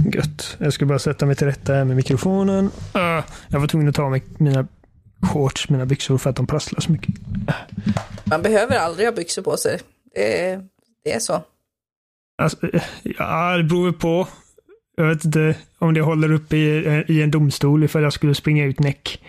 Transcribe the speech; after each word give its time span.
Gött. 0.00 0.56
Jag 0.58 0.72
ska 0.72 0.86
bara 0.86 0.98
sätta 0.98 1.26
mig 1.26 1.36
till 1.36 1.46
rätta 1.46 1.72
här 1.72 1.84
med 1.84 1.96
mikrofonen. 1.96 2.64
Uh, 2.96 3.24
jag 3.48 3.60
var 3.60 3.66
tvungen 3.66 3.88
att 3.88 3.94
ta 3.94 4.10
mig 4.10 4.22
mina 4.38 4.66
shorts, 5.32 5.68
mina 5.68 5.86
byxor, 5.86 6.18
för 6.18 6.30
att 6.30 6.36
de 6.36 6.46
prasslar 6.46 6.80
så 6.80 6.92
mycket. 6.92 7.14
Man 8.24 8.42
behöver 8.42 8.76
aldrig 8.76 9.06
ha 9.06 9.12
byxor 9.12 9.42
på 9.42 9.56
sig. 9.56 9.80
Det 10.14 10.40
är, 10.40 10.64
det 11.04 11.12
är 11.12 11.18
så. 11.18 11.42
Alltså, 12.42 12.56
ja, 13.02 13.56
det 13.56 13.64
beror 13.64 13.92
på. 13.92 14.28
Jag 14.96 15.08
vet 15.08 15.24
inte 15.24 15.54
om 15.78 15.94
det 15.94 16.00
håller 16.00 16.32
upp 16.32 16.52
i, 16.52 16.58
i 17.08 17.22
en 17.22 17.30
domstol 17.30 17.84
ifall 17.84 18.02
jag 18.02 18.12
skulle 18.12 18.34
springa 18.34 18.64
ut 18.64 18.80
näck. 18.80 19.22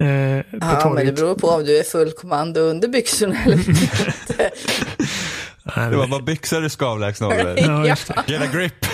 Eh, 0.00 0.08
ja, 0.08 0.42
torget. 0.82 0.94
men 0.94 1.06
det 1.06 1.12
beror 1.12 1.34
på 1.34 1.48
om 1.48 1.64
du 1.64 1.78
är 1.78 1.82
full 1.82 2.12
kommando 2.12 2.60
under 2.60 2.88
byxorna 2.88 3.44
eller 3.44 3.56
inte. 3.68 4.50
Det 5.74 5.96
var 5.96 6.06
bara 6.06 6.22
byxor 6.22 6.60
du 6.60 6.68
ska 6.68 6.86
avlägsna 6.86 7.26
Oliver. 7.34 7.54
ja, 7.58 7.86
just 7.86 8.08
det. 8.08 8.22
Get 8.26 8.42
a 8.42 8.46
grip. 8.52 8.86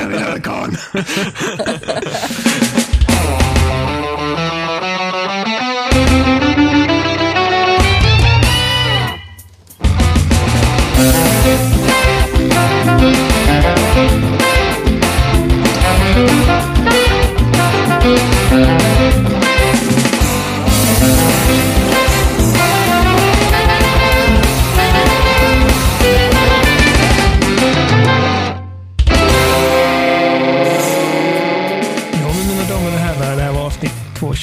Jag 0.00 0.08
vill 0.08 0.22
ha 0.22 0.38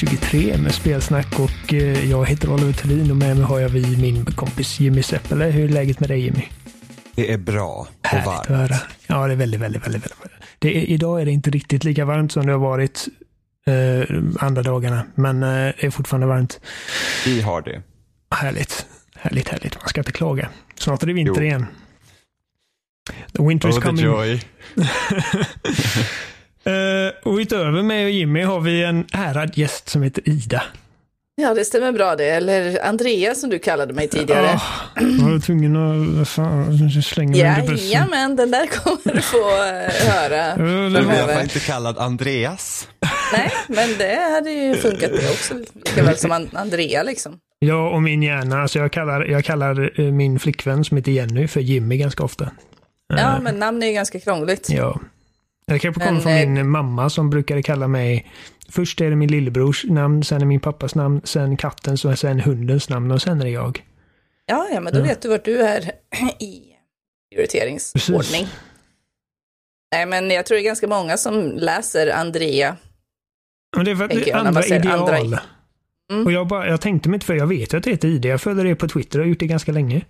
karln. 0.00 0.62
med 0.62 0.74
spelsnack 0.74 1.40
och 1.40 1.74
eh, 1.74 2.10
jag 2.10 2.26
heter 2.26 2.52
Oliver 2.52 2.72
Thulin 2.72 3.10
och 3.10 3.16
med 3.16 3.36
mig 3.36 3.44
har 3.44 3.60
jag 3.60 3.68
vi 3.68 3.96
min 3.96 4.24
kompis 4.24 4.80
Jimmy 4.80 5.02
Seppele. 5.02 5.44
Hur 5.44 5.64
är 5.64 5.68
läget 5.68 6.00
med 6.00 6.08
dig 6.08 6.20
Jimmy? 6.20 6.42
Det 7.14 7.32
är 7.32 7.38
bra 7.38 7.68
och 7.68 8.06
Härligt 8.06 8.26
varmt. 8.26 8.40
Att 8.40 8.46
höra. 8.46 8.76
Ja, 9.06 9.26
det 9.26 9.32
är 9.32 9.36
väldigt, 9.36 9.60
väldigt, 9.60 9.86
väldigt, 9.86 10.02
väldigt. 10.02 10.30
Det 10.58 10.76
är, 10.76 10.90
idag 10.90 11.20
är 11.20 11.24
det 11.24 11.30
inte 11.30 11.50
riktigt 11.50 11.84
lika 11.84 12.04
varmt 12.04 12.32
som 12.32 12.46
det 12.46 12.52
har 12.52 12.58
varit 12.58 13.08
eh, 13.66 14.16
andra 14.40 14.62
dagarna, 14.62 15.06
men 15.14 15.42
eh, 15.42 15.48
det 15.48 15.86
är 15.86 15.90
fortfarande 15.90 16.26
varmt. 16.26 16.60
Vi 17.24 17.40
har 17.40 17.62
det. 17.62 17.82
Härligt, 18.30 18.86
härligt, 19.16 19.48
härligt. 19.48 19.78
Man 19.78 19.88
ska 19.88 20.00
inte 20.00 20.12
klaga. 20.12 20.48
Snart 20.74 21.02
är 21.02 21.06
det 21.06 21.12
vinter 21.12 21.40
jo. 21.40 21.46
igen. 21.46 21.66
The 23.36 23.42
winter 23.42 23.68
is 23.68 23.76
oh, 23.76 23.82
coming. 23.82 23.96
The 23.96 24.02
joy. 24.02 24.40
Uh, 26.66 27.32
och 27.32 27.36
utöver 27.36 27.82
mig 27.82 28.04
och 28.04 28.10
Jimmy 28.10 28.42
har 28.42 28.60
vi 28.60 28.84
en 28.84 29.06
ärad 29.12 29.58
gäst 29.58 29.88
som 29.88 30.02
heter 30.02 30.28
Ida. 30.28 30.62
Ja, 31.42 31.54
det 31.54 31.64
stämmer 31.64 31.92
bra 31.92 32.16
det. 32.16 32.30
Eller 32.30 32.84
Andreas 32.84 33.40
som 33.40 33.50
du 33.50 33.58
kallade 33.58 33.94
mig 33.94 34.08
tidigare. 34.08 34.46
Ja, 34.46 34.60
jag 34.94 35.30
var 35.30 35.40
tvungen 35.40 35.76
att 36.22 36.28
fan, 36.28 37.02
slänga 37.02 37.30
mig 37.30 37.40
ja, 37.40 37.60
under 37.60 37.72
bussen. 37.72 37.88
Jajamän, 37.88 38.36
den 38.36 38.50
där 38.50 38.66
kommer 38.66 39.14
du 39.14 39.22
få 39.22 39.36
uh, 39.36 40.12
höra. 40.12 40.56
Du 40.56 41.02
var 41.02 41.42
inte 41.42 41.60
kallad 41.60 41.98
Andreas. 41.98 42.88
Nej, 43.32 43.52
men 43.68 43.98
det 43.98 44.30
hade 44.32 44.50
ju 44.50 44.74
funkat 44.74 45.10
det 45.10 45.30
också. 45.30 45.54
Lika 45.74 46.02
väl 46.02 46.16
som 46.16 46.48
Andrea 46.52 47.02
liksom. 47.02 47.38
Ja, 47.58 47.90
och 47.90 48.02
min 48.02 48.22
hjärna. 48.22 48.62
Alltså 48.62 48.78
jag, 48.78 48.92
kallar, 48.92 49.24
jag 49.24 49.44
kallar 49.44 50.00
eh, 50.00 50.12
min 50.12 50.38
flickvän 50.38 50.84
som 50.84 50.96
heter 50.96 51.12
Jenny 51.12 51.48
för 51.48 51.60
Jimmy 51.60 51.96
ganska 51.96 52.24
ofta. 52.24 52.50
Ja, 53.08 53.40
men 53.42 53.58
namn 53.58 53.82
är 53.82 53.86
ju 53.86 53.92
ganska 53.92 54.20
krångligt. 54.20 54.70
Ja, 54.70 55.00
det 55.72 55.78
kanske 55.78 56.06
kommer 56.06 56.20
från 56.20 56.34
min 56.34 56.56
eh, 56.56 56.64
mamma 56.64 57.10
som 57.10 57.30
brukade 57.30 57.62
kalla 57.62 57.88
mig 57.88 58.26
Först 58.68 59.00
är 59.00 59.10
det 59.10 59.16
min 59.16 59.30
lillebrors 59.30 59.84
namn, 59.84 60.24
sen 60.24 60.42
är 60.42 60.46
min 60.46 60.60
pappas 60.60 60.94
namn, 60.94 61.20
sen 61.24 61.56
kattens 61.56 62.04
och 62.04 62.18
sen 62.18 62.40
hundens 62.40 62.88
namn 62.88 63.10
och 63.10 63.22
sen 63.22 63.40
är 63.40 63.44
det 63.44 63.50
jag. 63.50 63.84
Ja, 64.46 64.68
ja 64.72 64.80
men 64.80 64.92
då 64.92 64.98
ja. 64.98 65.04
vet 65.04 65.22
du 65.22 65.28
vart 65.28 65.44
du 65.44 65.60
är 65.60 65.92
i 66.38 66.62
prioriteringsordning. 67.30 68.42
Precis. 68.42 68.60
Nej, 69.92 70.06
men 70.06 70.30
jag 70.30 70.46
tror 70.46 70.56
det 70.56 70.62
är 70.62 70.64
ganska 70.64 70.88
många 70.88 71.16
som 71.16 71.52
läser 71.56 72.14
Andrea. 72.14 72.76
Men 73.76 73.84
det 73.84 73.90
är 73.90 73.96
för 73.96 74.04
att 74.04 74.10
det 74.10 74.30
är 74.30 74.36
andra 74.36 74.64
ideal. 74.64 75.14
Andra... 75.14 75.40
Mm. 76.12 76.26
Och 76.26 76.32
jag, 76.32 76.46
bara, 76.46 76.68
jag 76.68 76.80
tänkte 76.80 77.08
mig 77.08 77.16
inte 77.16 77.26
för, 77.26 77.34
jag 77.34 77.46
vet 77.46 77.74
att 77.74 77.82
det 77.82 77.90
heter 77.90 78.08
ID. 78.08 78.24
Jag 78.24 78.40
följer 78.40 78.64
det 78.64 78.76
på 78.76 78.88
Twitter 78.88 79.18
och 79.18 79.24
har 79.24 79.28
gjort 79.28 79.40
det 79.40 79.46
ganska 79.46 79.72
länge. 79.72 80.02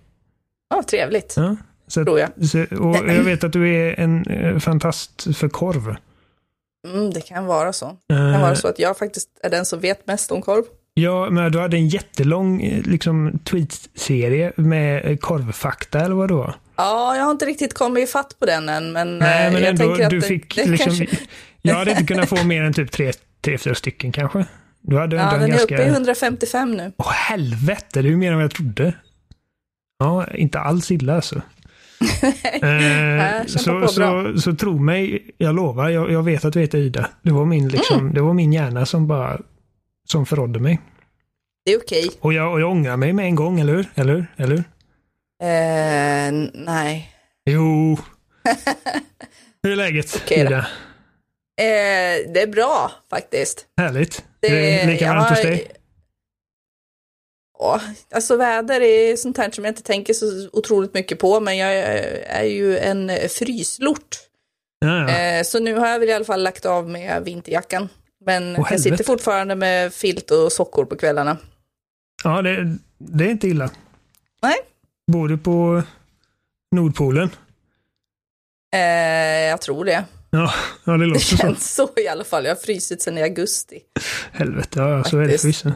Ja, 0.69 0.83
trevligt. 0.83 1.33
Ja. 1.37 1.55
Så, 1.87 2.05
tror 2.05 2.19
jag. 2.19 2.29
Så, 2.45 2.61
och 2.61 2.95
jag 2.95 3.23
vet 3.23 3.43
att 3.43 3.53
du 3.53 3.75
är 3.75 3.99
en 3.99 4.25
eh, 4.25 4.59
fantast 4.59 5.37
för 5.37 5.49
korv. 5.49 5.95
Mm, 6.87 7.13
det 7.13 7.21
kan 7.21 7.45
vara 7.45 7.73
så. 7.73 7.97
Det 8.07 8.15
kan 8.15 8.33
uh, 8.33 8.41
vara 8.41 8.55
så 8.55 8.67
att 8.67 8.79
jag 8.79 8.97
faktiskt 8.97 9.29
är 9.43 9.49
den 9.49 9.65
som 9.65 9.79
vet 9.79 10.07
mest 10.07 10.31
om 10.31 10.41
korv. 10.41 10.63
Ja, 10.93 11.29
men 11.29 11.51
du 11.51 11.59
hade 11.59 11.77
en 11.77 11.87
jättelång 11.87 12.61
eh, 12.61 12.83
liksom, 12.83 13.39
tweetserie 13.39 14.51
med 14.55 15.21
korvfakta 15.21 15.99
eller 15.99 16.15
vad 16.15 16.29
då? 16.29 16.53
Ja, 16.75 17.15
jag 17.15 17.23
har 17.23 17.31
inte 17.31 17.45
riktigt 17.45 17.73
kommit 17.73 18.09
ifatt 18.09 18.39
på 18.39 18.45
den 18.45 18.69
än, 18.69 18.91
men, 18.91 19.17
Nej, 19.17 19.51
men 19.51 19.61
jag 19.61 19.69
ändå, 19.69 19.83
tänker 19.83 20.03
att 20.03 20.09
du 20.09 20.19
det, 20.19 20.27
fick 20.27 20.55
det 20.55 20.65
liksom, 20.65 20.97
kanske... 20.97 21.17
Jag 21.61 21.75
hade 21.75 21.91
inte 21.91 22.03
kunnat 22.03 22.29
få 22.29 22.43
mer 22.43 22.63
än 22.63 22.73
typ 22.73 22.91
tre, 22.91 23.13
tre 23.41 23.57
fyra 23.57 23.75
stycken 23.75 24.11
kanske. 24.11 24.45
Du 24.81 24.97
hade 24.97 25.15
ja, 25.15 25.31
den 25.31 25.41
är 25.41 25.47
ganska... 25.47 25.75
uppe 25.75 25.83
i 25.83 25.87
155 25.87 26.71
nu. 26.71 26.91
Åh 26.97 27.11
helvete, 27.11 28.01
det 28.01 28.07
är 28.07 28.09
ju 28.09 28.17
mer 28.17 28.31
än 28.31 28.35
vad 28.35 28.43
jag 28.43 28.51
trodde. 28.51 28.93
Ja, 29.99 30.27
inte 30.27 30.59
alls 30.59 30.91
illa 30.91 31.15
alltså 31.15 31.41
eh, 32.61 33.45
så, 33.45 33.87
så, 33.87 34.33
så 34.41 34.55
tro 34.55 34.79
mig, 34.79 35.31
jag 35.37 35.55
lovar, 35.55 35.89
jag, 35.89 36.11
jag 36.11 36.23
vet 36.23 36.45
att 36.45 36.53
du 36.53 36.59
heter 36.59 36.77
Ida. 36.77 37.09
Det 37.21 37.31
var 37.31 37.45
min, 37.45 37.67
liksom, 37.67 37.99
mm. 37.99 38.13
det 38.13 38.21
var 38.21 38.33
min 38.33 38.53
hjärna 38.53 38.85
som 38.85 39.07
bara 39.07 39.39
som 40.07 40.25
förrådde 40.25 40.59
mig. 40.59 40.79
Det 41.65 41.73
är 41.73 41.77
okej. 41.77 42.07
Okay. 42.07 42.17
Och, 42.21 42.33
jag, 42.33 42.51
och 42.51 42.61
jag 42.61 42.71
ångrar 42.71 42.97
mig 42.97 43.13
med 43.13 43.25
en 43.25 43.35
gång, 43.35 43.59
eller 43.59 43.73
hur? 43.73 43.85
Eller, 43.95 44.27
eller? 44.37 44.57
Eh, 45.43 46.49
nej. 46.53 47.13
Jo. 47.45 47.97
Hur 49.63 49.71
är 49.71 49.75
läget, 49.75 50.15
okay, 50.15 50.41
Ida? 50.41 50.57
Eh, 50.57 52.33
det 52.33 52.41
är 52.41 52.47
bra 52.47 52.91
faktiskt. 53.09 53.65
Härligt. 53.77 54.25
Det, 54.39 54.47
är 54.47 54.85
det 54.85 54.93
lika 54.93 55.13
varmt 55.13 55.29
hos 55.29 55.41
dig? 55.41 55.67
Ja, 57.59 57.81
alltså 58.11 58.37
väder 58.37 58.81
är 58.81 59.15
sånt 59.15 59.37
här 59.37 59.51
som 59.51 59.65
jag 59.65 59.71
inte 59.71 59.83
tänker 59.83 60.13
så 60.13 60.49
otroligt 60.53 60.93
mycket 60.93 61.19
på, 61.19 61.39
men 61.39 61.57
jag 61.57 61.73
är 62.25 62.43
ju 62.43 62.77
en 62.77 63.11
fryslort. 63.29 64.17
Ja, 64.79 65.09
ja. 65.09 65.09
Eh, 65.09 65.43
så 65.43 65.59
nu 65.59 65.75
har 65.75 65.87
jag 65.87 65.99
väl 65.99 66.09
i 66.09 66.13
alla 66.13 66.25
fall 66.25 66.43
lagt 66.43 66.65
av 66.65 66.89
med 66.89 67.23
vinterjackan. 67.23 67.89
Men 68.25 68.57
oh, 68.57 68.67
jag 68.71 68.79
sitter 68.79 69.03
fortfarande 69.03 69.55
med 69.55 69.93
filt 69.93 70.31
och 70.31 70.51
sockor 70.51 70.85
på 70.85 70.95
kvällarna. 70.95 71.37
Ja, 72.23 72.41
det, 72.41 72.77
det 72.97 73.25
är 73.25 73.29
inte 73.29 73.47
illa. 73.47 73.69
Nej. 74.41 74.55
Bor 75.11 75.27
du 75.27 75.37
på 75.37 75.83
Nordpolen? 76.75 77.29
Eh, 78.73 78.79
jag 79.49 79.61
tror 79.61 79.85
det. 79.85 80.03
Ja, 80.29 80.53
ja 80.85 80.93
det 80.93 81.05
låter 81.05 81.31
det 81.31 81.37
känns 81.37 81.75
så. 81.75 81.87
så 81.87 82.01
i 82.01 82.07
alla 82.07 82.23
fall. 82.23 82.45
Jag 82.45 82.55
har 82.55 82.61
frysit 82.61 83.01
sedan 83.01 83.17
i 83.17 83.23
augusti. 83.23 83.79
Helvete, 84.31 84.79
ja, 84.79 85.03
så 85.03 85.17
är 85.17 85.27
det 85.27 85.37
förvisso. 85.37 85.71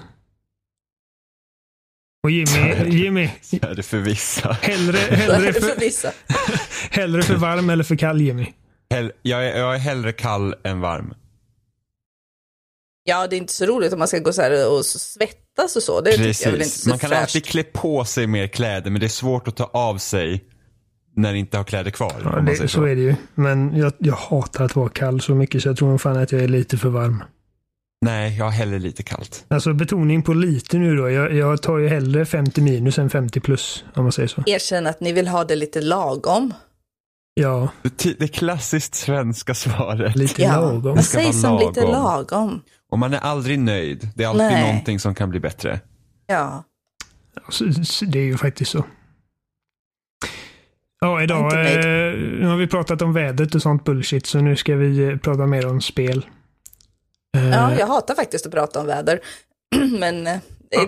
Och 2.24 2.32
Jimmy, 2.32 2.90
Jimmy. 3.04 3.30
Så 3.42 3.56
är 3.56 3.76
det 3.76 3.84
för 3.84 3.98
vissa. 3.98 4.58
Hellre, 4.62 4.98
hellre, 4.98 5.54
för, 5.54 5.80
vissa. 5.80 6.12
hellre 6.92 7.22
för 7.22 7.36
varm 7.36 7.70
eller 7.70 7.84
för 7.84 7.96
kall 7.96 8.22
Jimmy? 8.22 8.48
Hell, 8.90 9.12
jag, 9.22 9.48
är, 9.48 9.60
jag 9.60 9.76
är 9.76 9.80
hellre 9.80 10.12
kall 10.12 10.56
än 10.64 10.80
varm. 10.82 11.14
Ja, 13.04 13.28
det 13.28 13.36
är 13.36 13.38
inte 13.38 13.54
så 13.54 13.66
roligt 13.66 13.94
om 13.94 14.00
man 14.00 14.08
ska 14.08 14.20
gå 14.20 14.34
så 14.34 14.42
här 14.42 14.72
och 14.72 14.86
svettas 14.86 15.76
och 15.76 15.84
så. 15.84 16.02
Det 16.02 16.12
Precis. 16.12 16.46
jag 16.46 16.52
väl 16.52 16.62
inte 16.62 16.80
så 16.80 16.90
Man 16.90 17.00
kan 17.00 17.10
fräscht. 17.10 17.22
alltid 17.22 17.46
klä 17.46 17.64
på 17.64 18.06
sig 18.06 18.28
mer 18.28 18.48
kläder, 18.48 18.92
men 18.92 19.00
det 19.00 19.08
är 19.08 19.10
svårt 19.10 19.48
att 19.48 19.56
ta 19.56 19.64
av 19.64 19.98
sig 19.98 20.44
när 21.16 21.34
det 21.34 21.40
inte 21.40 21.58
har 21.58 21.64
kläder 21.64 21.92
kvar. 21.92 22.14
Ja, 22.24 22.42
det, 22.42 22.56
så. 22.56 22.68
så. 22.68 22.84
är 22.84 22.96
det 22.96 23.02
ju. 23.02 23.16
Men 23.36 23.78
jag, 23.78 23.94
jag 23.98 24.16
hatar 24.16 24.66
att 24.66 24.76
vara 24.76 24.90
kall 24.90 25.22
så 25.22 25.36
mycket 25.36 25.62
så 25.64 25.70
jag 25.70 25.78
tror 25.78 25.90
nog 25.90 26.02
fan 26.02 26.18
att 26.18 26.32
jag 26.32 26.42
är 26.42 26.48
lite 26.48 26.78
för 26.78 26.90
varm. 26.90 27.24
Nej, 28.06 28.38
jag 28.38 28.46
har 28.46 28.52
hellre 28.52 28.80
lite 28.80 29.04
kallt. 29.04 29.46
Alltså 29.48 29.74
betoning 29.74 30.24
på 30.24 30.34
lite 30.34 30.78
nu 30.78 30.96
då. 30.96 31.10
Jag, 31.10 31.34
jag 31.34 31.62
tar 31.62 31.78
ju 31.78 31.88
hellre 31.88 32.26
50 32.26 32.62
minus 32.62 33.00
än 33.00 33.10
50 33.10 33.40
plus, 33.40 33.86
om 33.94 34.04
man 34.04 34.12
säger 34.12 34.28
så. 34.28 34.44
Erkänn 34.46 34.88
att 34.88 35.00
ni 35.00 35.14
vill 35.14 35.28
ha 35.28 35.44
det 35.44 35.56
lite 35.56 35.82
lagom. 35.82 36.54
Ja. 37.34 37.70
Det, 37.82 38.20
det 38.20 38.28
klassiskt 38.28 38.96
svenska 38.96 39.54
svaret. 39.54 40.16
Lite 40.16 40.42
ja, 40.42 40.62
lagom. 40.62 40.96
Vad 40.96 41.06
sägs 41.06 41.42
som 41.42 41.58
lite 41.58 41.82
lagom? 41.82 42.62
Och 42.90 43.00
man 43.00 43.14
är 43.14 43.20
aldrig 43.20 43.60
nöjd. 43.60 44.10
Det 44.16 44.24
är 44.24 44.28
alltid 44.28 44.46
Nej. 44.46 44.68
någonting 44.68 45.00
som 45.00 45.16
kan 45.16 45.30
bli 45.30 45.40
bättre. 45.40 45.80
Ja. 46.28 46.64
Alltså, 47.46 47.66
det 48.06 48.20
är 48.20 48.24
ju 48.24 48.38
faktiskt 48.38 48.72
så. 48.72 48.86
Ja, 51.00 51.24
idag 51.24 51.54
eh, 51.54 52.14
nu 52.18 52.48
har 52.48 52.58
vi 52.58 52.68
pratat 52.68 53.02
om 53.02 53.14
vädret 53.14 53.56
och 53.56 53.62
sånt 53.62 53.84
bullshit, 53.84 54.26
så 54.26 54.42
nu 54.42 54.56
ska 54.56 54.76
vi 54.76 55.04
eh, 55.04 55.18
prata 55.18 55.46
mer 55.46 55.68
om 55.68 55.82
spel. 55.82 56.26
Ja, 57.32 57.72
eh. 57.72 57.80
jag 57.80 57.88
hatar 57.88 58.16
faktiskt 58.16 58.46
att 58.46 58.52
prata 58.52 58.80
om 58.80 58.88
väder. 58.88 59.20
Men 60.00 60.28
eh, 60.28 60.40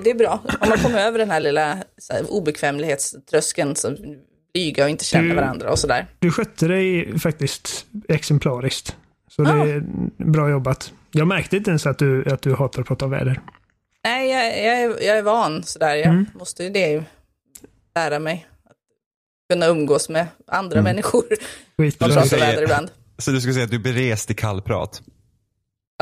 det, 0.04 0.10
är 0.10 0.16
bra. 0.16 0.42
Om 0.62 0.70
man 0.70 0.78
kommer 0.78 1.00
över 1.00 1.20
den 1.20 1.32
här 1.32 1.40
lilla 1.40 1.78
så 1.98 2.14
här, 2.14 2.32
obekvämlighetströskeln 2.32 3.76
så 3.76 3.92
blir 3.92 4.18
flyga 4.56 4.84
och 4.84 4.90
inte 4.90 5.06
känna 5.06 5.30
du, 5.30 5.36
varandra 5.36 5.72
och 5.72 5.80
sådär. 5.80 6.08
Du 6.20 6.32
skötte 6.32 6.68
dig 6.68 7.20
faktiskt 7.20 7.86
exemplariskt. 8.10 8.96
Så 9.28 9.44
ja. 9.44 9.54
det 9.54 9.72
är 9.72 9.84
bra 10.18 10.50
jobbat. 10.50 10.94
Jag 11.12 11.28
märkte 11.28 11.58
inte 11.58 11.70
ens 11.70 11.86
att 11.86 12.00
du, 12.00 12.34
att 12.34 12.42
du 12.42 12.54
hatar 12.54 12.82
att 12.82 12.88
prata 12.88 13.06
om 13.06 13.12
väder. 13.12 13.42
Nej, 14.04 14.30
jag, 14.30 14.46
jag, 14.46 14.82
är, 14.82 15.08
jag 15.08 15.18
är 15.18 15.22
van 15.22 15.64
sådär. 15.64 15.96
Jag 15.96 16.06
mm. 16.06 16.26
måste 16.34 16.64
ju 16.64 16.70
det 16.70 17.04
lära 17.96 18.20
mig. 18.20 18.48
Att 18.66 18.78
kunna 19.50 19.66
umgås 19.66 20.10
med 20.10 20.28
andra 20.48 20.80
mm. 20.80 20.84
människor. 20.84 21.26
Väder 21.78 22.64
ibland. 22.64 22.92
Så 23.18 23.32
du 23.32 23.42
skulle 23.42 23.54
säga 23.54 23.66
att 23.66 23.72
du 23.72 23.78
är 23.78 23.82
berest 23.94 24.32
i 24.32 24.34
kallprat? 24.34 25.02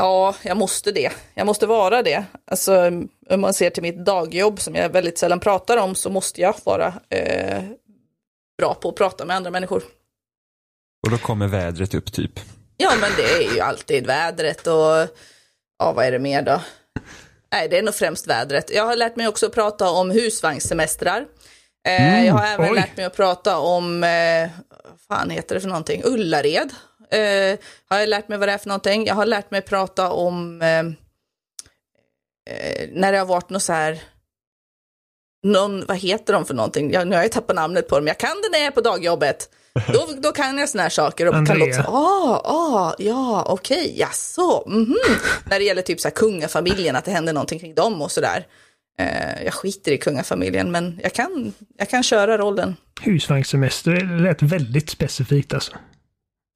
Ja, 0.02 0.34
jag 0.42 0.56
måste 0.56 0.92
det. 0.92 1.12
Jag 1.34 1.46
måste 1.46 1.66
vara 1.66 2.02
det. 2.02 2.24
Alltså, 2.46 2.86
om 3.30 3.40
man 3.40 3.54
ser 3.54 3.70
till 3.70 3.82
mitt 3.82 4.04
dagjobb 4.04 4.60
som 4.60 4.74
jag 4.74 4.88
väldigt 4.88 5.18
sällan 5.18 5.40
pratar 5.40 5.76
om 5.76 5.94
så 5.94 6.10
måste 6.10 6.40
jag 6.40 6.54
vara 6.64 6.94
eh, 7.08 7.62
bra 8.58 8.74
på 8.74 8.88
att 8.88 8.96
prata 8.96 9.24
med 9.24 9.36
andra 9.36 9.50
människor. 9.50 9.82
Och 11.06 11.10
då 11.10 11.18
kommer 11.18 11.48
vädret 11.48 11.94
upp 11.94 12.12
typ? 12.12 12.40
Ja, 12.76 12.92
men 13.00 13.10
det 13.16 13.22
är 13.22 13.54
ju 13.54 13.60
alltid 13.60 14.06
vädret 14.06 14.66
och 14.66 15.16
ja, 15.78 15.92
vad 15.92 16.04
är 16.04 16.12
det 16.12 16.18
mer 16.18 16.42
då? 16.42 16.60
Nej, 17.52 17.68
det 17.68 17.78
är 17.78 17.82
nog 17.82 17.94
främst 17.94 18.26
vädret. 18.26 18.70
Jag 18.70 18.86
har 18.86 18.96
lärt 18.96 19.16
mig 19.16 19.28
också 19.28 19.46
att 19.46 19.54
prata 19.54 19.90
om 19.90 20.10
husvagnssemestrar. 20.10 21.26
Eh, 21.88 22.14
mm, 22.14 22.26
jag 22.26 22.34
har 22.34 22.46
även 22.46 22.70
oj. 22.70 22.74
lärt 22.74 22.96
mig 22.96 23.06
att 23.06 23.16
prata 23.16 23.58
om, 23.58 24.04
eh, 24.04 24.50
vad 24.68 25.18
fan 25.18 25.30
heter 25.30 25.54
det 25.54 25.60
för 25.60 25.68
någonting, 25.68 26.02
Ullared. 26.04 26.70
Eh, 27.12 27.58
har 27.88 27.98
jag 27.98 28.08
lärt 28.08 28.28
mig 28.28 28.38
vad 28.38 28.48
det 28.48 28.52
är 28.52 28.58
för 28.58 28.68
någonting. 28.68 29.06
Jag 29.06 29.14
har 29.14 29.26
lärt 29.26 29.50
mig 29.50 29.62
prata 29.62 30.10
om 30.10 30.62
eh, 30.62 30.78
eh, 32.56 32.88
när 32.92 33.12
det 33.12 33.18
har 33.18 33.26
varit 33.26 33.50
något 33.50 33.62
så 33.62 33.72
här, 33.72 34.02
någon, 35.42 35.86
vad 35.86 35.96
heter 35.96 36.32
de 36.32 36.44
för 36.44 36.54
någonting? 36.54 36.92
Jag, 36.92 37.08
nu 37.08 37.16
har 37.16 37.22
jag 37.22 37.32
tappat 37.32 37.56
namnet 37.56 37.88
på 37.88 37.96
dem, 37.96 38.06
jag 38.06 38.18
kan 38.18 38.42
det 38.42 38.48
när 38.52 38.58
jag 38.58 38.66
är 38.66 38.70
på 38.70 38.80
dagjobbet. 38.80 39.48
Då, 39.92 40.08
då 40.22 40.32
kan 40.32 40.58
jag 40.58 40.68
såna 40.68 40.82
här 40.82 40.90
saker 40.90 41.28
och 41.28 41.34
Andrea. 41.34 41.56
kan 41.56 41.68
låta 41.68 41.82
så, 41.82 41.90
ah, 41.90 42.40
ah, 42.44 42.94
ja, 42.98 43.44
okej, 43.48 43.84
okay, 43.84 43.98
jaså, 43.98 44.64
mm 44.66 44.84
-hmm. 44.84 45.18
När 45.44 45.58
det 45.58 45.64
gäller 45.64 45.82
typ 45.82 46.00
så 46.00 46.08
här 46.08 46.14
kungafamiljen, 46.14 46.96
att 46.96 47.04
det 47.04 47.10
händer 47.10 47.32
någonting 47.32 47.58
kring 47.58 47.74
dem 47.74 48.02
och 48.02 48.10
sådär. 48.10 48.46
Eh, 48.98 49.44
jag 49.44 49.54
skiter 49.54 49.92
i 49.92 49.98
kungafamiljen, 49.98 50.70
men 50.70 51.00
jag 51.02 51.12
kan, 51.12 51.52
jag 51.78 51.88
kan 51.88 52.02
köra 52.02 52.38
rollen. 52.38 52.76
Husvagnssemester 53.00 54.20
lät 54.20 54.42
väldigt 54.42 54.90
specifikt 54.90 55.54
alltså. 55.54 55.72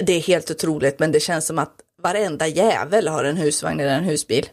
Det 0.04 0.12
är 0.12 0.20
helt 0.20 0.50
otroligt, 0.50 0.98
men 0.98 1.12
det 1.12 1.20
känns 1.20 1.46
som 1.46 1.58
att 1.58 1.74
varenda 2.02 2.46
jävel 2.46 3.08
har 3.08 3.24
en 3.24 3.36
husvagn 3.36 3.80
eller 3.80 3.98
en 3.98 4.04
husbil. 4.04 4.46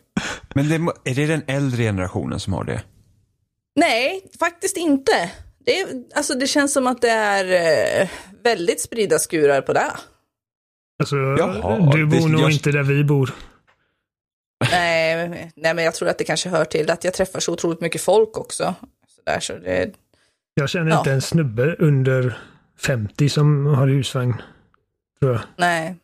Men 0.55 0.69
det, 0.69 0.75
är 1.11 1.15
det 1.15 1.25
den 1.25 1.43
äldre 1.47 1.83
generationen 1.83 2.39
som 2.39 2.53
har 2.53 2.63
det? 2.63 2.83
Nej, 3.75 4.21
faktiskt 4.39 4.77
inte. 4.77 5.31
Det, 5.65 5.79
är, 5.79 5.87
alltså 6.15 6.33
det 6.33 6.47
känns 6.47 6.73
som 6.73 6.87
att 6.87 7.01
det 7.01 7.09
är 7.09 8.01
eh, 8.01 8.09
väldigt 8.43 8.81
spridda 8.81 9.19
skurar 9.19 9.61
på 9.61 9.73
det. 9.73 9.91
Alltså, 10.99 11.15
Jaha, 11.15 11.91
du 11.91 12.05
bor 12.05 12.19
det, 12.19 12.27
nog 12.27 12.41
jag... 12.41 12.51
inte 12.51 12.71
där 12.71 12.83
vi 12.83 13.03
bor. 13.03 13.33
Nej, 14.71 15.51
nej, 15.55 15.73
men 15.73 15.85
jag 15.85 15.93
tror 15.93 16.09
att 16.09 16.17
det 16.17 16.23
kanske 16.23 16.49
hör 16.49 16.65
till 16.65 16.91
att 16.91 17.03
jag 17.03 17.13
träffar 17.13 17.39
så 17.39 17.53
otroligt 17.53 17.81
mycket 17.81 18.01
folk 18.01 18.37
också. 18.37 18.75
Så 19.07 19.21
där, 19.25 19.39
så 19.39 19.53
det, 19.53 19.91
jag 20.53 20.69
känner 20.69 20.91
ja. 20.91 20.97
inte 20.97 21.11
en 21.11 21.21
snubbe 21.21 21.75
under 21.79 22.37
50 22.79 23.29
som 23.29 23.65
har 23.65 23.87
husvagn. 23.87 24.41
Tror 25.23 25.35
jag. 25.35 25.41
Nej. 25.57 25.95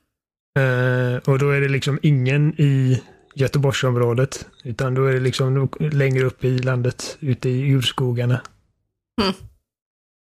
Uh, 0.59 1.17
och 1.17 1.39
då 1.39 1.49
är 1.49 1.61
det 1.61 1.69
liksom 1.69 1.99
ingen 2.01 2.61
i 2.61 3.03
Göteborgsområdet. 3.35 4.47
Utan 4.63 4.93
då 4.93 5.05
är 5.05 5.13
det 5.13 5.19
liksom 5.19 5.69
längre 5.79 6.25
upp 6.25 6.43
i 6.43 6.59
landet, 6.59 7.17
ute 7.19 7.49
i 7.49 7.71
urskogarna. 7.71 8.41
Mm. 9.21 9.33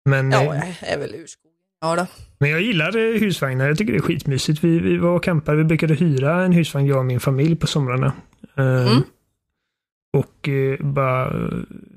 Men, 0.05 0.32
ja, 0.32 0.44
jag 0.44 0.75
är 0.81 0.99
väl 0.99 1.15
urskogen. 1.15 1.56
Ja 1.81 1.97
då. 1.97 2.06
Men 2.38 2.50
jag 2.50 2.61
gillar 2.61 2.97
eh, 2.97 3.21
husvagnar. 3.21 3.69
Jag 3.69 3.79
tycker 3.79 3.93
det 3.93 3.99
är 3.99 4.03
skitmysigt. 4.03 4.65
Vi, 4.65 4.79
vi 4.79 4.97
var 4.97 5.11
och 5.11 5.25
campade. 5.25 5.59
Vi 5.59 5.65
brukade 5.65 5.94
hyra 5.94 6.44
en 6.44 6.53
husvagn, 6.53 6.87
jag 6.87 6.99
och 6.99 7.05
min 7.05 7.21
familj, 7.21 7.56
på 7.56 7.67
somrarna. 7.67 8.12
Mm. 8.56 9.03
Och 10.12 10.49
uh, 10.49 10.87
bara 10.87 11.33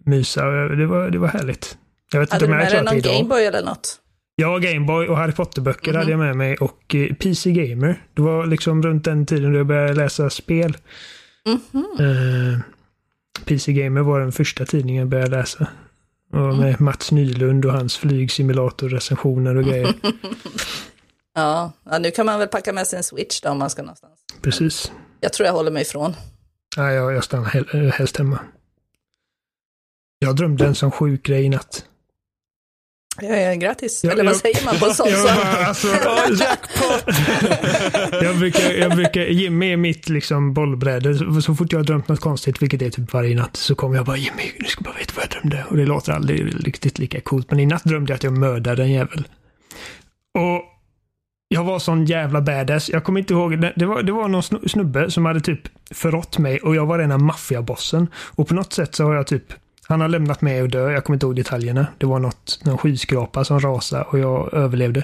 mysa. 0.05 0.45
Det 0.45 0.85
var, 0.85 1.09
det 1.09 1.17
var 1.17 1.27
härligt. 1.27 1.77
Jag 2.11 2.19
vet 2.19 2.31
hade 2.31 2.45
inte 2.45 2.53
om 2.53 2.59
jag 2.59 2.69
du 2.71 2.75
med 2.75 2.85
dig 2.85 3.01
någon 3.01 3.13
Gameboy 3.13 3.45
eller 3.45 3.63
något? 3.63 3.99
Ja, 4.35 4.57
Gameboy 4.57 5.07
och 5.07 5.17
Harry 5.17 5.31
Potter-böcker 5.31 5.91
mm 5.91 5.95
-hmm. 5.95 6.03
hade 6.03 6.11
jag 6.11 6.19
med 6.19 6.35
mig 6.35 6.57
och 6.57 6.95
eh, 6.95 7.15
PC 7.15 7.51
Gamer. 7.51 8.03
Det 8.13 8.21
var 8.21 8.45
liksom 8.45 8.83
runt 8.83 9.03
den 9.03 9.25
tiden 9.25 9.51
då 9.51 9.59
jag 9.59 9.67
började 9.67 9.93
läsa 9.93 10.29
spel. 10.29 10.77
Mm 11.45 11.59
-hmm. 11.71 12.53
eh, 12.53 12.59
PC 13.45 13.73
Gamer 13.73 14.01
var 14.01 14.19
den 14.19 14.31
första 14.31 14.65
tidningen 14.65 14.99
jag 14.99 15.09
började 15.09 15.37
läsa. 15.37 15.67
Och 16.31 16.39
mm. 16.39 16.57
med. 16.57 16.81
Mats 16.81 17.11
Nylund 17.11 17.65
och 17.65 17.71
hans 17.71 17.97
flygsimulator-recensioner 17.97 19.55
och 19.55 19.63
grejer. 19.63 19.93
ja, 21.35 21.71
nu 21.99 22.11
kan 22.11 22.25
man 22.25 22.39
väl 22.39 22.47
packa 22.47 22.73
med 22.73 22.87
sig 22.87 22.97
en 22.97 23.03
Switch 23.03 23.41
då 23.41 23.49
om 23.49 23.57
man 23.59 23.69
ska 23.69 23.81
någonstans. 23.81 24.19
Precis. 24.41 24.91
Jag 25.19 25.33
tror 25.33 25.47
jag 25.47 25.53
håller 25.53 25.71
mig 25.71 25.81
ifrån. 25.81 26.15
Ja, 26.77 26.91
jag, 26.91 27.13
jag 27.13 27.23
stannar 27.23 27.91
helst 27.91 28.17
hemma. 28.17 28.39
Jag 30.19 30.35
drömde 30.35 30.65
en 30.65 30.75
sån 30.75 30.91
sjuk 30.91 31.23
grej 31.23 31.43
i 31.43 31.49
natt. 31.49 31.85
Ja, 33.21 33.35
ja, 33.35 33.55
grattis. 33.55 34.03
Eller 34.03 34.23
vad 34.23 34.35
säger 34.35 34.65
man 34.65 34.75
på 34.79 34.85
sånt? 34.85 35.09
Ja, 35.11 35.65
alltså, 35.67 35.87
jackpot! 36.39 37.15
jag, 38.23 38.37
brukar, 38.39 38.71
jag 38.71 38.95
brukar, 38.95 39.21
Jimmy 39.21 39.73
är 39.73 39.77
mitt 39.77 40.09
liksom 40.09 40.53
bollbräde. 40.53 41.41
Så 41.41 41.55
fort 41.55 41.71
jag 41.71 41.79
har 41.79 41.83
drömt 41.83 42.07
något 42.07 42.19
konstigt, 42.19 42.61
vilket 42.61 42.81
är 42.81 42.89
typ 42.89 43.13
varje 43.13 43.35
natt, 43.35 43.55
så 43.55 43.75
kommer 43.75 43.95
jag 43.95 44.05
bara 44.05 44.17
Jimmy, 44.17 44.51
du 44.59 44.65
ska 44.65 44.83
bara 44.83 44.93
veta 44.93 45.13
vad 45.15 45.23
jag 45.23 45.31
drömde. 45.31 45.65
Och 45.69 45.77
det 45.77 45.85
låter 45.85 46.11
aldrig 46.11 46.67
riktigt 46.67 46.99
lika 46.99 47.21
coolt. 47.21 47.51
Men 47.51 47.59
i 47.59 47.65
natt 47.65 47.83
drömde 47.83 48.11
jag 48.11 48.15
att 48.15 48.23
jag 48.23 48.37
mördade 48.37 48.83
en 48.83 48.91
jävel. 48.91 49.27
Och 50.33 50.63
jag 51.47 51.63
var 51.63 51.79
sån 51.79 52.05
jävla 52.05 52.41
badass. 52.41 52.89
Jag 52.89 53.03
kommer 53.03 53.19
inte 53.19 53.33
ihåg. 53.33 53.59
Det 53.75 53.85
var, 53.85 54.03
det 54.03 54.11
var 54.11 54.27
någon 54.27 54.69
snubbe 54.69 55.11
som 55.11 55.25
hade 55.25 55.41
typ 55.41 55.61
förrått 55.91 56.37
mig 56.37 56.59
och 56.59 56.75
jag 56.75 56.85
var 56.85 56.99
rena 56.99 57.17
maffiabossen. 57.17 58.07
Och 58.15 58.47
på 58.47 58.53
något 58.53 58.73
sätt 58.73 58.95
så 58.95 59.03
har 59.03 59.15
jag 59.15 59.27
typ 59.27 59.53
han 59.87 60.01
har 60.01 60.07
lämnat 60.07 60.41
mig 60.41 60.61
och 60.61 60.69
dö. 60.69 60.91
Jag 60.91 61.03
kommer 61.03 61.15
inte 61.15 61.25
ihåg 61.25 61.35
detaljerna. 61.35 61.87
Det 61.97 62.05
var 62.05 62.19
något, 62.19 62.59
någon 62.63 62.77
skyskrapa 62.77 63.43
som 63.43 63.59
rasade 63.59 64.03
och 64.03 64.19
jag 64.19 64.53
överlevde. 64.53 65.03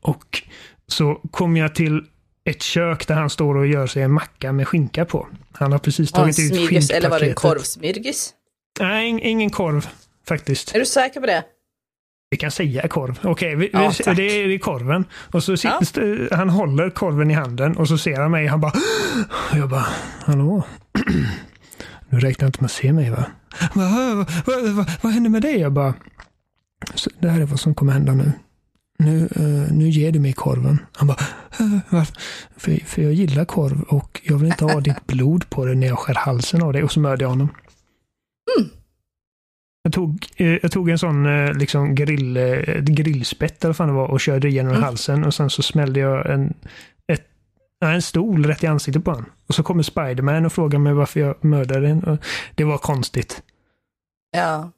Och 0.00 0.42
så 0.88 1.20
kom 1.30 1.56
jag 1.56 1.74
till 1.74 2.02
ett 2.44 2.62
kök 2.62 3.06
där 3.06 3.14
han 3.14 3.30
står 3.30 3.56
och 3.56 3.66
gör 3.66 3.86
sig 3.86 4.02
en 4.02 4.12
macka 4.12 4.52
med 4.52 4.68
skinka 4.68 5.04
på. 5.04 5.28
Han 5.52 5.72
har 5.72 5.78
precis 5.78 6.12
tagit 6.12 6.38
ut 6.38 6.52
skinkpaketet. 6.52 6.90
Eller 6.90 7.10
var 7.10 7.20
det 7.20 7.28
en 7.28 7.34
korvsmyrgis? 7.34 8.34
Nej, 8.80 9.20
ingen 9.22 9.50
korv 9.50 9.88
faktiskt. 10.28 10.74
Är 10.74 10.78
du 10.78 10.86
säker 10.86 11.20
på 11.20 11.26
det? 11.26 11.44
Vi 12.30 12.36
kan 12.36 12.50
säga 12.50 12.88
korv. 12.88 13.18
Okej, 13.22 13.56
okay, 13.56 13.70
ja, 13.72 13.92
det, 14.14 14.42
är, 14.42 14.48
det 14.48 14.54
är 14.54 14.58
korven. 14.58 15.04
Och 15.12 15.42
så 15.42 15.54
ja. 15.62 15.80
han 16.30 16.50
håller 16.50 16.90
korven 16.90 17.30
i 17.30 17.34
handen 17.34 17.76
och 17.76 17.88
så 17.88 17.98
ser 17.98 18.16
han 18.16 18.30
mig. 18.30 18.46
Han 18.46 18.60
bara... 18.60 18.72
Jag 19.54 19.68
bara, 19.68 19.86
hallå? 20.20 20.62
Du 22.10 22.20
räknar 22.20 22.46
inte 22.46 22.60
med 22.60 22.66
att 22.66 22.72
se 22.72 22.92
mig 22.92 23.10
va? 23.10 23.24
Vad, 23.74 24.16
vad, 24.46 24.74
vad, 24.74 24.90
vad 25.02 25.12
händer 25.12 25.30
med 25.30 25.42
dig? 25.42 25.58
Jag 25.60 25.72
bara, 25.72 25.94
det 27.18 27.28
här 27.28 27.40
är 27.40 27.44
vad 27.44 27.60
som 27.60 27.74
kommer 27.74 27.92
hända 27.92 28.14
nu. 28.14 28.32
Nu, 28.98 29.28
uh, 29.40 29.72
nu 29.72 29.88
ger 29.88 30.12
du 30.12 30.18
mig 30.20 30.32
korven. 30.32 30.78
Han 30.92 31.08
bara, 31.08 31.18
uh, 31.60 31.78
varför? 31.90 32.16
För, 32.56 32.84
för 32.84 33.02
jag 33.02 33.12
gillar 33.12 33.44
korv 33.44 33.82
och 33.82 34.20
jag 34.24 34.38
vill 34.38 34.48
inte 34.48 34.64
ha 34.64 34.80
ditt 34.80 35.06
blod 35.06 35.50
på 35.50 35.64
det 35.64 35.74
när 35.74 35.86
jag 35.86 35.98
skär 35.98 36.14
halsen 36.14 36.62
av 36.62 36.72
dig. 36.72 36.82
Och 36.82 36.92
så 36.92 37.00
mördade 37.00 37.24
jag 37.24 37.28
honom. 37.28 37.48
Mm. 38.58 38.70
Jag 39.82 39.92
tog, 39.92 40.26
uh, 40.40 40.58
jag 40.62 40.72
tog 40.72 40.90
en 40.90 40.98
sån 40.98 41.46
liksom 41.46 41.94
grill, 41.94 42.38
grillspett 42.80 43.64
eller 43.64 43.74
vad 43.74 43.88
det 43.88 43.92
var 43.92 44.08
och 44.08 44.20
körde 44.20 44.48
igenom 44.48 44.72
mm. 44.72 44.82
halsen 44.82 45.24
och 45.24 45.34
sen 45.34 45.50
så 45.50 45.62
smällde 45.62 46.00
jag 46.00 46.30
en, 46.30 46.54
en 47.84 48.02
stol 48.02 48.46
rätt 48.46 48.64
i 48.64 48.66
ansiktet 48.66 49.04
på 49.04 49.10
honom. 49.10 49.30
Och 49.46 49.54
så 49.54 49.62
kommer 49.62 49.82
Spiderman 49.82 50.46
och 50.46 50.52
frågar 50.52 50.78
mig 50.78 50.92
varför 50.92 51.20
jag 51.20 51.44
mördade 51.44 51.86
den. 51.86 52.18
Det 52.54 52.64
var 52.64 52.78
konstigt. 52.78 53.42
Ja. 54.30 54.70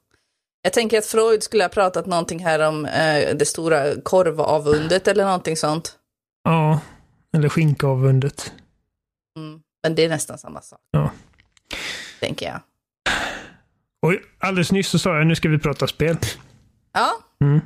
Jag 0.62 0.72
tänker 0.72 0.98
att 0.98 1.06
Freud 1.06 1.42
skulle 1.42 1.64
ha 1.64 1.68
pratat 1.68 2.06
någonting 2.06 2.44
här 2.44 2.68
om 2.68 2.84
eh, 2.86 3.36
det 3.36 3.46
stora 3.46 4.00
korvavundet 4.02 5.08
eller 5.08 5.24
någonting 5.24 5.56
sånt. 5.56 5.92
Ja, 6.44 6.80
eller 7.32 7.48
skinkavundet. 7.48 8.52
Mm. 9.36 9.60
Men 9.82 9.94
det 9.94 10.04
är 10.04 10.08
nästan 10.08 10.38
samma 10.38 10.60
sak. 10.60 10.80
Ja. 10.90 11.10
Tänker 12.20 12.46
jag. 12.46 12.60
Och 14.02 14.14
alldeles 14.38 14.72
nyss 14.72 14.88
så 14.88 14.98
sa 14.98 15.16
jag 15.16 15.26
nu 15.26 15.34
ska 15.34 15.48
vi 15.48 15.58
prata 15.58 15.86
spel. 15.86 16.16
Ja. 16.92 17.10
Mm. 17.40 17.60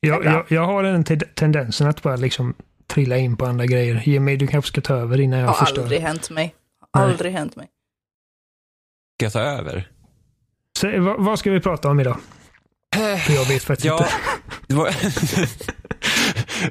Jag, 0.00 0.24
jag, 0.24 0.44
jag, 0.48 0.66
har 0.66 0.82
den 0.82 1.04
tendensen 1.34 1.86
att 1.86 2.02
bara 2.02 2.16
liksom 2.16 2.54
trilla 2.90 3.18
in 3.18 3.36
på 3.36 3.46
andra 3.46 3.66
grejer. 3.66 4.02
Jimmy, 4.06 4.36
du 4.36 4.46
kanske 4.46 4.68
ska 4.68 4.80
ta 4.80 4.94
över 4.94 5.20
innan 5.20 5.38
jag 5.38 5.46
har 5.46 5.54
förstör. 5.54 5.76
Har 5.76 5.82
aldrig 5.82 6.00
hänt 6.00 6.30
mig. 6.30 6.54
Aldrig 6.90 7.32
hänt 7.32 7.56
mig. 7.56 7.68
Ska 9.16 9.26
jag 9.26 9.32
ta 9.32 9.40
över? 9.40 9.90
Så, 10.78 11.00
vad, 11.00 11.24
vad, 11.24 11.38
ska 11.38 11.50
vi 11.50 11.60
prata 11.60 11.90
om 11.90 12.00
idag? 12.00 12.16
För 13.26 13.32
jag 13.32 13.48
vet 13.48 13.62
faktiskt 13.62 13.84
ja, 13.86 13.98
inte. 13.98 14.74
Var... 14.74 14.94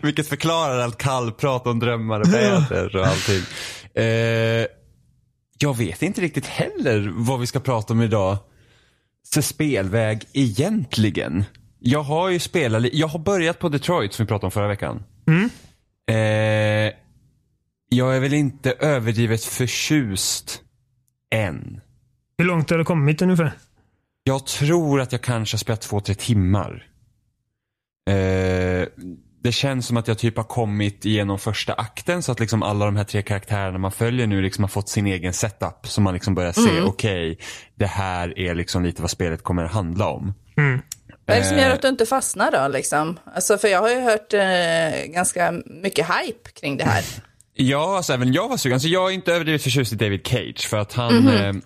Vilket 0.05 0.27
förklarar 0.27 0.79
allt 0.79 0.97
kallprat 0.97 1.67
om 1.67 1.79
drömmar 1.79 2.19
och 2.19 2.33
väder 2.33 2.95
och 2.95 3.05
allting. 3.05 3.41
Eh, 3.93 4.65
jag 5.57 5.77
vet 5.77 6.01
inte 6.01 6.21
riktigt 6.21 6.45
heller 6.45 7.11
vad 7.15 7.39
vi 7.39 7.47
ska 7.47 7.59
prata 7.59 7.93
om 7.93 8.01
idag. 8.01 8.37
Så 9.23 9.41
spelväg 9.41 10.25
egentligen. 10.33 11.43
Jag 11.79 12.03
har 12.03 12.29
ju 12.29 12.39
spelat, 12.39 12.93
jag 12.93 13.07
har 13.07 13.19
börjat 13.19 13.59
på 13.59 13.69
Detroit 13.69 14.13
som 14.13 14.25
vi 14.25 14.27
pratade 14.27 14.45
om 14.45 14.51
förra 14.51 14.67
veckan. 14.67 15.03
Mm. 15.27 15.49
Eh, 16.09 16.93
jag 17.89 18.15
är 18.15 18.19
väl 18.19 18.33
inte 18.33 18.71
överdrivet 18.71 19.43
förtjust 19.43 20.61
än. 21.31 21.81
Hur 22.37 22.45
långt 22.45 22.69
har 22.69 22.77
du 22.77 22.85
kommit 22.85 23.21
ungefär? 23.21 23.51
Jag 24.23 24.45
tror 24.45 25.01
att 25.01 25.11
jag 25.11 25.21
kanske 25.21 25.55
har 25.55 25.59
spelat 25.59 25.81
två, 25.81 25.99
tre 25.99 26.15
timmar. 26.15 26.87
Eh, 28.09 28.87
det 29.43 29.51
känns 29.51 29.87
som 29.87 29.97
att 29.97 30.07
jag 30.07 30.17
typ 30.17 30.37
har 30.37 30.43
kommit 30.43 31.05
igenom 31.05 31.39
första 31.39 31.73
akten 31.73 32.23
så 32.23 32.31
att 32.31 32.39
liksom 32.39 32.63
alla 32.63 32.85
de 32.85 32.95
här 32.95 33.03
tre 33.03 33.21
karaktärerna 33.21 33.77
man 33.77 33.91
följer 33.91 34.27
nu 34.27 34.41
liksom 34.41 34.63
har 34.63 34.69
fått 34.69 34.89
sin 34.89 35.07
egen 35.07 35.33
setup. 35.33 35.87
Så 35.87 36.01
man 36.01 36.13
liksom 36.13 36.35
börjar 36.35 36.51
se, 36.51 36.69
mm. 36.69 36.85
okej, 36.85 37.31
okay, 37.31 37.45
det 37.75 37.85
här 37.85 38.39
är 38.39 38.55
liksom 38.55 38.83
lite 38.83 39.01
vad 39.01 39.11
spelet 39.11 39.43
kommer 39.43 39.63
att 39.63 39.71
handla 39.71 40.07
om. 40.07 40.33
Mm. 40.57 40.81
Vad 41.25 41.37
är 41.37 41.41
det 41.41 41.47
som 41.47 41.57
gör 41.57 41.69
att 41.69 41.81
du 41.81 41.87
inte 41.87 42.05
fastnar 42.05 42.51
då 42.51 42.67
liksom? 42.67 43.19
Alltså 43.35 43.57
för 43.57 43.67
jag 43.67 43.81
har 43.81 43.89
ju 43.89 43.99
hört 43.99 44.33
eh, 44.33 45.05
ganska 45.05 45.53
mycket 45.65 46.05
hype 46.05 46.49
kring 46.49 46.77
det 46.77 46.83
här. 46.83 47.03
Ja, 47.61 47.97
alltså 47.97 48.13
även 48.13 48.33
jag 48.33 48.49
var 48.49 48.57
sugen. 48.57 48.75
Alltså 48.75 48.87
jag 48.87 49.09
är 49.09 49.13
inte 49.13 49.33
överdrivet 49.33 49.63
förtjust 49.63 49.93
i 49.93 49.95
David 49.95 50.27
Cage 50.27 50.67
för 50.67 50.77
att 50.77 50.93
han 50.93 51.17
mm 51.17 51.35
-hmm. 51.35 51.55
eh, 51.55 51.61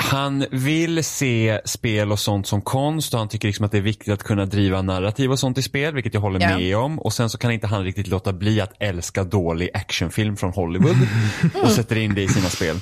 han 0.00 0.46
vill 0.50 1.04
se 1.04 1.60
spel 1.64 2.12
och 2.12 2.18
sånt 2.18 2.46
som 2.46 2.62
konst 2.62 3.14
och 3.14 3.18
han 3.18 3.28
tycker 3.28 3.48
liksom 3.48 3.64
att 3.64 3.72
det 3.72 3.78
är 3.78 3.82
viktigt 3.82 4.12
att 4.12 4.22
kunna 4.22 4.46
driva 4.46 4.82
narrativ 4.82 5.30
och 5.30 5.38
sånt 5.38 5.58
i 5.58 5.62
spel, 5.62 5.94
vilket 5.94 6.14
jag 6.14 6.20
håller 6.20 6.40
yeah. 6.40 6.58
med 6.58 6.76
om. 6.76 6.98
Och 6.98 7.12
sen 7.12 7.30
så 7.30 7.38
kan 7.38 7.50
inte 7.50 7.66
han 7.66 7.84
riktigt 7.84 8.06
låta 8.06 8.32
bli 8.32 8.60
att 8.60 8.72
älska 8.80 9.24
dålig 9.24 9.70
actionfilm 9.74 10.36
från 10.36 10.52
Hollywood 10.52 10.96
och 11.62 11.70
sätter 11.70 11.96
in 11.96 12.14
det 12.14 12.22
i 12.22 12.28
sina 12.28 12.48
spel. 12.48 12.76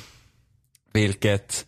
Vilket 0.93 1.67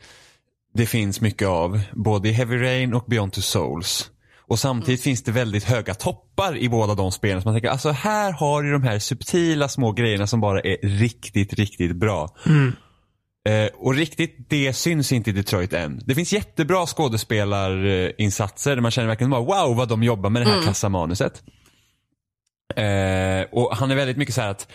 det 0.74 0.86
finns 0.86 1.20
mycket 1.20 1.48
av, 1.48 1.80
både 1.92 2.28
i 2.28 2.32
Heavy 2.32 2.62
Rain 2.62 2.94
och 2.94 3.04
Beyond 3.06 3.32
Two 3.32 3.40
Souls. 3.40 4.10
Och 4.48 4.58
samtidigt 4.58 5.00
mm. 5.00 5.02
finns 5.02 5.22
det 5.22 5.32
väldigt 5.32 5.64
höga 5.64 5.94
toppar 5.94 6.56
i 6.56 6.68
båda 6.68 6.94
de 6.94 7.12
spelen. 7.12 7.42
Så 7.42 7.48
man 7.48 7.54
tänker, 7.54 7.68
alltså 7.68 7.90
här 7.90 8.32
har 8.32 8.62
du 8.62 8.72
de 8.72 8.82
här 8.82 8.98
subtila 8.98 9.68
små 9.68 9.92
grejerna 9.92 10.26
som 10.26 10.40
bara 10.40 10.60
är 10.60 10.76
riktigt, 10.98 11.52
riktigt 11.52 11.96
bra. 11.96 12.36
Mm. 12.46 12.72
Eh, 13.48 13.70
och 13.74 13.94
riktigt 13.94 14.46
det 14.48 14.72
syns 14.72 15.12
inte 15.12 15.30
i 15.30 15.32
Detroit 15.32 15.72
än. 15.72 16.00
Det 16.04 16.14
finns 16.14 16.32
jättebra 16.32 16.86
skådespelarinsatser 16.86 18.74
där 18.74 18.82
man 18.82 18.90
känner 18.90 19.08
verkligen 19.08 19.30
bara 19.30 19.40
wow 19.40 19.76
vad 19.76 19.88
de 19.88 20.02
jobbar 20.02 20.30
med 20.30 20.42
det 20.42 20.46
här 20.46 20.54
mm. 20.54 20.66
kassamanuset. 20.66 21.42
Eh, 22.76 23.46
och 23.52 23.76
han 23.76 23.90
är 23.90 23.94
väldigt 23.94 24.16
mycket 24.16 24.34
så 24.34 24.40
här 24.40 24.48
att 24.48 24.68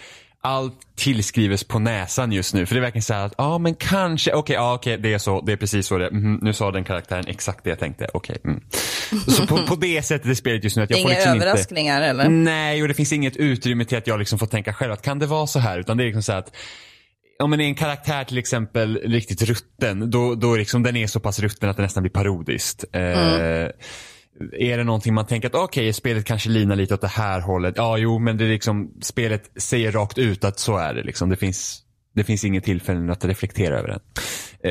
allt 0.44 0.96
tillskrivs 0.96 1.64
på 1.64 1.80
näsan 1.80 2.32
just 2.32 2.54
nu. 2.54 2.66
För 2.66 2.76
det 2.76 2.80
är 2.80 2.82
verkligen 2.82 3.04
så 3.04 3.14
att, 3.14 3.34
ja 3.38 3.46
ah, 3.46 3.58
men 3.58 3.76
kanske, 3.76 4.34
okej, 4.34 4.40
okay, 4.40 4.66
ah, 4.66 4.76
okay, 4.76 4.98
det 4.98 5.14
är 5.14 5.18
så, 5.18 5.42
det 5.42 5.52
är 5.52 5.58
precis 5.58 5.88
så 5.88 5.98
det 5.98 6.08
mm, 6.08 6.40
Nu 6.42 6.54
sa 6.54 6.72
den 6.72 6.84
karaktären 6.84 7.28
exakt 7.28 7.64
det 7.64 7.70
jag 7.70 7.80
tänkte, 7.80 8.08
okej. 8.14 8.38
Okay, 8.40 8.52
mm. 8.52 8.64
Så 9.28 9.48
på, 9.48 9.58
på 9.68 9.76
det 9.76 10.02
sättet 10.02 10.28
är 10.28 10.34
spelet 10.34 10.64
just 10.64 10.78
nu 10.78 10.84
att 10.84 10.90
jag 10.90 11.00
Inga 11.00 11.10
får 11.10 11.16
liksom 11.16 11.34
överraskningar 11.34 11.98
inte, 11.98 12.08
eller? 12.08 12.30
Nej, 12.30 12.82
och 12.82 12.88
det 12.88 12.94
finns 12.94 13.14
inget 13.14 13.36
utrymme 13.36 13.86
till 13.86 13.98
att 13.98 14.08
jag 14.08 14.20
liksom 14.20 14.40
får 14.40 14.48
tänka 14.48 14.74
själv 14.74 14.92
att 14.92 15.02
kan 15.02 15.20
det 15.20 15.26
vara 15.26 15.48
så 15.48 15.60
här? 15.60 15.80
Utan 15.80 15.98
det 15.98 16.04
är 16.04 16.06
liksom 16.06 16.24
så 16.24 16.34
att 16.34 16.56
om 17.40 17.54
en 17.54 17.62
en 17.62 17.76
karaktär 17.76 18.24
till 18.24 18.38
exempel 18.38 18.98
riktigt 19.04 19.42
rutten, 19.42 20.12
då, 20.12 20.36
då 20.36 20.56
liksom 20.56 20.84
den 20.84 20.96
är 20.96 21.08
så 21.08 21.20
pass 21.20 21.40
rutten 21.40 21.70
att 21.70 21.78
det 21.78 21.84
nästan 21.84 22.04
blir 22.04 22.12
parodiskt. 22.12 22.86
Eh, 22.94 23.02
mm. 23.02 23.72
Är 24.52 24.78
det 24.78 24.84
någonting 24.84 25.14
man 25.14 25.26
tänker 25.26 25.48
att 25.48 25.56
okej, 25.56 25.82
okay, 25.82 25.94
spelet 25.94 26.26
kanske 26.26 26.50
linar 26.50 26.76
lite 26.76 26.94
åt 26.94 27.02
det 27.02 27.08
här 27.08 27.40
hållet. 27.40 27.74
Ja, 27.78 27.98
jo, 27.98 28.20
men 28.20 28.38
det 28.38 28.46
är 28.46 28.50
liksom, 28.50 28.92
spelet 29.02 29.52
säger 29.56 29.92
rakt 29.92 30.18
ut 30.18 30.44
att 30.44 30.60
så 30.60 30.78
är 30.78 30.94
det. 30.94 31.04
Liksom. 31.04 31.30
Det 31.30 31.36
finns 31.36 31.84
det 32.16 32.24
finns 32.24 32.44
inget 32.44 32.64
tillfälle 32.64 33.12
att 33.12 33.26
reflektera 33.26 33.80
över 33.80 33.88
den. 33.88 34.00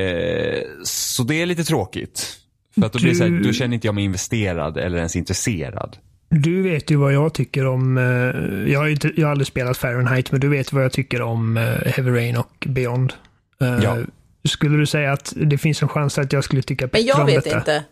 Eh, 0.01 0.61
så 0.83 1.23
det 1.23 1.41
är 1.41 1.45
lite 1.45 1.63
tråkigt. 1.63 2.37
För 2.75 2.85
att 2.85 2.93
då, 2.93 2.99
blir 2.99 3.13
så 3.13 3.23
här, 3.23 3.43
då 3.43 3.53
känner 3.53 3.75
inte 3.75 3.87
jag 3.87 3.95
mig 3.95 4.03
investerad 4.03 4.77
eller 4.77 4.97
ens 4.97 5.15
intresserad. 5.15 5.97
Du 6.29 6.61
vet 6.61 6.91
ju 6.91 6.95
vad 6.95 7.13
jag 7.13 7.33
tycker 7.33 7.65
om, 7.65 7.97
eh, 7.97 8.73
jag 8.73 8.79
har, 8.79 8.87
inte, 8.87 9.11
jag 9.15 9.27
har 9.27 9.31
aldrig 9.31 9.47
spelat 9.47 9.77
Fahrenheit, 9.77 10.31
men 10.31 10.41
du 10.41 10.49
vet 10.49 10.73
vad 10.73 10.83
jag 10.83 10.91
tycker 10.91 11.21
om 11.21 11.57
eh, 11.57 11.63
Heavy 11.63 12.11
Rain 12.11 12.37
och 12.37 12.67
Beyond. 12.67 13.13
Eh, 13.61 13.79
ja. 13.83 13.97
Skulle 14.43 14.77
du 14.77 14.85
säga 14.85 15.11
att 15.11 15.33
det 15.35 15.57
finns 15.57 15.81
en 15.81 15.87
chans 15.87 16.17
att 16.17 16.33
jag 16.33 16.43
skulle 16.43 16.61
tycka 16.61 16.87
bättre 16.87 16.99
om 16.99 17.05
detta? 17.07 17.25
Men 17.25 17.33
jag 17.33 17.43
vet 17.43 17.55
inte. 17.55 17.83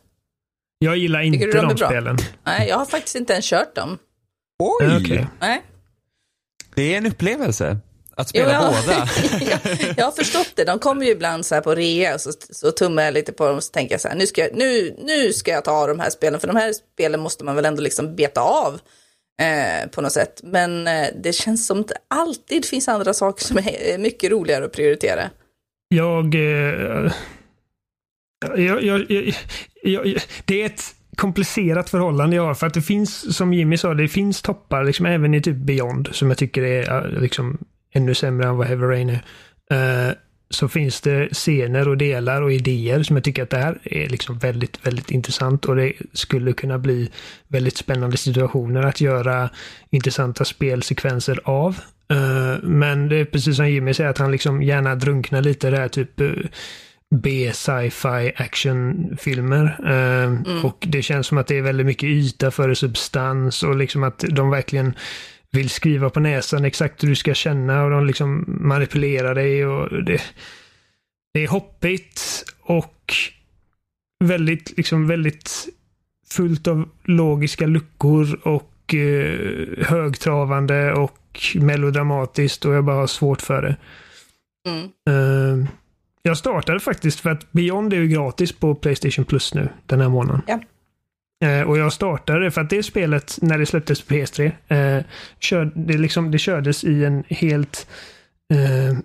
Jag 0.83 0.97
gillar 0.97 1.21
inte 1.21 1.45
de, 1.45 1.67
de 1.67 1.77
spelen. 1.77 2.17
Nej, 2.43 2.67
jag 2.69 2.77
har 2.77 2.85
faktiskt 2.85 3.15
inte 3.15 3.33
ens 3.33 3.45
kört 3.50 3.75
dem. 3.75 3.97
Oj! 4.59 4.97
Okay. 5.01 5.25
Nej. 5.39 5.63
Det 6.75 6.93
är 6.93 6.97
en 6.97 7.05
upplevelse. 7.05 7.77
Att 8.15 8.29
spela 8.29 8.53
jo, 8.53 8.77
båda. 8.85 9.07
jag, 9.51 9.93
jag 9.97 10.05
har 10.05 10.11
förstått 10.11 10.51
det. 10.55 10.63
De 10.63 10.79
kommer 10.79 11.05
ju 11.05 11.11
ibland 11.11 11.45
så 11.45 11.55
här 11.55 11.61
på 11.61 11.75
rea 11.75 12.13
och 12.13 12.21
så, 12.21 12.31
så 12.50 12.71
tummar 12.71 13.03
jag 13.03 13.13
lite 13.13 13.31
på 13.33 13.47
dem 13.47 13.57
och 13.57 13.63
så 13.63 13.71
tänker 13.71 13.93
jag 13.93 14.01
så 14.01 14.07
här, 14.07 14.15
nu 14.15 14.27
ska, 14.27 14.41
jag, 14.41 14.55
nu, 14.55 14.95
nu 15.03 15.33
ska 15.33 15.51
jag 15.51 15.65
ta 15.65 15.88
de 15.88 16.00
här 16.00 16.09
spelen, 16.09 16.39
för 16.39 16.47
de 16.47 16.55
här 16.55 16.73
spelen 16.73 17.19
måste 17.19 17.43
man 17.43 17.55
väl 17.55 17.65
ändå 17.65 17.81
liksom 17.81 18.15
beta 18.15 18.41
av 18.41 18.79
eh, 19.41 19.89
på 19.89 20.01
något 20.01 20.11
sätt. 20.11 20.41
Men 20.43 20.88
eh, 20.88 21.07
det 21.23 21.33
känns 21.33 21.67
som 21.67 21.79
att 21.79 21.88
det 21.88 21.97
alltid 22.07 22.65
finns 22.65 22.88
andra 22.88 23.13
saker 23.13 23.45
som 23.45 23.57
är 23.57 23.97
mycket 23.97 24.31
roligare 24.31 24.65
att 24.65 24.71
prioritera. 24.71 25.29
Jag... 25.88 26.35
Eh, 26.35 27.11
jag, 28.55 28.83
jag, 28.83 29.11
jag 29.11 29.35
det 30.45 30.61
är 30.61 30.65
ett 30.65 30.95
komplicerat 31.15 31.89
förhållande 31.89 32.35
jag 32.35 32.45
har. 32.45 32.53
För 32.53 32.67
att 32.67 32.73
det 32.73 32.81
finns, 32.81 33.38
som 33.38 33.53
Jimmy 33.53 33.77
sa, 33.77 33.93
det 33.93 34.07
finns 34.07 34.41
toppar 34.41 34.83
liksom 34.83 35.05
även 35.05 35.33
i 35.33 35.41
typ 35.41 35.55
Beyond 35.55 36.09
som 36.11 36.29
jag 36.29 36.38
tycker 36.38 36.63
är 36.63 37.13
eh, 37.15 37.21
liksom 37.21 37.57
ännu 37.93 38.15
sämre 38.15 38.47
än 38.47 38.57
vad 38.57 38.67
Heavy 38.67 38.85
Rain 38.85 39.09
är. 39.09 40.07
Uh, 40.07 40.13
så 40.50 40.67
finns 40.67 41.01
det 41.01 41.29
scener 41.33 41.88
och 41.88 41.97
delar 41.97 42.41
och 42.41 42.51
idéer 42.51 43.03
som 43.03 43.15
jag 43.15 43.23
tycker 43.23 43.43
att 43.43 43.50
det 43.50 43.57
här 43.57 43.79
är 43.83 44.09
liksom 44.09 44.38
väldigt, 44.38 44.88
väldigt 44.88 45.11
intressant 45.11 45.65
och 45.65 45.75
det 45.75 45.93
skulle 46.13 46.53
kunna 46.53 46.79
bli 46.79 47.09
väldigt 47.47 47.77
spännande 47.77 48.17
situationer 48.17 48.83
att 48.83 49.01
göra 49.01 49.50
intressanta 49.89 50.45
spelsekvenser 50.45 51.39
av. 51.43 51.79
Uh, 52.13 52.63
men 52.63 53.09
det 53.09 53.15
är 53.15 53.25
precis 53.25 53.55
som 53.55 53.69
Jimmy 53.69 53.93
säger 53.93 54.09
att 54.09 54.17
han 54.17 54.31
liksom 54.31 54.63
gärna 54.63 54.95
drunknar 54.95 55.41
lite 55.41 55.67
i 55.67 55.71
det 55.71 55.77
här 55.77 55.88
typ 55.88 56.21
uh, 56.21 56.45
B-sci-fi 57.15 58.32
actionfilmer. 58.36 59.77
Uh, 59.80 60.24
mm. 60.24 60.65
Och 60.65 60.86
det 60.88 61.01
känns 61.01 61.27
som 61.27 61.38
att 61.38 61.48
det 61.48 61.58
är 61.58 61.62
väldigt 61.62 61.86
mycket 61.86 62.10
yta 62.10 62.51
före 62.51 62.75
substans 62.75 63.63
och 63.63 63.75
liksom 63.75 64.03
att 64.03 64.20
de 64.30 64.50
verkligen 64.50 64.94
vill 65.51 65.70
skriva 65.70 66.10
på 66.10 66.20
näsan 66.20 66.65
exakt 66.65 67.03
hur 67.03 67.08
du 67.08 67.15
ska 67.15 67.34
känna 67.34 67.84
och 67.84 67.91
de 67.91 68.06
liksom 68.06 68.46
manipulerar 68.48 69.36
dig 69.36 69.65
och 69.65 70.03
det, 70.03 70.22
det 71.34 71.44
är 71.44 71.48
hoppigt 71.48 72.46
och 72.62 73.13
väldigt, 74.24 74.77
liksom 74.77 75.08
väldigt 75.08 75.68
fullt 76.30 76.68
av 76.68 76.89
logiska 77.03 77.68
luckor 77.68 78.48
och 78.48 78.94
eh, 78.94 79.86
högtravande 79.86 80.94
och 80.94 81.41
melodramatiskt 81.56 82.65
och 82.65 82.74
jag 82.74 82.84
bara 82.84 82.96
har 82.96 83.08
svårt 83.08 83.41
för 83.41 83.62
det. 83.62 83.77
Mm. 84.70 84.89
Uh, 85.10 85.68
jag 86.23 86.37
startade 86.37 86.79
faktiskt 86.79 87.19
för 87.19 87.29
att 87.29 87.51
Beyond 87.51 87.93
är 87.93 87.97
ju 87.97 88.07
gratis 88.07 88.51
på 88.51 88.75
Playstation 88.75 89.25
Plus 89.25 89.53
nu 89.53 89.69
den 89.85 90.01
här 90.01 90.09
månaden. 90.09 90.41
Ja. 90.47 90.59
Eh, 91.47 91.61
och 91.61 91.77
jag 91.77 91.93
startade 91.93 92.51
för 92.51 92.61
att 92.61 92.69
det 92.69 92.83
spelet, 92.83 93.37
när 93.41 93.57
det 93.57 93.65
släpptes 93.65 94.01
på 94.01 94.13
PS3, 94.13 94.51
eh, 94.67 95.03
kör, 95.39 95.71
det, 95.75 95.97
liksom, 95.97 96.31
det 96.31 96.39
kördes 96.39 96.83
i 96.83 97.05
en 97.05 97.23
helt... 97.27 97.87
Eh, 98.53 98.97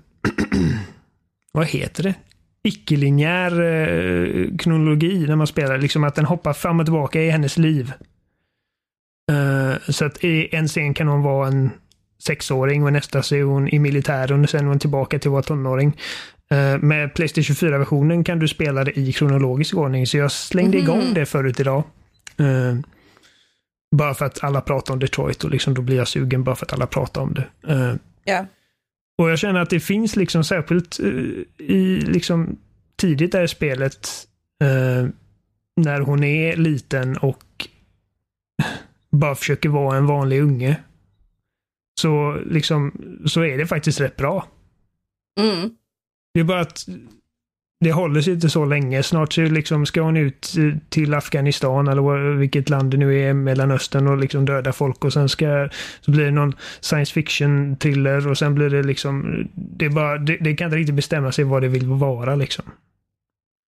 vad 1.52 1.66
heter 1.66 2.02
det? 2.02 2.14
Icke-linjär 2.62 3.60
eh, 3.60 4.56
kronologi 4.58 5.26
när 5.28 5.36
man 5.36 5.46
spelar. 5.46 5.78
Liksom 5.78 6.04
att 6.04 6.14
den 6.14 6.24
hoppar 6.24 6.52
fram 6.52 6.80
och 6.80 6.86
tillbaka 6.86 7.22
i 7.22 7.30
hennes 7.30 7.58
liv. 7.58 7.92
Eh, 9.32 9.92
så 9.92 10.04
att 10.04 10.24
i 10.24 10.48
en 10.52 10.68
scen 10.68 10.94
kan 10.94 11.08
hon 11.08 11.22
vara 11.22 11.48
en 11.48 11.70
sexåring 12.18 12.84
och 12.84 12.92
nästa 12.92 13.22
så 13.22 13.36
är 13.36 13.42
hon 13.42 13.68
i 13.68 13.78
militären 13.78 14.42
och 14.42 14.50
sen 14.50 14.64
är 14.64 14.68
hon 14.68 14.78
tillbaka 14.78 15.18
till 15.18 15.28
att 15.28 15.32
vara 15.32 15.42
tonåring. 15.42 15.96
Uh, 16.52 16.78
med 16.82 17.14
Playstation 17.14 17.56
4-versionen 17.56 18.24
kan 18.24 18.38
du 18.38 18.48
spela 18.48 18.84
det 18.84 18.98
i 18.98 19.12
kronologisk 19.12 19.74
ordning, 19.74 20.06
så 20.06 20.16
jag 20.16 20.32
slängde 20.32 20.78
mm. 20.78 20.90
igång 20.90 21.14
det 21.14 21.26
förut 21.26 21.60
idag. 21.60 21.84
Uh, 22.40 22.80
bara 23.96 24.14
för 24.14 24.26
att 24.26 24.44
alla 24.44 24.60
pratar 24.60 24.94
om 24.94 25.00
Detroit 25.00 25.44
och 25.44 25.50
liksom 25.50 25.74
då 25.74 25.82
blir 25.82 25.96
jag 25.96 26.08
sugen 26.08 26.44
bara 26.44 26.56
för 26.56 26.66
att 26.66 26.72
alla 26.72 26.86
pratar 26.86 27.20
om 27.20 27.34
det. 27.34 27.72
Uh, 27.72 27.94
yeah. 28.26 28.46
Och 29.18 29.30
jag 29.30 29.38
känner 29.38 29.60
att 29.60 29.70
det 29.70 29.80
finns 29.80 30.16
liksom 30.16 30.44
särskilt 30.44 31.00
uh, 31.00 31.42
i 31.58 32.00
liksom 32.06 32.56
tidigt 32.96 33.32
där 33.32 33.42
i 33.42 33.48
spelet 33.48 34.08
när 35.76 36.00
hon 36.00 36.24
är 36.24 36.56
liten 36.56 37.16
och 37.16 37.68
bara 39.10 39.34
försöker 39.34 39.68
vara 39.68 39.96
en 39.96 40.06
vanlig 40.06 40.42
unge. 40.42 40.76
Så 42.00 42.40
liksom 42.46 42.92
så 43.26 43.44
är 43.44 43.58
det 43.58 43.66
faktiskt 43.66 44.00
rätt 44.00 44.16
bra. 44.16 44.46
Mm. 45.40 45.70
Det 46.36 46.40
är 46.40 46.44
bara 46.44 46.60
att 46.60 46.88
det 47.80 47.92
håller 47.92 48.20
sig 48.20 48.32
inte 48.32 48.48
så 48.48 48.64
länge. 48.64 49.02
Snart 49.02 49.32
så 49.32 49.40
liksom 49.40 49.86
ska 49.86 50.00
hon 50.00 50.16
ut 50.16 50.54
eh, 50.58 50.78
till 50.88 51.14
Afghanistan 51.14 51.88
eller 51.88 52.34
vilket 52.34 52.68
land 52.68 52.90
det 52.90 52.96
nu 52.96 53.20
är, 53.20 53.32
Mellanöstern 53.32 54.06
och 54.06 54.18
liksom 54.18 54.44
döda 54.44 54.72
folk 54.72 55.04
och 55.04 55.12
sen 55.12 55.28
ska 55.28 55.68
så 56.00 56.10
blir 56.10 56.24
det 56.24 56.30
någon 56.30 56.54
science 56.80 57.12
fiction 57.12 57.76
thriller 57.76 58.28
och 58.28 58.38
sen 58.38 58.54
blir 58.54 58.70
det 58.70 58.82
liksom 58.82 59.46
det, 59.54 59.84
är 59.84 59.90
bara, 59.90 60.18
det, 60.18 60.36
det 60.40 60.56
kan 60.56 60.64
inte 60.64 60.76
riktigt 60.76 60.94
bestämma 60.94 61.32
sig 61.32 61.44
vad 61.44 61.62
det 61.62 61.68
vill 61.68 61.86
vara 61.86 62.36
liksom. 62.36 62.64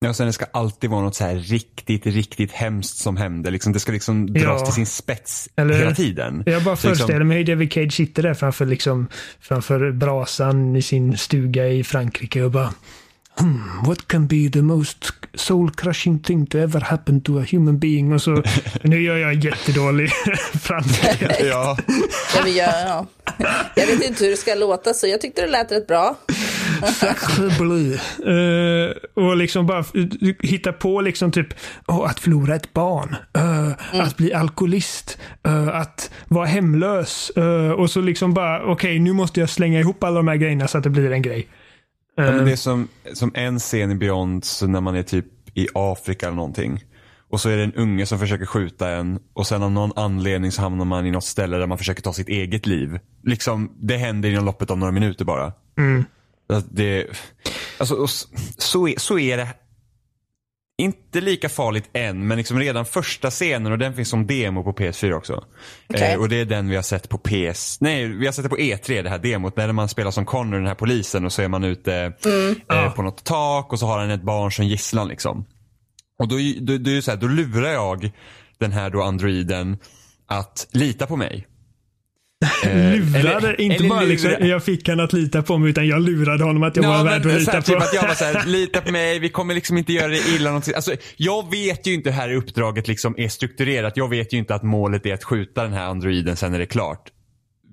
Ja, 0.01 0.15
sen 0.15 0.27
det 0.27 0.33
ska 0.33 0.45
alltid 0.53 0.91
vara 0.91 1.03
något 1.03 1.15
så 1.15 1.25
här 1.25 1.35
riktigt, 1.35 2.07
riktigt 2.07 2.53
hemskt 2.53 2.99
som 2.99 3.17
händer. 3.17 3.51
Liksom, 3.51 3.73
det 3.73 3.81
ska 3.81 3.93
liksom 3.93 4.33
dras 4.33 4.61
ja. 4.61 4.65
till 4.65 4.75
sin 4.75 4.87
spets 4.87 5.49
Eller, 5.57 5.75
hela 5.75 5.95
tiden. 5.95 6.43
Jag 6.47 6.63
bara 6.63 6.75
liksom- 6.75 6.77
föreställer 6.77 7.13
liksom... 7.13 7.29
mig 7.29 7.39
hur 7.39 7.45
David 7.45 7.73
Cage 7.73 7.93
sitter 7.93 8.23
där 8.23 8.35
framför, 8.35 8.67
liksom, 8.67 9.09
framför 9.41 9.93
brasan 9.93 10.77
i 10.77 10.83
sin 10.83 11.19
stuga 11.19 11.69
i 11.69 11.85
Frankrike 11.85 12.43
och 12.43 12.51
bara 12.51 12.75
hmm, 13.39 13.83
what 13.87 14.09
can 14.09 14.27
be 14.27 14.51
the 14.53 14.63
most 14.63 15.13
soul 15.35 15.71
crushing 15.71 16.19
thing 16.19 16.47
to 16.47 16.59
ever 16.59 16.81
happen 16.81 17.21
to 17.21 17.39
a 17.39 17.45
human 17.51 17.79
being? 17.79 18.13
Och 18.13 18.23
så, 18.23 18.43
nu 18.83 19.03
gör 19.03 19.17
jag 19.17 19.35
jättedålig 19.35 20.11
franska. 20.63 21.17
ja. 21.45 21.79
ja, 22.37 22.49
jag, 22.49 22.75
ja. 22.89 23.07
jag 23.77 23.87
vet 23.87 24.03
inte 24.03 24.25
hur 24.25 24.31
det 24.31 24.37
ska 24.37 24.55
låta 24.55 24.95
så 24.95 25.07
jag 25.07 25.21
tyckte 25.21 25.41
det 25.41 25.49
lät 25.49 25.73
rätt 25.73 25.87
bra. 25.87 26.17
Uh, 28.27 28.91
och 29.15 29.37
liksom 29.37 29.67
bara 29.67 29.85
hitta 30.43 30.73
på 30.73 31.01
liksom 31.01 31.33
typ 31.33 31.49
oh, 31.87 32.11
att 32.11 32.21
förlora 32.21 32.55
ett 32.55 32.73
barn, 32.73 33.17
uh, 33.39 33.45
mm. 33.93 34.07
att 34.07 34.17
bli 34.17 34.33
alkoholist, 34.33 35.19
uh, 35.49 35.69
att 35.69 36.11
vara 36.29 36.47
hemlös 36.47 37.31
och 37.77 37.91
så 37.91 38.01
liksom 38.01 38.35
bara 38.35 38.63
okej 38.63 38.73
okay, 38.73 38.99
nu 38.99 39.13
måste 39.13 39.41
jag 39.41 39.51
slänga 39.51 39.81
ihop 39.81 40.05
alla 40.05 40.17
de 40.17 40.29
här 40.29 40.37
grejerna 40.37 40.69
så 40.69 40.79
att 40.79 40.85
det 40.85 40.91
blir 40.91 41.13
en 41.13 41.23
grej. 41.23 41.49
Ja, 42.17 42.25
men 42.25 42.45
det 42.45 42.53
är 42.53 42.57
som, 42.57 42.89
som 43.13 43.33
en 43.35 43.59
scen 43.59 43.91
i 43.91 43.95
Beyond 43.95 44.45
så 44.45 44.67
när 44.67 44.81
man 44.81 44.97
är 44.97 45.03
typ 45.03 45.27
i 45.55 45.69
Afrika 45.75 46.27
eller 46.27 46.37
någonting. 46.37 46.85
Och 47.31 47.41
så 47.41 47.49
är 47.49 47.57
det 47.57 47.65
en 47.65 47.75
unge 47.75 48.07
som 48.07 48.19
försöker 48.19 48.47
skjuta 48.47 48.91
en 48.91 49.19
och 49.33 49.47
sen 49.47 49.63
av 49.63 49.71
någon 49.71 49.93
anledning 49.97 50.53
så 50.53 50.63
hamnar 50.63 50.85
man 50.85 51.07
i 51.07 51.11
något 51.11 51.25
ställe 51.25 51.57
där 51.57 51.67
man 51.67 51.79
försöker 51.79 52.03
ta 52.03 52.13
sitt 52.13 52.29
eget 52.29 52.67
liv. 52.67 52.99
Liksom, 53.25 53.73
det 53.81 53.97
händer 53.97 54.31
inom 54.31 54.45
loppet 54.45 54.71
av 54.71 54.79
några 54.79 54.93
minuter 54.93 55.25
bara. 55.25 55.53
Mm. 55.79 56.05
Det, 56.71 57.07
alltså, 57.79 58.07
så, 58.59 58.89
är, 58.89 58.99
så 58.99 59.19
är 59.19 59.37
det 59.37 59.49
inte 60.83 61.21
lika 61.21 61.49
farligt 61.49 61.91
än, 61.93 62.27
men 62.27 62.39
liksom 62.39 62.59
redan 62.59 62.85
första 62.85 63.31
scenen 63.31 63.73
och 63.73 63.79
den 63.79 63.95
finns 63.95 64.09
som 64.09 64.27
demo 64.27 64.65
på 64.65 64.73
PS4 64.73 65.13
också. 65.13 65.45
Okay. 65.89 66.13
Eh, 66.13 66.21
och 66.21 66.29
det 66.29 66.37
är 66.37 66.45
den 66.45 66.69
vi 66.69 66.77
har 66.77 66.83
sett 66.83 67.09
på 67.09 67.19
PS, 67.19 67.81
nej 67.81 68.09
vi 68.09 68.27
har 68.27 68.33
sett 68.33 68.45
det 68.45 68.49
på 68.49 68.57
E3 68.57 69.03
det 69.03 69.11
här 69.11 69.19
demot 69.19 69.57
när 69.57 69.73
man 69.73 69.89
spelar 69.89 70.11
som 70.11 70.25
Connor 70.25 70.57
den 70.57 70.67
här 70.67 70.75
polisen 70.75 71.25
och 71.25 71.33
så 71.33 71.43
är 71.43 71.49
man 71.49 71.65
ute 71.65 72.13
mm. 72.25 72.57
eh, 72.73 72.93
på 72.93 73.03
något 73.03 73.25
tak 73.25 73.73
och 73.73 73.79
så 73.79 73.87
har 73.87 73.99
han 73.99 74.11
ett 74.11 74.23
barn 74.23 74.53
som 74.53 74.67
gisslan 74.67 75.09
liksom. 75.09 75.47
Och 76.19 76.29
då, 76.29 76.37
då, 76.61 76.79
då, 76.79 77.03
så 77.03 77.11
här, 77.11 77.19
då 77.19 77.27
lurar 77.27 77.71
jag 77.71 78.11
den 78.59 78.73
här 78.73 78.91
då 78.91 79.03
androiden 79.03 79.79
att 80.27 80.69
lita 80.71 81.07
på 81.07 81.17
mig. 81.17 81.47
Eh, 82.65 82.95
lurade, 82.95 83.63
inte 83.63 83.77
eller 83.77 83.89
bara 83.89 84.01
liksom, 84.01 84.31
jag 84.41 84.65
fick 84.65 84.89
han 84.89 85.01
att 85.01 85.13
lita 85.13 85.43
på 85.43 85.59
mig 85.59 85.71
utan 85.71 85.89
jag 85.89 86.03
lurade 86.03 86.45
honom 86.45 86.63
att 86.63 86.77
jag 86.77 86.83
no, 86.83 86.89
var 86.89 87.05
värd 87.05 87.27
att 87.27 87.41
lita 87.41 87.53
här, 87.53 87.61
på. 87.61 87.67
Typ 87.67 87.81
att 87.81 87.95
jag 87.95 88.03
var 88.03 88.15
såhär, 88.15 88.47
lita 88.47 88.81
på 88.81 88.93
mig, 88.93 89.19
vi 89.19 89.29
kommer 89.29 89.55
liksom 89.55 89.79
inte 89.79 89.93
göra 89.93 90.09
det 90.09 90.29
illa. 90.37 90.51
Alltså, 90.51 90.93
jag 91.17 91.51
vet 91.51 91.87
ju 91.87 91.95
inte 91.95 92.11
hur 92.11 92.17
här 92.17 92.35
uppdraget 92.35 92.89
liksom 92.89 93.15
är 93.19 93.29
strukturerat. 93.29 93.97
Jag 93.97 94.09
vet 94.09 94.33
ju 94.33 94.39
inte 94.39 94.55
att 94.55 94.63
målet 94.63 95.07
är 95.07 95.15
att 95.15 95.25
skjuta 95.25 95.63
den 95.63 95.73
här 95.73 95.85
androiden 95.85 96.37
sen 96.37 96.55
är 96.55 96.59
det 96.59 96.67
klart. 96.67 97.11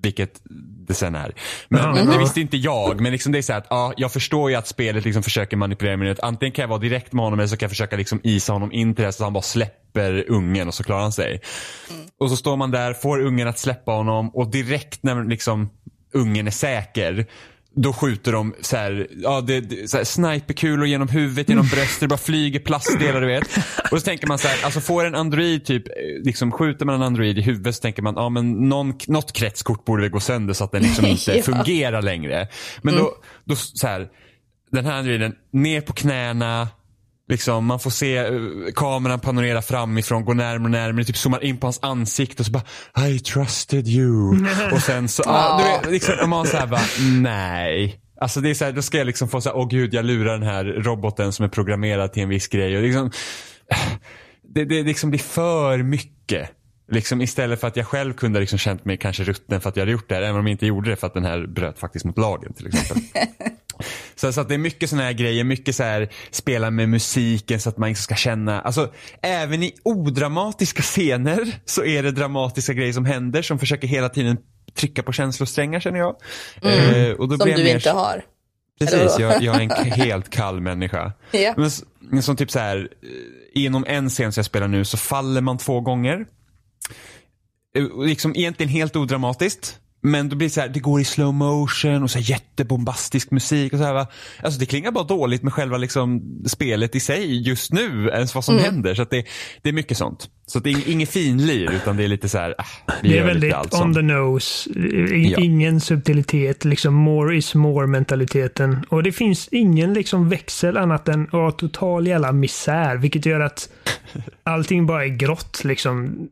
Vilket 0.02 0.40
det 0.88 0.94
sen 0.94 1.14
är. 1.14 1.34
Men, 1.68 1.80
mm. 1.80 1.94
men 1.94 2.06
det 2.06 2.18
visste 2.18 2.40
inte 2.40 2.56
jag. 2.56 3.00
Men 3.00 3.12
liksom 3.12 3.32
det 3.32 3.38
är 3.38 3.42
så 3.42 3.52
att 3.52 3.66
ja, 3.70 3.92
jag 3.96 4.12
förstår 4.12 4.50
ju 4.50 4.56
att 4.56 4.66
spelet 4.66 5.04
liksom 5.04 5.22
försöker 5.22 5.56
manipulera 5.56 5.96
mig. 5.96 6.16
Antingen 6.22 6.52
kan 6.52 6.62
jag 6.62 6.68
vara 6.68 6.78
direkt 6.78 7.12
med 7.12 7.24
honom 7.24 7.38
eller 7.38 7.48
så 7.48 7.56
kan 7.56 7.66
jag 7.66 7.70
försöka 7.70 7.96
liksom 7.96 8.20
isa 8.22 8.52
honom 8.52 8.72
in 8.72 8.94
till 8.94 9.04
det 9.04 9.12
så 9.12 9.22
att 9.22 9.26
han 9.26 9.32
bara 9.32 9.42
släpper 9.42 10.30
ungen 10.30 10.68
och 10.68 10.74
så 10.74 10.84
klarar 10.84 11.02
han 11.02 11.12
sig. 11.12 11.40
Mm. 11.90 12.06
Och 12.20 12.30
så 12.30 12.36
står 12.36 12.56
man 12.56 12.70
där, 12.70 12.92
får 12.92 13.20
ungen 13.20 13.48
att 13.48 13.58
släppa 13.58 13.92
honom 13.92 14.30
och 14.34 14.50
direkt 14.50 15.02
när 15.02 15.24
liksom 15.24 15.70
ungen 16.14 16.46
är 16.46 16.50
säker 16.50 17.26
då 17.76 17.92
skjuter 17.92 18.32
de 18.32 18.54
så 18.60 18.76
här, 18.76 19.06
ja, 19.16 19.40
det, 19.40 19.60
det, 19.60 19.90
så 19.90 19.96
här, 19.96 20.04
sniperkulor 20.04 20.86
genom 20.86 21.08
huvudet, 21.08 21.48
genom 21.48 21.66
bröstet, 21.66 22.00
det 22.00 22.08
bara 22.08 22.18
flyger 22.18 22.60
plastdelar 22.60 23.20
du 23.20 23.26
vet. 23.26 23.56
Och 23.92 23.98
så 23.98 24.04
tänker 24.04 24.26
man 24.26 24.38
så 24.38 24.48
här, 24.48 24.64
alltså 24.64 24.80
får 24.80 25.04
en 25.04 25.14
android 25.14 25.64
typ, 25.64 25.84
liksom 26.24 26.52
skjuter 26.52 26.86
man 26.86 26.94
en 26.94 27.02
android 27.02 27.38
i 27.38 27.42
huvudet 27.42 27.74
så 27.74 27.80
tänker 27.80 28.02
man, 28.02 28.14
ja 28.16 28.28
men 28.28 28.68
någon, 28.68 28.94
något 29.06 29.32
kretskort 29.32 29.84
borde 29.84 30.02
väl 30.02 30.10
gå 30.10 30.20
sönder 30.20 30.54
så 30.54 30.64
att 30.64 30.72
den 30.72 30.82
liksom 30.82 31.06
inte 31.06 31.36
ja. 31.36 31.42
fungerar 31.42 32.02
längre. 32.02 32.48
Men 32.82 32.94
mm. 32.94 33.04
då, 33.04 33.14
då 33.44 33.56
så 33.56 33.86
här, 33.86 34.08
den 34.72 34.84
här 34.84 34.98
androiden, 34.98 35.34
ner 35.52 35.80
på 35.80 35.92
knäna, 35.92 36.68
Liksom, 37.28 37.66
man 37.66 37.80
får 37.80 37.90
se 37.90 38.30
uh, 38.30 38.72
kameran 38.74 39.20
panorera 39.20 39.62
framifrån, 39.62 40.24
gå 40.24 40.34
närmare 40.34 40.64
och 40.64 40.70
närmare, 40.70 41.04
typ 41.04 41.16
zoomar 41.16 41.44
in 41.44 41.56
på 41.56 41.66
hans 41.66 41.78
ansikte 41.82 42.42
och 42.42 42.46
så 42.46 42.52
bara 42.52 43.08
I 43.08 43.18
trusted 43.18 43.88
you. 43.88 44.46
och 44.72 44.82
sen 44.82 45.08
så, 45.08 45.22
ah, 45.26 45.58
du 45.58 45.64
vet, 45.64 45.90
liksom, 45.90 46.30
man 46.30 46.46
såhär 46.46 46.66
bara, 46.66 46.80
nej. 47.22 48.00
Alltså 48.20 48.40
det 48.40 48.50
är 48.50 48.54
så 48.54 48.64
här, 48.64 48.72
då 48.72 48.82
ska 48.82 48.98
jag 48.98 49.06
liksom 49.06 49.28
få 49.28 49.40
såhär, 49.40 49.56
åh 49.56 49.68
gud 49.68 49.94
jag 49.94 50.04
lurar 50.04 50.32
den 50.32 50.48
här 50.48 50.64
roboten 50.64 51.32
som 51.32 51.44
är 51.44 51.48
programmerad 51.48 52.12
till 52.12 52.22
en 52.22 52.28
viss 52.28 52.48
grej. 52.48 52.76
Och 52.76 52.82
liksom, 52.82 53.10
det, 54.54 54.64
det 54.64 54.82
liksom 54.82 55.10
blir 55.10 55.20
för 55.20 55.82
mycket. 55.82 56.50
Liksom 56.92 57.20
istället 57.20 57.60
för 57.60 57.68
att 57.68 57.76
jag 57.76 57.86
själv 57.86 58.12
kunde 58.12 58.40
liksom 58.40 58.58
känt 58.58 58.84
mig 58.84 58.96
kanske 58.96 59.24
rutten 59.24 59.60
för 59.60 59.68
att 59.68 59.76
jag 59.76 59.82
hade 59.82 59.92
gjort 59.92 60.08
det 60.08 60.14
här, 60.14 60.22
även 60.22 60.40
om 60.40 60.46
jag 60.46 60.52
inte 60.52 60.66
gjorde 60.66 60.90
det 60.90 60.96
för 60.96 61.06
att 61.06 61.14
den 61.14 61.24
här 61.24 61.46
bröt 61.46 61.78
faktiskt 61.78 62.04
mot 62.04 62.18
lagen 62.18 62.52
till 62.52 62.66
exempel. 62.66 63.02
Så, 64.16 64.32
så 64.32 64.40
att 64.40 64.48
det 64.48 64.54
är 64.54 64.58
mycket 64.58 64.90
sådana 64.90 65.04
här 65.04 65.12
grejer, 65.12 65.44
mycket 65.44 65.76
så 65.76 65.82
här 65.82 66.08
spela 66.30 66.70
med 66.70 66.88
musiken 66.88 67.60
så 67.60 67.68
att 67.68 67.78
man 67.78 67.94
ska 67.94 68.14
känna, 68.14 68.60
alltså 68.60 68.92
även 69.22 69.62
i 69.62 69.72
odramatiska 69.82 70.82
scener 70.82 71.60
så 71.64 71.84
är 71.84 72.02
det 72.02 72.10
dramatiska 72.10 72.72
grejer 72.72 72.92
som 72.92 73.04
händer 73.04 73.42
som 73.42 73.58
försöker 73.58 73.88
hela 73.88 74.08
tiden 74.08 74.36
trycka 74.74 75.02
på 75.02 75.12
känslosträngar 75.12 75.80
känner 75.80 75.98
jag. 75.98 76.16
Mm. 76.62 77.10
Eh, 77.10 77.12
och 77.12 77.28
då 77.28 77.36
som 77.36 77.48
du 77.50 77.64
mer... 77.64 77.74
inte 77.74 77.90
har. 77.90 78.24
Precis, 78.78 79.18
jag, 79.18 79.42
jag, 79.42 79.56
är 79.56 79.60
en 79.60 79.92
helt 79.92 80.30
kall 80.30 80.60
människa. 80.60 81.12
ja. 81.30 81.54
Men 82.00 82.22
som 82.22 82.36
typ 82.36 82.50
så 82.50 82.58
här, 82.58 82.88
eh, 83.02 83.64
inom 83.64 83.84
en 83.88 84.08
scen 84.08 84.32
som 84.32 84.40
jag 84.40 84.46
spelar 84.46 84.68
nu 84.68 84.84
så 84.84 84.96
faller 84.96 85.40
man 85.40 85.58
två 85.58 85.80
gånger. 85.80 86.26
Eh, 87.76 88.04
liksom 88.04 88.36
egentligen 88.36 88.70
helt 88.70 88.96
odramatiskt. 88.96 89.80
Men 90.02 90.28
då 90.28 90.36
blir 90.36 90.48
det 90.48 90.52
så 90.52 90.60
här, 90.60 90.68
det 90.68 90.80
går 90.80 91.00
i 91.00 91.04
slow 91.04 91.34
motion 91.34 92.02
och 92.02 92.10
så 92.10 92.18
här 92.18 92.30
jättebombastisk 92.30 93.30
musik 93.30 93.72
och 93.72 93.78
så 93.78 93.84
här 93.84 93.94
va. 93.94 94.06
Alltså 94.42 94.60
det 94.60 94.66
klingar 94.66 94.90
bara 94.90 95.04
dåligt 95.04 95.42
med 95.42 95.52
själva 95.52 95.76
liksom 95.76 96.22
spelet 96.46 96.94
i 96.94 97.00
sig 97.00 97.48
just 97.48 97.72
nu, 97.72 98.08
ens 98.08 98.34
vad 98.34 98.44
som 98.44 98.54
mm. 98.54 98.64
händer. 98.64 98.94
Så 98.94 99.02
att 99.02 99.10
det, 99.10 99.24
det 99.62 99.68
är 99.68 99.72
mycket 99.72 99.96
sånt. 99.96 100.30
Så 100.46 100.58
det 100.58 100.70
är 100.70 100.90
inget 100.90 101.08
finlir 101.08 101.72
utan 101.72 101.96
det 101.96 102.04
är 102.04 102.08
lite 102.08 102.28
så 102.28 102.38
här, 102.38 102.54
ah, 102.58 102.92
Det 103.02 103.18
är 103.18 103.24
väldigt 103.24 103.54
on 103.74 103.94
the 103.94 104.02
nose. 104.02 104.70
I, 104.70 105.32
ja. 105.32 105.38
Ingen 105.40 105.80
subtilitet, 105.80 106.64
liksom 106.64 106.94
more 106.94 107.36
is 107.36 107.54
more 107.54 107.86
mentaliteten. 107.86 108.86
Och 108.88 109.02
det 109.02 109.12
finns 109.12 109.48
ingen 109.48 109.94
liksom 109.94 110.28
växel 110.28 110.76
annat 110.76 111.08
än 111.08 111.28
oh, 111.32 111.50
total 111.50 112.06
jävla 112.06 112.32
misär, 112.32 112.96
vilket 112.96 113.26
gör 113.26 113.40
att 113.40 113.68
allting 114.42 114.86
bara 114.86 115.04
är 115.04 115.08
grått 115.08 115.64
liksom. 115.64 116.28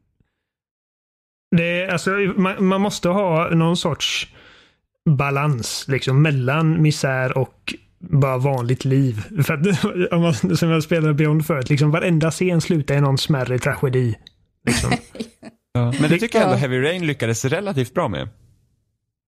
Det, 1.57 1.89
alltså, 1.89 2.11
man, 2.37 2.65
man, 2.65 2.81
måste 2.81 3.09
ha 3.09 3.51
någon 3.51 3.77
sorts 3.77 4.29
balans 5.11 5.85
liksom, 5.89 6.23
mellan 6.23 6.83
misär 6.83 7.39
och 7.39 7.75
bara 7.99 8.39
vanligt 8.39 8.85
liv. 8.85 9.23
För 9.45 9.55
att, 9.55 9.85
om 10.13 10.23
man, 10.23 10.57
som 10.57 10.71
jag 10.71 10.83
spelade 10.83 11.15
Beyond 11.15 11.47
förut, 11.47 11.71
liksom, 11.71 11.91
varenda 11.91 12.31
scen 12.31 12.61
slutar 12.61 12.95
i 12.95 13.01
någon 13.01 13.19
smärre 13.19 13.59
tragedi. 13.59 14.15
Liksom. 14.67 14.91
ja, 15.75 15.95
men 16.01 16.11
det 16.11 16.19
tycker 16.19 16.39
jag 16.39 16.47
ändå 16.47 16.57
Heavy 16.57 16.83
Rain 16.83 17.07
lyckades 17.07 17.45
relativt 17.45 17.95
bra 17.95 18.09
med. 18.09 18.29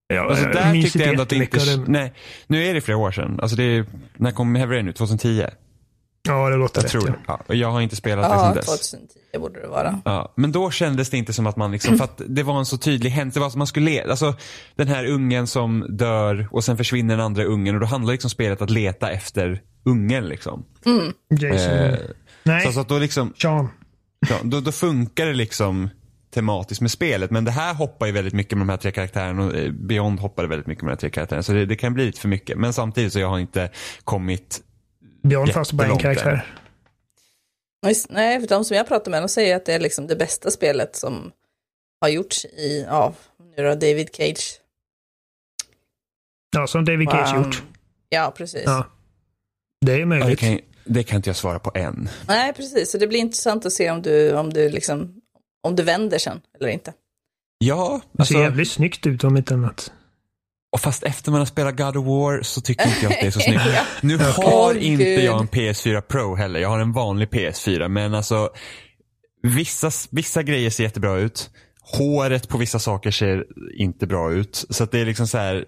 Ja, 0.08 0.30
alltså, 0.30 0.44
där 0.44 0.72
tyckte 0.72 0.98
jag 0.98 1.08
ändå 1.08 1.22
att 1.22 1.28
det 1.28 1.36
inte... 1.36 1.84
Nej, 1.86 2.12
nu 2.46 2.64
är 2.64 2.74
det 2.74 2.80
flera 2.80 2.98
år 2.98 3.10
sedan. 3.10 3.38
Alltså 3.42 3.56
det 3.56 3.62
är, 3.62 3.84
när 4.16 4.30
kom 4.30 4.54
Heavy 4.54 4.74
Rain 4.74 4.88
ut? 4.88 4.96
2010? 4.96 5.44
Ja, 6.26 6.50
det 6.50 6.56
låter 6.56 6.78
jag 6.78 6.84
rätt. 6.84 6.90
Tror 6.90 7.20
ja. 7.26 7.40
Ja, 7.46 7.54
jag 7.54 7.70
har 7.70 7.80
inte 7.80 7.96
spelat 7.96 8.24
ja, 8.24 8.34
det 8.34 8.40
sedan 8.40 8.54
dess. 8.54 8.90
2010 8.90 9.38
borde 9.38 9.60
det 9.60 9.68
vara. 9.68 10.00
Ja, 10.04 10.32
men 10.36 10.52
då 10.52 10.70
kändes 10.70 11.10
det 11.10 11.16
inte 11.16 11.32
som 11.32 11.46
att 11.46 11.56
man 11.56 11.72
liksom, 11.72 11.98
för 11.98 12.04
att 12.04 12.20
det 12.26 12.42
var 12.42 12.58
en 12.58 12.66
så 12.66 12.78
tydlig 12.78 13.10
händelse. 13.10 13.38
Det 13.38 13.42
var 13.42 13.50
som 13.50 13.58
man 13.58 13.66
skulle 13.66 13.90
leta, 13.90 14.10
alltså 14.10 14.34
den 14.76 14.88
här 14.88 15.06
ungen 15.06 15.46
som 15.46 15.86
dör 15.88 16.48
och 16.50 16.64
sen 16.64 16.76
försvinner 16.76 17.16
den 17.16 17.26
andra 17.26 17.44
ungen 17.44 17.74
och 17.74 17.80
då 17.80 17.86
handlar 17.86 18.12
liksom 18.12 18.30
spelet 18.30 18.62
att 18.62 18.70
leta 18.70 19.10
efter 19.10 19.62
ungen 19.84 20.24
liksom. 20.24 20.64
Mm. 20.86 21.12
Jason. 21.30 21.72
Eh, 21.72 21.98
Nej, 22.42 22.72
så, 22.72 22.80
att 22.80 22.88
då 22.88 22.98
liksom, 22.98 23.32
Sean. 23.42 23.68
Ja, 24.28 24.36
då, 24.42 24.60
då 24.60 24.72
funkar 24.72 25.26
det 25.26 25.34
liksom 25.34 25.88
tematiskt 26.34 26.80
med 26.80 26.90
spelet. 26.90 27.30
Men 27.30 27.44
det 27.44 27.50
här 27.50 27.74
hoppar 27.74 28.06
ju 28.06 28.12
väldigt 28.12 28.34
mycket 28.34 28.58
med 28.58 28.66
de 28.66 28.70
här 28.70 28.76
tre 28.76 28.90
karaktärerna 28.90 29.44
och 29.44 29.54
eh, 29.54 29.72
Beyond 29.72 30.20
hoppade 30.20 30.48
väldigt 30.48 30.66
mycket 30.66 30.84
med 30.84 30.90
de 30.90 30.92
här 30.92 31.00
tre 31.00 31.10
karaktärerna. 31.10 31.42
Så 31.42 31.52
det, 31.52 31.66
det 31.66 31.76
kan 31.76 31.94
bli 31.94 32.06
lite 32.06 32.20
för 32.20 32.28
mycket. 32.28 32.58
Men 32.58 32.72
samtidigt 32.72 33.12
så 33.12 33.18
jag 33.18 33.28
har 33.28 33.38
inte 33.38 33.70
kommit 34.04 34.60
Björn 35.22 35.52
fanns 35.52 35.72
bara 35.72 35.88
en 35.88 35.98
karaktär. 35.98 36.46
Nej, 38.08 38.40
för 38.40 38.48
de 38.48 38.64
som 38.64 38.76
jag 38.76 38.88
pratar 38.88 39.10
med 39.10 39.22
de 39.22 39.28
säger 39.28 39.56
att 39.56 39.64
det 39.64 39.74
är 39.74 39.80
liksom 39.80 40.06
det 40.06 40.16
bästa 40.16 40.50
spelet 40.50 40.96
som 40.96 41.32
har 42.00 42.08
gjorts 42.08 42.44
i, 42.44 42.84
ja, 42.88 43.14
nu 43.56 43.62
då 43.64 43.74
David 43.74 44.08
Cage. 44.12 44.60
Ja, 46.56 46.66
som 46.66 46.84
David 46.84 47.08
Cage 47.08 47.36
um, 47.36 47.42
gjort. 47.42 47.62
Ja, 48.08 48.32
precis. 48.36 48.62
Ja. 48.64 48.86
Det 49.80 49.92
är 49.92 50.04
möjligt. 50.04 50.28
det, 50.28 50.36
kan, 50.36 50.60
det 50.84 51.02
kan 51.02 51.16
inte 51.16 51.28
jag 51.28 51.36
svara 51.36 51.58
på 51.58 51.72
än. 51.74 52.08
Nej, 52.28 52.52
precis. 52.52 52.90
Så 52.90 52.98
det 52.98 53.06
blir 53.06 53.18
intressant 53.18 53.66
att 53.66 53.72
se 53.72 53.90
om 53.90 54.02
du, 54.02 54.32
om 54.32 54.52
du 54.52 54.68
liksom, 54.68 55.20
om 55.62 55.76
du 55.76 55.82
vänder 55.82 56.18
sen 56.18 56.40
eller 56.60 56.68
inte. 56.68 56.92
Ja, 57.58 57.92
alltså... 57.92 58.34
Det 58.34 58.38
ser 58.38 58.40
jävligt 58.40 58.70
snyggt 58.70 59.06
ut 59.06 59.24
om 59.24 59.36
inte 59.36 59.54
annat. 59.54 59.92
Och 60.76 60.80
fast 60.80 61.02
efter 61.02 61.30
man 61.30 61.40
har 61.40 61.46
spelat 61.46 61.76
God 61.76 61.96
of 61.96 62.06
War 62.06 62.42
så 62.42 62.60
tycker 62.60 62.86
inte 62.86 62.98
jag 63.02 63.12
att 63.12 63.20
det 63.20 63.26
är 63.26 63.30
så 63.30 63.40
snyggt. 63.40 63.62
ja. 63.74 63.82
Nu 64.00 64.18
har 64.18 64.72
oh, 64.74 64.86
inte 64.86 65.04
Gud. 65.04 65.24
jag 65.24 65.40
en 65.40 65.48
PS4 65.48 66.00
Pro 66.00 66.34
heller. 66.34 66.60
Jag 66.60 66.68
har 66.68 66.78
en 66.78 66.92
vanlig 66.92 67.28
PS4. 67.28 67.88
Men 67.88 68.14
alltså 68.14 68.50
vissa, 69.42 69.90
vissa 70.10 70.42
grejer 70.42 70.70
ser 70.70 70.84
jättebra 70.84 71.16
ut. 71.18 71.50
Håret 71.80 72.48
på 72.48 72.58
vissa 72.58 72.78
saker 72.78 73.10
ser 73.10 73.44
inte 73.76 74.06
bra 74.06 74.32
ut. 74.32 74.64
Så 74.70 74.84
att 74.84 74.92
det 74.92 74.98
är 74.98 75.04
liksom 75.04 75.26
så 75.26 75.38
här, 75.38 75.64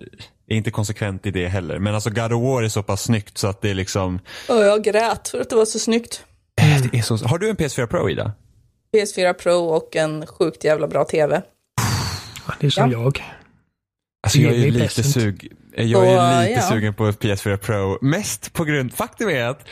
är 0.49 0.57
inte 0.57 0.71
konsekvent 0.71 1.27
i 1.27 1.31
det 1.31 1.49
heller. 1.49 1.79
Men 1.79 1.95
alltså 1.95 2.11
God 2.11 2.33
of 2.33 2.43
War 2.43 2.63
är 2.63 2.69
så 2.69 2.83
pass 2.83 3.03
snyggt 3.03 3.39
så 3.39 3.47
att 3.47 3.63
det 3.63 3.71
är 3.71 3.75
liksom. 3.75 4.19
Oh, 4.49 4.61
jag 4.61 4.85
grät 4.85 5.29
för 5.29 5.41
att 5.41 5.51
det 5.51 5.57
var 5.57 5.65
så 5.65 5.79
snyggt. 5.79 6.25
Det 6.93 6.99
är 6.99 7.03
så... 7.03 7.17
Har 7.17 7.39
du 7.39 7.49
en 7.51 7.57
PS4 7.57 7.87
Pro 7.87 8.11
Ida? 8.11 8.33
PS4 8.95 9.33
Pro 9.33 9.53
och 9.53 9.97
en 9.97 10.27
sjukt 10.27 10.65
jävla 10.65 10.89
bra 10.89 11.05
TV. 11.05 11.43
Det 12.61 12.67
är 12.67 12.71
som 12.71 12.91
ja. 12.91 12.99
jag. 13.03 13.38
Alltså 14.23 14.39
jag 14.39 14.55
är 14.55 14.71
lite, 14.71 15.03
sug, 15.03 15.53
jag 15.77 16.07
är 16.09 16.41
lite 16.49 16.61
ja. 16.61 16.69
sugen 16.69 16.95
på 16.95 17.11
PS4 17.11 17.57
Pro. 17.57 17.99
Mest 18.01 18.53
på 18.53 18.65
grund, 18.65 18.95
faktum 18.95 19.29
är 19.29 19.45
att 19.45 19.67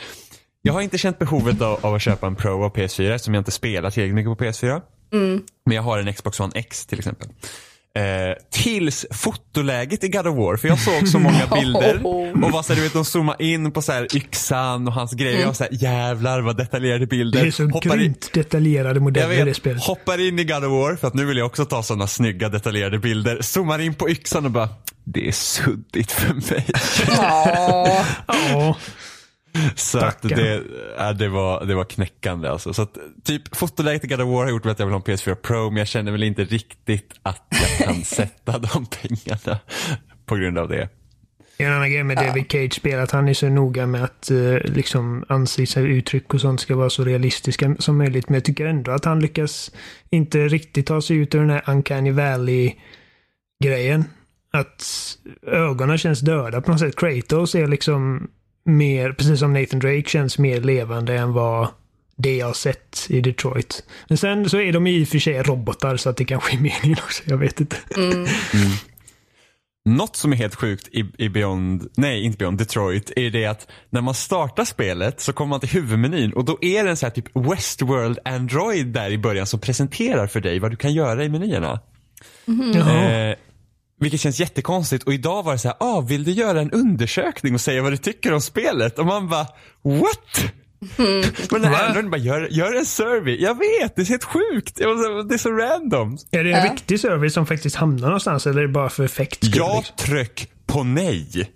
jag 0.61 0.73
har 0.73 0.81
inte 0.81 0.97
känt 0.97 1.19
behovet 1.19 1.61
av, 1.61 1.85
av 1.85 1.95
att 1.95 2.01
köpa 2.01 2.27
en 2.27 2.35
Pro 2.35 2.63
av 2.63 2.75
PS4 2.75 3.13
eftersom 3.13 3.33
jag 3.33 3.41
inte 3.41 3.51
spelar 3.51 3.91
tillräckligt 3.91 4.15
mycket 4.15 4.37
på 4.37 4.43
PS4. 4.43 4.81
Mm. 5.13 5.43
Men 5.65 5.75
jag 5.75 5.83
har 5.83 5.99
en 5.99 6.13
Xbox 6.13 6.39
One 6.39 6.51
X 6.55 6.85
till 6.85 6.97
exempel. 6.99 7.29
Eh, 7.97 8.35
tills 8.51 9.05
fotoläget 9.11 10.03
i 10.03 10.07
God 10.07 10.27
of 10.27 10.37
War, 10.37 10.57
för 10.57 10.67
jag 10.67 10.79
såg 10.79 11.07
så 11.07 11.19
många 11.19 11.47
bilder 11.61 12.05
och 12.45 12.51
var 12.51 12.63
så 12.63 12.73
du 12.73 12.81
vet, 12.81 12.93
de 12.93 13.05
zoomade 13.05 13.43
in 13.43 13.71
på 13.71 13.81
så 13.81 13.91
här 13.91 14.15
yxan 14.15 14.87
och 14.87 14.93
hans 14.93 15.13
grejer. 15.13 15.31
Mm. 15.31 15.41
Jag 15.41 15.47
var 15.47 15.53
så 15.53 15.63
här, 15.63 15.73
jävlar 15.73 16.41
vad 16.41 16.57
detaljerade 16.57 17.07
bilder. 17.07 17.41
Det 17.41 17.47
är 17.47 17.51
så 17.51 17.63
hoppar 17.63 17.97
grymt 17.97 18.23
in... 18.23 18.29
detaljerade 18.33 18.99
modeller 18.99 19.27
vet, 19.27 19.39
i 19.39 19.43
det 19.43 19.53
spelet. 19.53 19.83
Hoppar 19.83 20.27
in 20.27 20.39
i 20.39 20.43
God 20.43 20.63
of 20.63 20.71
War, 20.71 20.95
för 20.95 21.07
att 21.07 21.13
nu 21.13 21.25
vill 21.25 21.37
jag 21.37 21.45
också 21.45 21.65
ta 21.65 21.83
sådana 21.83 22.07
snygga 22.07 22.49
detaljerade 22.49 22.99
bilder. 22.99 23.41
Zoomar 23.41 23.79
in 23.79 23.93
på 23.93 24.09
yxan 24.09 24.45
och 24.45 24.51
bara, 24.51 24.69
det 25.03 25.27
är 25.27 25.31
suddigt 25.31 26.11
för 26.11 26.33
mig. 26.33 26.65
Ja. 27.07 28.77
Så 29.75 29.99
att 29.99 30.21
det, 30.21 30.63
det, 31.17 31.27
var, 31.27 31.65
det 31.65 31.75
var 31.75 31.83
knäckande 31.83 32.49
alltså. 32.49 32.73
Så 32.73 32.81
att, 32.81 32.97
typ 33.23 33.55
fotoläget 33.55 34.03
i 34.03 34.07
God 34.07 34.21
of 34.21 34.27
War 34.27 34.43
har 34.43 34.49
gjort 34.49 34.65
att 34.65 34.79
jag 34.79 34.85
vill 34.85 34.93
ha 34.93 35.03
en 35.05 35.15
PS4 35.15 35.35
Pro 35.35 35.69
men 35.69 35.77
jag 35.77 35.87
känner 35.87 36.11
väl 36.11 36.23
inte 36.23 36.43
riktigt 36.43 37.13
att 37.23 37.47
jag 37.49 37.87
kan 37.87 38.03
sätta 38.03 38.59
de 38.59 38.85
pengarna 38.85 39.59
på 40.25 40.35
grund 40.35 40.57
av 40.57 40.69
det. 40.69 40.89
En 41.59 41.73
annan 41.73 41.91
grej 41.91 42.03
med 42.03 42.17
David 42.17 42.51
Cage 42.51 42.85
är 42.85 42.97
att 42.97 43.11
han 43.11 43.29
är 43.29 43.33
så 43.33 43.49
noga 43.49 43.87
med 43.87 44.03
att 44.03 44.31
uh, 44.31 44.57
liksom 44.63 45.25
ansiktsuttryck 45.29 46.33
och 46.33 46.41
sånt 46.41 46.59
ska 46.59 46.75
vara 46.75 46.89
så 46.89 47.03
realistiska 47.03 47.75
som 47.79 47.97
möjligt. 47.97 48.29
Men 48.29 48.33
jag 48.33 48.43
tycker 48.43 48.65
ändå 48.65 48.91
att 48.91 49.05
han 49.05 49.19
lyckas 49.19 49.71
inte 50.09 50.47
riktigt 50.47 50.85
ta 50.85 51.01
sig 51.01 51.17
ut 51.17 51.35
ur 51.35 51.39
den 51.39 51.49
här 51.49 51.63
Uncanny 51.67 52.11
Valley-grejen. 52.11 54.05
Att 54.53 54.83
ögonen 55.47 55.97
känns 55.97 56.19
döda 56.19 56.61
på 56.61 56.71
något 56.71 56.79
sätt. 56.79 56.95
Kratos 56.95 57.55
är 57.55 57.67
liksom 57.67 58.27
mer, 58.67 59.11
precis 59.11 59.39
som 59.39 59.53
Nathan 59.53 59.79
Drake, 59.79 60.09
känns 60.09 60.37
mer 60.37 60.61
levande 60.61 61.17
än 61.17 61.33
vad 61.33 61.67
det 62.17 62.35
jag 62.35 62.45
har 62.45 62.53
sett 62.53 63.07
i 63.09 63.21
Detroit. 63.21 63.83
Men 64.07 64.17
sen 64.17 64.49
så 64.49 64.59
är 64.59 64.73
de 64.73 64.87
i 64.87 65.03
och 65.03 65.07
för 65.07 65.19
sig 65.19 65.43
robotar 65.43 65.97
så 65.97 66.09
att 66.09 66.17
det 66.17 66.25
kanske 66.25 66.57
är 66.57 66.61
meningen 66.61 66.97
också. 67.03 67.23
Jag 67.25 67.37
vet 67.37 67.59
inte. 67.59 67.77
Mm. 67.95 68.13
Mm. 68.13 68.27
Något 69.85 70.15
som 70.15 70.33
är 70.33 70.37
helt 70.37 70.55
sjukt 70.55 70.87
i, 70.87 71.05
i 71.17 71.29
Beyond, 71.29 71.87
nej 71.97 72.23
inte 72.23 72.37
Beyond, 72.37 72.57
Detroit 72.57 73.11
är 73.15 73.29
det 73.29 73.45
att 73.45 73.67
när 73.89 74.01
man 74.01 74.13
startar 74.13 74.65
spelet 74.65 75.21
så 75.21 75.33
kommer 75.33 75.49
man 75.49 75.59
till 75.59 75.69
huvudmenyn 75.69 76.33
och 76.33 76.45
då 76.45 76.57
är 76.61 76.83
det 76.83 76.89
en 76.89 76.97
sån 76.97 77.07
här 77.07 77.13
typ 77.15 77.35
Westworld 77.35 78.19
Android 78.25 78.87
där 78.87 79.09
i 79.09 79.17
början 79.17 79.47
som 79.47 79.59
presenterar 79.59 80.27
för 80.27 80.39
dig 80.39 80.59
vad 80.59 80.71
du 80.71 80.75
kan 80.77 80.93
göra 80.93 81.23
i 81.23 81.29
menyerna. 81.29 81.79
Mm. 82.47 82.77
Eh, 82.77 83.35
vilket 83.99 84.19
känns 84.19 84.39
jättekonstigt 84.39 85.03
och 85.03 85.13
idag 85.13 85.43
var 85.43 85.51
det 85.51 85.59
så 85.59 85.67
här, 85.67 85.77
ah, 85.79 86.01
vill 86.01 86.23
du 86.23 86.31
göra 86.31 86.61
en 86.61 86.71
undersökning 86.71 87.53
och 87.53 87.61
säga 87.61 87.81
vad 87.81 87.93
du 87.93 87.97
tycker 87.97 88.33
om 88.33 88.41
spelet? 88.41 88.99
Och 88.99 89.05
man 89.05 89.29
bara, 89.29 89.47
what? 89.83 90.53
Mm. 90.97 91.23
Men 91.51 91.65
Android 91.65 92.09
bara, 92.09 92.17
gör, 92.17 92.47
gör 92.51 92.75
en 92.75 92.85
survey. 92.85 93.37
Jag 93.41 93.57
vet, 93.59 93.95
det 93.95 94.01
är 94.01 94.05
helt 94.05 94.23
sjukt. 94.23 94.75
Det 94.75 94.83
är 94.83 95.37
så 95.37 95.51
random. 95.51 96.17
Är 96.31 96.43
det 96.43 96.53
en 96.53 96.65
äh. 96.65 96.71
riktig 96.71 96.99
survey 96.99 97.29
som 97.29 97.45
faktiskt 97.45 97.75
hamnar 97.75 98.07
någonstans 98.07 98.47
eller 98.47 98.61
är 98.61 98.67
det 98.67 98.73
bara 98.73 98.89
för 98.89 99.03
effekt? 99.03 99.39
Jag 99.41 99.77
liksom? 99.77 99.95
tryck 99.97 100.51
på 100.65 100.83
nej. 100.83 101.51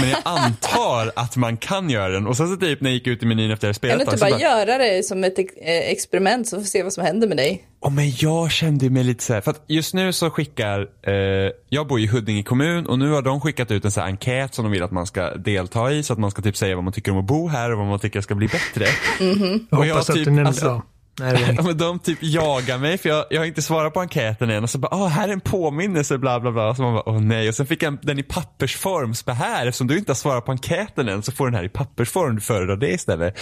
Men 0.00 0.10
jag 0.10 0.20
antar 0.24 1.12
att 1.16 1.36
man 1.36 1.56
kan 1.56 1.90
göra 1.90 2.08
den. 2.08 2.26
Och 2.26 2.36
sen 2.36 2.48
så 2.48 2.56
typ 2.56 2.80
när 2.80 2.90
jag 2.90 2.94
gick 2.94 3.06
ut 3.06 3.22
i 3.22 3.26
menyn 3.26 3.50
efter 3.50 3.70
att 3.70 3.76
spelat. 3.76 3.98
Kan 3.98 4.06
du 4.06 4.12
inte 4.12 4.24
bara, 4.24 4.30
bara 4.30 4.40
göra 4.40 4.78
det 4.78 5.02
som 5.02 5.24
ett 5.24 5.38
eh, 5.38 5.44
experiment 5.66 6.48
så 6.48 6.56
får 6.56 6.60
vi 6.60 6.66
se 6.66 6.82
vad 6.82 6.92
som 6.92 7.04
händer 7.04 7.28
med 7.28 7.36
dig? 7.36 7.64
Oh, 7.80 7.92
men 7.92 8.12
jag 8.16 8.50
kände 8.50 8.90
mig 8.90 9.04
lite 9.04 9.24
så 9.24 9.32
här, 9.32 9.40
för 9.40 9.50
att 9.50 9.64
just 9.66 9.94
nu 9.94 10.12
så 10.12 10.30
skickar, 10.30 10.80
eh, 10.80 11.52
jag 11.68 11.86
bor 11.86 12.00
i 12.00 12.06
Huddinge 12.06 12.42
kommun 12.42 12.86
och 12.86 12.98
nu 12.98 13.10
har 13.10 13.22
de 13.22 13.40
skickat 13.40 13.70
ut 13.70 13.84
en 13.84 13.90
så 13.90 14.00
här 14.00 14.06
enkät 14.06 14.54
som 14.54 14.64
de 14.64 14.72
vill 14.72 14.82
att 14.82 14.90
man 14.90 15.06
ska 15.06 15.34
delta 15.34 15.92
i 15.92 16.02
så 16.02 16.12
att 16.12 16.18
man 16.18 16.30
ska 16.30 16.42
typ 16.42 16.56
säga 16.56 16.74
vad 16.74 16.84
man 16.84 16.92
tycker 16.92 17.12
om 17.12 17.18
att 17.18 17.24
bo 17.24 17.48
här 17.48 17.72
och 17.72 17.78
vad 17.78 17.86
man 17.86 17.98
tycker 17.98 18.20
ska 18.20 18.34
bli 18.34 18.48
bättre. 18.48 18.86
Mm 19.20 19.34
-hmm. 19.34 19.66
och 19.70 19.86
jag 19.86 19.94
hoppas 19.94 20.06
typ, 20.06 20.16
att 20.16 20.24
du 20.24 20.30
nämnde, 20.30 20.48
alltså, 20.48 20.66
ja. 20.66 20.82
Nej, 21.18 21.58
men 21.62 21.76
de 21.76 21.98
typ 21.98 22.18
jagar 22.20 22.78
mig 22.78 22.98
för 22.98 23.08
jag, 23.08 23.24
jag 23.30 23.40
har 23.40 23.46
inte 23.46 23.62
svarat 23.62 23.94
på 23.94 24.00
enkäten 24.00 24.50
än 24.50 24.62
och 24.62 24.70
så 24.70 24.78
bara, 24.78 24.94
åh 24.94 25.08
här 25.08 25.28
är 25.28 25.32
en 25.32 25.40
påminnelse 25.40 26.18
bla 26.18 26.40
bla 26.40 26.52
bla. 26.52 26.74
Så 26.74 26.82
man 26.82 26.94
bara, 26.94 27.08
åh 27.08 27.20
nej. 27.20 27.48
Och 27.48 27.54
sen 27.54 27.66
fick 27.66 27.82
jag 27.82 27.98
den 28.02 28.18
i 28.18 28.22
pappersform. 28.22 29.14
Så 29.14 29.24
bara, 29.24 29.32
här, 29.32 29.66
eftersom 29.66 29.86
du 29.86 29.98
inte 29.98 30.10
har 30.10 30.16
svarat 30.16 30.44
på 30.44 30.52
enkäten 30.52 31.08
än 31.08 31.22
så 31.22 31.32
får 31.32 31.46
den 31.46 31.54
här 31.54 31.64
i 31.64 31.68
pappersform. 31.68 32.34
Du 32.34 32.40
föredrar 32.40 32.76
det 32.76 32.90
istället. 32.90 33.38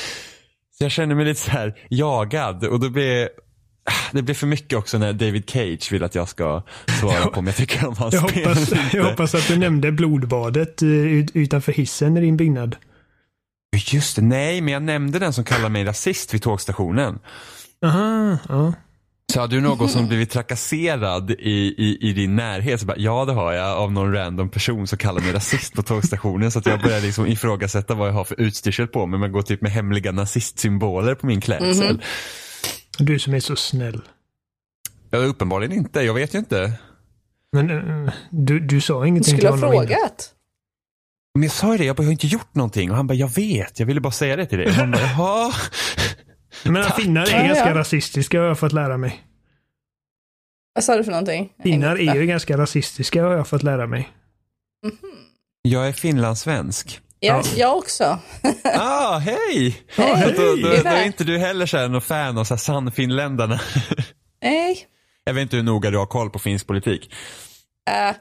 Så 0.79 0.85
jag 0.85 0.91
känner 0.91 1.15
mig 1.15 1.25
lite 1.25 1.41
så 1.41 1.51
här 1.51 1.79
jagad 1.91 2.65
och 2.65 2.81
då 2.81 2.91
blir 2.91 3.29
det 4.13 4.23
blir 4.23 4.35
för 4.35 4.47
mycket 4.47 4.79
också 4.79 4.99
när 4.99 5.13
David 5.13 5.51
Cage 5.51 5.93
vill 5.93 6.05
att 6.05 6.15
jag 6.15 6.29
ska 6.29 6.63
svara 7.01 7.27
på 7.27 7.39
om 7.39 7.47
jag 7.47 7.57
tycker 7.57 7.87
om 7.87 7.97
hans 7.97 8.15
jag 8.15 8.31
spel. 8.31 8.47
Hoppas, 8.47 8.73
jag 8.93 9.05
hoppas 9.05 9.35
att 9.35 9.49
du 9.49 9.57
nämnde 9.57 9.93
blodbadet 9.93 10.83
eh, 10.83 10.89
utanför 11.35 11.73
hissen 11.73 12.17
i 12.17 12.21
din 12.21 12.37
byggnad. 12.37 12.77
Just 13.93 14.17
det, 14.17 14.23
nej 14.23 14.61
men 14.61 14.73
jag 14.73 14.83
nämnde 14.83 15.19
den 15.19 15.33
som 15.33 15.45
kallar 15.45 15.69
mig 15.69 15.85
rasist 15.85 16.35
vid 16.35 16.43
tågstationen. 16.43 17.19
Aha, 17.83 18.39
ja. 18.49 18.73
Så 19.33 19.41
har 19.41 19.49
du 19.49 19.61
någon 19.61 19.89
som 19.89 20.09
blivit 20.09 20.31
trakasserad 20.31 21.31
i, 21.31 21.75
i, 21.79 21.99
i 22.01 22.13
din 22.13 22.37
närhet? 22.37 22.81
Så 22.81 22.87
bara, 22.87 22.97
ja 22.97 23.25
det 23.25 23.33
har 23.33 23.53
jag 23.53 23.79
av 23.79 23.93
någon 23.93 24.13
random 24.13 24.49
person 24.49 24.87
som 24.87 24.99
kallar 24.99 25.21
mig 25.21 25.33
rasist 25.33 25.75
på 25.75 25.83
tågstationen. 25.83 26.51
Så 26.51 26.59
att 26.59 26.67
jag 26.67 26.83
börjar 26.83 27.01
liksom 27.01 27.27
ifrågasätta 27.27 27.95
vad 27.95 28.09
jag 28.09 28.13
har 28.13 28.25
för 28.25 28.41
utstyrsel 28.41 28.87
på 28.87 29.07
mig. 29.07 29.21
Man 29.21 29.33
går 29.33 29.43
typ 29.43 29.61
med 29.61 29.73
hemliga 29.73 30.13
nazistsymboler 30.13 31.15
på 31.15 31.27
min 31.27 31.41
klädsel. 31.41 31.87
Mm 31.87 31.97
-hmm. 31.97 32.03
Du 32.99 33.19
som 33.19 33.35
är 33.35 33.41
så 33.41 33.57
snäll. 33.57 34.03
Ja, 35.11 35.19
uppenbarligen 35.19 35.73
inte. 35.73 36.01
Jag 36.01 36.15
vet 36.15 36.35
ju 36.35 36.39
inte. 36.39 36.73
Men 37.53 37.71
uh, 37.71 38.11
du, 38.31 38.61
du 38.61 38.81
sa 38.81 39.07
ingenting 39.07 39.39
till 39.39 39.49
honom 39.49 39.61
Du 39.61 39.67
skulle 39.67 39.79
ha 39.79 39.87
frågat. 39.87 40.35
Men 41.35 41.43
jag 41.43 41.53
sa 41.53 41.73
ju 41.73 41.79
det, 41.79 41.85
jag, 41.85 41.97
bara, 41.97 42.03
jag 42.03 42.09
har 42.09 42.13
inte 42.13 42.27
gjort 42.27 42.55
någonting. 42.55 42.91
Och 42.91 42.97
han 42.97 43.07
bara, 43.07 43.15
jag 43.15 43.29
vet, 43.35 43.79
jag 43.79 43.87
ville 43.87 44.01
bara 44.01 44.13
säga 44.13 44.37
det 44.37 44.47
till 44.47 44.59
dig. 44.59 44.67
Och 44.67 44.73
han 44.73 44.91
bara, 44.91 45.03
jaha. 45.03 45.53
Men 46.65 46.85
finnar 46.85 47.35
är 47.35 47.47
ganska 47.47 47.69
ja. 47.69 47.75
rasistiska 47.75 48.41
har 48.41 48.47
jag 48.47 48.59
fått 48.59 48.73
lära 48.73 48.97
mig. 48.97 49.23
Vad 50.75 50.85
sa 50.85 50.97
du 50.97 51.05
för 51.05 51.11
någonting? 51.11 51.53
Finnar 51.63 51.97
är 51.97 52.15
ju 52.15 52.27
ganska 52.27 52.57
rasistiska 52.57 53.25
har 53.25 53.33
jag 53.33 53.49
fått 53.49 53.63
lära 53.63 53.87
mig. 53.87 54.09
Mm 54.85 54.97
-hmm. 54.97 55.19
Jag 55.63 55.89
är 55.89 55.93
finlandssvensk. 55.93 57.01
Ja, 57.21 57.43
jag 57.57 57.79
också. 57.79 58.19
ah, 58.65 59.19
hej! 59.19 59.85
Hey. 59.97 60.35
Då, 60.37 60.43
då, 60.43 60.57
då, 60.57 60.83
då, 60.83 60.89
är 60.89 61.07
inte 61.07 61.25
du 61.25 61.39
heller 61.39 61.67
så 61.67 61.77
här 61.77 61.89
någon 61.89 62.01
fan 62.01 62.39
av 62.39 62.45
sannfinländarna. 62.45 63.61
Nej. 64.43 64.87
Jag 65.25 65.35
vet 65.35 65.43
inte 65.43 65.57
hur 65.57 65.63
noga 65.63 65.91
du 65.91 65.99
har 65.99 66.07
koll 66.07 66.31
på 66.31 66.39
finsk 66.39 66.67
politik. 66.67 67.15
Uh, 67.91 68.17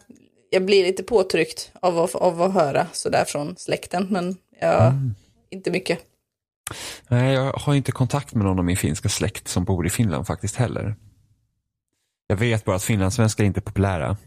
jag 0.50 0.66
blir 0.66 0.84
lite 0.84 1.04
påtryckt 1.04 1.72
av, 1.82 2.00
av, 2.00 2.10
av 2.14 2.42
att 2.42 2.54
höra 2.54 2.88
sådär 2.92 3.26
från 3.28 3.56
släkten, 3.58 4.08
men 4.10 4.38
jag, 4.60 4.88
mm. 4.88 5.16
inte 5.50 5.72
mycket. 5.72 6.00
Nej, 7.08 7.34
jag 7.34 7.54
har 7.54 7.74
inte 7.74 7.92
kontakt 7.92 8.34
med 8.34 8.46
någon 8.46 8.60
av 8.60 8.66
min 8.66 8.78
finska 8.78 9.10
släkt 9.10 9.48
som 9.48 9.64
bor 9.64 9.86
i 9.86 9.90
Finland 9.90 10.28
faktiskt 10.28 10.56
heller. 10.56 10.96
Jag 12.28 12.36
vet 12.38 12.66
bara 12.66 12.76
att 12.76 12.84
finlandssvenskar 12.84 13.44
är 13.44 13.48
inte 13.48 13.60
är 13.60 13.62
populära. 13.62 14.18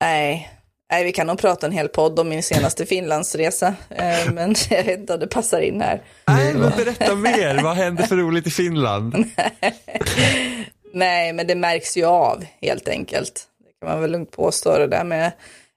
Nej. 0.00 0.52
Nej, 0.90 1.04
vi 1.04 1.12
kan 1.12 1.26
nog 1.26 1.38
prata 1.38 1.66
en 1.66 1.72
hel 1.72 1.88
podd 1.88 2.18
om 2.18 2.28
min 2.28 2.42
senaste 2.42 2.86
Finlandsresa, 2.86 3.74
eh, 3.90 4.32
men 4.32 4.54
jag 4.70 4.84
vet 4.84 5.00
inte 5.00 5.14
om 5.14 5.20
det 5.20 5.26
passar 5.26 5.60
in 5.60 5.80
här. 5.80 6.02
Nej, 6.26 6.54
men 6.54 6.72
berätta 6.76 7.14
mer. 7.14 7.62
Vad 7.62 7.76
händer 7.76 8.04
för 8.04 8.16
roligt 8.16 8.46
i 8.46 8.50
Finland? 8.50 9.14
Nej, 10.92 11.32
men 11.32 11.46
det 11.46 11.54
märks 11.54 11.96
ju 11.96 12.04
av 12.04 12.44
helt 12.60 12.88
enkelt. 12.88 13.44
Det 13.58 13.86
kan 13.86 13.92
man 13.92 14.00
väl 14.00 14.10
lugnt 14.10 14.30
påstå 14.30 14.78
det 14.78 14.86
där 14.86 15.04
med 15.04 15.32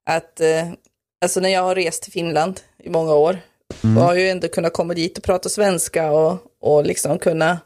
att, 0.05 0.39
eh, 0.39 0.69
alltså 1.21 1.39
när 1.39 1.49
jag 1.49 1.61
har 1.61 1.75
rest 1.75 2.03
till 2.03 2.11
Finland 2.11 2.59
i 2.83 2.89
många 2.89 3.13
år, 3.13 3.39
Mm. 3.83 3.97
Och 3.97 4.03
har 4.03 4.15
ju 4.15 4.29
ändå 4.29 4.47
kunnat 4.47 4.73
komma 4.73 4.93
dit 4.93 5.17
och 5.17 5.23
prata 5.23 5.49
svenska 5.49 6.11
och, 6.11 6.37
och 6.61 6.85
liksom 6.85 7.19
kunna 7.19 7.59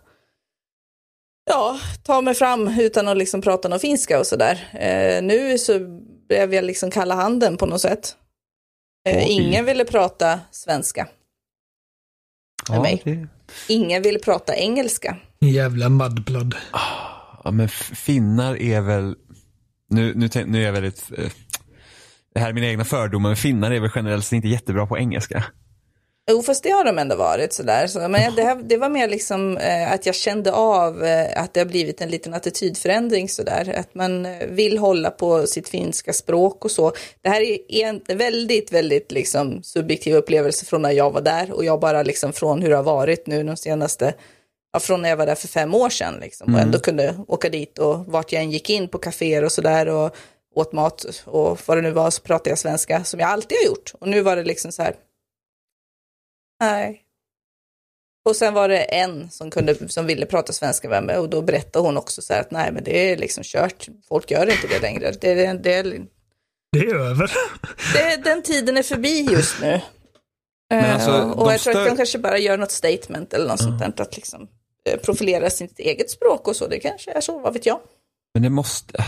ja, 1.45 1.79
ta 2.03 2.21
mig 2.21 2.33
fram 2.33 2.67
utan 2.79 3.07
att 3.07 3.17
liksom 3.17 3.41
prata 3.41 3.69
någon 3.69 3.79
finska 3.79 4.19
och 4.19 4.27
sådär. 4.27 4.69
Eh, 4.73 5.23
nu 5.23 5.57
så 5.57 5.79
blev 6.27 6.53
jag 6.53 6.65
liksom 6.65 6.91
kalla 6.91 7.15
handen 7.15 7.57
på 7.57 7.65
något 7.65 7.81
sätt. 7.81 8.15
Eh, 9.09 9.31
ingen 9.31 9.65
ville 9.65 9.85
prata 9.85 10.39
svenska. 10.51 11.07
Med 12.69 12.77
ja, 12.77 12.81
mig. 12.81 13.01
Det... 13.03 13.27
Ingen 13.67 14.01
ville 14.01 14.19
prata 14.19 14.55
engelska. 14.55 15.17
Jävla 15.39 15.89
mudblood. 15.89 16.55
Ja, 17.43 17.51
men 17.51 17.69
finnar 17.69 18.55
är 18.55 18.81
väl, 18.81 19.15
nu, 19.89 20.13
nu, 20.15 20.29
nu 20.45 20.61
är 20.61 20.65
jag 20.65 20.73
väldigt, 20.73 21.11
eh, 21.17 21.31
det 22.33 22.39
här 22.39 22.49
är 22.49 22.53
mina 22.53 22.67
egna 22.67 22.85
fördomar, 22.85 23.29
men 23.29 23.37
finnar 23.37 23.71
är 23.71 23.79
väl 23.79 23.91
generellt 23.95 24.31
inte 24.31 24.47
jättebra 24.47 24.87
på 24.87 24.97
engelska. 24.97 25.43
Jo, 26.31 26.41
fast 26.41 26.63
det 26.63 26.69
har 26.69 26.83
de 26.83 26.99
ändå 26.99 27.15
varit 27.15 27.53
sådär. 27.53 27.87
Så, 27.87 27.99
men 27.99 28.35
det, 28.35 28.43
här, 28.43 28.55
det 28.55 28.77
var 28.77 28.89
mer 28.89 29.07
liksom 29.07 29.57
eh, 29.57 29.91
att 29.91 30.05
jag 30.05 30.15
kände 30.15 30.51
av 30.51 31.03
eh, 31.03 31.43
att 31.43 31.53
det 31.53 31.59
har 31.59 31.65
blivit 31.65 32.01
en 32.01 32.09
liten 32.09 32.33
attitydförändring 32.33 33.29
sådär. 33.29 33.73
Att 33.77 33.95
man 33.95 34.25
eh, 34.25 34.47
vill 34.47 34.77
hålla 34.77 35.11
på 35.11 35.47
sitt 35.47 35.69
finska 35.69 36.13
språk 36.13 36.65
och 36.65 36.71
så. 36.71 36.91
Det 37.21 37.29
här 37.29 37.41
är 37.71 37.87
en 37.87 38.17
väldigt, 38.17 38.73
väldigt 38.73 39.11
liksom 39.11 39.63
subjektiv 39.63 40.15
upplevelse 40.15 40.65
från 40.65 40.81
när 40.81 40.91
jag 40.91 41.11
var 41.11 41.21
där 41.21 41.51
och 41.51 41.65
jag 41.65 41.79
bara 41.79 42.03
liksom 42.03 42.33
från 42.33 42.61
hur 42.61 42.69
det 42.69 42.75
har 42.75 42.83
varit 42.83 43.27
nu 43.27 43.43
de 43.43 43.57
senaste, 43.57 44.13
ja, 44.73 44.79
från 44.79 45.01
när 45.01 45.09
jag 45.09 45.17
var 45.17 45.25
där 45.25 45.35
för 45.35 45.47
fem 45.47 45.75
år 45.75 45.89
sedan 45.89 46.17
liksom. 46.21 46.47
Mm. 46.47 46.55
Och 46.55 46.65
ändå 46.65 46.79
kunde 46.79 47.15
åka 47.27 47.49
dit 47.49 47.79
och 47.79 48.05
vart 48.05 48.31
jag 48.31 48.43
än 48.43 48.51
gick 48.51 48.69
in 48.69 48.87
på 48.87 48.97
kaféer 48.97 49.43
och 49.43 49.51
sådär 49.51 49.87
och 49.87 50.15
åt 50.55 50.73
mat 50.73 51.05
och 51.25 51.59
vad 51.65 51.77
det 51.77 51.81
nu 51.81 51.91
var 51.91 52.09
så 52.11 52.21
pratade 52.21 52.49
jag 52.49 52.59
svenska 52.59 53.03
som 53.03 53.19
jag 53.19 53.29
alltid 53.29 53.57
har 53.57 53.65
gjort. 53.65 53.93
Och 53.99 54.07
nu 54.07 54.21
var 54.21 54.35
det 54.35 54.43
liksom 54.43 54.71
så 54.71 54.83
här 54.83 54.95
Nej. 56.63 56.99
Och 58.25 58.35
sen 58.35 58.53
var 58.53 58.69
det 58.69 58.83
en 58.83 59.31
som, 59.31 59.51
kunde, 59.51 59.89
som 59.89 60.05
ville 60.05 60.25
prata 60.25 60.53
svenska 60.53 60.89
med 60.89 61.03
mig 61.03 61.17
och 61.17 61.29
då 61.29 61.41
berättade 61.41 61.85
hon 61.85 61.97
också 61.97 62.21
så 62.21 62.33
här 62.33 62.41
att 62.41 62.51
nej 62.51 62.71
men 62.71 62.83
det 62.83 63.11
är 63.11 63.17
liksom 63.17 63.43
kört, 63.43 63.87
folk 64.07 64.31
gör 64.31 64.49
inte 64.51 64.67
det 64.67 64.79
längre. 64.79 65.11
Det, 65.11 65.35
det, 65.35 65.53
det, 65.53 65.83
det 66.71 66.79
är 66.79 66.95
över. 66.95 67.31
Det, 67.93 68.23
den 68.23 68.43
tiden 68.43 68.77
är 68.77 68.83
förbi 68.83 69.27
just 69.31 69.61
nu. 69.61 69.81
Alltså, 70.73 71.11
uh, 71.11 71.31
och 71.31 71.53
jag 71.53 71.59
tror 71.59 71.77
att 71.77 71.87
de 71.87 71.97
kanske 71.97 72.19
bara 72.19 72.37
gör 72.37 72.57
något 72.57 72.71
statement 72.71 73.33
eller 73.33 73.47
något 73.47 73.61
mm. 73.61 73.79
sånt 73.79 73.97
där, 73.97 74.03
att 74.03 74.15
liksom 74.15 74.47
eh, 74.89 74.99
profilera 74.99 75.49
sitt 75.49 75.79
eget 75.79 76.11
språk 76.11 76.47
och 76.47 76.55
så. 76.55 76.67
Det 76.67 76.79
kanske 76.79 77.11
är 77.11 77.21
så, 77.21 77.39
vad 77.39 77.53
vet 77.53 77.65
jag. 77.65 77.79
Men 78.33 78.43
det 78.43 78.49
måste, 78.49 79.05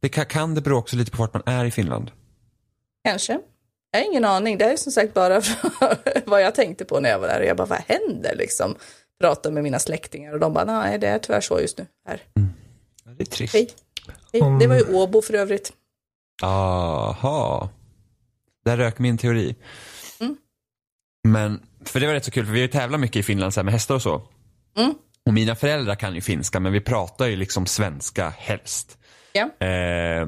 det 0.00 0.08
kan, 0.08 0.26
kan 0.26 0.54
det 0.54 0.60
bero 0.60 0.78
också 0.78 0.96
lite 0.96 1.10
på 1.10 1.16
vart 1.16 1.34
man 1.34 1.42
är 1.46 1.64
i 1.64 1.70
Finland? 1.70 2.10
Kanske. 3.04 3.38
Jag 3.94 4.00
har 4.00 4.06
ingen 4.06 4.24
aning. 4.24 4.58
Det 4.58 4.64
är 4.64 4.76
som 4.76 4.92
sagt 4.92 5.14
bara 5.14 5.40
vad 6.24 6.42
jag 6.42 6.54
tänkte 6.54 6.84
på 6.84 7.00
när 7.00 7.10
jag 7.10 7.18
var 7.18 7.28
där. 7.28 7.40
Och 7.40 7.46
jag 7.46 7.56
bara, 7.56 7.66
vad 7.66 7.78
händer 7.78 8.34
liksom? 8.36 8.76
Pratade 9.20 9.54
med 9.54 9.62
mina 9.62 9.78
släktingar 9.78 10.32
och 10.32 10.40
de 10.40 10.52
bara, 10.52 10.64
nej 10.64 10.98
det 10.98 11.08
är 11.08 11.18
tyvärr 11.18 11.40
så 11.40 11.60
just 11.60 11.78
nu 11.78 11.86
här. 12.08 12.22
Mm. 12.36 12.48
Det 13.16 13.22
är 13.22 13.26
trist. 13.26 13.54
Hej. 13.54 13.70
Hej. 14.32 14.42
Det 14.60 14.66
var 14.66 14.76
ju 14.76 14.94
Åbo 14.94 15.22
för 15.22 15.34
övrigt. 15.34 15.72
Aha. 16.42 17.70
Där 18.64 18.76
rök 18.76 18.98
min 18.98 19.18
teori. 19.18 19.56
Mm. 20.20 20.36
Men, 21.28 21.62
för 21.84 22.00
det 22.00 22.06
var 22.06 22.14
rätt 22.14 22.24
så 22.24 22.30
kul, 22.30 22.46
för 22.46 22.52
vi 22.52 22.58
har 22.58 22.66
ju 22.66 22.72
tävlat 22.72 23.00
mycket 23.00 23.16
i 23.16 23.22
Finland 23.22 23.54
så 23.54 23.62
med 23.62 23.72
hästar 23.72 23.94
och 23.94 24.02
så. 24.02 24.22
Mm. 24.76 24.94
Och 25.26 25.34
mina 25.34 25.54
föräldrar 25.54 25.94
kan 25.94 26.14
ju 26.14 26.20
finska, 26.20 26.60
men 26.60 26.72
vi 26.72 26.80
pratar 26.80 27.26
ju 27.26 27.36
liksom 27.36 27.66
svenska 27.66 28.28
helst. 28.38 28.98
Ja. 29.32 29.50
Eh, 29.66 30.26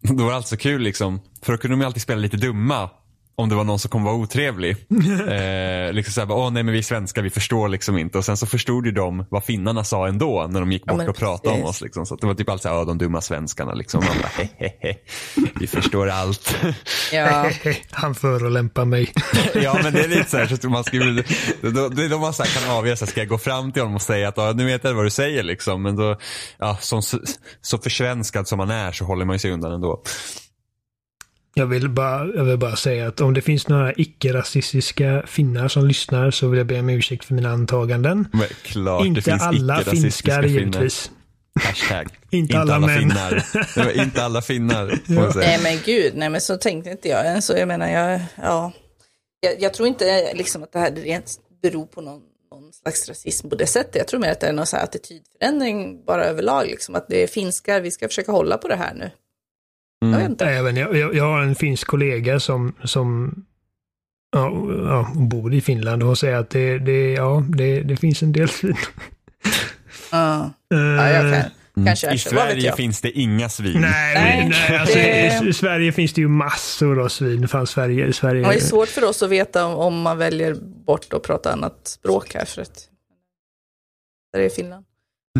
då 0.00 0.24
var 0.24 0.30
det 0.30 0.36
alltså 0.36 0.56
kul 0.56 0.82
liksom, 0.82 1.20
för 1.42 1.52
då 1.52 1.58
kunde 1.58 1.76
de 1.76 1.80
ju 1.80 1.86
alltid 1.86 2.02
spela 2.02 2.20
lite 2.20 2.36
dumma 2.36 2.90
om 3.38 3.48
det 3.48 3.54
var 3.54 3.64
någon 3.64 3.78
som 3.78 3.90
kommer 3.90 4.04
vara 4.04 4.16
otrevlig. 4.16 4.70
eh, 5.28 5.92
liksom 5.92 6.12
såhär, 6.12 6.30
åh 6.30 6.50
nej 6.50 6.62
men 6.62 6.72
vi 6.72 6.78
är 6.78 6.82
svenskar, 6.82 7.22
vi 7.22 7.30
förstår 7.30 7.68
liksom 7.68 7.98
inte. 7.98 8.18
Och 8.18 8.24
sen 8.24 8.36
så 8.36 8.46
förstod 8.46 8.86
ju 8.86 8.92
de 8.92 9.26
vad 9.30 9.44
finnarna 9.44 9.84
sa 9.84 10.08
ändå 10.08 10.46
när 10.50 10.60
de 10.60 10.72
gick 10.72 10.84
bort 10.84 11.02
ja, 11.02 11.10
och 11.10 11.16
pratade 11.16 11.54
om 11.54 11.64
oss. 11.64 11.80
Liksom. 11.80 12.06
Så 12.06 12.16
det 12.16 12.26
var 12.26 12.34
typ 12.34 12.48
alltid 12.48 12.62
såhär, 12.62 12.84
de 12.84 12.98
dumma 12.98 13.20
svenskarna 13.20 13.74
liksom. 13.74 14.04
Man 14.04 14.16
bara, 14.18 14.46
hehehe, 14.58 14.98
vi 15.60 15.66
förstår 15.66 16.08
allt. 16.08 16.56
ja. 17.12 17.50
Han 17.90 18.14
förolämpar 18.14 18.84
mig. 18.84 19.12
ja 19.54 19.80
men 19.82 19.92
det 19.92 20.04
är 20.04 20.08
lite 20.08 20.30
såhär, 20.30 20.58
så 20.60 20.68
man 20.68 20.84
skriver, 20.84 21.24
då, 21.60 21.88
det 21.88 22.04
är 22.04 22.08
då 22.08 22.18
man 22.18 22.34
så 22.34 22.42
kan 22.42 22.70
avgöra, 22.70 22.96
ska 22.96 23.20
jag 23.20 23.28
gå 23.28 23.38
fram 23.38 23.72
till 23.72 23.82
honom 23.82 23.94
och 23.94 24.02
säga 24.02 24.28
att, 24.28 24.56
nu 24.56 24.64
vet 24.64 24.84
jag 24.84 24.94
vad 24.94 25.04
du 25.06 25.10
säger 25.10 25.42
liksom. 25.42 25.82
Men 25.82 25.96
då, 25.96 26.16
ja, 26.58 26.76
som, 26.80 27.02
så 27.62 27.78
försvenskad 27.78 28.48
som 28.48 28.56
man 28.56 28.70
är 28.70 28.92
så 28.92 29.04
håller 29.04 29.24
man 29.24 29.34
ju 29.34 29.38
sig 29.38 29.50
undan 29.50 29.72
ändå. 29.72 30.02
Jag 31.58 31.66
vill, 31.66 31.88
bara, 31.88 32.26
jag 32.34 32.44
vill 32.44 32.58
bara 32.58 32.76
säga 32.76 33.08
att 33.08 33.20
om 33.20 33.34
det 33.34 33.42
finns 33.42 33.68
några 33.68 33.92
icke-rasistiska 33.92 35.22
finnar 35.26 35.68
som 35.68 35.86
lyssnar 35.86 36.30
så 36.30 36.48
vill 36.48 36.58
jag 36.58 36.66
be 36.66 36.80
om 36.80 36.88
ursäkt 36.88 37.24
för 37.24 37.34
mina 37.34 37.50
antaganden. 37.50 38.28
Men 38.32 38.48
klart, 38.62 39.06
inte 39.06 39.20
det 39.20 39.24
finns 39.24 39.42
alla 39.42 39.80
finskar 39.80 40.42
givetvis. 40.42 41.10
Hashtag. 41.60 42.06
inte, 42.30 42.36
inte 42.36 42.58
alla, 42.58 42.74
alla 42.74 42.88
finnar. 42.88 43.44
inte 44.00 44.24
alla 44.24 44.42
finnar. 44.42 44.98
ja. 45.06 45.32
Nej 45.36 45.60
men 45.62 45.78
gud, 45.84 46.12
nej 46.16 46.30
men 46.30 46.40
så 46.40 46.56
tänkte 46.56 46.90
inte 46.90 47.08
jag 47.08 47.24
ens. 47.24 47.50
Jag 47.50 47.68
menar, 47.68 47.88
jag, 47.88 48.20
ja. 48.42 48.72
Jag, 49.40 49.62
jag, 49.62 49.74
tror 49.74 49.88
inte 49.88 50.32
liksom 50.34 50.62
att 50.62 50.72
det 50.72 50.78
här 50.78 50.92
rent 50.92 51.36
beror 51.62 51.86
på 51.86 52.00
någon, 52.00 52.20
någon 52.50 52.72
slags 52.72 53.08
rasism 53.08 53.48
på 53.48 53.56
det 53.56 53.66
sättet. 53.66 53.94
Jag 53.94 54.08
tror 54.08 54.20
mer 54.20 54.32
att 54.32 54.40
det 54.40 54.46
är 54.46 54.52
någon 54.52 54.66
så 54.66 54.76
här 54.76 54.84
attitydförändring 54.84 56.04
bara 56.04 56.24
överlag. 56.24 56.66
Liksom, 56.66 56.94
att 56.94 57.08
det 57.08 57.22
är 57.22 57.26
finskar, 57.26 57.80
vi 57.80 57.90
ska 57.90 58.08
försöka 58.08 58.32
hålla 58.32 58.58
på 58.58 58.68
det 58.68 58.76
här 58.76 58.94
nu. 58.94 59.10
Mm. 60.02 60.12
Jag 60.12 60.18
vet 60.20 60.30
inte. 60.30 60.46
Även 60.46 60.76
jag, 60.76 61.14
jag, 61.14 61.24
har 61.24 61.40
en 61.40 61.54
finsk 61.54 61.86
kollega 61.86 62.40
som, 62.40 62.74
som 62.84 63.34
ja, 64.32 64.52
ja, 64.84 65.12
bor 65.14 65.54
i 65.54 65.60
Finland 65.60 66.02
och 66.02 66.18
säger 66.18 66.36
att 66.36 66.50
det, 66.50 66.78
det, 66.78 67.12
ja, 67.12 67.44
det, 67.48 67.80
det 67.80 67.96
finns 67.96 68.22
en 68.22 68.32
del 68.32 68.48
svin. 68.48 68.76
Uh. 70.12 70.46
ja, 70.68 71.10
jag 71.10 71.34
kan. 71.34 71.50
Mm. 71.76 72.14
I 72.14 72.18
Sverige 72.18 72.72
finns 72.72 73.00
det 73.00 73.10
inga 73.10 73.48
svin. 73.48 73.80
Nej, 73.80 74.14
nej, 74.14 74.48
nej 74.48 74.78
alltså, 74.80 74.98
det... 74.98 75.48
i, 75.48 75.52
Sverige 75.52 75.92
finns 75.92 76.12
det 76.12 76.20
ju 76.20 76.28
massor 76.28 77.00
av 77.00 77.08
svin. 77.08 77.48
Fan, 77.48 77.66
Sverige, 77.66 78.12
Sverige... 78.12 78.48
det 78.48 78.54
är 78.54 78.60
svårt 78.60 78.88
för 78.88 79.04
oss 79.04 79.22
att 79.22 79.30
veta 79.30 79.66
om, 79.66 79.74
om 79.74 80.00
man 80.00 80.18
väljer 80.18 80.54
bort 80.60 81.12
att 81.12 81.22
prata 81.22 81.52
annat 81.52 81.88
språk 81.88 82.34
här. 82.34 82.44
För 82.44 82.62
att 82.62 82.88
det 84.32 84.44
är 84.44 84.48
Finland. 84.48 84.84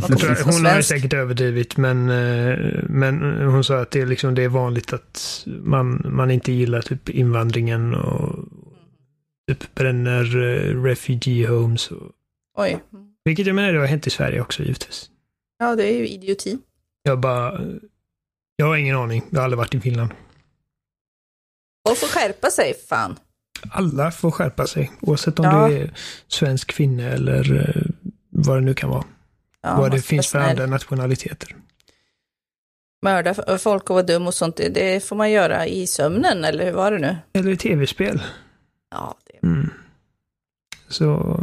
Tror, 0.01 0.45
hon 0.45 0.65
har 0.65 0.83
säkert 0.83 1.13
överdrivit 1.13 1.77
men, 1.77 2.11
eh, 2.11 2.59
men 2.89 3.43
hon 3.43 3.65
sa 3.65 3.81
att 3.81 3.91
det 3.91 4.01
är, 4.01 4.07
liksom, 4.07 4.35
det 4.35 4.43
är 4.43 4.49
vanligt 4.49 4.93
att 4.93 5.47
man, 5.47 6.03
man 6.05 6.31
inte 6.31 6.53
gillar 6.53 6.83
typ 6.83 7.09
invandringen 7.09 7.95
och 7.95 8.49
typ 9.49 9.75
bränner 9.75 10.37
uh, 10.37 10.83
refugee 10.83 11.47
homes. 11.47 11.91
Och, 11.91 12.13
Oj. 12.59 12.83
Vilket 13.25 13.47
jag 13.47 13.57
menar 13.57 13.73
det 13.73 13.79
har 13.79 13.87
hänt 13.87 14.07
i 14.07 14.11
Sverige 14.11 14.41
också 14.41 14.63
givetvis. 14.63 15.11
Ja, 15.59 15.77
det 15.77 15.85
är 15.85 15.99
ju 15.99 16.09
idioti. 16.09 16.59
Jag 17.03 17.21
bara... 17.21 17.61
Jag 18.57 18.67
har 18.67 18.77
ingen 18.77 18.97
aning. 18.97 19.25
Jag 19.31 19.39
har 19.39 19.45
aldrig 19.45 19.59
varit 19.59 19.75
i 19.75 19.81
Finland. 19.81 20.11
Folk 21.89 21.99
får 21.99 22.07
skärpa 22.07 22.51
sig, 22.51 22.75
fan. 22.89 23.17
Alla 23.71 24.11
får 24.11 24.31
skärpa 24.31 24.67
sig. 24.67 24.93
Oavsett 25.01 25.39
om 25.39 25.45
ja. 25.45 25.69
det 25.69 25.79
är 25.79 25.91
svensk 26.29 26.69
kvinna 26.69 27.03
eller 27.03 27.53
uh, 27.53 27.87
vad 28.31 28.57
det 28.57 28.61
nu 28.61 28.75
kan 28.75 28.91
vara. 28.91 29.05
Ja, 29.69 29.77
vad 29.81 29.91
det 29.91 30.03
finns 30.03 30.29
för 30.29 30.39
andra 30.39 30.67
nationaliteter. 30.67 31.57
Mörda 33.03 33.59
folk 33.59 33.91
och 33.91 33.95
vara 33.95 34.07
dum 34.07 34.27
och 34.27 34.35
sånt, 34.35 34.57
det 34.57 35.05
får 35.05 35.17
man 35.17 35.31
göra 35.31 35.67
i 35.67 35.87
sömnen, 35.87 36.45
eller 36.45 36.65
hur 36.65 36.73
var 36.73 36.93
det 36.93 36.99
nu? 36.99 37.17
Eller 37.33 37.51
i 37.51 37.57
tv-spel. 37.57 38.23
Ja, 38.91 39.15
det... 39.27 39.47
Mm. 39.47 39.71
Så, 40.89 41.37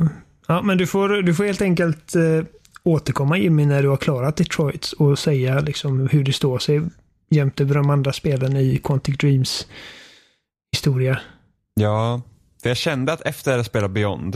ja 0.48 0.62
men 0.62 0.78
du 0.78 0.88
får, 0.88 1.10
du 1.10 1.36
får 1.36 1.44
helt 1.44 1.62
enkelt 1.62 2.16
eh, 2.16 2.44
återkomma 2.84 3.38
Jimmy 3.38 3.66
när 3.66 3.84
du 3.84 3.90
har 3.90 3.98
klarat 3.98 4.36
Detroit 4.36 4.92
och 4.92 5.20
säga 5.20 5.60
liksom 5.60 6.08
hur 6.08 6.24
det 6.24 6.34
står 6.34 6.60
sig 6.60 6.82
jämte 7.30 7.64
de 7.64 7.90
andra 7.90 8.14
spelen 8.14 8.58
i 8.58 8.78
Quantic 8.78 9.18
Dreams 9.18 9.68
historia. 10.72 11.20
Ja, 11.74 12.22
för 12.62 12.70
jag 12.70 12.78
kände 12.78 13.14
att 13.14 13.22
efter 13.22 13.58
att 13.58 13.66
spela 13.66 13.90
Beyond, 13.90 14.36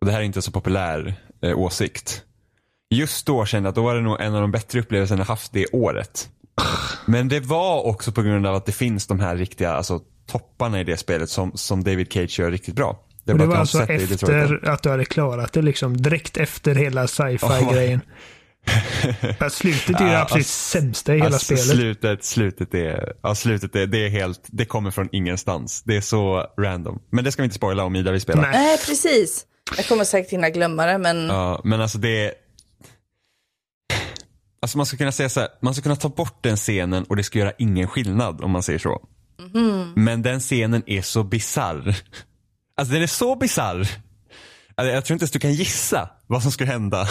och 0.00 0.06
det 0.06 0.12
här 0.12 0.20
är 0.20 0.24
inte 0.24 0.42
så 0.42 0.52
populär 0.52 1.14
eh, 1.40 1.58
åsikt, 1.58 2.24
just 2.90 3.26
då 3.26 3.46
kände 3.46 3.66
jag 3.66 3.70
att 3.70 3.74
då 3.74 3.82
var 3.82 3.94
det 3.94 4.00
nog 4.00 4.20
en 4.20 4.34
av 4.34 4.40
de 4.40 4.50
bättre 4.50 4.80
upplevelserna 4.80 5.20
jag 5.20 5.26
haft 5.26 5.52
det 5.52 5.66
året. 5.66 6.28
Men 7.06 7.28
det 7.28 7.40
var 7.40 7.86
också 7.86 8.12
på 8.12 8.22
grund 8.22 8.46
av 8.46 8.54
att 8.54 8.66
det 8.66 8.72
finns 8.72 9.06
de 9.06 9.20
här 9.20 9.36
riktiga 9.36 9.72
alltså, 9.72 10.00
topparna 10.26 10.80
i 10.80 10.84
det 10.84 10.96
spelet 10.96 11.30
som, 11.30 11.52
som 11.54 11.84
David 11.84 12.12
Cage 12.12 12.38
gör 12.38 12.50
riktigt 12.50 12.74
bra. 12.74 13.00
Det, 13.24 13.32
det 13.32 13.46
var 13.46 13.56
alltså 13.56 13.82
efter 13.82 14.68
att 14.68 14.82
du 14.82 14.90
hade 14.90 15.04
klarat 15.04 15.52
det, 15.52 15.62
liksom 15.62 15.96
direkt 15.96 16.36
efter 16.36 16.74
hela 16.74 17.06
sci-fi-grejen. 17.06 18.00
Oh. 18.00 19.48
slutet 19.50 20.00
är 20.00 20.04
ju 20.04 20.10
det 20.10 20.20
absolut 20.20 20.40
alltså, 20.40 20.42
sämsta 20.42 21.14
i 21.14 21.16
hela 21.16 21.26
alltså, 21.26 21.56
spelet. 21.56 21.62
Slutet, 21.62 22.24
slutet, 22.24 22.74
är, 22.74 23.12
ja, 23.22 23.34
slutet 23.34 23.76
är, 23.76 23.86
det 23.86 24.06
är 24.06 24.08
helt, 24.08 24.40
det 24.46 24.64
kommer 24.64 24.90
från 24.90 25.08
ingenstans. 25.12 25.82
Det 25.82 25.96
är 25.96 26.00
så 26.00 26.46
random. 26.60 27.02
Men 27.10 27.24
det 27.24 27.32
ska 27.32 27.42
vi 27.42 27.44
inte 27.44 27.56
spoila 27.56 27.84
om 27.84 27.96
Ida 27.96 28.12
vi 28.12 28.20
spelar. 28.20 28.42
Nej, 28.42 28.52
Nej 28.52 28.78
precis. 28.86 29.46
Jag 29.76 29.86
kommer 29.86 30.04
säkert 30.04 30.32
hinna 30.32 30.50
glömma 30.50 30.86
det 30.86 30.98
men. 30.98 31.26
Ja, 31.26 31.60
men 31.64 31.80
alltså 31.80 31.98
det, 31.98 32.32
Alltså 34.66 34.78
man 34.78 34.86
ska 34.86 34.96
kunna 34.96 35.12
säga 35.12 35.28
så 35.28 35.40
här, 35.40 35.48
man 35.60 35.74
ska 35.74 35.82
kunna 35.82 35.96
ta 35.96 36.08
bort 36.08 36.38
den 36.42 36.56
scenen 36.56 37.04
och 37.04 37.16
det 37.16 37.24
ska 37.24 37.38
göra 37.38 37.52
ingen 37.58 37.88
skillnad 37.88 38.40
om 38.44 38.50
man 38.50 38.62
säger 38.62 38.78
så. 38.78 39.08
Mm. 39.54 39.92
Men 39.96 40.22
den 40.22 40.40
scenen 40.40 40.82
är 40.86 41.02
så 41.02 41.24
bizarr. 41.24 41.96
Alltså 42.76 42.94
den 42.94 43.02
är 43.02 43.06
så 43.06 43.36
bizarr. 43.36 43.88
Alltså, 44.74 44.94
jag 44.94 45.04
tror 45.04 45.14
inte 45.14 45.22
ens 45.22 45.30
du 45.30 45.38
kan 45.38 45.52
gissa 45.52 46.10
vad 46.26 46.42
som 46.42 46.52
skulle 46.52 46.70
hända. 46.70 47.08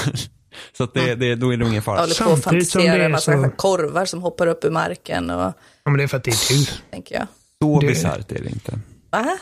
Så 0.77 0.83
att 0.83 0.93
det, 0.93 1.15
det, 1.15 1.35
då 1.35 1.53
är 1.53 1.57
det 1.57 1.67
ingen 1.67 1.81
fara. 1.81 1.95
Jag 1.95 2.01
håller 2.01 2.25
på 2.25 2.31
att 2.31 2.43
fantisera 2.43 3.05
en 3.05 3.11
massa 3.11 3.43
så... 3.43 3.49
korvar 3.49 4.05
som 4.05 4.21
hoppar 4.21 4.47
upp 4.47 4.65
ur 4.65 4.71
marken. 4.71 5.29
Och... 5.29 5.53
Ja, 5.83 5.91
men 5.91 5.97
det 5.97 6.03
är 6.03 6.07
för 6.07 6.17
att 6.17 6.23
det 6.23 6.31
är 6.31 6.47
kul. 6.47 6.81
Tänker 6.91 7.15
jag. 7.15 7.27
Så 7.61 7.79
det... 7.79 7.87
bisarrt 7.87 8.31
är 8.31 8.43
det 8.43 8.49
inte. 8.49 8.79
Va? 9.11 9.37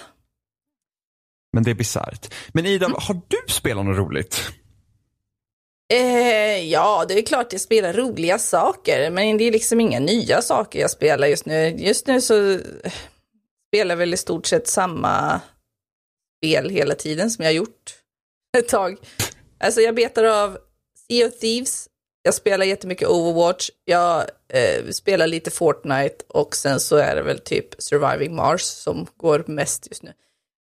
Men 1.53 1.63
det 1.63 1.71
är 1.71 1.75
bisarrt. 1.75 2.33
Men 2.51 2.65
Ida, 2.65 2.85
mm. 2.85 2.97
har 3.01 3.21
du 3.27 3.37
spelat 3.47 3.85
något 3.85 3.97
roligt? 3.97 4.53
Eh, 5.93 6.69
ja, 6.69 7.05
det 7.07 7.13
är 7.13 7.21
klart 7.21 7.51
jag 7.51 7.61
spelar 7.61 7.93
roliga 7.93 8.39
saker, 8.39 9.09
men 9.09 9.37
det 9.37 9.43
är 9.43 9.51
liksom 9.51 9.79
inga 9.79 9.99
nya 9.99 10.41
saker 10.41 10.79
jag 10.79 10.91
spelar 10.91 11.27
just 11.27 11.45
nu. 11.45 11.69
Just 11.69 12.07
nu 12.07 12.21
så 12.21 12.51
eh, 12.51 12.93
spelar 13.69 13.91
jag 13.91 13.97
väl 13.97 14.13
i 14.13 14.17
stort 14.17 14.45
sett 14.45 14.67
samma 14.67 15.41
spel 16.37 16.69
hela 16.69 16.95
tiden 16.95 17.31
som 17.31 17.45
jag 17.45 17.53
gjort 17.53 17.95
ett 18.57 18.67
tag. 18.67 18.97
Alltså 19.59 19.81
jag 19.81 19.95
betar 19.95 20.23
av 20.23 20.57
Sea 21.07 21.27
of 21.27 21.39
Thieves, 21.39 21.87
jag 22.21 22.33
spelar 22.33 22.65
jättemycket 22.65 23.07
Overwatch, 23.07 23.69
jag 23.85 24.21
eh, 24.49 24.89
spelar 24.91 25.27
lite 25.27 25.51
Fortnite 25.51 26.25
och 26.27 26.55
sen 26.55 26.79
så 26.79 26.95
är 26.95 27.15
det 27.15 27.21
väl 27.21 27.39
typ 27.39 27.81
Surviving 27.81 28.35
Mars 28.35 28.61
som 28.61 29.07
går 29.17 29.43
mest 29.47 29.87
just 29.87 30.03
nu. 30.03 30.13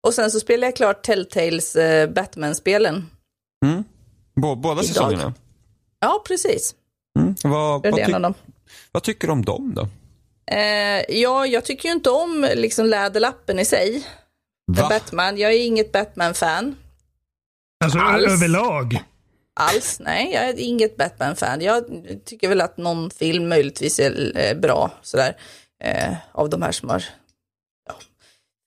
Och 0.08 0.14
sen 0.14 0.32
så 0.32 0.40
spelar 0.40 0.68
jag 0.68 0.76
klart 0.76 1.04
Telltales 1.04 1.76
eh, 1.76 2.10
Batman-spelen. 2.10 3.10
Mm. 3.66 3.84
Båda 4.42 4.84
säsongerna? 4.84 5.34
Ja, 6.00 6.24
precis. 6.28 6.76
Mm. 7.20 7.36
Vad, 7.44 7.84
vad, 7.84 7.96
ty 7.96 8.14
vad, 8.92 9.04
tycker 9.04 9.28
du 9.28 9.34
om 9.34 9.46
dem 9.46 9.74
då? 9.76 9.88
Eh, 10.56 11.18
ja, 11.18 11.46
jag 11.46 11.66
tycker 11.66 11.90
ju 11.90 11.96
inte 11.96 12.10
om 12.10 12.48
liksom 12.56 12.86
läderlappen 12.86 13.60
i 13.60 13.66
sig. 13.66 14.08
Va? 14.68 14.88
Batman, 14.90 15.38
jag 15.38 15.54
är 15.54 15.66
inget 15.66 15.92
Batman-fan. 15.92 16.76
Alltså 17.84 18.00
Alls. 18.00 18.32
överlag? 18.32 19.04
Alls, 19.54 20.00
nej, 20.00 20.32
jag 20.34 20.50
är 20.50 20.60
inget 20.60 20.98
Batman-fan. 20.98 21.62
Jag 21.62 21.84
tycker 22.26 22.50
väl 22.50 22.62
att 22.62 22.78
någon 22.78 23.12
film 23.12 23.50
möjligtvis 23.50 24.00
är 24.00 24.38
eh, 24.38 24.60
bra, 24.60 24.92
sådär, 25.02 25.38
eh, 25.84 26.14
av 26.32 26.50
de 26.50 26.62
här 26.62 26.72
som 26.72 26.90
har 26.90 27.04
ja, 27.88 27.96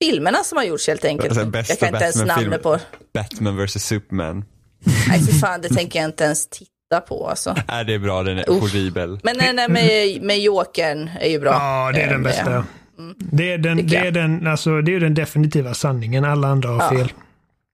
filmerna 0.03 0.45
som 0.45 0.59
har 0.59 0.65
gjorts 0.65 0.87
helt 0.87 1.05
enkelt. 1.05 1.39
Alltså, 1.39 1.59
jag 1.73 1.79
kan 1.79 1.89
inte 1.89 2.05
ens 2.05 2.25
namnet 2.25 2.63
på. 2.63 2.79
Batman 3.15 3.65
vs 3.65 3.87
Superman. 3.87 4.45
Nej, 5.09 5.21
för 5.21 5.33
fan, 5.33 5.61
det 5.61 5.69
tänker 5.69 5.99
jag 5.99 6.09
inte 6.09 6.25
ens 6.25 6.47
titta 6.49 7.01
på 7.09 7.29
alltså. 7.29 7.57
Nej, 7.69 7.85
det 7.85 7.95
är 7.95 7.99
bra, 7.99 8.23
den 8.23 8.39
är 8.39 8.51
Uff. 8.51 8.61
horribel. 8.61 9.21
Men 9.23 9.37
nej, 9.37 9.53
nej, 9.53 9.69
med, 9.69 10.23
med 10.23 10.39
Jokern 10.39 11.11
är 11.21 11.29
ju 11.29 11.41
bra. 11.41 11.53
Ja, 11.53 11.93
det 11.95 12.03
är 12.03 12.07
den 12.07 12.21
eh, 12.21 12.23
bästa. 12.23 12.51
Mm. 12.99 13.15
Det, 13.19 13.53
är 13.53 13.59
den, 13.59 13.87
det, 13.87 13.97
är 13.97 14.11
den, 14.11 14.47
alltså, 14.47 14.81
det 14.81 14.95
är 14.95 15.01
den 15.01 15.15
definitiva 15.15 15.75
sanningen, 15.75 16.25
alla 16.25 16.49
andra 16.49 16.69
har 16.69 16.83
ja. 16.83 16.99
fel. 16.99 17.13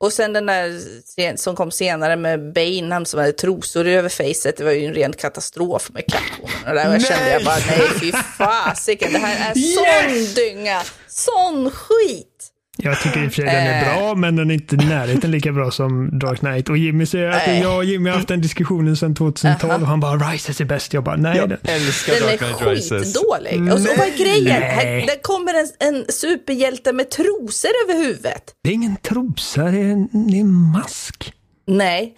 Och 0.00 0.12
sen 0.12 0.32
den 0.32 0.46
där 0.46 1.36
som 1.36 1.56
kom 1.56 1.70
senare 1.70 2.16
med 2.16 2.52
Bane, 2.52 2.92
han 2.94 3.06
som 3.06 3.20
hade 3.20 3.32
trosor 3.32 3.86
över 3.86 4.08
facet, 4.08 4.56
det 4.56 4.64
var 4.64 4.72
ju 4.72 4.84
en 4.84 4.94
ren 4.94 5.12
katastrof 5.12 5.90
med 5.90 6.04
katthonen. 6.06 6.68
Och 6.68 6.74
där 6.74 6.92
jag 6.92 7.02
kände 7.02 7.32
jag 7.32 7.44
bara, 7.44 7.56
nej 7.68 7.88
fy 8.00 8.12
fasiken, 8.12 9.12
det 9.12 9.18
här 9.18 9.50
är 9.50 9.58
yes! 9.58 9.74
sån 9.74 10.34
dynga, 10.34 10.82
sån 11.08 11.70
skit. 11.70 12.29
Jag 12.78 13.00
tycker 13.00 13.24
i 13.24 13.28
och 13.28 13.32
för 13.32 13.42
sig 13.42 13.44
den 13.44 13.66
är 13.66 13.84
bra, 13.84 14.08
eh. 14.08 14.16
men 14.16 14.36
den 14.36 14.50
är 14.50 14.54
inte 14.54 14.74
i 14.74 14.78
närheten 14.78 15.30
lika 15.30 15.52
bra 15.52 15.70
som 15.70 16.18
Dark 16.18 16.38
Knight. 16.38 16.68
Och 16.68 16.78
Jimmy 16.78 17.06
säger 17.06 17.28
att 17.28 17.60
jag 17.62 17.76
och 17.76 17.84
Jimmy 17.84 18.10
har 18.10 18.16
haft 18.16 18.28
den 18.28 18.40
diskussionen 18.40 18.96
sedan 18.96 19.14
2012 19.14 19.82
och 19.82 19.88
han 19.88 20.00
bara 20.00 20.16
Rises 20.16 20.60
är 20.60 20.64
bäst. 20.64 20.94
Jag 20.94 21.04
bara 21.04 21.16
nej. 21.16 21.36
Jag 21.36 21.48
den, 21.48 21.58
älskar 21.62 22.12
den 22.12 22.22
Dark 22.22 22.38
Knight 22.38 22.62
Rises. 22.62 22.88
Den 22.88 22.98
är 22.98 23.04
skitdålig. 23.04 23.72
Och 23.72 23.80
så 23.80 23.88
vad 23.98 24.06
är 24.06 24.18
grejen? 24.18 24.62
Här, 24.62 25.06
det 25.06 25.22
kommer 25.22 25.54
en, 25.54 25.68
en 25.78 26.04
superhjälte 26.08 26.92
med 26.92 27.10
trosor 27.10 27.70
över 27.84 28.04
huvudet. 28.04 28.54
Det 28.64 28.70
är 28.70 28.74
ingen 28.74 28.96
trosa, 28.96 29.62
det 29.62 29.78
är 29.78 29.84
en, 29.84 30.08
det 30.12 30.36
är 30.36 30.40
en 30.40 30.52
mask. 30.52 31.32
Nej. 31.66 32.14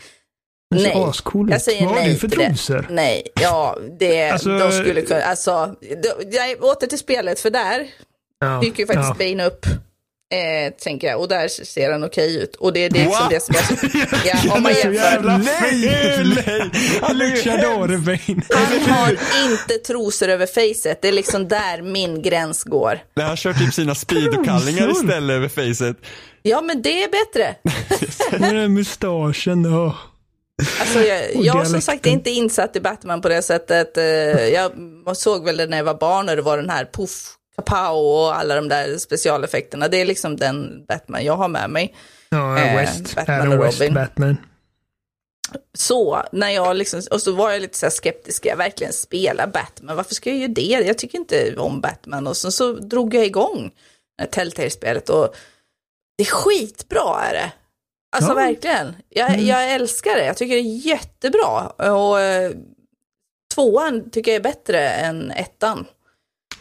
Den 0.74 0.82
nej, 0.82 0.92
ascool 0.94 1.50
jag 1.50 1.62
säger 1.62 1.84
Vad 1.84 1.94
nej 1.94 2.04
har 2.04 2.10
du 2.10 2.16
för 2.16 2.28
trosor? 2.28 2.86
Nej, 2.90 3.22
ja, 3.40 3.78
det, 3.98 4.30
alltså, 4.30 4.58
de 4.58 4.72
skulle 4.72 5.02
kunna, 5.02 5.20
alltså, 5.22 5.74
jag 6.32 6.64
åter 6.64 6.86
till 6.86 6.98
spelet 6.98 7.40
för 7.40 7.50
där 7.50 7.86
ja, 8.40 8.60
dyker 8.60 8.80
ju 8.80 8.86
faktiskt 8.86 9.14
ja. 9.18 9.26
Bane 9.28 9.46
upp. 9.46 9.66
Eh, 10.32 10.72
tänker 10.72 11.06
jag. 11.06 11.20
Och 11.20 11.28
där 11.28 11.48
ser 11.48 11.92
han 11.92 12.04
okej 12.04 12.36
ut. 12.36 12.56
Och 12.56 12.72
det 12.72 12.84
är 12.84 12.90
det, 12.90 13.04
liksom 13.04 13.28
det 13.30 13.40
som 13.40 13.54
jag... 13.54 13.64
Ja, 14.44 14.54
om 14.54 14.62
man 14.62 14.72
jämför. 14.72 15.22
Nej, 15.22 15.42
nej! 16.46 16.72
Han 17.04 18.96
har 18.96 19.10
inte 19.50 19.78
trosor 19.86 20.28
över 20.28 20.46
facet. 20.46 21.02
Det 21.02 21.08
är 21.08 21.12
liksom 21.12 21.48
där 21.48 21.82
min 21.82 22.22
gräns 22.22 22.64
går. 22.64 22.98
Nej, 23.14 23.26
han 23.26 23.36
kör 23.36 23.52
typ 23.52 23.74
sina 23.74 23.94
speedokallingar 23.94 24.90
istället 24.90 25.34
över 25.34 25.48
facet. 25.48 25.96
Ja, 26.42 26.60
men 26.60 26.82
det 26.82 27.02
är 27.02 27.08
bättre. 27.08 27.54
Med 28.38 28.54
den 28.62 28.74
mustaschen. 28.74 29.66
Oh. 29.66 29.94
Alltså 30.80 30.98
jag, 31.00 31.34
jag 31.34 31.66
som 31.66 31.80
sagt 31.80 32.06
är 32.06 32.10
inte 32.10 32.30
insatt 32.30 32.76
i 32.76 32.80
Batman 32.80 33.20
på 33.20 33.28
det 33.28 33.42
sättet. 33.42 33.96
Eh, 33.96 34.04
jag 34.04 34.72
såg 35.14 35.44
väl 35.44 35.56
det 35.56 35.66
när 35.66 35.76
jag 35.76 35.84
var 35.84 35.94
barn 35.98 36.28
och 36.28 36.36
det 36.36 36.42
var 36.42 36.56
den 36.56 36.70
här 36.70 36.84
poff 36.84 37.36
Kapow 37.56 37.96
och 37.96 38.36
alla 38.36 38.54
de 38.54 38.68
där 38.68 38.98
specialeffekterna. 38.98 39.88
Det 39.88 40.00
är 40.00 40.04
liksom 40.04 40.36
den 40.36 40.84
Batman 40.88 41.24
jag 41.24 41.36
har 41.36 41.48
med 41.48 41.70
mig. 41.70 41.94
Ja, 42.28 42.58
eh, 42.58 42.76
West. 42.76 43.14
Batman 43.14 43.52
och 43.52 43.64
West 43.64 43.80
Robin. 43.80 43.94
Batman. 43.94 44.36
Så, 45.74 46.22
när 46.32 46.50
jag 46.50 46.76
liksom, 46.76 47.02
och 47.10 47.22
så 47.22 47.32
var 47.32 47.50
jag 47.50 47.62
lite 47.62 47.78
så 47.78 47.90
skeptisk, 47.90 48.36
ska 48.36 48.48
jag 48.48 48.56
verkligen 48.56 48.92
spela 48.92 49.46
Batman? 49.46 49.96
Varför 49.96 50.14
ska 50.14 50.30
jag 50.30 50.38
göra 50.38 50.52
det? 50.52 50.86
Jag 50.86 50.98
tycker 50.98 51.18
inte 51.18 51.56
om 51.56 51.80
Batman. 51.80 52.26
Och 52.26 52.36
så, 52.36 52.52
så 52.52 52.72
drog 52.72 53.14
jag 53.14 53.26
igång 53.26 53.70
Telltale-spelet 54.30 55.08
och 55.08 55.34
det 56.16 56.22
är 56.22 56.26
skitbra 56.26 57.22
är 57.22 57.32
det. 57.32 57.52
Alltså 58.16 58.30
ja. 58.30 58.34
verkligen. 58.34 58.96
Jag, 59.08 59.30
mm. 59.30 59.46
jag 59.46 59.70
älskar 59.72 60.16
det. 60.16 60.24
Jag 60.24 60.36
tycker 60.36 60.54
det 60.54 60.60
är 60.60 60.86
jättebra. 60.86 61.66
Och 61.68 62.20
eh, 62.20 62.52
tvåan 63.54 64.10
tycker 64.10 64.30
jag 64.30 64.36
är 64.36 64.42
bättre 64.42 64.88
än 64.88 65.30
ettan. 65.30 65.86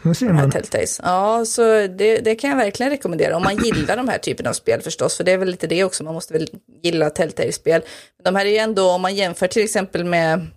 Det 0.03 0.15
ser 0.15 0.25
man. 0.25 0.51
Telltales. 0.51 0.99
Ja, 1.03 1.45
så 1.45 1.61
det, 1.87 2.17
det, 2.17 2.35
kan 2.35 2.49
jag 2.49 2.57
verkligen 2.57 2.89
rekommendera. 2.89 3.35
Om 3.35 3.43
man 3.43 3.57
gillar 3.63 3.97
de 3.97 4.07
här 4.07 4.17
typen 4.17 4.47
av 4.47 4.53
spel 4.53 4.81
förstås, 4.81 5.17
för 5.17 5.23
det 5.23 5.31
är 5.31 5.37
väl 5.37 5.47
lite 5.47 5.67
det 5.67 5.83
också, 5.83 6.03
man 6.03 6.13
måste 6.13 6.33
väl 6.33 6.47
gilla 6.83 7.09
Telltale-spel. 7.09 7.81
De 8.23 8.35
här 8.35 8.45
är 8.45 8.49
ju 8.49 8.57
ändå, 8.57 8.89
om 8.89 9.01
man 9.01 9.15
jämför 9.15 9.47
till 9.47 9.63
exempel 9.63 10.03
med 10.03 10.47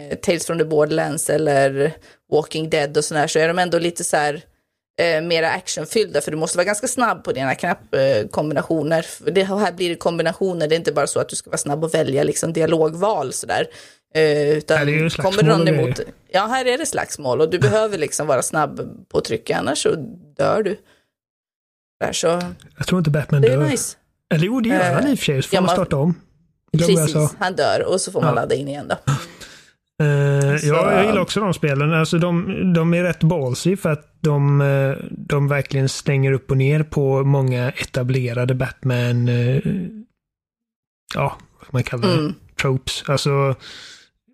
eh, 0.00 0.18
Tales 0.18 0.46
from 0.46 0.58
the 0.58 0.64
Borderlands 0.64 1.30
eller 1.30 1.92
Walking 2.32 2.70
Dead 2.70 2.96
och 2.96 3.04
sådär, 3.04 3.26
så 3.26 3.38
är 3.38 3.48
de 3.48 3.58
ändå 3.58 3.78
lite 3.78 4.04
så 4.04 4.16
här 4.16 4.42
eh, 5.00 5.22
mera 5.22 5.50
actionfyllda, 5.50 6.20
för 6.20 6.30
du 6.30 6.36
måste 6.36 6.58
vara 6.58 6.64
ganska 6.64 6.88
snabb 6.88 7.24
på 7.24 7.32
dina 7.32 7.54
knappkombinationer. 7.54 9.06
Det, 9.30 9.44
här 9.44 9.72
blir 9.72 9.88
det 9.88 9.96
kombinationer, 9.96 10.68
det 10.68 10.74
är 10.74 10.78
inte 10.78 10.92
bara 10.92 11.06
så 11.06 11.20
att 11.20 11.28
du 11.28 11.36
ska 11.36 11.50
vara 11.50 11.58
snabb 11.58 11.84
och 11.84 11.94
välja 11.94 12.22
liksom 12.22 12.52
dialogval 12.52 13.32
sådär. 13.32 13.66
Eh, 14.14 14.56
utan 14.56 14.86
det 14.86 15.16
kommer 15.16 15.42
någon 15.42 15.68
emot, 15.68 16.00
ja 16.28 16.46
här 16.46 16.64
är 16.64 16.78
det 16.78 16.86
slagsmål 16.86 17.40
och 17.40 17.50
du 17.50 17.58
behöver 17.58 17.98
liksom 17.98 18.26
vara 18.26 18.42
snabb 18.42 18.80
på 19.08 19.20
trycka 19.20 19.58
annars 19.58 19.78
så 19.78 19.94
dör 20.36 20.62
du. 20.62 20.76
Där, 22.00 22.12
så, 22.12 22.40
jag 22.76 22.86
tror 22.86 22.98
inte 22.98 23.10
Batman 23.10 23.42
det 23.42 23.48
dör. 23.48 23.62
Är 23.62 23.68
nice. 23.68 23.96
Eller 24.34 24.46
jo, 24.46 24.60
det 24.60 24.68
gör 24.68 24.94
han 24.94 25.06
i 25.06 25.14
och 25.14 25.18
för 25.18 25.24
sig, 25.24 25.42
så 25.42 25.48
får 25.48 25.56
ja, 25.56 25.60
man 25.60 25.70
starta 25.70 25.96
om. 25.96 26.14
Precis, 26.72 27.16
han 27.38 27.56
dör 27.56 27.84
och 27.86 28.00
så 28.00 28.12
får 28.12 28.20
man 28.20 28.28
ja. 28.28 28.34
ladda 28.34 28.54
in 28.54 28.68
igen 28.68 28.88
då. 28.88 29.12
Uh, 30.02 30.56
ja, 30.66 30.92
jag 30.92 31.06
gillar 31.06 31.20
också 31.20 31.40
de 31.40 31.54
spelen. 31.54 31.92
Alltså 31.92 32.18
de, 32.18 32.72
de 32.74 32.94
är 32.94 33.02
rätt 33.02 33.22
ballsy 33.22 33.76
för 33.76 33.92
att 33.92 34.16
de, 34.20 34.60
eh, 34.60 34.96
de 35.10 35.48
verkligen 35.48 35.88
stänger 35.88 36.32
upp 36.32 36.50
och 36.50 36.56
ner 36.56 36.82
på 36.82 37.24
många 37.24 37.70
etablerade 37.70 38.54
Batman, 38.54 39.28
uh, 39.28 39.60
ja, 41.14 41.38
vad 41.60 41.74
man 41.74 41.82
kallar 41.82 42.08
det, 42.08 42.14
mm. 42.14 42.34
tropes. 42.60 43.04
Alltså, 43.06 43.54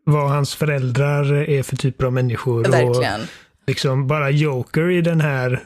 vad 0.04 0.30
hans 0.30 0.54
föräldrar 0.54 1.32
är 1.32 1.62
för 1.62 1.76
typer 1.76 2.06
av 2.06 2.12
människor. 2.12 2.64
Verkligen. 2.64 3.20
Och 3.20 3.26
liksom 3.66 4.06
bara 4.06 4.30
Joker 4.30 4.90
i 4.90 5.00
den 5.00 5.20
här 5.20 5.64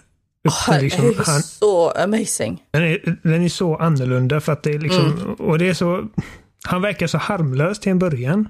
Oh, 0.49 0.81
liksom, 0.81 1.07
är 1.07 1.27
han, 1.27 1.43
så 1.43 1.91
amazing. 1.91 2.63
Den 2.71 2.83
är, 2.83 3.19
den 3.23 3.43
är 3.43 3.49
så 3.49 3.77
annorlunda 3.77 4.41
för 4.41 4.53
att 4.53 4.63
det 4.63 4.71
är 4.71 4.79
liksom, 4.79 5.13
mm. 5.13 5.35
och 5.35 5.59
det 5.59 5.69
är 5.69 5.75
så, 5.75 6.09
han 6.65 6.83
verkar 6.83 7.07
så 7.07 7.19
harmlös 7.19 7.81
till 7.81 7.93
en 7.93 7.99
början. 7.99 8.49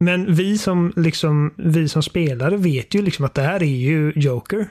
Men 0.00 0.34
vi 0.34 0.58
som, 0.58 0.92
liksom, 0.96 1.54
vi 1.56 1.88
som 1.88 2.02
spelare 2.02 2.56
vet 2.56 2.94
ju 2.94 3.02
liksom 3.02 3.24
att 3.24 3.34
det 3.34 3.42
här 3.42 3.62
är 3.62 3.66
ju 3.66 4.12
Joker. 4.16 4.68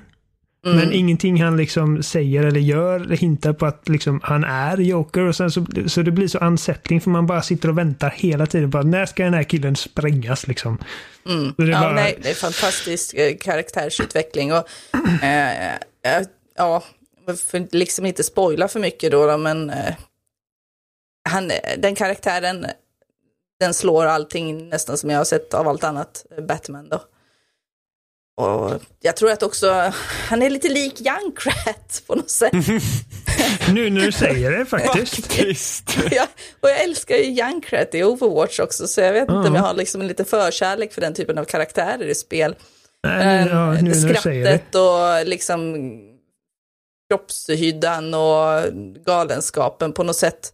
Mm. 0.66 0.78
Men 0.78 0.94
ingenting 0.94 1.42
han 1.42 1.58
liksom 1.58 2.04
säger 2.04 2.44
eller 2.44 2.60
gör 2.60 3.00
hintar 3.00 3.54
på 3.54 3.66
att 3.66 3.90
liksom 3.90 4.20
han 4.24 4.44
är 4.44 4.78
Joker. 4.78 5.22
Och 5.22 5.36
sen 5.36 5.52
så, 5.52 5.66
så 5.88 6.02
det 6.02 6.12
blir 6.12 6.28
så 6.28 6.38
unsettling 6.38 7.02
för 7.02 7.10
man 7.10 7.28
bara 7.28 7.42
sitter 7.42 7.70
och 7.70 7.78
väntar 7.78 8.10
hela 8.10 8.46
tiden. 8.46 8.70
Bara, 8.70 8.84
när 8.84 9.06
ska 9.06 9.24
den 9.24 9.34
här 9.34 9.44
killen 9.44 9.76
sprängas 9.76 10.48
liksom? 10.48 10.78
Mm. 11.26 11.54
Det, 11.58 11.64
är 11.64 11.68
ja, 11.68 11.80
bara... 11.80 11.94
nej, 11.94 12.20
det 12.22 12.30
är 12.30 12.34
fantastisk 12.34 13.14
eh, 13.14 13.36
karaktärsutveckling. 13.42 14.54
Och, 14.54 14.68
eh, 15.24 15.74
eh, 15.74 15.78
ja, 16.56 16.84
för 17.26 17.76
liksom 17.76 18.06
inte 18.06 18.24
spoila 18.24 18.68
för 18.68 18.80
mycket 18.80 19.12
då, 19.12 19.28
då 19.28 19.38
men 19.38 19.70
eh, 19.70 19.94
han, 21.30 21.52
den 21.78 21.96
karaktären 21.96 22.66
den 23.60 23.74
slår 23.74 24.06
allting 24.06 24.70
nästan 24.70 24.98
som 24.98 25.10
jag 25.10 25.18
har 25.18 25.26
sett 25.26 25.54
av 25.54 25.68
allt 25.68 25.84
annat 25.84 26.26
Batman 26.48 26.90
då. 26.90 27.02
Och 28.40 28.82
jag 29.02 29.16
tror 29.16 29.32
att 29.32 29.44
också, 29.44 29.92
han 30.30 30.42
är 30.42 30.50
lite 30.50 30.70
lik 30.70 31.02
Junkrat 31.02 32.04
på 32.08 32.16
något 32.16 32.30
sätt. 32.30 32.54
nu 33.74 33.90
när 33.90 34.02
du 34.02 34.12
säger 34.12 34.52
det 34.52 34.66
faktiskt. 34.66 35.16
faktiskt. 35.16 35.98
ja, 36.12 36.28
och 36.60 36.70
jag 36.70 36.84
älskar 36.84 37.16
ju 37.16 37.24
Junkrat 37.24 37.96
i 37.96 38.04
Overwatch 38.04 38.60
också, 38.60 38.88
så 38.88 39.02
jag 39.02 39.14
vet 39.14 39.30
uh. 39.30 39.36
inte 39.36 39.50
om 39.50 39.56
jag 39.56 39.62
har 39.62 39.74
liksom 39.74 40.02
en 40.02 40.08
liten 40.08 40.26
förkärlek 40.26 40.94
för 40.94 41.02
den 41.02 41.14
typen 41.14 41.38
av 41.38 41.46
karaktärer 41.46 42.08
i 42.08 42.16
spel. 42.16 42.56
Nej, 43.08 43.48
ja, 43.50 43.74
nu 43.74 43.94
Skrattet 43.94 44.76
och 44.76 45.28
liksom 45.28 45.76
kroppshyddan 47.10 48.14
och 48.14 48.74
galenskapen 49.06 49.94
på 49.94 50.04
något 50.04 50.16
sätt. 50.16 50.54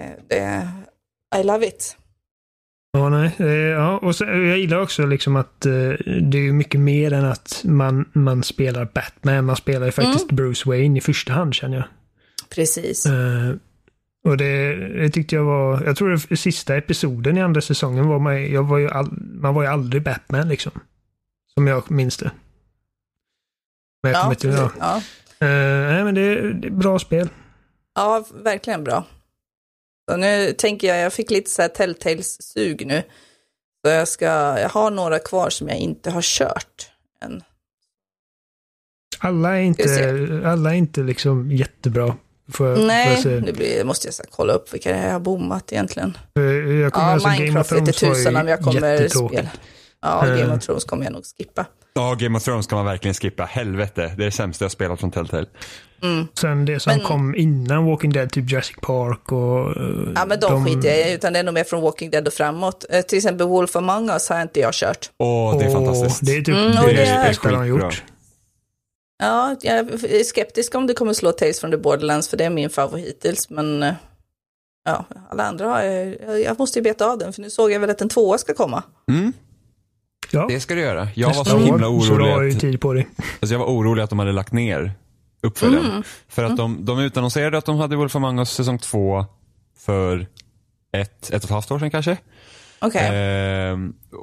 Eh, 0.00 0.10
det, 0.28 0.68
I 1.40 1.42
love 1.42 1.66
it. 1.66 1.96
Ja, 2.96 3.08
nej. 3.08 3.36
Eh, 3.38 3.46
ja, 3.46 3.98
och 3.98 4.16
så, 4.16 4.24
jag 4.24 4.58
gillar 4.58 4.80
också 4.80 5.06
liksom 5.06 5.36
att 5.36 5.66
uh, 5.66 5.94
det 6.22 6.38
är 6.38 6.52
mycket 6.52 6.80
mer 6.80 7.12
än 7.12 7.24
att 7.24 7.62
man, 7.64 8.08
man 8.12 8.42
spelar 8.42 8.84
Batman. 8.94 9.44
Man 9.44 9.56
spelar 9.56 9.86
ju 9.86 9.92
faktiskt 9.92 10.24
mm. 10.24 10.36
Bruce 10.36 10.68
Wayne 10.68 10.98
i 10.98 11.00
första 11.00 11.32
hand 11.32 11.54
känner 11.54 11.76
jag. 11.76 11.86
Precis. 12.50 13.06
Och 14.24 14.36
det, 14.36 14.74
det, 14.74 15.10
tyckte 15.10 15.34
jag 15.34 15.44
var, 15.44 15.84
jag 15.84 15.96
tror 15.96 16.20
det 16.28 16.36
sista 16.36 16.76
episoden 16.76 17.38
i 17.38 17.42
andra 17.42 17.60
säsongen 17.60 18.08
var 18.08 18.18
man, 18.18 18.52
jag 18.52 18.62
var 18.62 18.78
ju 18.78 18.88
all, 18.88 19.08
man 19.18 19.54
var 19.54 19.62
ju 19.62 19.68
aldrig 19.68 20.02
Batman 20.02 20.48
liksom. 20.48 20.72
Som 21.54 21.66
jag 21.66 21.90
minns 21.90 22.16
det. 22.16 22.30
Men 24.02 24.12
jag 24.12 24.24
ja, 24.24 24.30
inte 24.30 24.48
ihåg. 24.48 24.70
Ja. 24.80 24.96
Uh, 25.42 25.92
nej 25.92 26.04
men 26.04 26.14
det, 26.14 26.52
det 26.52 26.68
är 26.68 26.72
bra 26.72 26.98
spel. 26.98 27.28
Ja, 27.94 28.24
verkligen 28.44 28.84
bra. 28.84 29.04
Så 30.10 30.16
nu 30.16 30.52
tänker 30.52 30.88
jag, 30.88 30.98
jag 30.98 31.12
fick 31.12 31.30
lite 31.30 31.50
så 31.50 31.62
här 31.62 31.68
Telltales-sug 31.68 32.86
nu. 32.86 33.02
Så 33.84 33.90
jag 33.90 34.08
ska, 34.08 34.24
jag 34.60 34.68
har 34.68 34.90
några 34.90 35.18
kvar 35.18 35.50
som 35.50 35.68
jag 35.68 35.78
inte 35.78 36.10
har 36.10 36.22
kört 36.22 36.90
än. 37.24 37.42
Alla 39.18 39.56
är 39.56 39.60
inte, 39.60 40.42
alla 40.46 40.70
är 40.70 40.74
inte 40.74 41.00
liksom 41.00 41.50
jättebra. 41.52 42.16
För, 42.52 42.76
Nej, 42.76 43.22
för 43.22 43.40
nu 43.40 43.52
blir, 43.52 43.84
måste 43.84 44.08
jag 44.08 44.14
kolla 44.30 44.52
upp 44.52 44.74
vilka 44.74 44.92
det 44.92 44.96
är 44.96 45.06
jag 45.06 45.12
har 45.12 45.20
bommat 45.20 45.72
egentligen. 45.72 46.18
Jag 46.34 46.92
kommer 46.92 47.06
ja, 47.06 47.12
alltså 47.12 47.28
Minecraft 47.28 47.70
lite 47.70 47.92
tusen 47.92 48.36
om 48.36 48.48
jag 48.48 48.60
kommer 48.60 49.08
spela. 49.08 49.50
Ja, 50.02 50.26
Game 50.26 50.54
of 50.54 50.64
Thrones 50.64 50.84
kommer 50.84 51.04
jag 51.04 51.12
nog 51.12 51.22
skippa. 51.38 51.66
Ja, 51.94 52.14
Game 52.14 52.38
of 52.38 52.44
Thrones 52.44 52.66
kan 52.66 52.76
man 52.76 52.86
verkligen 52.86 53.14
skippa. 53.14 53.44
Helvete, 53.44 54.14
det 54.16 54.22
är 54.22 54.26
det 54.26 54.30
sämsta 54.30 54.64
jag 54.64 54.72
spelat 54.72 55.00
från 55.00 55.10
Telltale. 55.10 55.46
Mm. 56.04 56.26
Sen 56.34 56.64
det 56.64 56.80
som 56.80 56.92
men, 56.92 57.06
kom 57.06 57.34
innan 57.34 57.84
Walking 57.84 58.12
Dead, 58.12 58.32
typ 58.32 58.50
Jurassic 58.50 58.76
Park 58.80 59.32
och... 59.32 59.76
Uh, 59.76 60.12
ja, 60.14 60.26
men 60.26 60.40
de, 60.40 60.52
de 60.52 60.64
skiter 60.64 60.88
jag 60.88 61.10
i, 61.10 61.14
utan 61.14 61.32
det 61.32 61.38
är 61.38 61.42
nog 61.42 61.54
mer 61.54 61.64
från 61.64 61.82
Walking 61.82 62.10
Dead 62.10 62.26
och 62.26 62.32
framåt. 62.32 62.84
Uh, 62.94 63.00
till 63.00 63.18
exempel 63.18 63.46
Wolf 63.46 63.76
Among 63.76 64.10
Us 64.10 64.28
har 64.28 64.42
inte 64.42 64.60
jag 64.60 64.74
kört. 64.74 65.10
Åh, 65.18 65.58
det 65.58 65.64
är 65.64 65.70
fantastiskt. 65.70 66.20
Det 66.26 66.32
är 66.32 66.42
typ 66.42 66.48
mm, 66.48 66.70
det, 66.70 66.92
det, 66.92 67.06
är 67.06 67.28
bästa 67.28 67.50
de 67.50 67.56
har 67.56 67.64
gjort. 67.64 68.02
Ja, 69.18 69.56
jag 69.62 69.78
är 69.78 70.24
skeptisk 70.24 70.74
om 70.74 70.86
det 70.86 70.94
kommer 70.94 71.12
slå 71.12 71.32
Tales 71.32 71.60
from 71.60 71.70
the 71.70 71.76
Borderlands, 71.76 72.28
för 72.28 72.36
det 72.36 72.44
är 72.44 72.50
min 72.50 72.70
favorit 72.70 73.06
hittills, 73.06 73.50
men 73.50 73.82
uh, 73.82 73.92
ja, 74.84 75.04
alla 75.30 75.44
andra 75.44 75.66
har 75.66 75.82
jag, 75.82 76.40
jag 76.40 76.58
måste 76.58 76.78
ju 76.78 76.82
beta 76.82 77.06
av 77.06 77.18
den, 77.18 77.32
för 77.32 77.42
nu 77.42 77.50
såg 77.50 77.72
jag 77.72 77.80
väl 77.80 77.90
att 77.90 78.00
en 78.00 78.08
tvåa 78.08 78.38
ska 78.38 78.54
komma. 78.54 78.82
Mm. 79.10 79.32
Ja. 80.30 80.46
Det 80.48 80.60
ska 80.60 80.74
du 80.74 80.80
göra. 80.80 81.08
Jag 81.14 81.34
var 81.34 81.44
så 81.44 81.58
himla 81.58 81.88
orolig. 81.88 82.06
Så 82.06 82.18
du 82.18 82.24
har 82.24 82.42
ju 82.42 82.52
tid 82.52 82.80
på 82.80 82.92
dig. 82.92 83.08
Alltså 83.40 83.54
jag 83.54 83.58
var 83.58 83.66
orolig 83.66 84.02
att 84.02 84.10
de 84.10 84.18
hade 84.18 84.32
lagt 84.32 84.52
ner 84.52 84.92
uppföljaren. 85.44 85.90
Mm. 85.90 86.02
För 86.28 86.44
att 86.44 86.58
mm. 86.58 86.84
de, 86.84 86.84
de 86.84 87.00
utannonserade 87.00 87.58
att 87.58 87.66
de 87.66 87.76
hade 87.76 87.96
Wolf 87.96 88.16
Among 88.16 88.38
Us 88.38 88.50
säsong 88.50 88.78
två 88.78 89.26
för 89.78 90.26
ett, 90.92 91.30
ett 91.30 91.30
och 91.30 91.44
ett 91.44 91.50
halvt 91.50 91.70
år 91.70 91.78
sedan 91.78 91.90
kanske. 91.90 92.16
Okay. 92.80 93.14
Eh, 93.16 93.78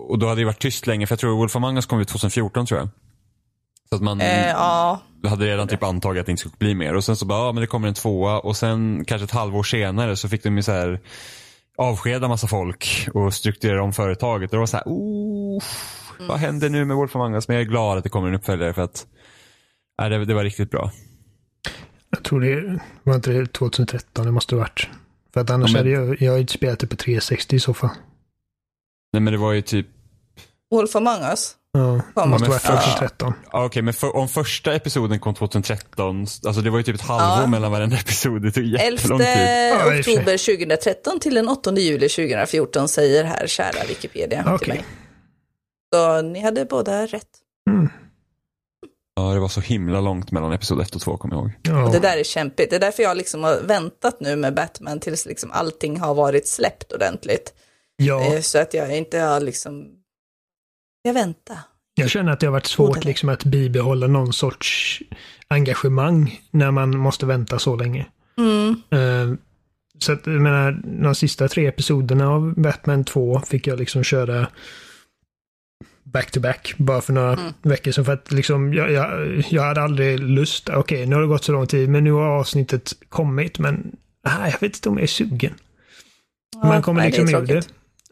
och 0.07 0.19
då 0.19 0.28
hade 0.28 0.41
det 0.41 0.45
varit 0.45 0.59
tyst 0.59 0.88
länge, 0.88 1.07
för 1.07 1.13
jag 1.13 1.19
tror 1.19 1.38
Wolf 1.38 1.55
Among 1.55 1.76
Us 1.76 1.86
kom 1.86 1.99
ut 1.99 2.07
2014 2.07 2.65
tror 2.65 2.80
jag. 2.80 2.89
Så 3.89 3.95
att 3.95 4.01
man 4.01 4.22
eh, 4.22 4.49
ja. 4.49 5.01
hade 5.28 5.45
redan 5.45 5.67
typ 5.67 5.84
antagit 5.84 6.19
att 6.19 6.26
det 6.26 6.32
inte 6.32 6.39
skulle 6.39 6.55
bli 6.57 6.76
mer. 6.76 6.95
Och 6.95 7.03
sen 7.03 7.15
så 7.15 7.26
bara, 7.26 7.45
ja 7.45 7.51
men 7.51 7.61
det 7.61 7.67
kommer 7.67 7.88
en 7.88 7.93
tvåa. 7.93 8.39
Och 8.39 8.57
sen 8.57 9.05
kanske 9.05 9.26
ett 9.26 9.32
halvår 9.32 9.63
senare 9.63 10.15
så 10.15 10.30
fick 10.30 10.43
de 10.43 10.57
ju 10.57 10.63
så 10.63 10.72
här 10.72 10.99
avskeda 11.78 12.28
massa 12.28 12.47
folk 12.47 13.07
och 13.13 13.34
strukturera 13.34 13.84
om 13.84 13.93
företaget. 13.93 14.49
Och 14.49 14.55
det 14.55 14.59
var 14.59 14.65
så 14.65 14.78
här, 14.78 14.84
oh, 14.86 15.63
mm. 16.15 16.28
vad 16.28 16.38
händer 16.38 16.69
nu 16.69 16.86
med 16.86 16.97
Wolf 16.97 17.15
Among 17.15 17.34
Us? 17.34 17.47
Men 17.47 17.57
jag 17.57 17.65
är 17.65 17.69
glad 17.69 17.97
att 17.97 18.03
det 18.03 18.09
kommer 18.09 18.28
en 18.28 18.36
uppföljare 18.36 18.74
för 18.74 18.82
att 18.82 19.05
äh, 20.01 20.09
det, 20.09 20.26
det 20.26 20.34
var 20.34 20.43
riktigt 20.43 20.72
bra. 20.72 20.91
Jag 22.22 22.26
tror 22.26 22.41
det 22.41 22.80
var 23.03 23.15
inte 23.15 23.32
det 23.32 23.53
2013 23.53 24.26
det 24.26 24.32
måste 24.32 24.55
ha 24.55 24.59
varit. 24.59 24.89
För 25.34 25.41
att 25.41 25.49
annars 25.49 25.69
ja, 25.69 25.84
men... 25.84 25.93
hade 25.93 26.07
jag, 26.07 26.22
jag 26.22 26.39
inte 26.39 26.53
spelat 26.53 26.80
det 26.80 26.88
på 26.88 26.95
360 26.95 27.55
i 27.55 27.59
så 27.59 27.74
fall. 27.74 27.89
Nej 29.13 29.22
men 29.22 29.34
det 29.34 29.39
var 29.39 29.53
ju 29.53 29.61
typ 29.61 29.88
Wolf 30.72 30.95
Among 30.95 31.22
Us? 31.22 31.55
Ja, 31.74 32.01
det 32.15 32.30
måste 32.30 32.49
vara 32.49 32.59
2013. 32.59 33.34
Ja, 33.43 33.49
Okej, 33.49 33.65
okay, 33.65 33.82
men 33.82 33.93
för, 33.93 34.15
om 34.15 34.28
första 34.28 34.74
episoden 34.74 35.19
kom 35.19 35.34
2013, 35.34 36.19
alltså 36.45 36.61
det 36.61 36.69
var 36.69 36.78
ju 36.78 36.84
typ 36.84 36.95
ett 36.95 37.01
halvår 37.01 37.41
ja. 37.41 37.47
mellan 37.47 37.72
varenda 37.72 37.95
episod. 37.97 38.41
Det 38.41 38.51
tog 38.51 38.63
jättelång 38.63 39.19
tid. 39.19 39.28
11 39.28 39.99
oktober 39.99 40.57
2013 40.57 41.19
till 41.19 41.36
den 41.36 41.49
8 41.49 41.74
juli 41.74 42.09
2014 42.09 42.88
säger 42.88 43.24
här 43.24 43.47
kära 43.47 43.86
Wikipedia 43.88 44.41
okay. 44.41 44.57
till 44.57 44.67
mig. 44.67 44.86
Så 45.93 46.22
ni 46.22 46.39
hade 46.39 46.65
båda 46.65 47.05
rätt. 47.05 47.30
Mm. 47.69 47.89
Ja, 49.22 49.34
det 49.34 49.39
var 49.39 49.47
så 49.47 49.61
himla 49.61 50.01
långt 50.01 50.32
mellan 50.32 50.53
episod 50.53 50.82
1 50.82 50.95
och 50.95 51.01
2, 51.01 51.17
kommer 51.17 51.36
jag 51.36 51.41
ihåg. 51.43 51.51
Ja. 51.61 51.84
Och 51.84 51.91
det 51.91 51.99
där 51.99 52.17
är 52.17 52.24
kämpigt. 52.24 52.69
Det 52.69 52.76
är 52.76 52.80
därför 52.80 53.03
jag 53.03 53.17
liksom 53.17 53.43
har 53.43 53.61
väntat 53.61 54.19
nu 54.19 54.36
med 54.36 54.53
Batman 54.53 54.99
tills 54.99 55.26
liksom 55.26 55.51
allting 55.51 55.99
har 55.99 56.13
varit 56.13 56.47
släppt 56.47 56.91
ordentligt. 56.91 57.53
Ja. 57.95 58.34
Eh, 58.34 58.41
så 58.41 58.59
att 58.59 58.74
jag 58.74 58.97
inte 58.97 59.19
har 59.19 59.39
liksom 59.39 59.86
jag 61.03 61.13
väntar. 61.13 61.57
Jag 61.95 62.09
känner 62.09 62.32
att 62.32 62.39
det 62.39 62.45
har 62.47 62.51
varit 62.51 62.65
svårt 62.65 63.03
liksom 63.03 63.30
att 63.30 63.43
bibehålla 63.43 64.07
någon 64.07 64.34
sorts 64.34 65.01
engagemang 65.47 66.39
när 66.51 66.72
man 66.72 66.97
måste 66.97 67.26
vänta 67.26 67.59
så 67.59 67.76
länge. 67.76 68.05
Mm. 68.38 68.82
Uh, 68.93 69.38
så 69.99 70.11
att, 70.11 70.28
jag 70.28 70.41
menar, 70.41 70.82
de 71.03 71.15
sista 71.15 71.47
tre 71.47 71.67
episoderna 71.67 72.30
av 72.30 72.53
Batman 72.61 73.03
2 73.03 73.41
fick 73.47 73.67
jag 73.67 73.80
liksom 73.80 74.03
köra 74.03 74.47
back 76.14 76.32
to 76.32 76.39
back 76.39 76.74
bara 76.78 77.01
för 77.01 77.14
några 77.14 77.34
mm. 77.34 77.53
veckor 77.62 77.91
sedan. 77.91 78.05
För 78.05 78.14
att 78.14 78.32
liksom, 78.32 78.74
jag, 78.74 78.91
jag, 78.91 79.43
jag 79.49 79.64
hade 79.64 79.82
aldrig 79.82 80.20
lust. 80.20 80.70
Okej, 80.70 80.80
okay, 80.80 81.05
nu 81.05 81.16
har 81.16 81.22
det 81.22 81.28
gått 81.28 81.43
så 81.43 81.51
lång 81.51 81.68
tid, 81.68 81.89
men 81.89 82.03
nu 82.03 82.12
har 82.12 82.26
avsnittet 82.26 82.93
kommit. 83.09 83.59
Men 83.59 83.95
ah, 84.24 84.45
jag 84.45 84.59
vet 84.59 84.76
inte 84.76 84.89
om 84.89 84.95
jag 84.95 85.03
är 85.03 85.07
sugen. 85.07 85.53
Ja, 86.62 86.68
man 86.68 86.82
kommer 86.82 87.05
liksom 87.05 87.30
ur 87.30 87.45
det. 87.45 87.68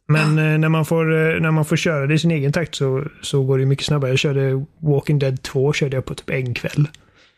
Men 0.07 0.37
ja. 0.37 0.43
Eh, 0.43 0.57
när, 0.57 0.69
man 0.69 0.85
får, 0.85 1.13
eh, 1.13 1.41
när 1.41 1.51
man 1.51 1.65
får 1.65 1.75
köra 1.75 2.07
det 2.07 2.13
i 2.13 2.19
sin 2.19 2.31
egen 2.31 2.51
takt 2.51 2.75
så, 2.75 3.05
så 3.21 3.43
går 3.43 3.57
det 3.57 3.65
mycket 3.65 3.85
snabbare. 3.85 4.11
Jag 4.11 4.19
körde 4.19 4.65
Walking 4.77 5.19
Dead 5.19 5.43
2 5.43 5.73
körde 5.73 5.97
jag 5.97 6.05
på 6.05 6.15
typ 6.15 6.29
en 6.29 6.53
kväll. 6.53 6.87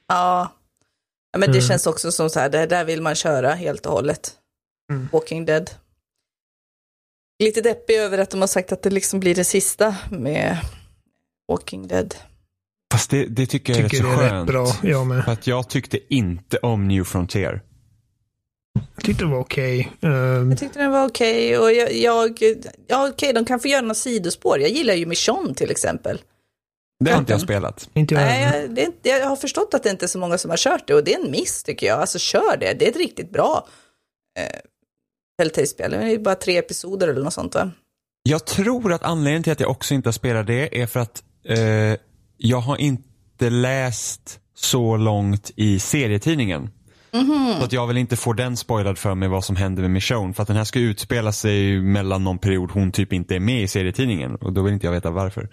Ja, 0.07 0.51
ja 1.32 1.39
men 1.39 1.51
det 1.51 1.57
mm. 1.57 1.68
känns 1.68 1.88
också 1.88 2.12
som 2.12 2.30
så 2.30 2.39
här, 2.39 2.49
det 2.49 2.66
där 2.66 2.86
vill 2.86 3.01
man 3.01 3.16
köra 3.16 3.53
helt 3.53 3.86
och 3.86 3.91
hållet. 3.91 4.32
Mm. 4.91 5.09
Walking 5.12 5.45
Dead. 5.45 5.70
Lite 7.42 7.62
deppig 7.62 7.96
över 7.96 8.18
att 8.18 8.30
de 8.30 8.39
har 8.39 8.48
sagt 8.48 8.72
att 8.72 8.84
det 8.84 8.89
liksom 8.89 9.20
blir 9.20 9.36
det 9.36 9.44
sista 9.44 9.96
med 10.12 10.58
Walking 11.48 11.88
Dead. 11.88 12.16
Fast 12.94 13.10
det, 13.10 13.26
det 13.26 13.46
tycker 13.46 13.82
jag 13.82 13.92
tycker 13.92 14.06
är 14.06 14.10
rätt 14.10 14.20
så 14.20 14.20
skönt. 14.20 14.50
Rätt 14.50 14.54
bra, 14.54 14.68
jag 14.84 15.08
med. 15.08 15.26
För 15.26 15.32
att 15.32 15.48
jag 15.48 15.70
tyckte 15.70 16.14
inte 16.14 16.58
om 16.58 16.88
New 16.88 17.04
Frontier. 17.04 17.62
Jag 18.96 19.06
tyckte 19.06 19.24
det 19.24 19.30
var 19.30 19.39
okej. 19.39 19.92
Okay. 19.98 20.12
Um... 20.12 20.42
Ehm. 20.42 20.50
Jag 20.50 20.60
tyckte 20.60 20.80
den 20.80 20.92
var 20.92 21.06
okej 21.06 21.58
okay 21.58 21.68
och 21.68 21.74
jag, 21.74 21.94
jag 21.94 22.42
ja 22.88 23.08
okej, 23.08 23.14
okay, 23.14 23.34
de 23.34 23.46
kan 23.46 23.60
få 23.60 23.68
göra 23.68 23.82
några 23.82 23.94
sidospår. 23.94 24.60
Jag 24.60 24.70
gillar 24.70 24.94
ju 24.94 25.06
Mission 25.06 25.56
till 25.56 25.72
exempel. 25.72 26.22
Det 27.04 27.12
har 27.12 27.20
inte 27.20 27.34
jag 27.34 27.42
spelat. 27.42 27.89
Inte 27.94 28.14
jag, 28.14 28.22
Nej, 28.22 28.66
jag, 28.76 28.92
det, 29.02 29.10
jag 29.10 29.28
har 29.28 29.36
förstått 29.36 29.74
att 29.74 29.84
det 29.84 29.89
inte 29.89 30.06
är 30.06 30.08
så 30.08 30.20
många 30.20 30.38
som 30.38 30.50
har 30.50 30.58
kört 30.58 30.88
det 30.88 30.94
och 30.94 31.04
det 31.04 31.14
är 31.14 31.26
en 31.26 31.32
miss 31.32 31.64
tycker 31.64 31.88
jag. 31.88 32.00
Alltså 32.00 32.20
kör 32.20 32.58
det, 32.58 32.74
det 32.74 32.86
är 32.86 32.89
ett 32.89 32.98
riktigt 32.98 33.32
bra 33.32 33.68
eh, 34.39 34.60
Telltale-spel. 35.42 35.92
Det 35.92 35.98
är 35.98 36.20
bara 36.20 36.36
tre 36.36 36.58
episoder 36.58 37.08
eller 37.08 37.24
något 37.24 37.34
sånt 37.34 37.56
va? 37.56 37.72
Jag 38.24 38.46
tror 38.46 38.94
att 38.94 39.04
anledningen 39.04 39.44
till 39.44 39.54
att 39.54 39.60
jag 39.60 39.70
också 39.70 39.94
inte 39.94 40.08
har 40.08 40.14
spelat 40.14 40.48
det 40.48 40.82
är 40.82 40.88
för 40.88 41.00
att 41.00 41.24
eh, 41.46 42.00
jag 42.38 42.60
har 42.60 42.78
inte 42.78 43.50
läst 43.50 44.39
så 44.56 44.98
långt 44.98 45.52
i 45.56 45.80
serietidningen. 45.80 46.70
Mm-hmm. 47.12 47.60
Så 47.60 47.66
att 47.66 47.74
jag 47.74 47.88
vill 47.88 47.98
inte 47.98 48.16
få 48.16 48.34
den 48.34 48.58
spoilad 48.58 48.98
för 48.98 49.16
mig 49.16 49.30
vad 49.30 49.46
som 49.46 49.56
händer 49.56 49.82
med 49.82 49.92
Michonne. 49.92 50.34
För 50.34 50.42
att 50.42 50.48
den 50.48 50.58
här 50.58 50.64
ska 50.64 50.80
utspela 50.80 51.32
sig 51.32 51.82
mellan 51.82 52.24
någon 52.24 52.38
period 52.38 52.72
hon 52.72 52.92
typ 52.92 53.14
inte 53.14 53.36
är 53.36 53.39
med 53.39 53.64
i 53.64 53.68
serietidningen. 53.68 54.36
Och 54.36 54.54
då 54.54 54.62
vill 54.62 54.74
inte 54.74 54.88
jag 54.88 54.92
veta 54.94 55.12
varför. 55.12 55.50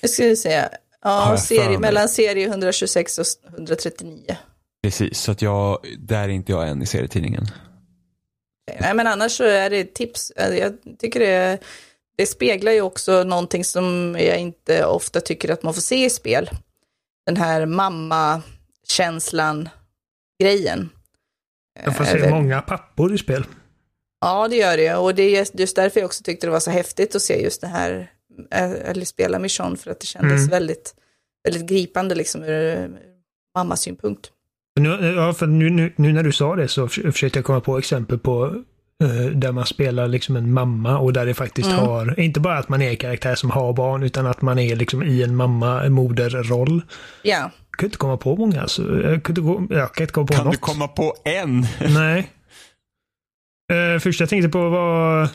Jag 0.00 0.10
skulle 0.10 0.36
säga, 0.36 0.68
ja, 1.02 1.36
serie, 1.36 1.78
mellan 1.78 2.08
serie 2.08 2.46
126 2.46 3.18
och 3.18 3.26
139. 3.52 4.36
Precis, 4.82 5.18
så 5.18 5.32
att 5.32 5.42
jag, 5.42 5.78
där 5.98 6.22
är 6.22 6.28
inte 6.28 6.52
jag 6.52 6.68
än 6.68 6.82
i 6.82 6.86
serietidningen. 6.86 7.46
Nej, 8.80 8.94
men 8.94 9.06
annars 9.06 9.32
så 9.32 9.44
är 9.44 9.70
det 9.70 9.94
tips. 9.94 10.32
Jag 10.36 10.76
tycker 10.98 11.20
det, 11.20 11.58
det 12.16 12.26
speglar 12.26 12.72
ju 12.72 12.80
också 12.80 13.24
någonting 13.24 13.64
som 13.64 14.16
jag 14.18 14.38
inte 14.38 14.84
ofta 14.84 15.20
tycker 15.20 15.52
att 15.52 15.62
man 15.62 15.74
får 15.74 15.82
se 15.82 16.04
i 16.04 16.10
spel. 16.10 16.50
Den 17.26 17.36
här 17.36 17.66
mamma-känslan 17.66 19.68
grejen. 20.42 20.90
Jag 21.84 21.96
får 21.96 22.04
se 22.04 22.18
eh, 22.18 22.30
många 22.30 22.62
pappor 22.62 23.14
i 23.14 23.18
spel. 23.18 23.46
Ja, 24.20 24.48
det 24.48 24.56
gör 24.56 24.76
det. 24.76 24.94
Och 24.94 25.14
det 25.14 25.22
är 25.22 25.60
just 25.60 25.76
därför 25.76 26.00
jag 26.00 26.06
också 26.06 26.22
tyckte 26.22 26.46
det 26.46 26.50
var 26.50 26.60
så 26.60 26.70
häftigt 26.70 27.14
att 27.14 27.22
se 27.22 27.42
just 27.42 27.60
det 27.60 27.66
här, 27.66 28.10
eh, 28.50 28.72
eller 28.72 29.04
spela 29.04 29.38
Mission, 29.38 29.76
för 29.76 29.90
att 29.90 30.00
det 30.00 30.06
kändes 30.06 30.38
mm. 30.38 30.48
väldigt, 30.48 30.94
väldigt 31.44 31.66
gripande 31.66 32.14
liksom 32.14 32.42
ur 32.42 32.90
mammas 33.54 33.80
synpunkt. 33.80 34.30
Nu, 34.80 35.14
ja, 35.16 35.32
för 35.32 35.46
nu, 35.46 35.70
nu, 35.70 35.92
nu, 35.96 36.12
när 36.12 36.22
du 36.22 36.32
sa 36.32 36.56
det 36.56 36.68
så 36.68 36.88
försökte 36.88 37.38
jag 37.38 37.44
komma 37.44 37.60
på 37.60 37.78
exempel 37.78 38.18
på 38.18 38.46
uh, 39.04 39.26
där 39.34 39.52
man 39.52 39.66
spelar 39.66 40.08
liksom 40.08 40.36
en 40.36 40.52
mamma 40.52 40.98
och 40.98 41.12
där 41.12 41.26
det 41.26 41.34
faktiskt 41.34 41.68
mm. 41.68 41.80
har, 41.80 42.20
inte 42.20 42.40
bara 42.40 42.58
att 42.58 42.68
man 42.68 42.82
är 42.82 42.90
en 42.90 42.96
karaktär 42.96 43.34
som 43.34 43.50
har 43.50 43.72
barn, 43.72 44.02
utan 44.02 44.26
att 44.26 44.42
man 44.42 44.58
är 44.58 44.76
liksom 44.76 45.02
i 45.02 45.22
en 45.22 45.36
mamma-moderroll. 45.36 46.82
Ja 47.22 47.50
kan 47.78 47.86
inte 47.86 47.98
komma 47.98 48.16
på 48.16 48.36
många. 48.36 48.62
Alltså. 48.62 48.82
Jag, 48.82 49.22
kan 49.22 49.32
inte, 49.32 49.40
gå, 49.40 49.66
jag 49.70 49.94
kan 49.94 50.02
inte 50.02 50.12
komma 50.12 50.26
på 50.26 50.32
kan 50.32 50.44
något. 50.44 50.60
Kan 50.60 50.72
du 50.72 50.72
komma 50.72 50.88
på 50.88 51.14
en? 51.24 51.66
Nej. 51.94 52.30
Uh, 53.72 53.98
först 53.98 54.20
jag 54.20 54.28
tänkte 54.28 54.48
på 54.48 54.68
var... 54.68 55.28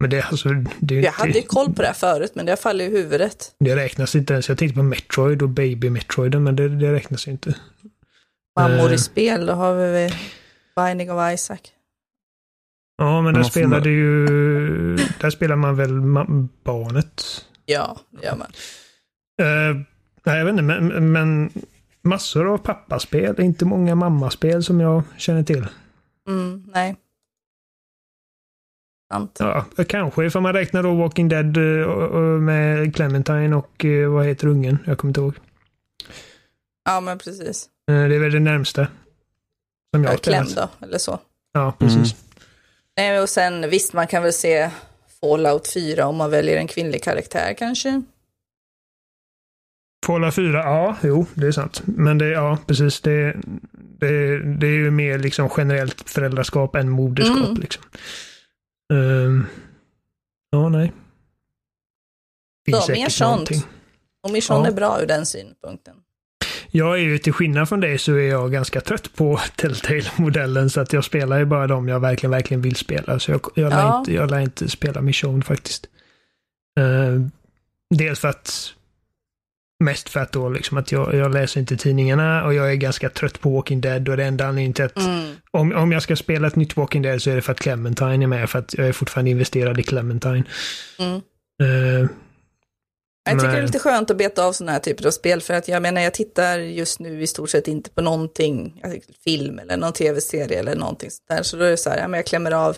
Men 0.00 0.10
det, 0.10 0.22
alltså, 0.22 0.48
det 0.78 0.94
jag 1.00 1.12
hade 1.12 1.42
koll 1.42 1.74
på 1.74 1.82
det 1.82 1.86
här 1.86 1.94
förut, 1.94 2.32
men 2.34 2.46
det 2.46 2.56
faller 2.56 2.84
i 2.84 2.90
huvudet. 2.90 3.54
Det 3.58 3.76
räknas 3.76 4.14
inte 4.14 4.32
ens. 4.32 4.48
Jag 4.48 4.58
tänkte 4.58 4.76
på 4.76 4.82
Metroid 4.82 5.42
och 5.42 5.48
Baby 5.48 5.90
Metroiden, 5.90 6.44
men 6.44 6.56
det, 6.56 6.68
det 6.68 6.92
räknas 6.92 7.28
inte. 7.28 7.54
Mammor 8.56 8.88
i 8.88 8.92
uh, 8.92 8.96
spel, 8.96 9.46
då 9.46 9.52
har 9.52 9.74
vi 9.74 10.10
Binding 10.76 11.12
of 11.12 11.32
Isaac. 11.32 11.58
Ja, 12.98 13.22
men 13.22 13.34
där 13.34 13.42
spelade 13.42 13.90
ju... 13.90 14.26
Där 14.96 15.30
spelar 15.30 15.56
man 15.56 15.76
väl 15.76 16.00
barnet? 16.64 17.24
Ja, 17.66 18.00
det 18.10 18.26
gör 18.26 18.36
man. 18.36 18.48
Uh, 19.42 19.82
nej, 20.24 20.38
jag 20.38 20.44
vet 20.44 20.52
inte, 20.52 20.62
men, 20.62 21.12
men 21.12 21.50
massor 22.02 22.52
av 22.52 22.58
pappaspel. 22.58 23.40
Inte 23.40 23.64
många 23.64 23.94
mammaspel 23.94 24.64
som 24.64 24.80
jag 24.80 25.02
känner 25.16 25.42
till. 25.42 25.66
Mm, 26.28 26.64
nej. 26.74 26.96
Sant. 29.12 29.36
Ja, 29.40 29.64
kanske 29.88 30.26
ifall 30.26 30.42
man 30.42 30.52
räknar 30.52 30.82
då 30.82 30.94
Walking 30.94 31.28
Dead 31.28 31.56
uh, 31.56 32.40
med 32.40 32.94
Clementine 32.94 33.56
och 33.56 33.84
uh, 33.84 34.08
vad 34.08 34.26
heter 34.26 34.46
ungen? 34.46 34.78
Jag 34.84 34.98
kommer 34.98 35.10
inte 35.10 35.20
ihåg. 35.20 35.34
Ja, 36.84 37.00
men 37.00 37.18
precis. 37.18 37.68
det 37.86 37.92
är 37.92 38.18
väl 38.18 38.32
det 38.32 38.40
närmsta. 38.40 38.86
Som 39.94 40.04
jag 40.04 40.22
Clem 40.22 40.46
då, 40.56 40.68
eller 40.80 40.98
så. 40.98 41.18
Ja, 41.52 41.72
precis. 41.78 41.96
Mm. 41.96 42.26
Nej, 42.96 43.20
och 43.20 43.28
sen 43.28 43.70
visst, 43.70 43.92
man 43.92 44.06
kan 44.06 44.22
väl 44.22 44.32
se 44.32 44.70
Fallout 45.20 45.72
4 45.72 46.06
om 46.06 46.16
man 46.16 46.30
väljer 46.30 46.56
en 46.56 46.66
kvinnlig 46.66 47.02
karaktär 47.02 47.54
kanske. 47.58 48.02
Fallout 50.06 50.34
4, 50.34 50.58
ja, 50.58 50.96
jo, 51.02 51.26
det 51.34 51.46
är 51.46 51.52
sant. 51.52 51.82
Men 51.84 52.18
det, 52.18 52.28
ja, 52.28 52.58
precis. 52.66 53.00
Det, 53.00 53.36
det, 53.98 54.38
det 54.38 54.66
är 54.66 54.70
ju 54.70 54.90
mer 54.90 55.18
liksom 55.18 55.50
generellt 55.56 56.10
föräldraskap 56.10 56.74
än 56.74 56.90
moderskap. 56.90 57.48
Mm. 57.48 57.60
Liksom. 57.60 57.84
Um, 58.92 59.46
ja, 60.50 60.68
nej. 60.68 60.92
Finns 62.66 62.86
så, 62.86 62.92
mer 62.92 63.08
sånt. 63.08 63.30
Någonting. 63.30 63.62
Och 64.22 64.30
Mission 64.30 64.60
ja. 64.60 64.66
är 64.66 64.72
bra 64.72 65.02
ur 65.02 65.06
den 65.06 65.26
synpunkten. 65.26 65.94
Jag 66.70 66.94
är 66.94 67.02
ju 67.02 67.18
till 67.18 67.32
skillnad 67.32 67.68
från 67.68 67.80
dig 67.80 67.98
så 67.98 68.12
är 68.12 68.28
jag 68.28 68.52
ganska 68.52 68.80
trött 68.80 69.14
på 69.14 69.40
Telltale-modellen 69.56 70.70
så 70.70 70.80
att 70.80 70.92
jag 70.92 71.04
spelar 71.04 71.38
ju 71.38 71.44
bara 71.44 71.66
de 71.66 71.88
jag 71.88 72.00
verkligen, 72.00 72.30
verkligen 72.30 72.62
vill 72.62 72.76
spela. 72.76 73.18
Så 73.18 73.30
jag, 73.30 73.40
jag, 73.54 73.72
ja. 73.72 73.76
lär, 73.76 73.98
inte, 73.98 74.14
jag 74.14 74.30
lär 74.30 74.40
inte 74.40 74.68
spela 74.68 75.00
Mission 75.00 75.42
faktiskt. 75.42 75.86
Uh, 76.80 77.26
dels 77.94 78.20
för 78.20 78.28
att 78.28 78.74
Mest 79.84 80.08
för 80.08 80.20
att 80.20 80.32
då 80.32 80.48
liksom 80.48 80.78
att 80.78 80.92
jag, 80.92 81.14
jag 81.14 81.32
läser 81.32 81.60
inte 81.60 81.76
tidningarna 81.76 82.44
och 82.44 82.54
jag 82.54 82.70
är 82.70 82.74
ganska 82.74 83.10
trött 83.10 83.40
på 83.40 83.50
Walking 83.50 83.80
Dead 83.80 84.08
och 84.08 84.16
det 84.16 84.24
enda 84.24 84.46
anledningen 84.46 84.72
till 84.72 84.84
att 84.84 84.98
mm. 84.98 85.34
om, 85.50 85.72
om 85.72 85.92
jag 85.92 86.02
ska 86.02 86.16
spela 86.16 86.48
ett 86.48 86.56
nytt 86.56 86.76
Walking 86.76 87.02
Dead 87.02 87.22
så 87.22 87.30
är 87.30 87.34
det 87.34 87.42
för 87.42 87.52
att 87.52 87.60
Clementine 87.60 88.24
är 88.24 88.26
med 88.26 88.50
för 88.50 88.58
att 88.58 88.74
jag 88.74 88.88
är 88.88 88.92
fortfarande 88.92 89.30
investerad 89.30 89.80
i 89.80 89.82
Clementine. 89.82 90.44
Mm. 90.98 91.20
Uh, 91.62 92.08
jag 93.30 93.40
tycker 93.40 93.52
det 93.52 93.58
är 93.58 93.62
lite 93.62 93.78
skönt 93.78 94.10
att 94.10 94.16
beta 94.16 94.44
av 94.44 94.52
sådana 94.52 94.72
här 94.72 94.78
typer 94.78 95.06
av 95.06 95.10
spel 95.10 95.40
för 95.40 95.54
att 95.54 95.68
jag 95.68 95.82
menar 95.82 96.00
jag 96.00 96.14
tittar 96.14 96.58
just 96.58 97.00
nu 97.00 97.22
i 97.22 97.26
stort 97.26 97.50
sett 97.50 97.68
inte 97.68 97.90
på 97.90 98.00
någonting, 98.00 98.82
film 99.24 99.58
eller 99.58 99.76
någon 99.76 99.92
tv-serie 99.92 100.58
eller 100.58 100.76
någonting 100.76 101.10
sånt 101.10 101.28
där. 101.28 101.42
Så 101.42 101.56
då 101.56 101.64
är 101.64 101.70
det 101.70 101.76
så 101.76 101.90
här, 101.90 101.98
ja, 101.98 102.08
men 102.08 102.18
jag 102.18 102.26
klämmer 102.26 102.52
av 102.52 102.76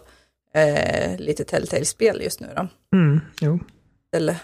eh, 0.54 1.18
lite 1.18 1.44
Telltale-spel 1.44 2.20
just 2.22 2.40
nu 2.40 2.46
då. 2.56 2.68
Mm, 2.96 3.20
jo. 3.40 3.60
Eller 4.16 4.36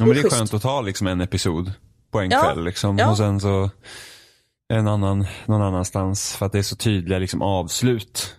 Ja, 0.00 0.06
men 0.06 0.14
det 0.14 0.20
är 0.20 0.30
skönt 0.30 0.54
att 0.54 0.62
ta 0.62 0.80
liksom 0.80 1.06
en 1.06 1.20
episod 1.20 1.72
på 2.10 2.20
en 2.20 2.30
ja. 2.30 2.42
kväll 2.42 2.64
liksom. 2.64 2.98
Ja. 2.98 3.10
Och 3.10 3.16
sen 3.16 3.40
så 3.40 3.70
en 4.68 4.88
annan 4.88 5.26
någon 5.46 5.62
annanstans 5.62 6.36
för 6.36 6.46
att 6.46 6.52
det 6.52 6.58
är 6.58 6.62
så 6.62 6.76
tydliga 6.76 7.18
liksom 7.18 7.42
avslut. 7.42 8.36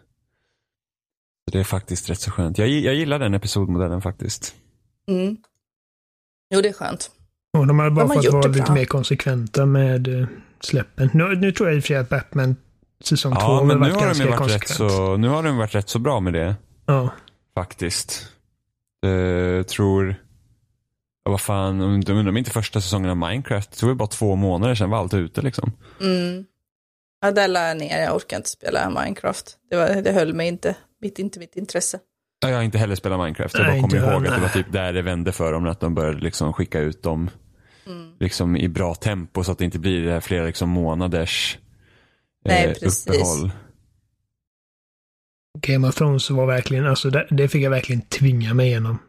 Det 1.51 1.59
är 1.59 1.63
faktiskt 1.63 2.09
rätt 2.09 2.19
så 2.19 2.31
skönt. 2.31 2.57
Jag, 2.57 2.69
jag 2.69 2.95
gillar 2.95 3.19
den 3.19 3.33
episodmodellen 3.33 4.01
faktiskt. 4.01 4.55
Mm. 5.07 5.37
Jo, 6.53 6.61
det 6.61 6.69
är 6.69 6.73
skönt. 6.73 7.11
Och 7.57 7.67
de 7.67 7.79
har 7.79 7.89
bara 7.89 8.05
de 8.05 8.09
har 8.09 8.23
fått 8.23 8.33
vara 8.33 8.47
lite 8.47 8.63
bra. 8.63 8.73
mer 8.73 8.85
konsekventa 8.85 9.65
med 9.65 10.07
uh, 10.07 10.27
släppen. 10.59 11.09
Nu, 11.13 11.35
nu 11.35 11.51
tror 11.51 11.69
jag 11.69 11.75
i 11.77 11.79
och 11.79 11.83
för 11.83 11.87
sig 11.87 11.97
att 11.97 12.09
Batman 12.09 12.55
säsong 13.03 13.33
ja, 13.33 13.39
två 13.39 13.47
har 13.47 13.75
varit 13.75 13.99
ganska 13.99 14.25
varit 14.25 14.37
konsekvent. 14.37 14.77
Så, 14.77 15.17
nu 15.17 15.27
har 15.27 15.43
de 15.43 15.57
varit 15.57 15.75
rätt 15.75 15.89
så 15.89 15.99
bra 15.99 16.19
med 16.19 16.33
det. 16.33 16.55
Ja. 16.85 17.09
Faktiskt. 17.55 18.27
Uh, 19.05 19.63
tror 19.63 20.15
vad 21.23 21.41
fan, 21.41 21.81
undrar 21.81 22.29
om 22.29 22.37
inte 22.37 22.51
första 22.51 22.81
säsongen 22.81 23.09
av 23.09 23.17
Minecraft, 23.17 23.71
det 23.71 23.77
tog 23.77 23.97
bara 23.97 24.07
två 24.07 24.35
månader 24.35 24.75
sedan 24.75 24.89
var 24.89 24.97
allt 24.97 25.13
ute 25.13 25.41
liksom. 25.41 25.71
Mm. 26.01 26.45
Ja, 27.21 27.31
där 27.31 27.47
la 27.47 27.67
jag 27.67 27.77
ner, 27.77 28.01
jag 28.01 28.15
orkar 28.15 28.37
inte 28.37 28.49
spela 28.49 28.89
Minecraft. 28.89 29.57
Det, 29.69 29.75
var, 29.75 30.01
det 30.01 30.11
höll 30.11 30.33
mig 30.33 30.47
inte, 30.47 30.75
mitt, 31.01 31.19
inte 31.19 31.39
mitt 31.39 31.55
intresse. 31.55 31.99
Ja, 32.39 32.49
jag 32.49 32.57
har 32.57 32.63
inte 32.63 32.77
heller 32.77 32.95
spelat 32.95 33.19
Minecraft, 33.19 33.57
jag 33.57 33.65
bara 33.65 33.81
kommer 33.81 34.13
ihåg 34.13 34.27
att 34.27 34.35
det 34.35 34.41
var 34.41 34.49
typ 34.49 34.71
där 34.71 34.93
det 34.93 35.01
vände 35.01 35.31
för 35.31 35.53
dem, 35.53 35.67
att 35.67 35.79
de 35.79 35.95
började 35.95 36.19
liksom 36.19 36.53
skicka 36.53 36.79
ut 36.79 37.03
dem 37.03 37.29
mm. 37.87 38.11
liksom 38.19 38.57
i 38.57 38.69
bra 38.69 38.95
tempo 38.95 39.43
så 39.43 39.51
att 39.51 39.57
det 39.57 39.65
inte 39.65 39.79
blir 39.79 40.19
flera 40.19 40.45
liksom 40.45 40.69
månaders 40.69 41.57
Nej, 42.45 42.65
eh, 42.65 42.71
uppehåll. 42.71 43.51
Game 45.59 45.87
of 45.87 45.95
Thrones 45.95 46.29
var 46.29 46.45
verkligen, 46.45 46.87
alltså 46.87 47.09
det, 47.09 47.27
det 47.29 47.47
fick 47.47 47.63
jag 47.63 47.69
verkligen 47.69 48.01
tvinga 48.01 48.53
mig 48.53 48.67
igenom. 48.67 48.99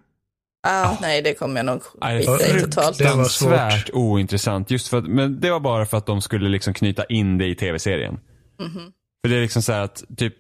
Ah, 0.63 0.93
oh. 0.93 0.99
Nej, 1.01 1.23
det 1.23 1.35
kommer 1.35 1.57
jag 1.57 1.67
nog 1.67 1.83
skita 1.83 2.57
i 2.57 2.61
totalt. 2.61 2.99
Det 2.99 3.05
var 3.05 3.25
svårt. 3.25 3.91
ointressant. 3.93 4.71
Just 4.71 4.89
för 4.89 4.99
att, 4.99 5.07
men 5.07 5.41
det 5.41 5.51
var 5.51 5.61
bara 5.61 5.87
för 5.87 5.97
att 5.97 6.07
de 6.07 6.23
skulle 6.23 6.49
liksom 6.49 6.75
knyta 6.75 7.05
in 7.05 7.39
det 7.39 7.47
i 7.47 7.55
tv-serien. 7.55 8.19
Mm 8.61 8.73
-hmm. 8.73 8.91
För 9.23 9.29
det 9.29 9.37
är 9.37 9.41
liksom 9.41 9.63
så 9.63 9.73
här 9.73 9.81
att 9.81 10.05
typ 10.17 10.35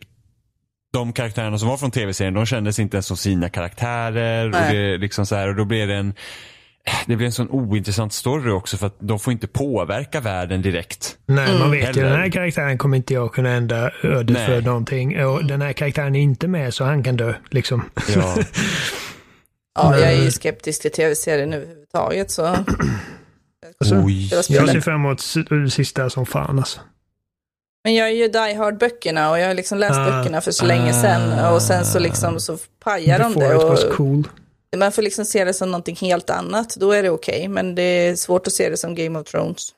de 0.92 1.12
karaktärerna 1.12 1.58
som 1.58 1.68
var 1.68 1.76
från 1.76 1.90
tv-serien, 1.90 2.34
de 2.34 2.46
kändes 2.46 2.78
inte 2.78 2.96
ens 2.96 3.06
som 3.06 3.16
sina 3.16 3.48
karaktärer. 3.48 4.46
Och, 4.46 4.74
det, 4.74 4.98
liksom 4.98 5.26
så 5.26 5.34
här, 5.34 5.48
och 5.48 5.56
då 5.56 5.64
blev 5.64 5.88
det 5.88 5.94
en 5.94 6.14
det 7.06 7.16
blir 7.16 7.26
en 7.26 7.32
sån 7.32 7.50
ointressant 7.50 8.12
story 8.12 8.50
också 8.50 8.76
för 8.76 8.86
att 8.86 8.96
de 8.98 9.18
får 9.18 9.32
inte 9.32 9.46
påverka 9.46 10.20
världen 10.20 10.62
direkt. 10.62 11.18
Nej, 11.26 11.48
mm. 11.48 11.60
man 11.60 11.70
vet 11.70 11.96
ju 11.96 12.02
den 12.02 12.12
här 12.12 12.30
karaktären 12.30 12.78
kommer 12.78 12.96
inte 12.96 13.14
jag 13.14 13.34
kunna 13.34 13.50
ändra 13.50 13.90
ödet 14.02 14.36
Nej. 14.36 14.46
för 14.46 14.62
någonting. 14.62 15.24
Och 15.24 15.44
den 15.44 15.62
här 15.62 15.72
karaktären 15.72 16.16
är 16.16 16.20
inte 16.20 16.48
med 16.48 16.74
så 16.74 16.84
han 16.84 17.02
kan 17.02 17.16
dö 17.16 17.34
liksom. 17.50 17.82
Ja. 18.14 18.36
Ja, 19.74 19.98
jag 19.98 20.12
är 20.12 20.22
ju 20.24 20.30
skeptisk 20.30 20.82
till 20.82 20.92
tv-serier 20.92 21.46
nu 21.46 21.56
överhuvudtaget 21.56 22.30
så. 22.30 22.56
Alltså, 23.80 23.94
jag 24.52 24.68
ser 24.68 24.80
fram 24.80 24.94
emot 24.94 25.20
sista 25.72 26.10
som 26.10 26.26
fan 26.26 26.58
alltså. 26.58 26.80
Men 27.84 27.94
jag 27.94 28.08
är 28.08 28.12
ju 28.12 28.28
Die 28.28 28.54
Hard-böckerna 28.54 29.30
och 29.30 29.38
jag 29.38 29.46
har 29.46 29.54
liksom 29.54 29.78
läst 29.78 29.98
ah, 29.98 30.04
böckerna 30.04 30.40
för 30.40 30.50
så 30.50 30.64
länge 30.64 30.92
sedan 30.92 31.54
och 31.54 31.62
sen 31.62 31.84
så 31.84 31.98
liksom 31.98 32.40
så 32.40 32.58
pajar 32.84 33.18
de 33.18 33.34
det. 33.34 33.54
Och 33.54 33.92
cool. 33.92 34.28
Man 34.76 34.92
får 34.92 35.02
liksom 35.02 35.24
se 35.24 35.44
det 35.44 35.54
som 35.54 35.70
någonting 35.70 35.96
helt 35.96 36.30
annat, 36.30 36.76
då 36.76 36.92
är 36.92 37.02
det 37.02 37.10
okej. 37.10 37.34
Okay, 37.34 37.48
men 37.48 37.74
det 37.74 37.82
är 37.82 38.16
svårt 38.16 38.46
att 38.46 38.52
se 38.52 38.68
det 38.68 38.76
som 38.76 38.94
Game 38.94 39.18
of 39.18 39.26
Thrones. 39.26 39.68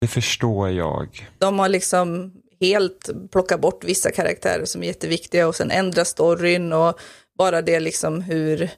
Det 0.00 0.06
förstår 0.06 0.70
jag. 0.70 1.28
De 1.38 1.58
har 1.58 1.68
liksom 1.68 2.32
helt 2.60 3.10
plockat 3.32 3.60
bort 3.60 3.84
vissa 3.84 4.10
karaktärer 4.10 4.64
som 4.64 4.82
är 4.82 4.86
jätteviktiga 4.86 5.48
och 5.48 5.54
sen 5.54 5.70
ändra 5.70 6.04
storyn 6.04 6.72
och 6.72 7.00
bara 7.38 7.62
det 7.62 7.80
liksom 7.80 8.20
hur 8.20 8.70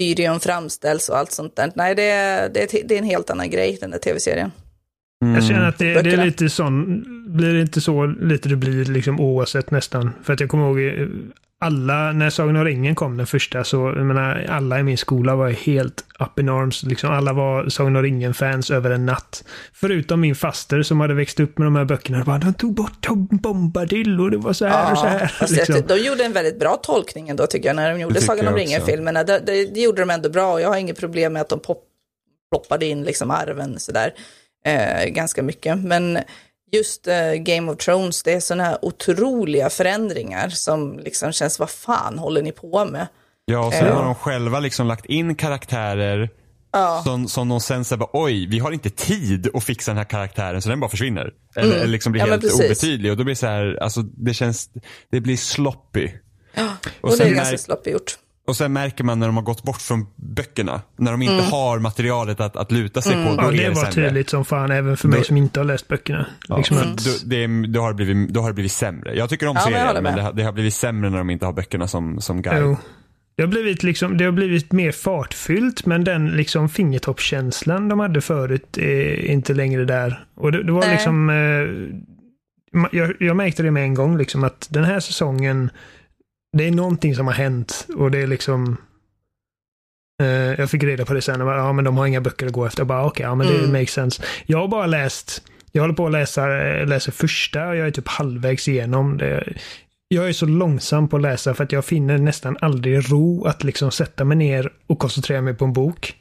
Tyrion 0.00 0.40
framställs 0.40 1.08
och 1.08 1.18
allt 1.18 1.32
sånt 1.32 1.56
där. 1.56 1.72
Nej, 1.74 1.94
det 1.94 2.02
är, 2.02 2.48
det 2.48 2.74
är, 2.74 2.88
det 2.88 2.94
är 2.94 2.98
en 2.98 3.04
helt 3.04 3.30
annan 3.30 3.50
grej, 3.50 3.78
den 3.80 3.90
där 3.90 3.98
tv-serien. 3.98 4.50
Mm. 5.24 5.34
Jag 5.34 5.44
känner 5.44 5.68
att 5.68 5.78
det, 5.78 6.02
det, 6.02 6.10
är 6.10 6.24
lite 6.24 6.50
sån, 6.50 7.04
blir 7.36 7.54
det 7.54 7.60
inte 7.60 7.80
så 7.80 8.06
lite 8.06 8.48
det 8.48 8.56
blir 8.56 8.84
liksom 8.84 9.20
oavsett 9.20 9.70
nästan. 9.70 10.10
För 10.22 10.32
att 10.32 10.40
jag 10.40 10.50
kommer 10.50 10.66
ihåg 10.66 11.08
alla, 11.62 12.12
när 12.12 12.30
Sagan 12.30 12.56
om 12.56 12.64
ringen 12.64 12.94
kom 12.94 13.16
den 13.16 13.26
första 13.26 13.64
så, 13.64 13.76
jag 13.76 14.06
menar, 14.06 14.46
alla 14.48 14.80
i 14.80 14.82
min 14.82 14.98
skola 14.98 15.36
var 15.36 15.50
helt 15.50 16.04
up 16.18 16.38
in 16.38 16.48
arms. 16.48 16.82
Liksom, 16.82 17.10
alla 17.10 17.32
var 17.32 17.68
Sagan 17.68 17.96
om 17.96 18.02
ringen-fans 18.02 18.70
över 18.70 18.90
en 18.90 19.06
natt. 19.06 19.44
Förutom 19.72 20.20
min 20.20 20.34
faster 20.34 20.82
som 20.82 21.00
hade 21.00 21.14
växt 21.14 21.40
upp 21.40 21.58
med 21.58 21.66
de 21.66 21.76
här 21.76 21.84
böckerna. 21.84 22.24
Bara, 22.24 22.38
de 22.38 22.54
tog 22.54 22.74
bort 22.74 23.00
Tom 23.00 23.28
Bombadil 23.30 24.20
och 24.20 24.30
det 24.30 24.36
var 24.36 24.52
så 24.52 24.66
här 24.66 24.84
ja, 24.84 24.92
och 24.92 24.98
så 24.98 25.06
här. 25.06 25.32
Liksom. 25.48 25.82
De 25.86 25.98
gjorde 25.98 26.24
en 26.24 26.32
väldigt 26.32 26.58
bra 26.58 26.76
tolkning 26.76 27.28
ändå 27.28 27.46
tycker 27.46 27.68
jag, 27.68 27.76
när 27.76 27.90
de 27.92 28.00
gjorde 28.00 28.20
Sagan 28.20 28.48
om 28.48 28.54
ringen-filmerna. 28.54 29.24
Det, 29.24 29.42
det, 29.46 29.74
det, 29.74 29.80
gjorde 29.80 30.02
de 30.02 30.10
ändå 30.10 30.28
bra 30.28 30.52
och 30.52 30.60
jag 30.60 30.68
har 30.68 30.76
inget 30.76 30.98
problem 30.98 31.32
med 31.32 31.42
att 31.42 31.48
de 31.48 31.60
pop, 31.60 31.84
ploppade 32.50 32.86
in 32.86 33.02
liksom 33.02 33.30
arven 33.30 33.80
sådär. 33.80 34.12
Eh, 34.64 35.06
ganska 35.06 35.42
mycket. 35.42 35.78
Men 35.78 36.18
just 36.72 37.08
uh, 37.08 37.34
Game 37.34 37.72
of 37.72 37.78
Thrones, 37.78 38.22
det 38.22 38.32
är 38.32 38.40
sådana 38.40 38.64
här 38.64 38.78
otroliga 38.82 39.70
förändringar 39.70 40.48
som 40.48 40.98
liksom 40.98 41.32
känns, 41.32 41.58
vad 41.58 41.70
fan 41.70 42.18
håller 42.18 42.42
ni 42.42 42.52
på 42.52 42.84
med? 42.84 43.06
Ja, 43.44 43.66
och 43.66 43.72
sen 43.72 43.86
uh, 43.86 43.94
har 43.94 44.04
de 44.04 44.14
själva 44.14 44.60
liksom 44.60 44.86
lagt 44.86 45.06
in 45.06 45.34
karaktärer 45.34 46.30
ja. 46.72 47.02
som, 47.04 47.28
som 47.28 47.48
de 47.48 47.60
sen 47.60 47.84
säger, 47.84 48.06
oj, 48.12 48.46
vi 48.46 48.58
har 48.58 48.72
inte 48.72 48.90
tid 48.90 49.48
att 49.54 49.64
fixa 49.64 49.90
den 49.90 49.98
här 49.98 50.04
karaktären 50.04 50.62
så 50.62 50.68
den 50.68 50.80
bara 50.80 50.90
försvinner. 50.90 51.32
Eller, 51.56 51.68
mm. 51.68 51.78
eller 51.78 51.92
liksom 51.92 52.12
blir 52.12 52.22
ja, 52.22 52.30
helt 52.30 52.52
obetydlig 52.54 53.10
och 53.10 53.16
då 53.16 53.24
blir 53.24 53.34
det 53.34 53.38
så 53.38 53.46
här, 53.46 53.78
alltså 53.82 54.02
det 54.02 54.34
känns, 54.34 54.70
det 55.10 55.20
blir 55.20 55.36
sloppy. 55.36 56.08
Ja, 56.54 56.76
och, 57.00 57.10
och 57.10 57.16
det 57.18 57.24
är 57.24 57.34
ganska 57.34 57.58
sloppy 57.58 57.90
gjort. 57.90 58.18
Och 58.50 58.56
sen 58.56 58.72
märker 58.72 59.04
man 59.04 59.18
när 59.18 59.26
de 59.26 59.36
har 59.36 59.42
gått 59.42 59.62
bort 59.62 59.80
från 59.80 60.06
böckerna, 60.16 60.80
när 60.96 61.12
de 61.12 61.22
inte 61.22 61.34
mm. 61.34 61.46
har 61.50 61.78
materialet 61.78 62.40
att, 62.40 62.56
att 62.56 62.72
luta 62.72 63.02
sig 63.02 63.14
mm. 63.14 63.26
på. 63.26 63.42
Då 63.42 63.48
ja, 63.48 63.50
det, 63.50 63.56
det 63.56 63.68
var 63.68 63.74
sämre. 63.74 64.08
tydligt 64.08 64.30
som 64.30 64.44
fan, 64.44 64.70
även 64.70 64.96
för 64.96 65.08
mig 65.08 65.18
då, 65.18 65.24
som 65.24 65.36
inte 65.36 65.60
har 65.60 65.64
läst 65.64 65.88
böckerna. 65.88 66.26
Ja, 66.48 66.56
liksom 66.56 66.76
mm. 66.76 66.96
då, 66.96 67.10
det, 67.24 67.72
då, 67.72 67.80
har 67.80 67.88
det 67.88 67.94
blivit, 67.94 68.28
då 68.28 68.40
har 68.40 68.48
det 68.48 68.54
blivit 68.54 68.72
sämre. 68.72 69.14
Jag 69.14 69.30
tycker 69.30 69.46
om 69.46 69.56
ja, 69.56 69.62
serien, 69.62 70.02
men 70.02 70.16
det, 70.16 70.32
det, 70.34 70.42
har 70.42 70.52
blivit 70.52 70.74
sämre 70.74 71.10
när 71.10 71.18
de 71.18 71.30
inte 71.30 71.46
har 71.46 71.52
böckerna 71.52 71.88
som, 71.88 72.20
som 72.20 72.42
guide. 72.42 72.62
Jo. 72.62 72.76
det 73.36 73.42
har 73.42 73.48
blivit, 73.48 73.82
liksom, 73.82 74.18
det 74.18 74.24
har 74.24 74.32
blivit 74.32 74.72
mer 74.72 74.92
fartfyllt 74.92 75.86
men 75.86 76.04
den 76.04 76.30
liksom 76.30 76.68
fingertoppskänslan 76.68 77.88
de 77.88 78.00
hade 78.00 78.20
förut 78.20 78.78
är 78.78 79.24
inte 79.24 79.54
längre 79.54 79.84
där. 79.84 80.24
Och 80.34 80.52
det, 80.52 80.62
det 80.62 80.72
var 80.72 80.80
Nej. 80.80 80.90
liksom... 80.90 81.30
Eh, 81.30 82.00
jag, 82.92 83.14
jag, 83.18 83.36
märkte 83.36 83.62
det 83.62 83.70
med 83.70 83.82
en 83.82 83.94
gång 83.94 84.18
liksom 84.18 84.44
att 84.44 84.68
den 84.70 84.84
här 84.84 85.00
säsongen 85.00 85.70
det 86.52 86.66
är 86.66 86.70
någonting 86.70 87.14
som 87.14 87.26
har 87.26 87.34
hänt 87.34 87.86
och 87.96 88.10
det 88.10 88.18
är 88.18 88.26
liksom 88.26 88.76
eh, 90.22 90.28
jag 90.28 90.70
fick 90.70 90.82
reda 90.82 91.04
på 91.04 91.14
det 91.14 91.22
sen. 91.22 91.40
Ja, 91.40 91.72
men 91.72 91.84
de 91.84 91.96
har 91.96 92.06
inga 92.06 92.20
böcker 92.20 92.46
att 92.46 92.52
gå 92.52 92.66
efter. 92.66 92.80
Jag 92.80 92.86
bara, 92.86 93.06
okej, 93.06 93.10
okay, 93.10 93.24
ja, 93.26 93.34
men 93.34 93.46
det 93.46 93.58
mm. 93.58 93.72
makes 93.72 93.92
sense. 93.92 94.22
Jag 94.46 94.58
har 94.58 94.68
bara 94.68 94.86
läst, 94.86 95.42
jag 95.72 95.82
håller 95.82 95.94
på 95.94 96.06
att 96.06 96.12
läsa, 96.12 96.46
läsa 96.84 97.12
första 97.12 97.68
och 97.68 97.76
jag 97.76 97.86
är 97.86 97.90
typ 97.90 98.08
halvvägs 98.08 98.68
igenom. 98.68 99.18
Det, 99.18 99.52
jag 100.08 100.28
är 100.28 100.32
så 100.32 100.46
långsam 100.46 101.08
på 101.08 101.16
att 101.16 101.22
läsa 101.22 101.54
för 101.54 101.64
att 101.64 101.72
jag 101.72 101.84
finner 101.84 102.18
nästan 102.18 102.56
aldrig 102.60 103.12
ro 103.12 103.44
att 103.44 103.64
liksom 103.64 103.90
sätta 103.90 104.24
mig 104.24 104.36
ner 104.36 104.72
och 104.86 104.98
koncentrera 104.98 105.40
mig 105.40 105.54
på 105.54 105.64
en 105.64 105.72
bok. 105.72 106.14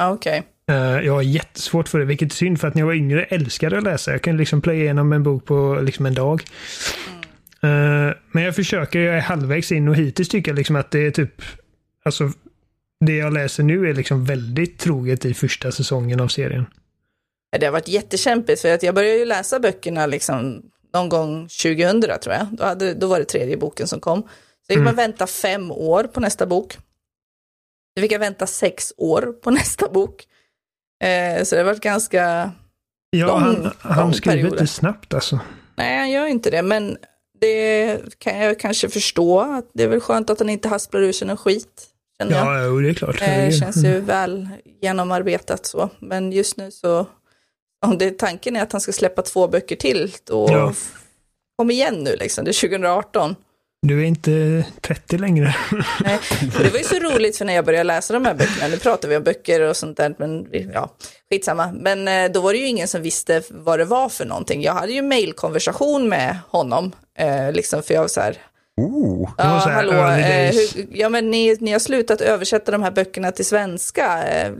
Okej. 0.00 0.38
Okay. 0.38 0.42
Uh, 0.70 1.06
jag 1.06 1.12
har 1.12 1.22
jättesvårt 1.22 1.88
för 1.88 1.98
det, 1.98 2.04
vilket 2.04 2.32
är 2.32 2.36
synd 2.36 2.60
för 2.60 2.68
att 2.68 2.74
när 2.74 2.82
jag 2.82 2.86
var 2.86 2.94
yngre 2.94 3.24
älskade 3.24 3.76
jag 3.76 3.80
att 3.80 3.92
läsa. 3.92 4.12
Jag 4.12 4.22
kan 4.22 4.36
liksom 4.36 4.60
plöja 4.60 4.82
igenom 4.82 5.12
en 5.12 5.22
bok 5.22 5.44
på 5.44 5.78
liksom 5.82 6.06
en 6.06 6.14
dag. 6.14 6.42
Mm. 7.08 7.21
Uh, 7.66 8.12
men 8.32 8.42
jag 8.42 8.54
försöker, 8.54 9.00
jag 9.00 9.16
är 9.16 9.20
halvvägs 9.20 9.72
in 9.72 9.88
och 9.88 9.96
hittills 9.96 10.28
tycker 10.28 10.50
jag 10.50 10.56
liksom 10.56 10.76
att 10.76 10.90
det 10.90 11.06
är 11.06 11.10
typ, 11.10 11.42
alltså 12.04 12.32
det 13.06 13.16
jag 13.16 13.32
läser 13.32 13.62
nu 13.62 13.88
är 13.90 13.94
liksom 13.94 14.24
väldigt 14.24 14.78
troget 14.78 15.24
i 15.24 15.34
första 15.34 15.72
säsongen 15.72 16.20
av 16.20 16.28
serien. 16.28 16.66
Det 17.58 17.66
har 17.66 17.72
varit 17.72 17.88
jättekämpigt 17.88 18.60
för 18.60 18.74
att 18.74 18.82
jag 18.82 18.94
började 18.94 19.18
ju 19.18 19.24
läsa 19.24 19.60
böckerna 19.60 20.06
liksom 20.06 20.62
någon 20.94 21.08
gång 21.08 21.48
2000 21.62 22.00
tror 22.00 22.34
jag. 22.34 22.46
Då, 22.50 22.64
hade, 22.64 22.94
då 22.94 23.06
var 23.06 23.18
det 23.18 23.24
tredje 23.24 23.56
boken 23.56 23.88
som 23.88 24.00
kom. 24.00 24.22
Så 24.22 24.66
fick 24.68 24.76
mm. 24.76 24.84
man 24.84 24.94
vänta 24.94 25.26
fem 25.26 25.70
år 25.70 26.04
på 26.04 26.20
nästa 26.20 26.46
bok. 26.46 26.72
Så 27.96 28.02
fick 28.02 28.12
jag 28.12 28.18
vänta 28.18 28.46
sex 28.46 28.92
år 28.96 29.32
på 29.42 29.50
nästa 29.60 29.88
bok. 29.88 30.24
Eh, 31.04 31.44
så 31.44 31.54
det 31.54 31.60
har 31.60 31.66
varit 31.66 31.82
ganska 31.82 32.52
Ja, 33.10 33.26
lång, 33.26 33.40
han, 33.40 33.72
han 33.78 34.14
skriver 34.14 34.48
inte 34.48 34.66
snabbt 34.66 35.14
alltså. 35.14 35.40
Nej, 35.76 35.98
han 35.98 36.10
gör 36.10 36.26
inte 36.26 36.50
det, 36.50 36.62
men 36.62 36.96
det 37.42 37.98
kan 38.18 38.38
jag 38.38 38.58
kanske 38.58 38.88
förstå. 38.88 39.62
det 39.74 39.82
är 39.82 39.88
väl 39.88 40.00
skönt 40.00 40.30
att 40.30 40.38
han 40.38 40.48
inte 40.48 40.68
hasplar 40.68 41.00
ur 41.00 41.12
sig 41.12 41.26
någon 41.28 41.36
skit. 41.36 41.88
Ja, 42.30 42.64
jo, 42.64 42.80
det 42.80 42.88
är 42.88 42.94
klart. 42.94 43.18
Det 43.18 43.24
eh, 43.24 43.50
känns 43.50 43.84
ju 43.84 44.00
väl 44.00 44.48
genomarbetat 44.82 45.66
så. 45.66 45.90
Men 45.98 46.32
just 46.32 46.56
nu 46.56 46.70
så 46.70 47.06
om 47.86 47.98
det, 47.98 48.18
tanken 48.18 48.56
är 48.56 48.62
att 48.62 48.72
han 48.72 48.80
ska 48.80 48.92
släppa 48.92 49.22
två 49.22 49.48
böcker 49.48 49.76
till, 49.76 50.14
då 50.24 50.46
ja. 50.50 50.74
kom 51.56 51.70
igen 51.70 51.94
nu 51.94 52.16
liksom, 52.16 52.44
det 52.44 52.50
är 52.50 52.68
2018. 52.68 53.36
Du 53.86 54.00
är 54.00 54.04
inte 54.04 54.64
30 54.80 55.18
längre. 55.18 55.54
Nej, 56.04 56.18
det 56.62 56.70
var 56.70 56.78
ju 56.78 56.84
så 56.84 56.98
roligt 56.98 57.36
för 57.36 57.44
när 57.44 57.54
jag 57.54 57.64
började 57.64 57.84
läsa 57.84 58.14
de 58.14 58.24
här 58.24 58.34
böckerna, 58.34 58.68
nu 58.68 58.78
pratar 58.78 59.08
vi 59.08 59.16
om 59.16 59.22
böcker 59.22 59.60
och 59.60 59.76
sånt 59.76 59.96
där, 59.96 60.14
men 60.18 60.46
ja, 60.74 60.90
skitsamma. 61.30 61.72
Men 61.72 62.08
eh, 62.08 62.32
då 62.32 62.40
var 62.40 62.52
det 62.52 62.58
ju 62.58 62.66
ingen 62.66 62.88
som 62.88 63.02
visste 63.02 63.42
vad 63.50 63.78
det 63.78 63.84
var 63.84 64.08
för 64.08 64.24
någonting. 64.24 64.62
Jag 64.62 64.72
hade 64.72 64.92
ju 64.92 65.02
mailkonversation 65.02 66.08
med 66.08 66.38
honom, 66.48 66.92
eh, 67.18 67.52
liksom 67.52 67.82
för 67.82 67.94
jag 67.94 68.00
var 68.00 68.08
så 68.08 68.20
här, 68.20 68.36
Oh, 68.76 69.30
ja, 69.38 69.44
hallå, 69.44 69.92
eh, 69.92 70.52
hur, 70.52 70.86
ja 70.90 71.08
men 71.08 71.30
ni, 71.30 71.56
ni 71.60 71.72
har 71.72 71.78
slutat 71.78 72.20
översätta 72.20 72.72
de 72.72 72.82
här 72.82 72.90
böckerna 72.90 73.32
till 73.32 73.44
svenska. 73.44 74.24
Eh, 74.24 74.52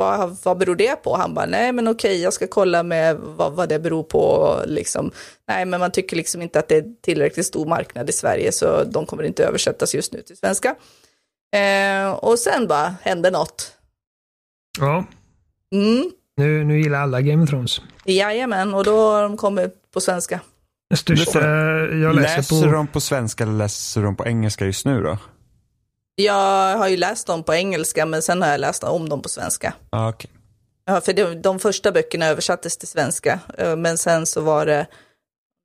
vad, 0.00 0.36
vad 0.42 0.58
beror 0.58 0.76
det 0.76 0.96
på? 0.96 1.16
Han 1.16 1.34
bara, 1.34 1.46
nej 1.46 1.72
men 1.72 1.88
okej, 1.88 2.22
jag 2.22 2.32
ska 2.32 2.46
kolla 2.46 2.82
med 2.82 3.16
vad, 3.16 3.52
vad 3.52 3.68
det 3.68 3.78
beror 3.78 4.02
på. 4.02 4.54
Liksom. 4.66 5.10
Nej, 5.48 5.64
men 5.64 5.80
man 5.80 5.90
tycker 5.90 6.16
liksom 6.16 6.42
inte 6.42 6.58
att 6.58 6.68
det 6.68 6.76
är 6.76 6.84
tillräckligt 7.02 7.46
stor 7.46 7.66
marknad 7.66 8.10
i 8.10 8.12
Sverige, 8.12 8.52
så 8.52 8.84
de 8.84 9.06
kommer 9.06 9.22
inte 9.22 9.44
översättas 9.44 9.94
just 9.94 10.12
nu 10.12 10.22
till 10.22 10.36
svenska. 10.36 10.74
Eh, 11.56 12.10
och 12.10 12.38
sen 12.38 12.66
bara 12.66 12.94
hände 13.02 13.30
något. 13.30 13.72
Ja. 14.78 15.04
Mm. 15.74 16.10
Nu, 16.36 16.64
nu 16.64 16.80
gillar 16.80 17.00
alla 17.00 17.20
Game 17.20 17.42
of 17.42 17.50
Thrones. 17.50 17.80
Jajamän, 18.04 18.74
och 18.74 18.84
då 18.84 18.96
har 18.96 19.22
de 19.22 19.36
kommit 19.36 19.74
på 19.94 20.00
svenska. 20.00 20.40
Största 20.94 21.40
jag 21.40 22.14
läser, 22.14 22.36
läser 22.36 22.66
på... 22.66 22.72
de 22.72 22.86
på 22.86 23.00
svenska 23.00 23.44
eller 23.44 23.54
läser 23.54 24.02
de 24.02 24.16
på 24.16 24.26
engelska 24.26 24.64
just 24.64 24.86
nu 24.86 25.02
då? 25.02 25.18
Jag 26.24 26.76
har 26.76 26.88
ju 26.88 26.96
läst 26.96 27.26
dem 27.26 27.42
på 27.42 27.54
engelska 27.54 28.06
men 28.06 28.22
sen 28.22 28.42
har 28.42 28.48
jag 28.48 28.60
läst 28.60 28.84
om 28.84 29.08
dem 29.08 29.22
på 29.22 29.28
svenska. 29.28 29.74
Ah, 29.90 30.08
okay. 30.08 30.30
Ja, 30.84 31.00
för 31.00 31.12
de, 31.12 31.34
de 31.34 31.58
första 31.58 31.92
böckerna 31.92 32.26
översattes 32.26 32.76
till 32.76 32.88
svenska, 32.88 33.40
eh, 33.58 33.76
men 33.76 33.98
sen 33.98 34.26
så 34.26 34.40
var 34.40 34.66
det, 34.66 34.86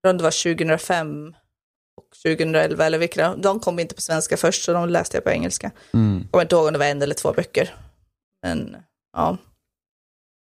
det 0.03 0.23
var 0.23 0.55
2005 0.55 1.35
och 1.97 2.17
2011 2.23 2.85
eller 2.85 2.97
vilka, 2.97 3.35
de 3.35 3.59
kom 3.59 3.79
inte 3.79 3.95
på 3.95 4.01
svenska 4.01 4.37
först 4.37 4.63
så 4.63 4.73
de 4.73 4.89
läste 4.89 5.17
jag 5.17 5.23
på 5.23 5.29
engelska. 5.29 5.71
Mm. 5.93 6.19
Jag 6.21 6.31
kommer 6.31 6.43
inte 6.43 6.55
ihåg 6.55 6.65
om 6.65 6.73
det 6.73 6.79
var 6.79 6.85
en 6.85 7.01
eller 7.01 7.15
två 7.15 7.33
böcker. 7.33 7.75
Men 8.43 8.75
ja. 9.17 9.37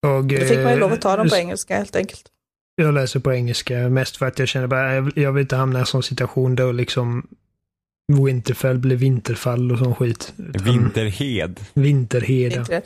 Och, 0.06 0.24
Då 0.24 0.36
fick 0.36 0.58
man 0.58 0.72
ju 0.72 0.78
lov 0.78 0.92
att 0.92 1.00
ta 1.00 1.16
dem 1.16 1.28
på 1.28 1.36
engelska 1.36 1.76
helt 1.76 1.96
enkelt. 1.96 2.22
Jag 2.74 2.94
läser 2.94 3.20
på 3.20 3.32
engelska 3.32 3.74
mest 3.74 4.16
för 4.16 4.26
att 4.26 4.38
jag 4.38 4.48
känner 4.48 4.66
bara, 4.66 4.94
jag 5.14 5.32
vill 5.32 5.42
inte 5.42 5.56
hamna 5.56 5.78
i 5.78 5.80
en 5.80 5.86
sån 5.86 6.02
situation 6.02 6.56
då 6.56 6.72
liksom 6.72 7.28
Winterfell 8.24 8.78
blev 8.78 8.98
vinterfall 8.98 9.72
och 9.72 9.78
sån 9.78 9.94
skit. 9.94 10.32
Vinterhed. 10.36 11.60
Vinterhed, 11.74 12.66
ja. 12.70 12.80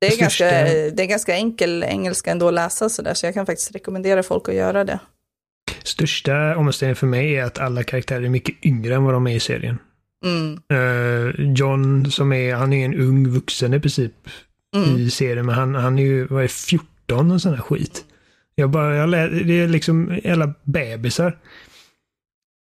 Det 0.00 0.06
är, 0.06 0.18
ganska, 0.18 0.44
det 0.90 1.02
är 1.02 1.06
ganska 1.06 1.34
enkel 1.34 1.84
engelska 1.84 2.30
ändå 2.30 2.48
att 2.48 2.54
läsa 2.54 2.88
sådär, 2.88 3.14
så 3.14 3.26
jag 3.26 3.34
kan 3.34 3.46
faktiskt 3.46 3.74
rekommendera 3.74 4.22
folk 4.22 4.48
att 4.48 4.54
göra 4.54 4.84
det. 4.84 4.98
Största 5.82 6.56
omständigheten 6.56 6.96
för 6.96 7.06
mig 7.06 7.36
är 7.36 7.44
att 7.44 7.58
alla 7.58 7.82
karaktärer 7.82 8.22
är 8.22 8.28
mycket 8.28 8.66
yngre 8.66 8.94
än 8.94 9.04
vad 9.04 9.14
de 9.14 9.26
är 9.26 9.34
i 9.34 9.40
serien. 9.40 9.78
Mm. 10.24 10.60
Uh, 10.72 11.52
John 11.56 12.10
som 12.10 12.32
är, 12.32 12.54
han 12.54 12.72
är 12.72 12.84
en 12.84 12.94
ung 12.94 13.28
vuxen 13.28 13.74
i 13.74 13.80
princip 13.80 14.12
mm. 14.76 14.96
i 14.96 15.10
serien, 15.10 15.46
men 15.46 15.54
han, 15.54 15.74
han 15.74 15.98
är 15.98 16.02
ju, 16.02 16.26
vad 16.26 16.44
är 16.44 16.48
14 16.48 17.30
och 17.30 17.42
sån 17.42 17.54
här 17.54 17.60
skit. 17.62 18.04
Jag 18.54 18.70
bara, 18.70 18.96
jag 18.96 19.08
lä, 19.08 19.28
det 19.28 19.60
är 19.60 19.68
liksom 19.68 20.20
alla 20.24 20.54
bebisar. 20.62 21.38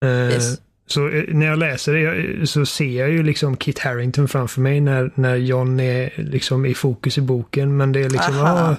Uh, 0.05 0.11
yes. 0.11 0.61
Så 0.91 1.09
eh, 1.09 1.23
när 1.27 1.45
jag 1.45 1.59
läser 1.59 1.93
det 1.93 2.47
så 2.47 2.65
ser 2.65 2.99
jag 2.99 3.09
ju 3.09 3.23
liksom 3.23 3.57
Kit 3.57 3.79
Harrington 3.79 4.27
framför 4.27 4.61
mig 4.61 4.81
när, 4.81 5.11
när 5.15 5.35
John 5.35 5.79
är 5.79 6.13
liksom 6.17 6.65
i 6.65 6.73
fokus 6.73 7.17
i 7.17 7.21
boken. 7.21 7.77
Men 7.77 7.91
det 7.91 7.99
är 7.99 8.09
liksom, 8.09 8.35
ja, 8.35 8.75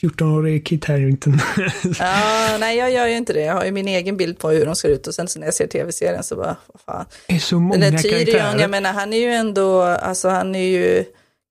14-årig 0.00 0.66
Kit 0.66 0.84
Harrington. 0.84 1.38
ja, 1.98 2.56
nej 2.60 2.78
jag 2.78 2.90
gör 2.92 3.06
ju 3.06 3.16
inte 3.16 3.32
det. 3.32 3.40
Jag 3.40 3.54
har 3.54 3.64
ju 3.64 3.72
min 3.72 3.88
egen 3.88 4.16
bild 4.16 4.38
på 4.38 4.50
hur 4.50 4.66
de 4.66 4.76
ser 4.76 4.88
ut 4.88 5.06
och 5.06 5.14
sen 5.14 5.28
så 5.28 5.38
när 5.38 5.46
jag 5.46 5.54
ser 5.54 5.66
tv-serien 5.66 6.22
så 6.22 6.36
bara, 6.36 6.56
vad 6.66 6.80
fan. 6.80 7.04
Det 7.26 7.34
är 7.34 7.38
så 7.38 7.60
många 7.60 7.80
Den 7.80 7.92
där 7.92 7.98
Tyrion, 7.98 8.26
karaktärer. 8.26 8.60
jag 8.60 8.70
menar 8.70 8.92
han 8.92 9.12
är 9.12 9.18
ju 9.18 9.30
ändå, 9.32 9.82
alltså 9.82 10.28
han 10.28 10.54
är 10.54 10.64
ju 10.64 11.04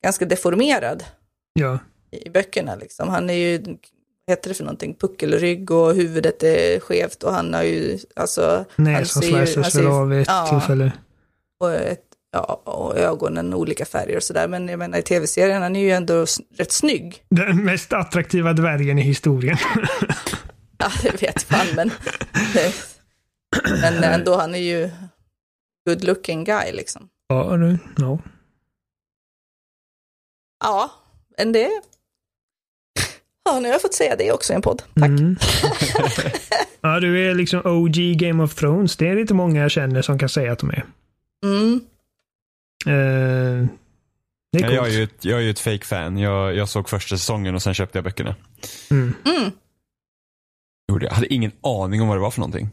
ganska 0.03 0.25
deformerad. 0.25 1.03
Ja. 1.53 1.79
I 2.11 2.29
böckerna 2.29 2.75
liksom. 2.75 3.09
Han 3.09 3.29
är 3.29 3.33
ju 3.33 3.63
heter 4.29 4.49
det 4.49 4.55
för 4.55 4.63
någonting, 4.63 4.95
puckelrygg 4.95 5.71
och 5.71 5.95
huvudet 5.95 6.43
är 6.43 6.79
skevt 6.79 7.23
och 7.23 7.33
han 7.33 7.53
har 7.53 7.63
ju, 7.63 7.99
alltså... 8.15 8.65
Näsan 8.75 9.23
slices 9.23 9.75
väl 9.75 9.87
av 9.87 10.13
ett 10.13 10.27
ja, 10.27 10.47
tillfälle. 10.49 10.91
Och, 11.59 11.73
ett, 11.73 12.03
ja, 12.31 12.61
och 12.65 12.97
ögonen 12.97 13.53
olika 13.53 13.85
färger 13.85 14.17
och 14.17 14.23
sådär. 14.23 14.47
Men 14.47 14.67
jag 14.67 14.79
menar 14.79 14.97
i 14.97 15.01
tv-serien, 15.01 15.61
han 15.61 15.75
är 15.75 15.79
ju 15.79 15.91
ändå 15.91 16.25
rätt 16.55 16.71
snygg. 16.71 17.23
Den 17.29 17.65
mest 17.65 17.93
attraktiva 17.93 18.53
dvärgen 18.53 18.99
i 18.99 19.01
historien. 19.01 19.57
ja, 20.77 20.91
det 21.03 21.21
vet 21.21 21.43
fan, 21.43 21.67
men... 21.75 21.91
men 23.81 24.03
ändå, 24.03 24.35
han 24.35 24.55
är 24.55 24.59
ju 24.59 24.89
good 25.87 26.03
looking 26.03 26.43
guy 26.43 26.71
liksom. 26.71 27.09
Ja, 27.27 27.55
nu, 27.55 27.79
no. 27.97 28.21
Ja, 30.63 30.91
men 31.37 31.51
det 31.51 31.81
Ja, 33.49 33.59
nu 33.59 33.67
har 33.67 33.73
jag 33.73 33.81
fått 33.81 33.93
säga 33.93 34.15
det 34.15 34.31
också 34.31 34.53
i 34.53 34.55
en 34.55 34.61
podd. 34.61 34.83
Tack. 34.95 35.07
Mm. 35.07 35.35
ja, 36.81 36.99
du 36.99 37.29
är 37.29 37.35
liksom 37.35 37.61
OG 37.65 37.95
Game 38.17 38.43
of 38.43 38.55
Thrones. 38.55 38.97
Det 38.97 39.07
är 39.07 39.17
inte 39.17 39.33
många 39.33 39.61
jag 39.61 39.71
känner 39.71 40.01
som 40.01 40.19
kan 40.19 40.29
säga 40.29 40.51
att 40.51 40.59
de 40.59 40.69
är. 40.69 40.85
Mm. 41.43 41.81
Uh, 42.87 43.67
det 44.51 44.63
är 44.63 44.71
jag, 44.71 44.87
är 44.87 44.91
ju 44.91 45.03
ett, 45.03 45.25
jag 45.25 45.39
är 45.39 45.43
ju 45.43 45.49
ett 45.49 45.59
fake-fan. 45.59 46.17
Jag, 46.17 46.55
jag 46.55 46.69
såg 46.69 46.89
första 46.89 47.17
säsongen 47.17 47.55
och 47.55 47.61
sen 47.61 47.73
köpte 47.73 47.97
jag 47.97 48.05
böckerna. 48.05 48.35
Mm. 48.91 49.15
Mm. 49.25 49.51
Jag 51.01 51.11
hade 51.11 51.33
ingen 51.33 51.51
aning 51.63 52.01
om 52.01 52.07
vad 52.07 52.17
det 52.17 52.21
var 52.21 52.31
för 52.31 52.39
någonting. 52.39 52.69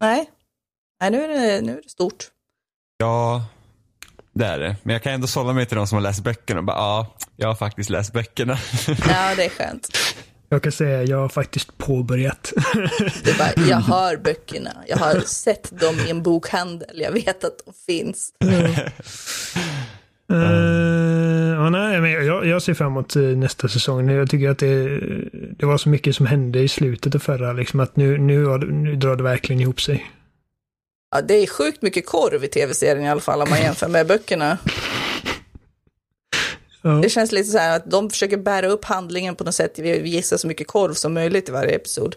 Nej, 0.00 0.30
Nej 1.00 1.10
nu, 1.10 1.24
är 1.24 1.28
det, 1.28 1.60
nu 1.60 1.72
är 1.72 1.82
det 1.82 1.90
stort. 1.90 2.24
Ja, 2.96 3.44
det 4.36 4.46
är 4.46 4.58
det. 4.58 4.76
Men 4.82 4.92
jag 4.92 5.02
kan 5.02 5.12
ändå 5.12 5.26
sålla 5.26 5.52
mig 5.52 5.66
till 5.66 5.76
de 5.76 5.86
som 5.86 5.96
har 5.96 6.02
läst 6.02 6.24
böckerna 6.24 6.60
och 6.60 6.64
bara, 6.64 6.76
ja, 6.76 7.14
jag 7.36 7.48
har 7.48 7.54
faktiskt 7.54 7.90
läst 7.90 8.12
böckerna. 8.12 8.58
Ja, 8.86 9.34
det 9.36 9.44
är 9.44 9.48
skönt. 9.48 9.88
Jag 10.48 10.62
kan 10.62 10.72
säga, 10.72 11.02
jag 11.02 11.18
har 11.18 11.28
faktiskt 11.28 11.78
påbörjat. 11.78 12.52
Du 13.24 13.34
bara, 13.38 13.52
jag 13.68 13.76
har 13.76 14.16
böckerna, 14.16 14.70
jag 14.88 14.96
har 14.96 15.20
sett 15.20 15.80
dem 15.80 15.94
i 16.06 16.10
en 16.10 16.22
bokhandel, 16.22 17.00
jag 17.00 17.12
vet 17.12 17.44
att 17.44 17.58
de 17.66 17.72
finns. 17.86 18.30
Mm. 18.44 18.70
Uh, 20.32 21.54
ja, 21.54 21.70
nej, 21.70 22.00
men 22.00 22.10
jag, 22.10 22.46
jag 22.46 22.62
ser 22.62 22.74
fram 22.74 22.86
emot 22.86 23.16
eh, 23.16 23.22
nästa 23.22 23.68
säsong. 23.68 24.10
Jag 24.10 24.30
tycker 24.30 24.50
att 24.50 24.58
det, 24.58 25.00
det 25.32 25.66
var 25.66 25.78
så 25.78 25.88
mycket 25.88 26.16
som 26.16 26.26
hände 26.26 26.58
i 26.58 26.68
slutet 26.68 27.14
av 27.14 27.18
förra, 27.18 27.52
liksom 27.52 27.80
att 27.80 27.96
nu, 27.96 28.18
nu, 28.18 28.58
nu 28.58 28.96
drar 28.96 29.16
det 29.16 29.22
verkligen 29.22 29.60
ihop 29.60 29.80
sig. 29.80 30.10
Ja, 31.10 31.22
det 31.22 31.34
är 31.34 31.46
sjukt 31.46 31.82
mycket 31.82 32.06
korv 32.06 32.44
i 32.44 32.48
tv-serien 32.48 33.04
i 33.04 33.08
alla 33.08 33.20
fall 33.20 33.42
om 33.42 33.50
man 33.50 33.58
jämför 33.58 33.88
med 33.88 34.06
böckerna. 34.06 34.58
Ja. 36.82 36.90
Det 36.90 37.08
känns 37.08 37.32
lite 37.32 37.48
så 37.48 37.58
här 37.58 37.76
att 37.76 37.90
de 37.90 38.10
försöker 38.10 38.36
bära 38.36 38.66
upp 38.66 38.84
handlingen 38.84 39.36
på 39.36 39.44
något 39.44 39.54
sätt. 39.54 39.78
Vi 39.78 40.08
gissar 40.08 40.36
så 40.36 40.46
mycket 40.46 40.66
korv 40.66 40.92
som 40.92 41.14
möjligt 41.14 41.48
i 41.48 41.52
varje 41.52 41.76
episod. 41.76 42.16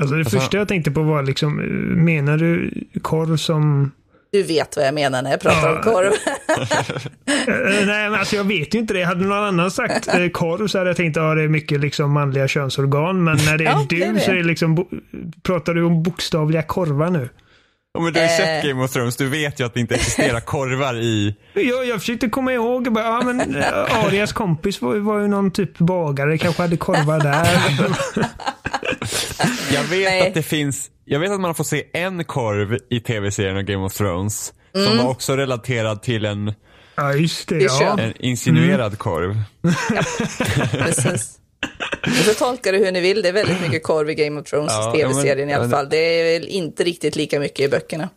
Alltså 0.00 0.14
det 0.14 0.20
alltså, 0.20 0.38
första 0.38 0.56
jag 0.56 0.68
tänkte 0.68 0.90
på 0.90 1.02
var 1.02 1.22
liksom, 1.22 1.56
menar 2.04 2.38
du 2.38 2.70
korv 3.02 3.36
som... 3.36 3.92
Du 4.32 4.42
vet 4.42 4.76
vad 4.76 4.86
jag 4.86 4.94
menar 4.94 5.22
när 5.22 5.30
jag 5.30 5.40
pratar 5.40 5.68
ja. 5.68 5.76
om 5.76 5.82
korv. 5.82 6.12
Eh, 7.46 7.86
nej, 7.86 8.10
men 8.10 8.14
alltså 8.14 8.36
jag 8.36 8.44
vet 8.44 8.74
ju 8.74 8.78
inte 8.78 8.94
det. 8.94 9.02
Hade 9.02 9.24
någon 9.24 9.44
annan 9.44 9.70
sagt 9.70 10.08
eh, 10.08 10.28
korv 10.28 10.66
så 10.66 10.78
hade 10.78 10.90
jag 10.90 10.96
tänkt 10.96 11.16
att 11.16 11.22
ja, 11.22 11.34
det 11.34 11.42
är 11.42 11.48
mycket 11.48 11.80
liksom 11.80 12.12
manliga 12.12 12.48
könsorgan. 12.48 13.24
Men 13.24 13.36
när 13.36 13.58
det 13.58 13.64
är 13.64 13.70
ja, 13.70 13.86
du 13.88 13.96
det 13.96 14.04
är 14.04 14.12
det. 14.12 14.20
så 14.20 14.30
är 14.30 14.34
det 14.34 14.42
liksom, 14.42 14.86
pratar 15.42 15.74
du 15.74 15.82
om 15.82 16.02
bokstavliga 16.02 16.62
korvar 16.62 17.10
nu? 17.10 17.28
Ja, 17.94 18.00
men 18.00 18.12
du 18.12 18.20
har 18.20 18.26
ju 18.26 18.32
sett 18.32 18.64
eh. 18.64 18.68
Game 18.68 18.84
of 18.84 18.92
Thrones, 18.92 19.16
du 19.16 19.28
vet 19.28 19.60
ju 19.60 19.66
att 19.66 19.74
det 19.74 19.80
inte 19.80 19.94
existerar 19.94 20.40
korvar 20.54 20.94
i... 20.94 21.36
Jag, 21.52 21.86
jag 21.86 22.00
försökte 22.00 22.28
komma 22.28 22.52
ihåg, 22.52 22.92
bara, 22.92 23.04
ja 23.04 23.22
men 23.24 23.56
Arias 23.90 24.32
kompis 24.32 24.82
var, 24.82 24.96
var 24.96 25.20
ju 25.20 25.28
någon 25.28 25.50
typ 25.50 25.78
bagare, 25.78 26.38
kanske 26.38 26.62
hade 26.62 26.76
korvar 26.76 27.20
där. 27.20 27.44
jag 29.74 29.82
vet 29.82 30.08
Nej. 30.08 30.28
att 30.28 30.34
det 30.34 30.42
finns, 30.42 30.90
jag 31.04 31.20
vet 31.20 31.30
att 31.30 31.40
man 31.40 31.48
har 31.48 31.54
fått 31.54 31.66
se 31.66 31.84
en 31.92 32.24
korv 32.24 32.78
i 32.90 33.00
tv-serien 33.00 33.56
av 33.56 33.62
Game 33.62 33.84
of 33.84 33.94
Thrones. 33.94 34.52
Mm. 34.74 34.88
Som 34.88 34.98
var 34.98 35.10
också 35.10 35.36
relaterad 35.36 36.02
till 36.02 36.24
en 36.24 36.52
Ja, 36.96 37.14
just 37.14 37.48
det. 37.48 37.58
Ja. 37.58 37.98
En 37.98 38.12
insinuerad 38.20 38.86
mm. 38.86 38.96
korv. 38.96 39.42
Ja, 39.94 40.02
precis. 40.70 41.38
Så 42.24 42.34
tolkar 42.34 42.72
det 42.72 42.78
hur 42.78 42.92
ni 42.92 43.00
vill. 43.00 43.22
Det 43.22 43.28
är 43.28 43.32
väldigt 43.32 43.60
mycket 43.62 43.82
korv 43.82 44.10
i 44.10 44.14
Game 44.14 44.40
of 44.40 44.46
Thrones 44.46 44.72
ja, 44.72 44.92
tv-serien 44.92 45.50
i 45.50 45.54
alla 45.54 45.68
fall. 45.68 45.88
Det 45.88 45.96
är 45.96 46.40
väl 46.40 46.48
inte 46.48 46.84
riktigt 46.84 47.16
lika 47.16 47.40
mycket 47.40 47.60
i 47.60 47.68
böckerna. 47.68 48.08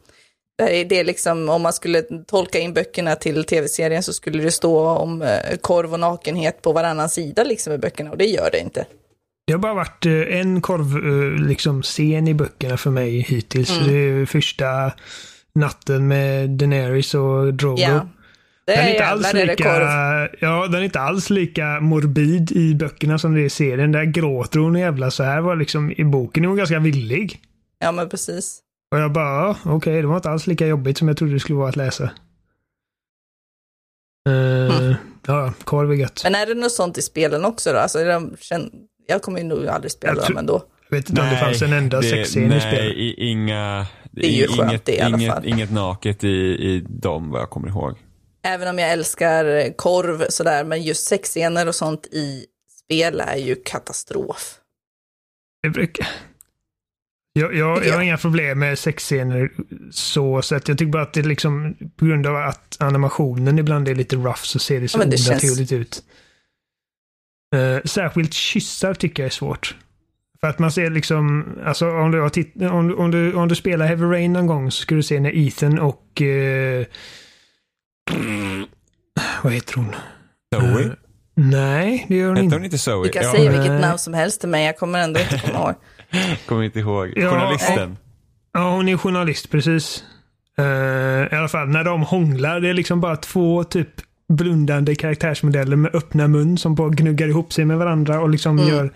Det 0.58 1.00
är 1.00 1.04
liksom, 1.04 1.50
om 1.50 1.62
man 1.62 1.74
skulle 1.74 2.02
tolka 2.28 2.60
in 2.60 2.74
böckerna 2.74 3.16
till 3.16 3.44
tv-serien 3.44 4.04
så 4.04 4.14
skulle 4.14 4.44
det 4.44 4.52
stå 4.52 4.90
om 4.90 5.22
eh, 5.22 5.58
korv 5.62 5.94
och 5.94 6.00
nakenhet 6.00 6.62
på 6.62 6.74
varannan 6.74 7.10
sida 7.10 7.44
liksom 7.44 7.74
i 7.74 7.78
böckerna 7.78 8.12
och 8.12 8.18
det 8.18 8.26
gör 8.26 8.50
det 8.52 8.60
inte. 8.60 8.86
Det 9.48 9.54
har 9.54 9.60
bara 9.60 9.74
varit 9.74 10.06
eh, 10.06 10.40
en 10.40 10.62
korv, 10.62 10.98
eh, 10.98 11.48
liksom, 11.48 11.84
scen 11.84 12.28
i 12.28 12.34
böckerna 12.34 12.78
för 12.78 12.90
mig 12.90 13.22
hittills. 13.22 13.72
Mm. 13.72 13.88
Det 13.88 13.94
är 13.94 14.26
första 14.26 14.92
natten 15.56 16.08
med 16.08 16.50
Daenerys 16.50 17.14
och 17.14 17.54
Drogo. 17.54 17.82
Ja. 17.82 18.08
Det 18.68 18.76
den 18.76 18.86
är 18.86 18.92
inte 18.92 19.06
alls 19.06 19.34
lika, 19.34 20.30
ja, 20.40 20.68
den 20.68 20.76
är 20.76 20.82
inte 20.82 21.00
alls 21.00 21.30
lika 21.30 21.80
morbid 21.82 22.52
i 22.52 22.76
böckerna 22.76 23.20
som 23.20 23.36
det 23.36 23.42
är 23.42 23.46
i 23.46 23.50
serien. 23.50 23.92
Där 23.92 24.04
gråter 24.04 24.60
hon 24.60 24.76
och 24.76 24.82
jävla 24.82 25.12
så 25.12 25.24
här 25.24 25.42
var 25.42 25.56
liksom 25.56 25.92
i 25.92 26.04
boken 26.04 26.44
är 26.44 26.48
hon 26.48 26.58
ganska 26.58 26.80
villig. 26.80 27.42
Ja 27.80 27.92
men 27.92 28.10
precis. 28.10 28.60
Och 28.92 29.00
jag 29.00 29.12
bara, 29.12 29.50
okej, 29.50 29.72
okay, 29.72 30.02
det 30.02 30.08
var 30.08 30.16
inte 30.16 30.30
alls 30.30 30.48
lika 30.48 30.68
jobbigt 30.68 30.98
som 30.98 31.08
jag 31.08 31.18
trodde 31.18 31.34
det 31.34 31.40
skulle 31.40 31.58
vara 31.60 31.70
att 31.70 31.76
läsa. 31.76 32.04
Uh, 34.30 34.78
mm. 34.78 34.96
Ja, 35.28 35.54
korv 35.64 35.92
är 35.92 35.96
gött. 35.96 36.22
Men 36.24 36.36
är 36.36 36.46
det 36.46 36.54
något 36.54 36.72
sånt 36.72 36.98
i 36.98 37.02
spelen 37.02 37.46
också 37.46 37.74
då? 37.74 37.78
Alltså, 37.80 38.00
jag 39.08 39.22
kommer 39.22 39.40
ju 39.40 39.46
nog 39.46 39.68
aldrig 39.68 39.92
spela 39.92 40.28
dem 40.28 40.38
ändå. 40.38 40.64
Jag 40.90 40.98
vet 40.98 41.10
inte 41.10 41.22
nej, 41.22 41.30
om 41.30 41.36
det 41.36 41.42
fanns 41.42 41.62
en 41.62 41.74
enda 41.74 42.02
sexscen 42.02 42.52
i 42.52 42.62
spelet. 42.62 42.96
Nej, 42.98 43.14
inga... 43.18 43.88
Det 44.12 44.26
är 44.26 44.32
ju 44.32 44.46
inget, 44.46 44.52
skönt 44.52 44.86
det 44.86 44.96
i 44.96 45.02
alla 45.02 45.18
inget, 45.18 45.34
fall. 45.34 45.46
Inget 45.46 45.72
naket 45.72 46.24
i, 46.24 46.28
i 46.28 46.86
dem 46.90 47.32
vad 47.32 47.42
jag 47.42 47.50
kommer 47.50 47.68
ihåg. 47.68 47.98
Även 48.48 48.68
om 48.68 48.80
jag 48.80 48.92
älskar 48.92 49.74
korv 49.78 50.26
sådär, 50.30 50.64
men 50.64 50.84
just 50.84 51.08
sexscener 51.08 51.68
och 51.68 51.76
sånt 51.76 52.06
i 52.06 52.46
spel 52.84 53.20
är 53.20 53.36
ju 53.36 53.56
katastrof. 53.56 54.56
Det 55.64 55.70
brukar... 55.70 56.08
Jag, 57.34 57.56
jag, 57.56 57.86
jag 57.86 57.94
har 57.94 58.02
inga 58.02 58.18
problem 58.18 58.60
med 58.60 58.80
sexscener 58.80 59.52
så 59.92 60.42
sett. 60.42 60.68
Jag 60.68 60.78
tycker 60.78 60.92
bara 60.92 61.04
att 61.04 61.14
det 61.14 61.22
liksom, 61.22 61.76
på 61.96 62.06
grund 62.06 62.28
av 62.28 62.36
att 62.36 62.78
animationen 62.80 63.60
ibland 63.60 63.88
är 63.88 63.96
lite 63.96 64.16
rough 64.16 64.42
så 64.42 64.60
ser 64.60 64.82
det 64.82 64.88
så 64.88 65.00
ja, 65.00 65.04
onaturligt 65.04 65.70
känns... 65.70 65.72
ut. 65.72 66.04
Uh, 67.56 67.82
särskilt 67.86 68.34
kyssar 68.34 68.94
tycker 68.94 69.24
jag 69.24 69.28
är 69.28 69.32
svårt. 69.32 69.76
För 70.40 70.48
att 70.48 70.60
man 70.60 70.72
ser 70.72 70.90
liksom, 70.90 71.46
alltså 71.66 71.90
om 71.90 72.12
du, 72.12 72.22
har 72.22 72.30
titt 72.30 72.56
om, 72.56 73.00
om, 73.00 73.12
du, 73.12 73.34
om 73.34 73.48
du 73.48 73.56
spelar 73.56 73.88
Heavy 73.88 74.06
Rain 74.06 74.34
någon 74.34 74.48
gång 74.48 74.72
så 74.72 74.82
ska 74.82 74.96
du 74.96 75.04
se 75.04 75.20
när 75.20 75.36
Ethan 75.36 75.80
och 75.80 76.22
uh, 76.22 76.86
vad 79.44 79.54
heter 79.54 79.76
hon? 79.76 79.96
Zoe? 80.56 80.84
Uh, 80.84 80.92
nej, 81.36 82.06
det 82.10 82.16
gör 82.16 82.28
hon 82.28 82.38
inte. 82.38 82.56
hon 82.56 82.66
inte 82.66 82.78
Zoe? 82.78 83.04
Du 83.04 83.10
kan 83.10 83.24
ja. 83.24 83.32
säga 83.32 83.52
vilket 83.52 83.82
namn 83.82 84.00
som 84.00 84.14
helst 84.14 84.40
till 84.40 84.50
mig, 84.50 84.66
jag 84.66 84.78
kommer 84.78 85.00
ändå 85.00 85.20
inte 85.20 85.40
komma 85.46 85.60
ihåg. 85.60 85.76
kommer 86.46 86.64
inte 86.64 86.80
ihåg. 86.80 87.14
Journalisten? 87.16 87.98
Ja, 88.54 88.72
hon 88.72 88.88
är 88.90 88.98
journalist, 88.98 89.52
precis. 89.52 90.04
Uh, 90.60 90.66
I 91.32 91.36
alla 91.36 91.48
fall, 91.48 91.68
när 91.68 91.84
de 91.84 92.02
hånglar, 92.02 92.60
det 92.60 92.70
är 92.70 92.74
liksom 92.74 93.02
bara 93.02 93.18
två 93.18 93.64
typ 93.64 93.90
blundande 94.34 94.96
karaktärsmodeller 94.96 95.76
med 95.76 95.96
öppna 95.96 96.28
mun 96.28 96.58
som 96.58 96.76
bara 96.76 96.90
gnuggar 96.90 97.28
ihop 97.28 97.54
sig 97.54 97.66
med 97.66 97.78
varandra 97.78 98.22
och 98.22 98.30
liksom 98.30 98.60
mm. 98.60 98.70
gör 98.70 98.94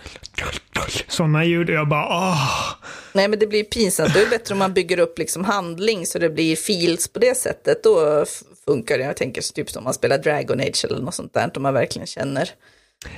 sådana 1.07 1.45
ljud. 1.45 1.69
Och 1.69 1.75
jag 1.75 1.87
bara 1.87 2.05
åh. 2.05 2.73
Nej 3.13 3.27
men 3.27 3.39
det 3.39 3.47
blir 3.47 3.63
pinsamt. 3.63 4.13
Det 4.13 4.21
är 4.21 4.29
bättre 4.29 4.53
om 4.53 4.59
man 4.59 4.73
bygger 4.73 4.99
upp 4.99 5.19
liksom 5.19 5.43
handling 5.43 6.05
så 6.05 6.19
det 6.19 6.29
blir 6.29 6.55
feels 6.55 7.07
på 7.07 7.19
det 7.19 7.37
sättet. 7.37 7.83
Då 7.83 8.25
funkar. 8.65 8.99
Jag 8.99 9.17
tänker 9.17 9.53
typ 9.53 9.69
som 9.69 9.79
om 9.79 9.83
man 9.83 9.93
spelar 9.93 10.17
Dragon 10.17 10.59
Age 10.59 10.85
eller 10.85 11.01
något 11.01 11.15
sånt 11.15 11.33
där. 11.33 11.51
Om 11.55 11.63
man 11.63 11.73
verkligen 11.73 12.07
känner 12.07 12.49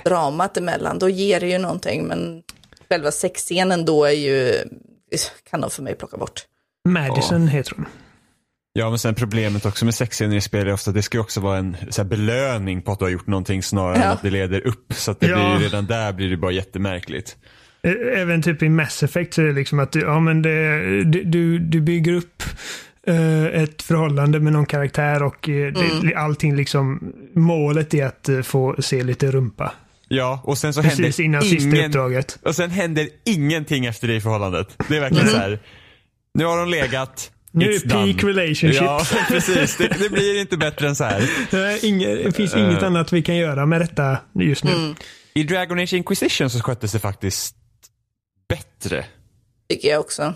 dramat 0.06 0.58
emellan. 0.58 1.00
Då 1.00 1.10
ger 1.10 1.40
det 1.40 1.48
ju 1.48 1.58
någonting. 1.58 2.04
Men 2.04 2.44
själva 2.90 3.12
sexscenen 3.12 3.86
då 3.86 4.06
är 4.06 4.12
ju, 4.12 4.54
kan 5.50 5.62
de 5.62 5.70
för 5.70 5.84
mig 5.84 5.96
plocka 5.96 6.18
bort. 6.18 6.46
Madison 6.90 7.44
oh. 7.44 7.48
heter 7.48 7.74
hon. 7.76 7.86
Ja, 8.74 8.90
men 8.90 9.00
sen 9.00 9.16
problemet 9.16 9.66
också 9.66 9.86
med 9.86 9.96
sexscener 9.96 10.36
i 10.36 10.42
spel 10.42 10.68
är 10.68 10.74
ofta 10.74 10.90
att 10.90 10.96
det 10.96 11.02
ska 11.02 11.18
ju 11.18 11.22
också 11.22 11.40
vara 11.40 11.58
en 11.58 11.78
så 11.90 12.02
här, 12.02 12.10
belöning 12.10 12.82
på 12.82 12.92
att 12.92 13.00
du 13.00 13.06
har 13.06 13.10
gjort 13.10 13.28
någonting 13.28 13.64
snarare 13.64 13.98
ja. 13.98 14.04
än 14.04 14.12
att 14.12 14.22
det 14.22 14.30
leder 14.30 14.68
upp. 14.68 14.94
Så 14.94 15.12
att 15.12 15.20
det 15.20 15.28
ja. 15.28 15.36
blir 15.36 15.60
ju 15.60 15.66
redan 15.66 15.86
där 15.86 16.14
blir 16.14 16.30
det 16.30 16.38
bara 16.38 16.52
jättemärkligt. 16.52 17.38
Även 18.16 18.42
typ 18.42 18.64
i 18.64 18.70
Mass 18.70 19.04
Effect 19.04 19.34
så 19.34 19.42
är 19.42 19.46
det 19.46 19.54
liksom 19.54 19.80
att 19.80 19.96
ja, 19.96 20.20
men 20.20 20.42
det, 20.42 21.04
du, 21.24 21.60
du 21.60 21.82
bygger 21.82 22.14
upp 22.14 22.44
ett 23.08 23.82
förhållande 23.82 24.40
med 24.40 24.54
någon 24.54 24.66
karaktär 24.66 25.24
och 25.24 25.50
uh, 25.50 25.56
mm. 25.56 26.08
det, 26.08 26.16
allting 26.16 26.56
liksom, 26.56 27.14
målet 27.36 27.94
är 27.94 28.06
att 28.06 28.30
uh, 28.30 28.42
få 28.42 28.76
se 28.80 29.04
lite 29.04 29.32
rumpa. 29.32 29.74
Ja, 30.08 30.42
och 30.44 30.58
sen 30.58 30.74
så 30.74 30.82
Precis 30.82 31.00
händer 31.00 31.22
innan 31.22 31.44
ingen, 31.44 31.62
sista 31.62 31.86
uppdraget. 31.86 32.40
Och 32.42 32.56
sen 32.56 32.70
händer 32.70 33.10
ingenting 33.26 33.86
efter 33.86 34.08
det 34.08 34.16
i 34.16 34.22
förhållandet. 34.22 34.68
Det 34.90 34.96
är 34.96 35.02
verkligen 35.02 35.28
mm. 35.28 35.34
så 35.34 35.42
här. 35.42 35.60
Nu 36.34 36.46
har 36.46 36.58
de 36.58 36.70
legat, 36.70 37.32
nu 37.52 37.66
är 37.66 37.72
det 37.72 37.80
peak 37.80 38.22
done. 38.22 38.34
relationship. 38.34 38.82
Ja, 38.82 39.06
precis. 39.28 39.78
Det, 39.78 39.88
det, 39.88 40.10
blir 40.10 40.42
inte 40.42 40.58
bättre 40.58 40.88
än 40.88 40.96
så 40.96 41.04
här. 41.04 41.86
Inge, 41.86 42.16
det 42.16 42.32
finns 42.32 42.56
uh, 42.56 42.62
inget 42.62 42.84
annat 42.84 43.14
vi 43.14 43.22
kan 43.22 43.36
göra 43.36 43.66
med 43.66 43.82
detta 43.82 44.18
just 44.34 44.64
nu. 44.64 44.72
Mm. 44.72 44.96
I 45.34 45.44
Dragon 45.44 45.80
Age 45.80 45.94
Inquisition 45.94 46.50
så 46.50 46.60
sköttes 46.60 46.92
det 46.92 47.00
faktiskt 47.00 47.56
bättre. 48.50 49.06
Tycker 49.70 49.90
jag 49.90 50.00
också. 50.00 50.34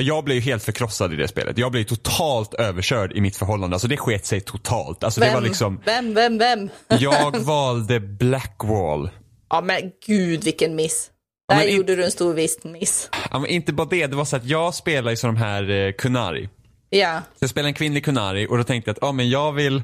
Jag 0.00 0.24
blev 0.24 0.42
helt 0.42 0.62
förkrossad 0.62 1.12
i 1.12 1.16
det 1.16 1.28
spelet. 1.28 1.58
Jag 1.58 1.72
blev 1.72 1.84
totalt 1.84 2.54
överkörd 2.54 3.12
i 3.12 3.20
mitt 3.20 3.36
förhållande. 3.36 3.74
Alltså 3.74 3.88
det 3.88 3.96
sket 3.96 4.26
sig 4.26 4.40
totalt. 4.40 5.04
Alltså 5.04 5.20
vem? 5.20 5.28
det 5.28 5.34
var 5.34 5.42
liksom... 5.42 5.80
Vem, 5.84 6.14
vem, 6.14 6.38
vem? 6.38 6.70
jag 7.00 7.38
valde 7.38 8.00
Blackwall. 8.00 9.10
Ja 9.50 9.60
men 9.60 9.80
gud 10.06 10.44
vilken 10.44 10.74
miss. 10.74 11.10
Där 11.48 11.62
ja, 11.62 11.64
gjorde 11.64 11.92
in... 11.92 11.98
du 11.98 12.04
en 12.04 12.10
stor 12.10 12.34
viss 12.34 12.64
miss. 12.64 13.10
Ja, 13.30 13.38
men 13.38 13.50
inte 13.50 13.72
bara 13.72 13.88
det. 13.88 14.06
Det 14.06 14.16
var 14.16 14.24
så 14.24 14.36
att 14.36 14.44
jag 14.44 14.74
spelar 14.74 15.10
ju 15.10 15.16
som 15.16 15.34
de 15.34 15.40
här 15.40 15.70
eh, 15.70 15.92
Kunari. 15.92 16.48
Ja. 16.90 17.22
Så 17.32 17.42
jag 17.42 17.50
spelar 17.50 17.68
en 17.68 17.74
kvinnlig 17.74 18.04
Kunari 18.04 18.46
och 18.50 18.56
då 18.56 18.64
tänkte 18.64 18.88
jag 18.88 18.92
att 18.94 18.98
ja, 19.02 19.12
men 19.12 19.30
jag 19.30 19.52
vill 19.52 19.82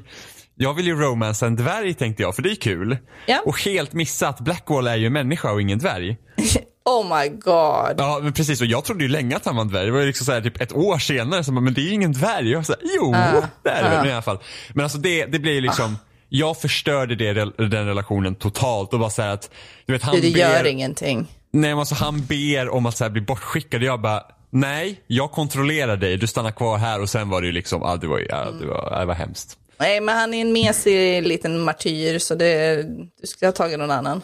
jag 0.55 0.73
vill 0.73 0.87
ju 0.87 0.95
romansa 0.95 1.47
en 1.47 1.55
dvärg 1.55 1.93
tänkte 1.93 2.23
jag, 2.23 2.35
för 2.35 2.41
det 2.41 2.51
är 2.51 2.55
kul. 2.55 2.97
Ja. 3.25 3.41
Och 3.45 3.61
helt 3.61 3.93
missa 3.93 4.27
att 4.27 4.39
Blackwall 4.39 4.87
är 4.87 4.95
ju 4.95 5.07
en 5.07 5.13
människa 5.13 5.51
och 5.51 5.61
ingen 5.61 5.79
dvärg. 5.79 6.17
oh 6.85 7.17
my 7.17 7.29
god. 7.29 7.95
Ja, 7.97 8.19
men 8.23 8.33
precis. 8.33 8.61
Och 8.61 8.67
jag 8.67 8.85
trodde 8.85 9.03
ju 9.03 9.09
länge 9.09 9.35
att 9.35 9.45
han 9.45 9.55
var 9.55 9.61
en 9.61 9.67
dvärg. 9.67 9.85
Det 9.85 9.91
var 9.91 9.99
ju 9.99 10.05
liksom 10.05 10.25
så 10.25 10.31
här, 10.31 10.41
typ 10.41 10.61
ett 10.61 10.73
år 10.73 10.97
senare, 10.97 11.51
man, 11.51 11.63
men 11.63 11.73
det 11.73 11.81
är 11.81 11.85
ju 11.85 11.93
ingen 11.93 12.11
dvärg. 12.11 12.49
Jag 12.49 12.57
var 12.57 12.63
så 12.63 12.73
här, 12.73 12.81
jo, 12.95 13.13
uh, 13.13 13.45
det 13.63 13.69
är 13.69 13.89
det 13.89 14.01
uh. 14.01 14.07
i 14.07 14.11
alla 14.11 14.21
fall. 14.21 14.39
Men 14.73 14.83
alltså 14.83 14.97
det, 14.97 15.25
det 15.25 15.39
blir 15.39 15.53
ju 15.53 15.61
liksom, 15.61 15.91
uh. 15.91 15.97
jag 16.29 16.61
förstörde 16.61 17.15
det, 17.15 17.33
den 17.69 17.85
relationen 17.85 18.35
totalt 18.35 18.93
och 18.93 18.99
bara 18.99 19.09
så 19.09 19.21
att, 19.21 19.49
du 19.85 19.93
vet 19.93 20.03
han 20.03 20.21
Det 20.21 20.27
gör 20.27 20.65
ingenting. 20.65 21.27
Nej, 21.51 21.69
men 21.69 21.79
alltså 21.79 21.95
han 21.95 22.25
ber 22.25 22.69
om 22.69 22.85
att 22.85 22.97
så 22.97 23.03
här, 23.03 23.11
bli 23.11 23.21
bortskickad 23.21 23.81
och 23.81 23.87
jag 23.87 24.01
bara, 24.01 24.23
nej, 24.49 25.01
jag 25.07 25.31
kontrollerar 25.31 25.97
dig, 25.97 26.17
du 26.17 26.27
stannar 26.27 26.51
kvar 26.51 26.77
här 26.77 27.01
och 27.01 27.09
sen 27.09 27.29
var 27.29 27.41
det 27.41 27.47
ju 27.47 27.53
liksom, 27.53 27.83
ah, 27.83 27.95
det 27.95 28.07
var, 28.07 28.25
ja, 28.29 28.45
det 28.59 28.65
var, 28.65 28.99
det 28.99 29.05
var 29.05 29.13
hemskt. 29.13 29.57
Nej, 29.79 30.01
men 30.01 30.17
han 30.17 30.33
är 30.33 30.41
en 30.41 30.53
mesig 30.53 31.27
liten 31.27 31.61
martyr 31.61 32.19
så 32.19 32.35
det, 32.35 32.83
du 33.21 33.27
skulle 33.27 33.47
ha 33.47 33.53
tagit 33.53 33.79
någon 33.79 33.91
annan. 33.91 34.21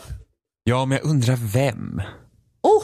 Ja, 0.64 0.86
men 0.86 0.97
jag 0.97 1.05
undrar 1.05 1.36
vem? 1.36 2.01
Oh, 2.64 2.84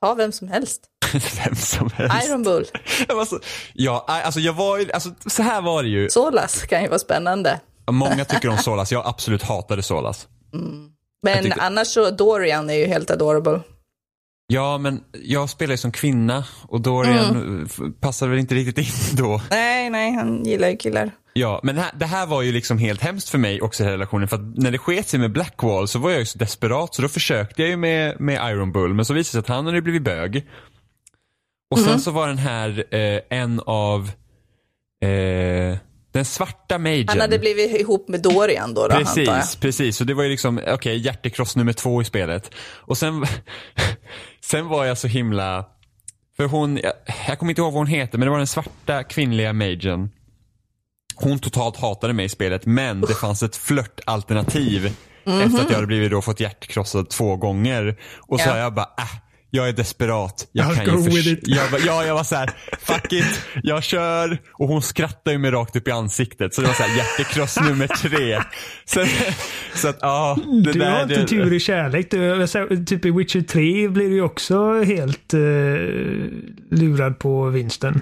ta 0.00 0.14
vem 0.14 0.32
som 0.32 0.48
helst. 0.48 0.80
vem 1.12 1.56
som 1.56 1.90
helst. 1.94 2.26
Iron 2.26 2.42
Bull. 2.42 2.66
ja, 3.74 4.04
alltså 4.06 4.40
jag 4.40 4.52
var 4.52 4.90
alltså 4.94 5.10
så 5.26 5.42
här 5.42 5.62
var 5.62 5.82
det 5.82 5.88
ju. 5.88 6.10
Solas 6.10 6.62
kan 6.62 6.82
ju 6.82 6.88
vara 6.88 6.98
spännande. 6.98 7.60
Många 7.90 8.24
tycker 8.24 8.48
om 8.48 8.58
Solas, 8.58 8.92
jag 8.92 9.06
absolut 9.06 9.42
hatade 9.42 9.82
Solas. 9.82 10.28
Mm. 10.54 10.88
Men 11.22 11.42
tyckte... 11.42 11.62
annars 11.62 11.88
så, 11.88 12.10
Dorian 12.10 12.70
är 12.70 12.74
ju 12.74 12.86
helt 12.86 13.10
adorable. 13.10 13.60
Ja, 14.46 14.78
men 14.78 15.00
jag 15.24 15.50
spelar 15.50 15.72
ju 15.72 15.76
som 15.76 15.92
kvinna 15.92 16.44
och 16.68 16.80
Dorian 16.80 17.36
mm. 17.36 17.68
passar 18.00 18.28
väl 18.28 18.38
inte 18.38 18.54
riktigt 18.54 18.78
in 18.78 19.16
då. 19.16 19.40
Nej, 19.50 19.90
nej, 19.90 20.12
han 20.12 20.44
gillar 20.44 20.68
ju 20.68 20.76
killar. 20.76 21.10
Ja, 21.32 21.60
men 21.62 21.74
det 21.74 21.80
här, 21.80 21.92
det 21.96 22.06
här 22.06 22.26
var 22.26 22.42
ju 22.42 22.52
liksom 22.52 22.78
helt 22.78 23.00
hemskt 23.00 23.28
för 23.28 23.38
mig 23.38 23.60
också 23.60 23.84
i 23.84 23.86
relationen. 23.86 24.28
För 24.28 24.36
att 24.36 24.56
när 24.56 24.70
det 24.70 24.78
sket 24.78 25.08
sig 25.08 25.20
med 25.20 25.32
Blackwall 25.32 25.88
så 25.88 25.98
var 25.98 26.10
jag 26.10 26.18
ju 26.18 26.26
så 26.26 26.38
desperat 26.38 26.94
så 26.94 27.02
då 27.02 27.08
försökte 27.08 27.62
jag 27.62 27.70
ju 27.70 27.76
med, 27.76 28.20
med 28.20 28.50
Iron 28.50 28.72
Bull. 28.72 28.94
Men 28.94 29.04
så 29.04 29.14
visade 29.14 29.40
det 29.40 29.46
sig 29.46 29.52
att 29.52 29.56
han 29.56 29.66
hade 29.66 29.82
blivit 29.82 30.02
bög. 30.02 30.46
Och 31.70 31.78
sen 31.78 31.88
mm. 31.88 32.00
så 32.00 32.10
var 32.10 32.28
den 32.28 32.38
här 32.38 32.84
eh, 32.90 33.20
en 33.30 33.60
av 33.66 34.10
eh, 35.02 35.78
den 36.12 36.24
svarta 36.24 36.78
magen. 36.78 37.08
Han 37.08 37.20
hade 37.20 37.38
blivit 37.38 37.80
ihop 37.80 38.08
med 38.08 38.22
Dorian 38.22 38.74
då, 38.74 38.88
då 38.88 38.96
Precis, 38.96 39.56
precis. 39.56 39.96
Så 39.96 40.04
det 40.04 40.14
var 40.14 40.22
ju 40.22 40.30
liksom, 40.30 40.58
okej, 40.58 40.74
okay, 40.74 40.96
hjärtekross 40.96 41.56
nummer 41.56 41.72
två 41.72 42.02
i 42.02 42.04
spelet. 42.04 42.54
Och 42.76 42.98
sen, 42.98 43.24
sen 44.50 44.68
var 44.68 44.84
jag 44.84 44.98
så 44.98 45.08
himla, 45.08 45.66
för 46.36 46.44
hon, 46.44 46.76
jag, 46.82 46.92
jag 47.28 47.38
kommer 47.38 47.52
inte 47.52 47.60
ihåg 47.62 47.72
vad 47.72 47.80
hon 47.80 47.86
heter, 47.86 48.18
men 48.18 48.26
det 48.26 48.30
var 48.30 48.38
den 48.38 48.46
svarta 48.46 49.02
kvinnliga 49.02 49.52
magen. 49.52 50.10
Hon 51.16 51.38
totalt 51.38 51.76
hatade 51.76 52.12
mig 52.12 52.24
i 52.24 52.28
spelet, 52.28 52.66
men 52.66 53.00
det 53.00 53.14
fanns 53.14 53.42
ett 53.42 53.56
flörtalternativ 53.56 54.86
mm 54.86 54.94
-hmm. 55.40 55.46
efter 55.46 55.60
att 55.60 55.68
jag 55.68 55.74
hade 55.74 55.86
blivit 55.86 56.10
då 56.10 56.22
fått 56.22 56.40
hjärtkrossad 56.40 57.08
två 57.10 57.36
gånger. 57.36 57.96
Och 58.20 58.40
så 58.40 58.48
yeah. 58.48 58.58
jag 58.58 58.74
bara, 58.74 58.88
äh, 58.98 59.23
jag 59.54 59.68
är 59.68 59.72
desperat. 59.72 60.48
Jag 60.52 60.66
I'll 60.66 60.84
kan 60.84 61.02
ju 61.02 61.10
with 61.10 61.28
it. 61.28 61.40
Jag, 61.48 61.80
ja, 61.86 62.06
jag 62.06 62.14
var 62.14 62.24
så 62.24 62.34
här, 62.34 62.50
fuck 62.78 63.12
it, 63.12 63.40
jag 63.62 63.82
kör. 63.82 64.38
Och 64.52 64.68
hon 64.68 64.82
skrattar 64.82 65.32
ju 65.32 65.38
mig 65.38 65.50
rakt 65.50 65.76
upp 65.76 65.88
i 65.88 65.90
ansiktet. 65.90 66.54
Så 66.54 66.60
det 66.60 66.66
var 66.66 66.74
så 66.74 66.82
här, 66.82 66.96
hjärtekross 66.96 67.60
nummer 67.60 67.86
tre. 67.86 68.42
Så, 68.84 69.06
så 69.74 69.88
att, 69.88 69.98
ja. 70.00 70.38
Det 70.64 70.72
du 70.72 70.78
där, 70.78 70.90
har 70.90 71.02
inte 71.02 71.20
det, 71.20 71.26
tur 71.26 71.52
i 71.52 71.60
kärlek. 71.60 72.10
Du, 72.10 72.84
typ 72.84 73.04
i 73.04 73.10
Witcher 73.10 73.40
3 73.40 73.88
blir 73.88 74.08
du 74.08 74.14
ju 74.14 74.22
också 74.22 74.82
helt 74.82 75.34
uh, 75.34 75.40
lurad 76.70 77.18
på 77.18 77.48
vinsten. 77.48 78.00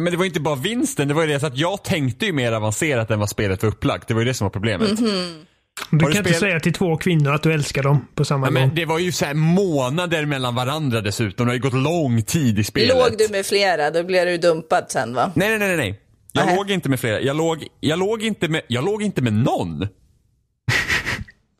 Men 0.00 0.12
det 0.12 0.16
var 0.16 0.24
inte 0.24 0.40
bara 0.40 0.54
vinsten, 0.54 1.08
det 1.08 1.14
var 1.14 1.22
ju 1.22 1.28
det 1.28 1.42
att 1.42 1.56
jag 1.56 1.84
tänkte 1.84 2.26
ju 2.26 2.32
mer 2.32 2.52
avancerat 2.52 3.10
än 3.10 3.18
vad 3.18 3.30
spelet 3.30 3.62
var 3.62 3.70
upplagt. 3.70 4.08
Det 4.08 4.14
var 4.14 4.20
ju 4.20 4.26
det 4.26 4.34
som 4.34 4.44
var 4.44 4.50
problemet. 4.50 4.98
Mm 4.98 5.10
-hmm. 5.10 5.44
Du 5.90 5.98
kan 5.98 6.16
inte 6.16 6.34
säga 6.34 6.60
till 6.60 6.72
två 6.72 6.96
kvinnor 6.96 7.34
att 7.34 7.42
du 7.42 7.52
älskar 7.52 7.82
dem 7.82 8.08
på 8.14 8.24
samma 8.24 8.50
Nej, 8.50 8.62
gång. 8.62 8.68
Men 8.68 8.76
det 8.76 8.84
var 8.84 8.98
ju 8.98 9.12
så 9.12 9.34
månader 9.34 10.26
mellan 10.26 10.54
varandra 10.54 11.00
dessutom. 11.00 11.46
Det 11.46 11.50
har 11.50 11.54
ju 11.54 11.62
gått 11.62 11.74
lång 11.74 12.22
tid 12.22 12.58
i 12.58 12.64
spelet. 12.64 12.96
Låg 12.96 13.18
du 13.18 13.28
med 13.28 13.46
flera, 13.46 13.90
då 13.90 14.02
blev 14.02 14.26
du 14.26 14.38
dumpad 14.38 14.84
sen 14.88 15.14
va? 15.14 15.32
Nej, 15.34 15.58
nej, 15.58 15.58
nej, 15.58 15.76
nej. 15.76 16.00
Jag 16.32 16.44
Aha. 16.48 16.56
låg 16.56 16.70
inte 16.70 16.88
med 16.88 17.00
flera. 17.00 17.20
Jag 17.20 17.36
låg, 17.36 17.66
jag 17.80 17.98
låg, 17.98 18.22
inte, 18.22 18.48
med, 18.48 18.62
jag 18.68 18.84
låg 18.84 19.02
inte 19.02 19.22
med 19.22 19.32
någon. 19.32 19.78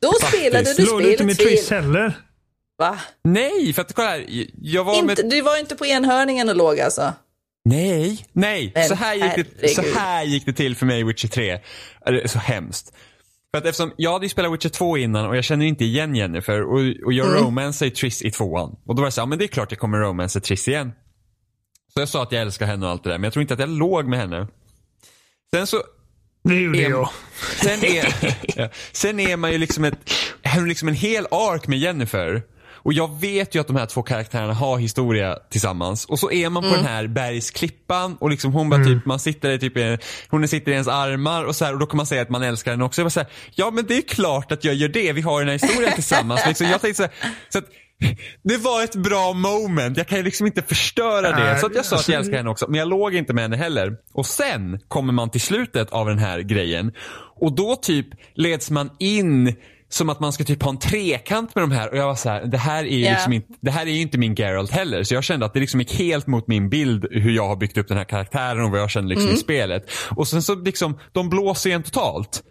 Då 0.02 0.12
spelade 0.28 0.64
du 0.64 0.72
spelet 0.74 0.90
Låg 0.90 1.02
du 1.02 1.10
inte 1.10 1.24
med 1.24 1.38
Triss 1.38 1.70
heller? 1.70 2.18
Va? 2.78 2.98
Nej, 3.24 3.72
för 3.72 3.82
att 3.82 3.92
kolla 3.92 4.08
här. 4.08 4.24
Jag 4.62 4.84
var 4.84 4.94
inte, 4.94 5.22
med... 5.22 5.30
Du 5.30 5.40
var 5.40 5.58
inte 5.58 5.76
på 5.76 5.86
enhörningen 5.86 6.48
och 6.48 6.56
låg 6.56 6.80
alltså? 6.80 7.12
Nej, 7.64 8.26
nej. 8.32 8.72
Men, 8.74 8.88
så, 8.88 8.94
här 8.94 9.14
gick 9.14 9.46
det, 9.60 9.68
så 9.68 9.82
här 9.94 10.24
gick 10.24 10.46
det 10.46 10.52
till 10.52 10.76
för 10.76 10.86
mig 10.86 11.00
i 11.00 11.04
Witcher 11.04 11.28
3. 11.28 11.58
Det 12.06 12.22
är 12.22 12.28
så 12.28 12.38
hemskt. 12.38 12.92
För 13.54 13.58
att 13.58 13.66
eftersom 13.66 13.92
jag 13.96 14.12
hade 14.12 14.24
ju 14.24 14.28
spelat 14.28 14.52
Witcher 14.52 14.68
2 14.68 14.98
innan 14.98 15.26
och 15.26 15.36
jag 15.36 15.44
känner 15.44 15.66
inte 15.66 15.84
igen 15.84 16.14
Jennifer 16.14 16.62
och, 16.62 16.78
och 17.04 17.12
jag 17.12 17.26
mm. 17.26 17.44
romansar 17.44 17.90
Triss 17.90 18.22
i 18.22 18.30
tvåan. 18.30 18.76
Och 18.86 18.94
då 18.94 19.02
var 19.02 19.06
det 19.06 19.12
så 19.12 19.20
ja 19.20 19.26
men 19.26 19.38
det 19.38 19.44
är 19.44 19.48
klart 19.48 19.70
jag 19.72 19.78
kommer 19.78 19.98
romansa 19.98 20.40
Triss 20.40 20.68
igen. 20.68 20.92
Så 21.94 22.00
jag 22.00 22.08
sa 22.08 22.22
att 22.22 22.32
jag 22.32 22.42
älskar 22.42 22.66
henne 22.66 22.86
och 22.86 22.92
allt 22.92 23.04
det 23.04 23.10
där, 23.10 23.18
men 23.18 23.24
jag 23.24 23.32
tror 23.32 23.40
inte 23.40 23.54
att 23.54 23.60
jag 23.60 23.68
låg 23.68 24.08
med 24.08 24.18
henne. 24.18 24.46
Sen 25.54 25.66
så... 25.66 25.82
Det 26.44 26.54
gjorde 26.54 26.78
är, 26.78 26.90
jag. 26.90 27.10
Sen 27.62 27.84
är, 27.84 28.14
ja, 28.56 28.68
sen 28.92 29.20
är 29.20 29.36
man 29.36 29.52
ju 29.52 29.58
liksom, 29.58 29.84
ett, 29.84 30.10
liksom 30.66 30.88
en 30.88 30.94
hel 30.94 31.26
ark 31.30 31.68
med 31.68 31.78
Jennifer. 31.78 32.42
Och 32.84 32.92
jag 32.92 33.20
vet 33.20 33.54
ju 33.54 33.60
att 33.60 33.66
de 33.66 33.76
här 33.76 33.86
två 33.86 34.02
karaktärerna 34.02 34.54
har 34.54 34.78
historia 34.78 35.38
tillsammans. 35.50 36.04
Och 36.04 36.18
så 36.18 36.30
är 36.30 36.48
man 36.50 36.62
på 36.62 36.68
mm. 36.68 36.80
den 36.80 36.88
här 36.88 37.06
bergsklippan 37.06 38.16
och 38.20 38.30
liksom 38.30 38.52
hon 38.52 38.70
bara 38.70 38.80
mm. 38.80 38.88
typ, 38.88 39.06
man 39.06 39.18
sitter 39.18 39.48
där 39.48 39.58
typ, 39.58 39.76
i, 39.76 39.98
hon 40.28 40.48
sitter 40.48 40.70
i 40.70 40.74
ens 40.74 40.88
armar 40.88 41.44
och 41.44 41.56
så 41.56 41.64
här, 41.64 41.72
och 41.72 41.78
då 41.78 41.86
kan 41.86 41.96
man 41.96 42.06
säga 42.06 42.22
att 42.22 42.30
man 42.30 42.42
älskar 42.42 42.70
henne 42.70 42.84
också. 42.84 43.00
Jag 43.00 43.06
bara 43.06 43.10
så 43.10 43.20
här, 43.20 43.28
ja 43.54 43.70
men 43.70 43.86
det 43.86 43.96
är 43.96 44.02
klart 44.02 44.52
att 44.52 44.64
jag 44.64 44.74
gör 44.74 44.88
det, 44.88 45.12
vi 45.12 45.20
har 45.20 45.40
den 45.40 45.48
här 45.48 45.58
historien 45.58 45.92
tillsammans. 45.94 46.46
liksom, 46.46 46.66
jag 46.66 46.80
tänkte 46.80 46.96
så, 46.96 47.02
här, 47.02 47.34
så 47.48 47.58
att, 47.58 47.64
det 48.42 48.56
var 48.56 48.84
ett 48.84 48.94
bra 48.96 49.32
moment. 49.32 49.96
Jag 49.96 50.08
kan 50.08 50.18
ju 50.18 50.24
liksom 50.24 50.46
inte 50.46 50.62
förstöra 50.62 51.30
det. 51.30 51.58
Så 51.58 51.66
att 51.66 51.74
jag 51.74 51.84
sa 51.84 51.96
att 51.96 52.08
jag 52.08 52.18
älskar 52.18 52.36
henne 52.36 52.50
också. 52.50 52.66
Men 52.68 52.78
jag 52.78 52.88
låg 52.88 53.14
inte 53.14 53.32
med 53.32 53.44
henne 53.44 53.56
heller. 53.56 53.96
Och 54.12 54.26
sen 54.26 54.80
kommer 54.88 55.12
man 55.12 55.30
till 55.30 55.40
slutet 55.40 55.90
av 55.90 56.06
den 56.06 56.18
här 56.18 56.40
grejen. 56.40 56.92
Och 57.40 57.54
då 57.54 57.76
typ 57.76 58.06
leds 58.34 58.70
man 58.70 58.90
in 58.98 59.56
som 59.94 60.08
att 60.08 60.20
man 60.20 60.32
ska 60.32 60.44
typ 60.44 60.62
ha 60.62 60.70
en 60.70 60.78
trekant 60.78 61.54
med 61.54 61.62
de 61.62 61.70
här 61.70 61.90
och 61.90 61.96
jag 61.96 62.06
var 62.06 62.14
så 62.14 62.28
här, 62.28 62.44
det 62.44 62.58
här 62.58 62.84
är 62.84 62.88
ju 62.88 62.98
yeah. 62.98 63.12
liksom 63.12 63.32
inte, 63.32 63.48
det 63.60 63.70
här 63.70 63.86
är 63.86 63.90
inte 63.90 64.18
min 64.18 64.34
Geralt 64.34 64.70
heller. 64.70 65.02
Så 65.02 65.14
jag 65.14 65.24
kände 65.24 65.46
att 65.46 65.54
det 65.54 65.60
liksom 65.60 65.80
gick 65.80 65.98
helt 65.98 66.26
mot 66.26 66.48
min 66.48 66.68
bild 66.68 67.06
hur 67.10 67.30
jag 67.30 67.48
har 67.48 67.56
byggt 67.56 67.78
upp 67.78 67.88
den 67.88 67.96
här 67.96 68.04
karaktären 68.04 68.64
och 68.64 68.70
vad 68.70 68.80
jag 68.80 68.90
känner 68.90 69.08
liksom 69.08 69.26
mm. 69.26 69.34
i 69.34 69.38
spelet. 69.38 69.90
Och 70.16 70.28
sen 70.28 70.42
så 70.42 70.54
liksom, 70.54 70.98
de 71.12 71.28
blåser 71.28 71.70
igen 71.70 71.82
totalt. 71.82 72.42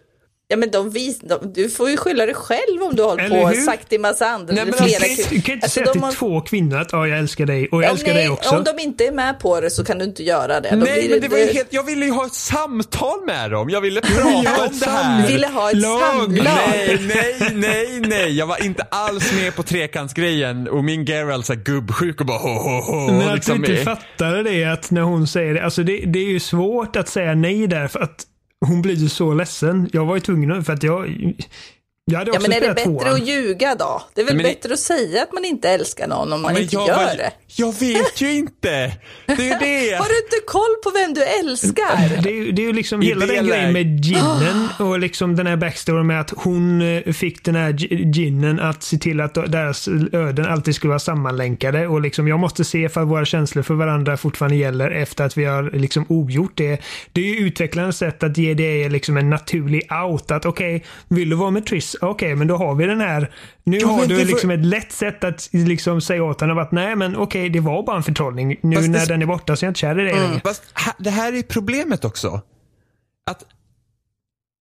Ja 0.54 0.58
men 0.58 0.70
de 0.70 0.90
vis, 0.90 1.18
de, 1.18 1.52
du 1.52 1.70
får 1.70 1.90
ju 1.90 1.96
skylla 1.96 2.26
dig 2.26 2.34
själv 2.34 2.82
om 2.82 2.96
du 2.96 3.02
har 3.02 3.08
hållit 3.08 3.28
på 3.28 3.36
och 3.36 3.56
sagt 3.56 3.88
till 3.88 4.00
massa 4.00 4.26
andra. 4.26 4.54
Nej, 4.54 4.64
men 4.64 4.74
flera 4.74 5.04
alltså, 5.04 5.34
du 5.34 5.42
kan 5.42 5.54
inte 5.54 5.64
alltså, 5.64 5.80
säga 5.80 5.92
till 5.92 6.00
har... 6.00 6.12
två 6.12 6.40
kvinnor 6.40 6.78
att 6.78 6.92
ja, 6.92 7.06
jag 7.06 7.18
älskar 7.18 7.46
dig 7.46 7.68
och 7.68 7.82
jag 7.82 7.88
ja, 7.88 7.92
älskar 7.92 8.14
nej, 8.14 8.22
dig 8.22 8.30
också. 8.30 8.56
Om 8.56 8.64
de 8.64 8.78
inte 8.78 9.06
är 9.06 9.12
med 9.12 9.40
på 9.40 9.60
det 9.60 9.70
så 9.70 9.84
kan 9.84 9.98
du 9.98 10.04
inte 10.04 10.22
göra 10.22 10.60
det. 10.60 10.76
nej 10.76 11.08
men 11.08 11.20
det, 11.20 11.28
var 11.28 11.38
ju 11.38 11.52
helt, 11.52 11.72
jag 11.72 11.82
ville 11.82 12.06
ju 12.06 12.12
ha 12.12 12.26
ett 12.26 12.34
samtal 12.34 13.24
med 13.26 13.50
dem. 13.50 13.70
Jag 13.70 13.80
ville 13.80 14.00
prata 14.00 14.28
om 14.28 14.44
det 14.80 14.90
här. 14.90 15.22
Du 15.22 15.32
ville 15.32 15.46
ha 15.46 15.70
ett 15.70 15.76
Lag. 15.76 16.00
samlag. 16.00 16.42
Nej, 16.44 16.98
nej, 17.00 17.50
nej, 17.54 18.00
nej. 18.00 18.38
Jag 18.38 18.46
var 18.46 18.64
inte 18.64 18.82
alls 18.82 19.32
med 19.32 19.56
på 19.56 19.62
trekantsgrejen 19.62 20.68
och 20.68 20.84
min 20.84 21.04
Geralt 21.04 21.50
är 21.50 21.54
gubbsjuk 21.54 22.20
och 22.20 22.26
bara 22.26 22.38
ho, 22.38 22.48
ho, 22.48 22.80
ho. 22.80 23.12
Men 23.12 23.28
att 23.28 23.34
liksom 23.34 23.62
du 23.62 23.72
inte 23.72 23.84
fattade 23.84 24.42
det 24.42 24.64
att 24.64 24.90
när 24.90 25.02
hon 25.02 25.26
säger 25.26 25.54
det. 25.54 25.64
Alltså 25.64 25.82
det, 25.82 25.96
det 26.06 26.18
är 26.18 26.30
ju 26.30 26.40
svårt 26.40 26.96
att 26.96 27.08
säga 27.08 27.34
nej 27.34 27.66
där 27.66 27.88
för 27.88 28.00
att 28.00 28.26
hon 28.60 28.82
blir 28.82 28.94
ju 28.94 29.08
så 29.08 29.34
ledsen. 29.34 29.88
Jag 29.92 30.06
var 30.06 30.14
ju 30.14 30.20
tvungen 30.20 30.64
för 30.64 30.72
att 30.72 30.82
jag 30.82 31.32
ja, 32.06 32.24
men 32.40 32.52
är 32.52 32.60
det 32.60 32.74
bättre 32.74 32.84
tvåan. 32.84 33.12
att 33.12 33.26
ljuga 33.26 33.74
då? 33.74 34.02
Det 34.14 34.20
är 34.20 34.24
väl 34.24 34.36
men 34.36 34.42
bättre 34.42 34.68
det... 34.68 34.74
att 34.74 34.80
säga 34.80 35.22
att 35.22 35.32
man 35.32 35.44
inte 35.44 35.68
älskar 35.68 36.08
någon 36.08 36.32
om 36.32 36.42
man 36.42 36.56
inte 36.56 36.74
gör 36.74 36.86
var... 36.86 37.16
det? 37.16 37.32
Jag 37.56 37.80
vet 37.80 38.20
ju 38.20 38.32
inte! 38.32 38.96
Det 39.26 39.48
är 39.50 39.60
det. 39.60 39.96
Har 39.98 40.08
du 40.08 40.18
inte 40.24 40.46
koll 40.46 40.74
på 40.84 40.90
vem 40.90 41.14
du 41.14 41.22
älskar? 41.22 41.84
Det 42.22 42.30
är, 42.30 42.52
det 42.52 42.62
är 42.62 42.66
ju 42.66 42.72
liksom 42.72 43.02
I 43.02 43.06
hela 43.06 43.26
den 43.26 43.46
grejen 43.46 43.72
med 43.72 44.04
ginen 44.04 44.68
och 44.78 44.98
liksom 44.98 45.36
den 45.36 45.46
här 45.46 45.56
backstoryn 45.56 46.06
med 46.06 46.20
att 46.20 46.30
hon 46.36 46.82
eh, 46.82 47.12
fick 47.12 47.44
den 47.44 47.54
här 47.54 47.72
ginen 48.14 48.60
att 48.60 48.82
se 48.82 48.98
till 48.98 49.20
att 49.20 49.34
deras 49.34 49.88
öden 50.12 50.46
alltid 50.46 50.74
skulle 50.74 50.88
vara 50.88 50.98
sammanlänkade 50.98 51.86
och 51.86 52.00
liksom 52.00 52.28
jag 52.28 52.38
måste 52.38 52.64
se 52.64 52.88
för 52.88 53.04
våra 53.04 53.24
känslor 53.24 53.62
för 53.62 53.74
varandra 53.74 54.16
fortfarande 54.16 54.56
gäller 54.56 54.90
efter 54.90 55.24
att 55.24 55.36
vi 55.36 55.44
har 55.44 55.70
liksom 55.70 56.06
ogjort 56.08 56.52
det. 56.54 56.80
Det 57.12 57.20
är 57.20 57.24
ju 57.24 57.46
utvecklande 57.46 57.92
sätt 57.92 58.22
att 58.22 58.38
ge 58.38 58.54
det 58.54 58.88
liksom 58.88 59.16
en 59.16 59.30
naturlig 59.30 59.82
out 60.04 60.30
att 60.30 60.46
okej, 60.46 60.76
okay, 60.76 60.88
vill 61.08 61.30
du 61.30 61.36
vara 61.36 61.50
med 61.50 61.66
Triss 61.66 61.93
okej, 61.94 62.08
okay, 62.08 62.34
men 62.34 62.46
då 62.46 62.56
har 62.56 62.74
vi 62.74 62.86
den 62.86 63.00
här. 63.00 63.32
Nu 63.64 63.78
ja, 63.78 63.88
har 63.88 64.06
du 64.06 64.16
för... 64.16 64.24
liksom 64.24 64.50
ett 64.50 64.64
lätt 64.64 64.92
sätt 64.92 65.24
att 65.24 65.48
liksom 65.52 66.00
säga 66.00 66.24
åt 66.24 66.40
henne 66.40 66.62
att 66.62 66.72
nej, 66.72 66.96
men 66.96 67.16
okej, 67.16 67.22
okay, 67.22 67.48
det 67.48 67.60
var 67.60 67.82
bara 67.82 67.96
en 67.96 68.02
förtrollning. 68.02 68.56
Nu 68.62 68.76
fast 68.76 68.88
när 68.88 68.98
det... 68.98 69.06
den 69.06 69.22
är 69.22 69.26
borta 69.26 69.56
så 69.56 69.64
är 69.64 69.66
jag 69.66 69.70
inte 69.70 69.80
kär 69.80 70.00
i 70.00 70.04
dig 70.04 70.12
mm. 70.12 70.40
Fast 70.40 70.62
det 70.98 71.10
här 71.10 71.32
är 71.32 71.42
problemet 71.42 72.04
också. 72.04 72.40
Att 73.26 73.44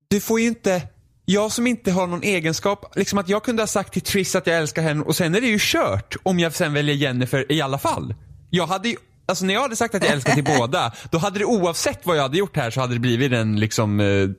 du 0.08 0.20
får 0.20 0.40
ju 0.40 0.48
inte 0.48 0.82
jag 1.26 1.52
som 1.52 1.68
inte 1.68 1.92
har 1.92 2.08
någon 2.08 2.24
egenskap, 2.24 2.94
liksom 2.96 3.20
att 3.20 3.30
jag 3.30 3.44
kunde 3.44 3.62
ha 3.62 3.68
sagt 3.68 3.94
till 3.94 4.02
Triss 4.02 4.36
att 4.36 4.48
jag 4.48 4.58
älskar 4.58 4.82
henne 4.82 5.04
och 5.04 5.16
sen 5.16 5.36
är 5.36 5.42
det 5.42 5.48
ju 5.48 5.58
kört 5.62 6.16
om 6.24 6.40
jag 6.40 6.54
sen 6.54 6.74
väljer 6.74 6.96
Jennifer 6.96 7.52
i 7.52 7.62
alla 7.62 7.78
fall. 7.78 8.16
Jag 8.50 8.68
hade 8.68 8.90
ju 8.90 8.96
Alltså 9.26 9.46
när 9.46 9.54
jag 9.54 9.62
hade 9.62 9.76
sagt 9.76 9.96
att 9.96 10.04
jag 10.04 10.14
älskar 10.14 10.34
till 10.34 10.44
båda, 10.58 10.94
då 11.12 11.18
hade 11.18 11.40
det 11.40 11.46
oavsett 11.46 12.06
vad 12.06 12.18
jag 12.18 12.22
hade 12.22 12.38
gjort 12.38 12.56
här 12.58 12.72
så 12.72 12.82
hade 12.82 12.94
det 12.94 13.00
blivit 13.00 13.32
den 13.32 13.60
liksom 13.60 14.00
eh, 14.00 14.30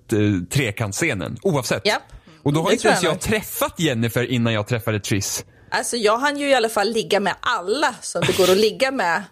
trekantscenen. 0.50 1.36
Oavsett. 1.42 1.86
Yep. 1.86 2.02
Och 2.44 2.52
då 2.52 2.62
har 2.62 2.72
inte 2.72 2.88
ens 2.88 3.02
jag 3.02 3.20
träffat 3.20 3.80
Jennifer 3.80 4.30
innan 4.30 4.52
jag 4.52 4.66
träffade 4.66 5.00
Triss. 5.00 5.44
Alltså 5.70 5.96
jag 5.96 6.18
hann 6.18 6.38
ju 6.38 6.48
i 6.48 6.54
alla 6.54 6.68
fall 6.68 6.92
ligga 6.92 7.20
med 7.20 7.34
alla 7.40 7.94
som 8.00 8.22
det 8.26 8.36
går 8.36 8.50
att 8.50 8.56
ligga 8.56 8.90
med 8.90 9.22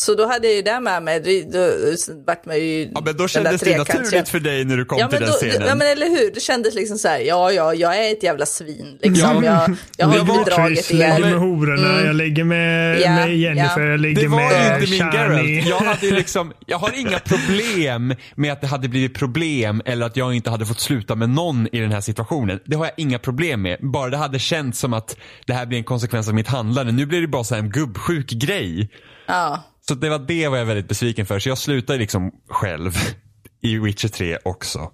så 0.00 0.14
då 0.14 0.26
hade 0.26 0.46
jag 0.46 0.56
ju 0.56 0.62
det 0.62 0.80
med 0.80 1.02
mig. 1.02 1.20
Då, 1.20 1.58
då 1.58 2.14
vart 2.26 2.46
man 2.46 2.56
ju 2.56 2.90
ja, 2.94 3.00
men 3.04 3.16
då 3.16 3.28
kändes 3.28 3.60
det 3.60 3.78
naturligt 3.78 4.28
för 4.28 4.40
dig 4.40 4.64
när 4.64 4.76
du 4.76 4.84
kom 4.84 4.98
ja, 4.98 5.08
till 5.08 5.20
den 5.20 5.28
då, 5.28 5.34
scenen. 5.34 5.68
Ja 5.68 5.74
men 5.74 5.86
eller 5.86 6.06
hur, 6.06 6.34
det 6.34 6.40
kändes 6.40 6.74
liksom 6.74 6.98
så 6.98 7.08
här, 7.08 7.18
ja 7.18 7.52
ja, 7.52 7.74
jag 7.74 8.06
är 8.06 8.12
ett 8.12 8.22
jävla 8.22 8.46
svin. 8.46 8.98
Liksom. 9.02 9.44
Ja, 9.44 9.66
jag, 9.66 9.76
jag 9.96 10.06
har 10.06 10.44
bedragit 10.44 10.90
er. 10.90 10.98
Jag 10.98 11.20
ligger 11.20 11.30
med 11.30 11.40
hororna, 11.40 11.88
mm. 11.88 12.06
jag 12.06 12.16
ligger 12.16 12.44
med, 12.44 13.00
ja, 13.00 13.10
med 13.10 13.36
Jennifer, 13.36 13.80
ja. 13.80 13.90
jag 13.90 14.00
ligger 14.00 14.28
med 14.28 14.38
Det 14.38 14.44
var 14.44 14.68
ju 14.68 14.74
inte 14.74 14.90
min 14.90 15.12
Geralt. 15.12 15.66
Jag, 15.66 15.78
hade 15.78 16.10
liksom, 16.10 16.52
jag 16.66 16.78
har 16.78 16.92
inga 17.00 17.18
problem 17.18 18.14
med 18.34 18.52
att 18.52 18.60
det 18.60 18.66
hade 18.66 18.88
blivit 18.88 19.14
problem 19.14 19.82
eller 19.84 20.06
att 20.06 20.16
jag 20.16 20.34
inte 20.34 20.50
hade 20.50 20.66
fått 20.66 20.80
sluta 20.80 21.14
med 21.14 21.30
någon 21.30 21.68
i 21.72 21.80
den 21.80 21.92
här 21.92 22.00
situationen. 22.00 22.60
Det 22.64 22.76
har 22.76 22.84
jag 22.84 22.94
inga 22.96 23.18
problem 23.18 23.62
med. 23.62 23.78
Bara 23.80 24.10
det 24.10 24.16
hade 24.16 24.38
känts 24.38 24.78
som 24.78 24.92
att 24.92 25.16
det 25.46 25.52
här 25.52 25.66
blir 25.66 25.78
en 25.78 25.84
konsekvens 25.84 26.28
av 26.28 26.34
mitt 26.34 26.48
handlande. 26.48 26.92
Nu 26.92 27.06
blir 27.06 27.20
det 27.20 27.28
bara 27.28 27.44
så 27.44 27.54
en 27.54 27.70
gubbsjuk 27.70 28.30
grej. 28.30 28.90
Ja. 29.26 29.64
Så 29.88 29.94
det 29.94 30.10
var 30.10 30.18
det 30.18 30.48
var 30.48 30.58
jag 30.58 30.64
väldigt 30.64 30.88
besviken 30.88 31.26
för. 31.26 31.38
Så 31.38 31.48
jag 31.48 31.58
slutade 31.58 31.98
liksom 31.98 32.30
själv 32.48 32.92
i 33.62 33.78
Witcher 33.78 34.08
3 34.08 34.38
också. 34.44 34.90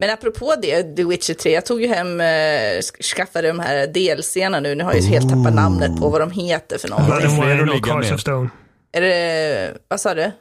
Men 0.00 0.10
apropå 0.10 0.54
det, 0.62 0.96
The 0.96 1.04
Witcher 1.04 1.34
3, 1.34 1.52
jag 1.52 1.66
tog 1.66 1.82
ju 1.82 1.88
hem, 1.88 2.20
äh, 2.20 2.80
skaffade 3.14 3.48
de 3.48 3.58
här 3.58 3.86
DLCerna 3.86 4.60
nu, 4.60 4.74
nu 4.74 4.84
har 4.84 4.92
jag 4.92 5.02
ju 5.02 5.08
helt 5.08 5.28
tappat 5.28 5.54
namnet 5.54 6.00
på 6.00 6.08
vad 6.08 6.20
de 6.20 6.30
heter 6.30 6.78
för 6.78 6.88
någonting. 6.88 7.14
Blood 7.14 7.50
and 7.50 7.58
Wine 7.58 7.72
och 7.72 7.86
Hearts 7.86 8.12
of 8.12 8.20
Stone. 8.20 8.50
Är 8.92 9.00
det, 9.00 9.78
vad 9.88 10.00
sa 10.00 10.14
du? 10.14 10.32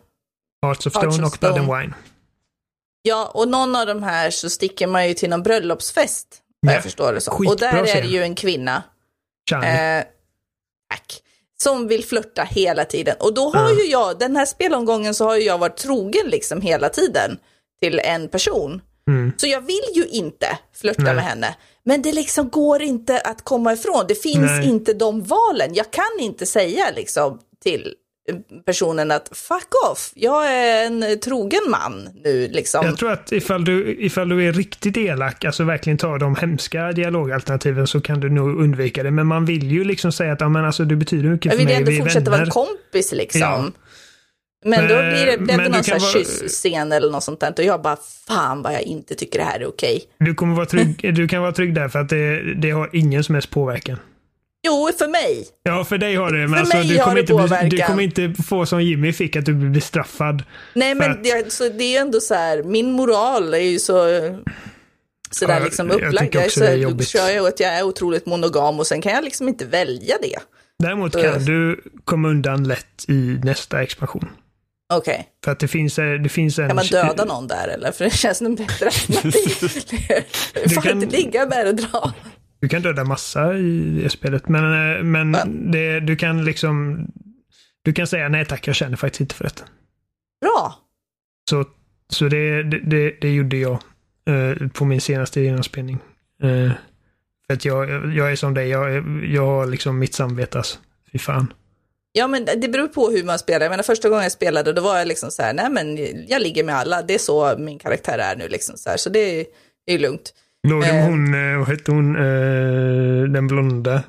Hearts 0.61 0.87
of 0.87 0.93
Stone 0.93 1.05
Hearts 1.05 1.33
och 1.33 1.39
Blood 1.39 1.57
and 1.57 1.77
Wine. 1.77 1.93
Ja, 3.01 3.31
och 3.33 3.47
någon 3.47 3.75
av 3.75 3.85
de 3.87 4.03
här 4.03 4.29
så 4.29 4.49
sticker 4.49 4.87
man 4.87 5.07
ju 5.07 5.13
till 5.13 5.29
någon 5.29 5.43
bröllopsfest, 5.43 6.27
vad 6.61 6.75
jag 6.75 6.83
förstår 6.83 7.13
det 7.13 7.21
som. 7.21 7.47
Och 7.47 7.59
där 7.59 7.87
är 7.87 8.01
det 8.01 8.07
ju 8.07 8.23
en 8.23 8.35
kvinna. 8.35 8.83
Eh, 9.51 10.03
tack. 10.89 11.22
Som 11.63 11.87
vill 11.87 12.03
flörta 12.03 12.43
hela 12.43 12.85
tiden. 12.85 13.15
Och 13.19 13.33
då 13.33 13.49
har 13.49 13.71
ju 13.71 13.83
jag, 13.83 14.19
den 14.19 14.35
här 14.35 14.45
spelomgången 14.45 15.13
så 15.13 15.25
har 15.25 15.35
ju 15.35 15.43
jag 15.43 15.57
varit 15.57 15.77
trogen 15.77 16.27
liksom 16.27 16.61
hela 16.61 16.89
tiden 16.89 17.37
till 17.81 17.99
en 17.99 18.27
person. 18.27 18.81
Mm. 19.07 19.31
Så 19.37 19.47
jag 19.47 19.61
vill 19.61 19.85
ju 19.95 20.05
inte 20.05 20.57
flörta 20.73 21.01
Nej. 21.01 21.15
med 21.15 21.23
henne. 21.23 21.55
Men 21.85 22.01
det 22.01 22.11
liksom 22.11 22.49
går 22.49 22.81
inte 22.81 23.19
att 23.19 23.41
komma 23.41 23.73
ifrån. 23.73 24.05
Det 24.07 24.15
finns 24.15 24.37
Nej. 24.37 24.69
inte 24.69 24.93
de 24.93 25.23
valen. 25.23 25.73
Jag 25.73 25.91
kan 25.91 26.19
inte 26.19 26.45
säga 26.45 26.85
liksom 26.95 27.39
till 27.63 27.93
personen 28.65 29.11
att 29.11 29.29
fuck 29.31 29.91
off, 29.91 30.11
jag 30.15 30.47
är 30.47 30.85
en 30.85 31.19
trogen 31.19 31.61
man 31.69 32.09
nu 32.23 32.47
liksom. 32.47 32.85
Jag 32.85 32.97
tror 32.97 33.11
att 33.11 33.31
ifall 33.31 33.65
du, 33.65 33.97
ifall 33.99 34.29
du 34.29 34.47
är 34.47 34.53
riktigt 34.53 34.97
elak, 34.97 35.45
alltså 35.45 35.63
verkligen 35.63 35.97
tar 35.97 36.19
de 36.19 36.35
hemska 36.35 36.91
dialogalternativen 36.91 37.87
så 37.87 38.01
kan 38.01 38.19
du 38.19 38.29
nog 38.29 38.59
undvika 38.61 39.03
det. 39.03 39.11
Men 39.11 39.27
man 39.27 39.45
vill 39.45 39.71
ju 39.71 39.83
liksom 39.83 40.11
säga 40.11 40.33
att 40.33 40.41
ja, 40.41 40.49
men 40.49 40.65
alltså, 40.65 40.85
du 40.85 40.95
betyder 40.95 41.29
mycket 41.29 41.51
för 41.51 41.63
mig, 41.63 41.73
Jag 41.73 41.79
vill 41.79 41.93
ändå 41.93 42.03
fortsätta 42.03 42.31
vara 42.31 42.45
kompis 42.45 43.11
liksom. 43.11 43.41
Ja. 43.41 43.71
Men 44.65 44.81
då 44.81 44.95
blir 44.95 45.25
det, 45.25 45.45
det 45.45 45.69
någon 45.69 45.83
sån 45.83 45.93
här 45.93 46.13
kyss-scen 46.13 46.91
eller 46.91 47.11
något 47.11 47.23
sånt 47.23 47.39
där. 47.39 47.53
Och 47.57 47.63
jag 47.63 47.81
bara, 47.81 47.97
fan 48.27 48.61
vad 48.61 48.73
jag 48.73 48.81
inte 48.81 49.15
tycker 49.15 49.39
det 49.39 49.45
här 49.45 49.59
är 49.59 49.67
okej. 49.67 50.03
Du, 50.19 50.35
kommer 50.35 50.55
vara 50.55 50.65
trygg, 50.65 51.15
du 51.15 51.27
kan 51.27 51.41
vara 51.41 51.51
trygg 51.51 51.75
där 51.75 51.87
för 51.87 51.99
att 51.99 52.09
det, 52.09 52.53
det 52.53 52.71
har 52.71 52.89
ingen 52.93 53.23
som 53.23 53.35
helst 53.35 53.49
påverkan. 53.49 53.97
Jo, 54.67 54.89
för 54.97 55.07
mig. 55.07 55.47
Ja, 55.63 55.83
för 55.83 55.97
dig 55.97 56.15
har 56.15 56.31
det. 56.31 56.37
Men 56.37 56.49
för 56.49 56.57
alltså, 56.57 56.77
mig 56.77 56.87
du, 56.87 56.99
kommer 56.99 57.19
inte, 57.19 57.33
påverkan. 57.33 57.69
du 57.69 57.77
kommer 57.77 58.03
inte 58.03 58.33
få 58.43 58.65
som 58.65 58.83
Jimmy 58.83 59.13
fick, 59.13 59.35
att 59.35 59.45
du 59.45 59.53
blir 59.53 59.69
bestraffad. 59.69 60.43
Nej, 60.73 60.95
men 60.95 61.11
att... 61.11 61.23
det, 61.23 61.53
så 61.53 61.69
det 61.69 61.95
är 61.95 62.01
ändå 62.01 62.19
så 62.19 62.33
här, 62.33 62.63
min 62.63 62.91
moral 62.91 63.53
är 63.53 63.57
ju 63.57 63.79
så 63.79 63.93
sådär 65.31 65.59
ja, 65.59 65.65
liksom 65.65 65.91
upplagd. 65.91 66.35
Jag, 66.35 66.51
så, 66.51 66.89
då 66.89 67.03
kör 67.03 67.29
jag 67.29 67.47
att 67.47 67.59
jag 67.59 67.73
är 67.73 67.83
otroligt 67.83 68.25
monogam 68.25 68.79
och 68.79 68.87
sen 68.87 69.01
kan 69.01 69.11
jag 69.11 69.23
liksom 69.23 69.47
inte 69.47 69.65
välja 69.65 70.15
det. 70.21 70.39
Däremot 70.79 71.13
kan 71.13 71.25
uh. 71.25 71.39
du 71.39 71.81
komma 72.05 72.29
undan 72.29 72.63
lätt 72.63 73.05
i 73.07 73.39
nästa 73.43 73.83
expansion. 73.83 74.29
Okej. 74.93 75.13
Okay. 75.13 75.23
För 75.43 75.51
att 75.51 75.59
det 75.59 75.67
finns, 75.67 75.99
eh, 75.99 76.13
det 76.13 76.29
finns 76.29 76.59
en... 76.59 76.67
Kan 76.67 76.75
man 76.75 76.85
döda 76.85 77.25
någon 77.25 77.47
där 77.47 77.67
eller? 77.67 77.91
För 77.91 78.05
det 78.05 78.11
känns 78.11 78.37
som 78.37 78.55
bättre 78.55 78.85
alternativ. 78.85 79.71
du 80.65 80.75
kan... 80.75 81.03
inte 81.03 81.17
ligga 81.17 81.45
med 81.45 81.67
och 81.67 81.75
dra. 81.75 82.13
Du 82.63 82.69
kan 82.69 82.81
döda 82.81 83.03
massa 83.03 83.57
i 83.57 84.07
spelet, 84.09 84.49
men, 84.49 84.63
eh, 84.63 85.03
men 85.03 85.31
det, 85.71 85.99
du 85.99 86.15
kan 86.15 86.45
liksom... 86.45 87.07
Du 87.81 87.93
kan 87.93 88.07
säga 88.07 88.29
nej 88.29 88.45
tack, 88.45 88.67
jag 88.67 88.75
känner 88.75 88.97
faktiskt 88.97 89.21
inte 89.21 89.35
för 89.35 89.43
detta. 89.43 89.63
Bra! 90.41 90.75
Så, 91.49 91.65
så 92.09 92.27
det, 92.27 92.63
det, 92.63 93.17
det 93.21 93.33
gjorde 93.33 93.57
jag 93.57 93.79
eh, 94.25 94.67
på 94.67 94.85
min 94.85 95.01
senaste 95.01 95.41
genomspelning. 95.41 95.99
Eh, 96.43 96.71
för 97.47 97.53
att 97.53 97.65
jag, 97.65 98.13
jag 98.15 98.31
är 98.31 98.35
som 98.35 98.53
dig, 98.53 98.69
jag, 98.69 99.03
jag 99.25 99.45
har 99.45 99.65
liksom 99.65 99.99
mitt 99.99 100.13
samvete 100.13 100.57
alltså. 100.57 100.77
Fy 101.11 101.19
fan. 101.19 101.53
Ja, 102.11 102.27
men 102.27 102.45
det 102.45 102.67
beror 102.67 102.87
på 102.87 103.09
hur 103.09 103.23
man 103.23 103.39
spelar. 103.39 103.61
Jag 103.61 103.71
menar, 103.71 103.83
första 103.83 104.09
gången 104.09 104.23
jag 104.23 104.31
spelade, 104.31 104.73
då 104.73 104.81
var 104.81 104.97
jag 104.97 105.07
liksom 105.07 105.31
så 105.31 105.41
här, 105.41 105.53
nej 105.53 105.69
men 105.69 105.97
jag 106.27 106.41
ligger 106.41 106.63
med 106.63 106.75
alla, 106.75 107.01
det 107.01 107.13
är 107.13 107.19
så 107.19 107.57
min 107.57 107.79
karaktär 107.79 108.17
är 108.17 108.35
nu 108.35 108.47
liksom 108.47 108.77
så 108.77 108.89
här, 108.89 108.97
så 108.97 109.09
det 109.09 109.39
är, 109.39 109.45
det 109.85 109.93
är 109.93 109.99
lugnt. 109.99 110.33
Låg 110.67 110.81
du 110.81 110.87
med 110.87 110.99
eh, 110.99 111.09
hon, 111.09 111.33
eh, 111.33 111.57
vad 111.57 111.67
hette 111.67 111.91
hon, 111.91 112.15
eh, 112.15 113.23
den 113.29 113.47
blonda? 113.47 114.03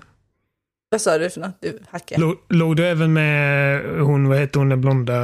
Vad 0.90 1.00
sa 1.00 1.18
du 1.18 1.30
för 1.30 1.40
något? 1.40 1.56
Du 1.60 1.78
hackade. 1.90 2.20
Låg, 2.20 2.36
låg 2.48 2.76
du 2.76 2.86
även 2.86 3.12
med 3.12 3.80
hon, 4.00 4.28
vad 4.28 4.38
hette 4.38 4.58
hon, 4.58 4.68
den 4.68 4.80
blonda 4.80 5.14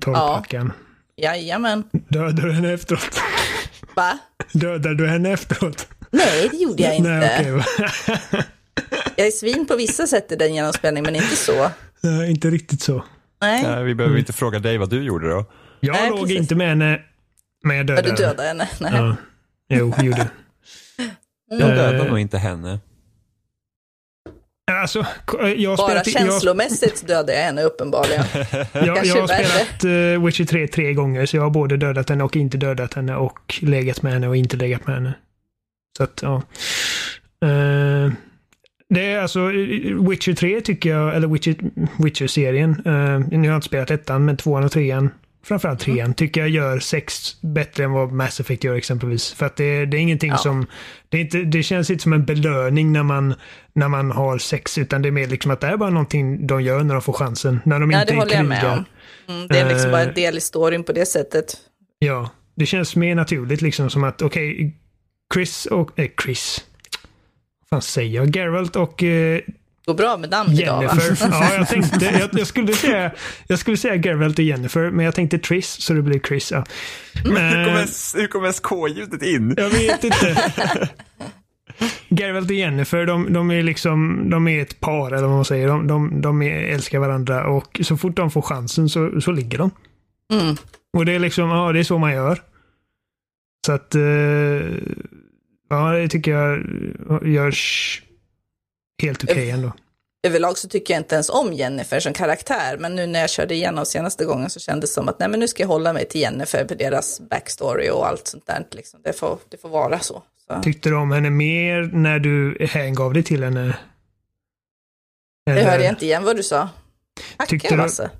torrpackan? 0.00 0.72
Ja. 1.16 1.34
Jajamän. 1.34 1.84
Dödade 1.92 2.42
du 2.42 2.52
henne 2.52 2.72
efteråt? 2.72 3.20
Va? 3.96 4.18
Dödade 4.52 4.94
du 4.94 5.06
henne 5.06 5.32
efteråt? 5.32 5.88
Nej, 6.10 6.48
det 6.50 6.56
gjorde 6.56 6.82
jag 6.82 6.96
inte. 6.96 7.10
Nej, 7.10 7.54
okay. 7.54 7.62
jag 9.16 9.26
är 9.26 9.30
svin 9.30 9.66
på 9.66 9.76
vissa 9.76 10.06
sätt 10.06 10.32
i 10.32 10.36
den 10.36 10.54
genomspelningen, 10.54 11.04
men 11.04 11.14
inte 11.14 11.36
så. 11.36 11.70
Nej, 12.00 12.30
inte 12.30 12.50
riktigt 12.50 12.82
så. 12.82 13.04
Nej. 13.40 13.62
Nej 13.62 13.84
vi 13.84 13.94
behöver 13.94 14.12
mm. 14.14 14.18
inte 14.18 14.32
fråga 14.32 14.58
dig 14.58 14.78
vad 14.78 14.90
du 14.90 15.02
gjorde 15.02 15.30
då. 15.30 15.44
Jag 15.80 15.92
Nej, 15.92 16.10
låg 16.10 16.20
precis. 16.20 16.36
inte 16.36 16.54
med 16.54 16.68
henne, 16.68 17.00
men 17.64 17.76
jag 17.76 17.86
dödade 17.86 18.08
henne. 18.08 18.16
Du 18.16 18.22
dödade 18.22 18.48
henne? 18.48 18.68
Nej. 18.80 18.92
Ja. 18.94 19.16
Jo, 19.68 19.94
jag 20.02 20.26
Jag 21.58 21.58
dödade 21.58 22.04
nog 22.04 22.18
inte 22.18 22.38
henne. 22.38 22.80
Alltså, 24.70 25.06
jag 25.56 25.76
Bara 25.76 25.88
spelat, 25.88 26.10
känslomässigt 26.10 26.98
jag, 27.00 27.08
dödade 27.08 27.34
jag 27.34 27.44
henne 27.44 27.62
uppenbarligen. 27.62 28.24
jag, 28.72 28.86
jag 29.06 29.16
har 29.16 29.26
spelat 29.26 29.84
uh, 29.84 30.24
Witcher 30.26 30.44
3 30.44 30.68
tre 30.68 30.92
gånger, 30.92 31.26
så 31.26 31.36
jag 31.36 31.42
har 31.42 31.50
både 31.50 31.76
dödat 31.76 32.08
henne 32.08 32.24
och 32.24 32.36
inte 32.36 32.56
dödat 32.56 32.94
henne 32.94 33.16
och 33.16 33.58
legat 33.62 34.02
med 34.02 34.12
henne 34.12 34.28
och 34.28 34.36
inte 34.36 34.56
legat 34.56 34.86
med 34.86 34.96
henne. 34.96 35.14
Så 35.96 36.02
att, 36.02 36.22
ja. 36.22 36.42
Uh, 37.44 38.12
det 38.88 39.12
är 39.12 39.18
alltså 39.18 39.46
Witcher 40.08 40.34
3 40.34 40.60
tycker 40.60 40.90
jag, 40.90 41.16
eller 41.16 41.28
Witcher-serien. 42.02 42.74
Witcher 42.74 42.90
uh, 42.90 43.28
nu 43.30 43.38
har 43.38 43.46
jag 43.46 43.56
inte 43.56 43.66
spelat 43.66 43.90
ettan, 43.90 44.24
men 44.24 44.36
tvåan 44.36 44.64
och 44.64 44.72
trean 44.72 45.10
framförallt 45.50 45.80
trean, 45.80 45.98
mm. 45.98 46.14
tycker 46.14 46.40
jag 46.40 46.50
gör 46.50 46.78
sex 46.78 47.36
bättre 47.40 47.84
än 47.84 47.92
vad 47.92 48.12
Mass 48.12 48.40
Effect 48.40 48.64
gör 48.64 48.74
exempelvis. 48.74 49.32
För 49.32 49.46
att 49.46 49.56
det, 49.56 49.86
det 49.86 49.96
är 49.96 50.00
ingenting 50.00 50.30
ja. 50.30 50.36
som... 50.36 50.66
Det, 51.08 51.16
är 51.16 51.20
inte, 51.20 51.38
det 51.38 51.62
känns 51.62 51.90
inte 51.90 52.02
som 52.02 52.12
en 52.12 52.24
belöning 52.24 52.92
när 52.92 53.02
man, 53.02 53.34
när 53.72 53.88
man 53.88 54.10
har 54.10 54.38
sex, 54.38 54.78
utan 54.78 55.02
det 55.02 55.08
är 55.08 55.12
mer 55.12 55.26
liksom 55.26 55.50
att 55.50 55.60
det 55.60 55.66
är 55.66 55.76
bara 55.76 55.90
någonting 55.90 56.46
de 56.46 56.62
gör 56.62 56.82
när 56.82 56.94
de 56.94 57.02
får 57.02 57.12
chansen. 57.12 57.60
När 57.64 57.80
de 57.80 57.90
ja, 57.90 58.00
inte 58.00 58.12
det 58.12 58.18
håller 58.18 58.34
jag 58.34 58.46
med 58.46 58.64
om. 58.64 58.84
Mm, 59.28 59.48
det 59.48 59.58
är 59.58 59.68
liksom 59.68 59.86
uh, 59.86 59.92
bara 59.92 60.02
en 60.02 60.08
eh, 60.08 60.14
del 60.14 60.36
i 60.36 60.40
storyn 60.40 60.84
på 60.84 60.92
det 60.92 61.06
sättet. 61.06 61.56
Ja, 61.98 62.30
det 62.54 62.66
känns 62.66 62.96
mer 62.96 63.14
naturligt 63.14 63.62
liksom 63.62 63.90
som 63.90 64.04
att 64.04 64.22
okej, 64.22 64.54
okay, 64.54 64.70
Chris 65.34 65.66
och... 65.66 65.98
Eh, 65.98 66.10
Chris. 66.24 66.64
Vad 67.60 67.68
fan 67.68 67.82
säger 67.82 68.16
jag? 68.16 68.36
Geralt 68.36 68.76
och 68.76 69.02
eh, 69.02 69.40
går 69.86 69.94
bra 69.94 70.16
med 70.16 70.30
namn 70.30 70.52
idag 70.52 70.84
va? 70.84 70.98
Ja, 71.20 71.54
jag 71.54 71.68
tänkte, 71.68 72.04
jag, 72.04 72.28
jag, 72.32 72.46
skulle 72.46 72.72
säga, 72.72 73.10
jag 73.46 73.58
skulle 73.58 73.76
säga 73.76 73.96
Geralt 73.96 74.38
och 74.38 74.44
Jennifer, 74.44 74.90
men 74.90 75.04
jag 75.04 75.14
tänkte 75.14 75.38
Triss, 75.38 75.82
så 75.82 75.92
det 75.92 76.02
blir 76.02 76.20
Chris. 76.20 76.52
Ja. 76.52 76.64
Men 77.24 77.58
hur 77.58 77.64
kommer, 77.64 78.16
hur 78.20 78.26
kommer 78.26 78.52
SK-ljudet 78.52 79.22
in? 79.22 79.54
Jag 79.56 79.70
vet 79.70 80.04
inte. 80.04 80.50
Geralt 82.08 82.50
och 82.50 82.56
Jennifer, 82.56 83.06
de, 83.06 83.32
de, 83.32 83.50
är 83.50 83.62
liksom, 83.62 84.30
de 84.30 84.48
är 84.48 84.62
ett 84.62 84.80
par, 84.80 85.12
eller 85.12 85.26
vad 85.26 85.36
man 85.36 85.44
säger. 85.44 85.68
De, 85.68 85.86
de, 85.86 86.20
de 86.20 86.42
är, 86.42 86.58
älskar 86.58 86.98
varandra 86.98 87.46
och 87.46 87.80
så 87.82 87.96
fort 87.96 88.16
de 88.16 88.30
får 88.30 88.42
chansen 88.42 88.88
så, 88.88 89.20
så 89.20 89.32
ligger 89.32 89.58
de. 89.58 89.70
Mm. 90.32 90.56
Och 90.96 91.04
det 91.06 91.12
är 91.12 91.18
liksom, 91.18 91.48
ja, 91.48 91.72
det 91.72 91.78
är 91.78 91.84
så 91.84 91.98
man 91.98 92.12
gör. 92.12 92.40
Så 93.66 93.72
att, 93.72 93.94
eh, 93.94 94.02
ja, 95.70 95.92
det 95.92 96.08
tycker 96.08 96.30
jag 96.30 96.66
görs 97.28 98.02
helt 99.00 99.24
okej 99.24 99.34
okay 99.34 99.50
ändå. 99.50 99.72
Överlag 100.22 100.58
så 100.58 100.68
tycker 100.68 100.94
jag 100.94 101.00
inte 101.00 101.14
ens 101.14 101.30
om 101.30 101.52
Jennifer 101.52 102.00
som 102.00 102.12
karaktär, 102.12 102.76
men 102.78 102.96
nu 102.96 103.06
när 103.06 103.20
jag 103.20 103.30
körde 103.30 103.54
igenom 103.54 103.86
senaste 103.86 104.24
gången 104.24 104.50
så 104.50 104.60
kändes 104.60 104.90
det 104.90 104.94
som 104.94 105.08
att 105.08 105.18
nej, 105.18 105.28
men 105.28 105.40
nu 105.40 105.48
ska 105.48 105.62
jag 105.62 105.68
hålla 105.68 105.92
mig 105.92 106.08
till 106.08 106.20
Jennifer 106.20 106.64
på 106.64 106.74
deras 106.74 107.20
backstory 107.20 107.90
och 107.90 108.06
allt 108.06 108.26
sånt 108.26 108.46
där. 108.46 108.66
Liksom. 108.70 109.00
Det, 109.04 109.12
får, 109.12 109.38
det 109.48 109.56
får 109.60 109.68
vara 109.68 109.98
så, 109.98 110.22
så. 110.46 110.62
Tyckte 110.62 110.88
du 110.88 110.96
om 110.96 111.12
henne 111.12 111.30
mer 111.30 111.90
när 111.92 112.18
du 112.18 112.66
hängav 112.70 113.14
dig 113.14 113.22
till 113.22 113.44
henne? 113.44 113.76
Eller? 115.50 115.60
Det 115.60 115.70
hörde 115.70 115.84
jag 115.84 115.92
inte 115.92 116.04
igen 116.04 116.24
vad 116.24 116.36
du 116.36 116.42
sa. 116.42 116.68
Hacka 117.36 117.50
Tyckte 117.50 117.76
du... 117.76 117.82
Alltså. 117.82 118.10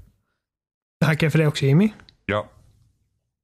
Hackar 1.05 1.31
för 1.31 1.39
dig 1.39 1.47
också 1.47 1.64
Jimmy? 1.64 1.93
Ja. 2.26 2.49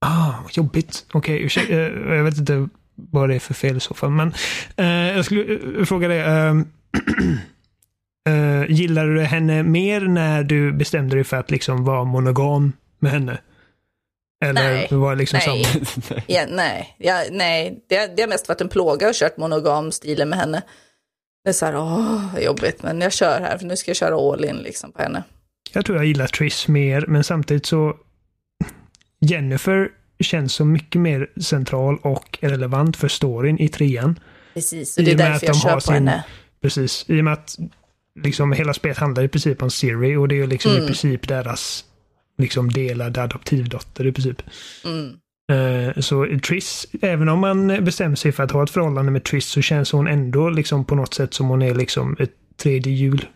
Ah, 0.01 0.33
jobbigt. 0.53 1.07
Okej, 1.13 1.35
okay, 1.35 1.47
ursäkta. 1.47 1.73
Eh, 1.75 2.17
jag 2.17 2.25
vet 2.25 2.39
inte 2.39 2.69
vad 2.95 3.29
det 3.29 3.35
är 3.35 3.41
för 3.41 3.55
fel 3.55 3.77
i 3.77 3.81
så 3.81 3.95
fall. 3.95 4.11
Men 4.11 4.35
uh, 4.81 5.17
jag 5.17 5.25
skulle 5.25 5.43
uh, 5.43 5.85
fråga 5.85 6.09
dig. 6.09 6.21
Uh, 6.21 6.63
Uh, 8.29 8.71
gillade 8.71 9.15
du 9.15 9.21
henne 9.21 9.63
mer 9.63 10.01
när 10.01 10.43
du 10.43 10.73
bestämde 10.73 11.17
dig 11.17 11.25
för 11.25 11.37
att 11.37 11.51
liksom 11.51 11.85
vara 11.85 12.05
monogam 12.05 12.73
med 12.99 13.13
henne? 13.13 13.39
Eller 14.45 14.63
nej, 14.63 14.89
var 14.91 15.17
liksom 15.17 15.41
nej. 15.47 15.65
samma? 15.65 16.23
ja, 16.27 16.47
nej, 16.49 16.97
ja, 16.99 17.23
nej. 17.31 17.85
Det, 17.89 18.17
det 18.17 18.23
har 18.23 18.29
mest 18.29 18.49
varit 18.49 18.61
en 18.61 18.69
plåga 18.69 19.09
att 19.09 19.17
kört 19.17 19.37
monogam 19.37 19.93
stilen 19.93 20.29
med 20.29 20.39
henne. 20.39 20.63
Det 21.45 21.51
är 21.51 21.53
så 21.53 21.67
här, 21.67 21.77
åh, 21.77 22.25
jobbigt, 22.41 22.83
men 22.83 23.01
jag 23.01 23.13
kör 23.13 23.41
här, 23.41 23.59
för 23.59 23.67
nu 23.67 23.77
ska 23.77 23.91
jag 23.91 23.97
köra 23.97 24.33
all 24.33 24.45
in 24.45 24.57
liksom 24.57 24.93
på 24.93 25.03
henne. 25.03 25.23
Jag 25.73 25.87
tror 25.87 25.99
jag 25.99 26.07
gillar 26.07 26.27
Triss 26.27 26.69
mer, 26.69 27.05
men 27.09 27.25
samtidigt 27.25 27.67
så 27.67 27.97
Jennifer 29.21 29.89
känns 30.21 30.55
så 30.55 30.65
mycket 30.65 31.01
mer 31.01 31.31
central 31.41 31.99
och 32.03 32.39
relevant 32.41 32.97
för 32.97 33.09
storyn 33.09 33.59
i 33.59 33.69
trean. 33.69 34.21
Precis, 34.55 34.99
och 34.99 35.05
det 35.05 35.11
är 35.11 35.15
därför 35.15 35.47
jag 35.47 35.57
kör 35.57 35.75
på 35.75 35.81
sin, 35.81 35.95
henne. 35.95 36.25
Precis, 36.67 37.05
i 37.09 37.21
och 37.21 37.25
med 37.25 37.33
att 37.33 37.57
liksom 38.23 38.53
hela 38.53 38.75
spelet 38.75 38.99
handlar 38.99 39.23
i 39.23 39.29
princip 39.29 39.63
om 39.63 39.71
Siri 39.71 40.17
och 40.17 40.29
det 40.29 40.41
är 40.41 40.47
liksom 40.47 40.71
mm. 40.71 40.83
i 40.83 40.87
princip 40.87 41.29
deras 41.29 41.85
liksom 42.39 42.71
delade 42.71 43.23
adoptivdotter 43.23 44.07
i 44.07 44.13
princip. 44.13 44.43
Mm. 44.85 45.17
Uh, 45.53 46.01
så 46.01 46.39
Triss, 46.47 46.87
även 47.03 47.29
om 47.29 47.39
man 47.39 47.85
bestämmer 47.85 48.17
sig 48.17 48.33
för 48.33 48.43
att 48.43 48.51
ha 48.51 48.63
ett 48.63 48.71
förhållande 48.71 49.13
med 49.13 49.25
Triss 49.25 49.47
så 49.47 49.63
känns 49.63 49.93
hon 49.93 50.07
ändå 50.07 50.49
liksom 50.51 50.85
på 50.85 50.95
något 50.95 51.15
sätt 51.15 51.35
som 51.35 51.49
hon 51.49 51.63
är 51.63 51.75
liksom 51.75 52.17
ett 52.19 52.33
tredje 52.63 52.93
hjul. 52.93 53.27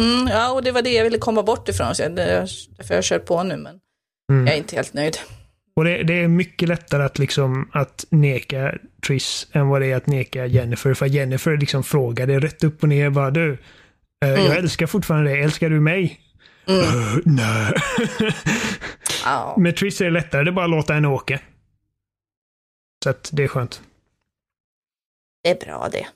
Mm, 0.00 0.28
ja, 0.28 0.52
och 0.52 0.62
det 0.62 0.72
var 0.72 0.82
det 0.82 0.92
jag 0.92 1.04
ville 1.04 1.18
komma 1.18 1.42
bort 1.42 1.68
ifrån. 1.68 1.94
Så 1.94 2.02
är 2.02 2.08
därför 2.08 2.94
jag 2.94 3.04
kört 3.04 3.24
på 3.24 3.42
nu, 3.42 3.56
men 3.56 3.78
mm. 4.32 4.46
jag 4.46 4.54
är 4.54 4.58
inte 4.58 4.76
helt 4.76 4.94
nöjd. 4.94 5.16
Och 5.74 5.84
det, 5.84 6.02
det, 6.02 6.22
är 6.22 6.28
mycket 6.28 6.68
lättare 6.68 7.02
att, 7.02 7.18
liksom, 7.18 7.70
att 7.72 8.04
neka 8.10 8.74
Triss 9.06 9.46
än 9.52 9.68
vad 9.68 9.80
det 9.80 9.86
är 9.86 9.96
att 9.96 10.06
neka 10.06 10.46
Jennifer. 10.46 10.94
För 10.94 11.06
Jennifer 11.06 11.56
liksom 11.56 11.84
frågade 11.84 12.40
rätt 12.40 12.64
upp 12.64 12.82
och 12.82 12.88
ner 12.88 13.10
bara 13.10 13.30
du, 13.30 13.50
uh, 13.50 13.58
mm. 14.20 14.44
jag 14.44 14.56
älskar 14.56 14.86
fortfarande 14.86 15.30
dig, 15.30 15.42
älskar 15.42 15.70
du 15.70 15.80
mig? 15.80 16.20
Mm. 16.66 16.80
Uh, 16.80 17.18
nej. 17.24 17.72
oh. 19.26 19.58
Med 19.58 19.76
Triss 19.76 20.00
är 20.00 20.04
det 20.04 20.10
lättare, 20.10 20.44
det 20.44 20.50
är 20.50 20.52
bara 20.52 20.64
att 20.64 20.70
låta 20.70 20.94
henne 20.94 21.08
åka. 21.08 21.40
Så 23.04 23.10
att 23.10 23.30
det 23.32 23.44
är 23.44 23.48
skönt. 23.48 23.82
Det 25.42 25.50
är 25.50 25.66
bra 25.66 25.88
det. 25.92 26.06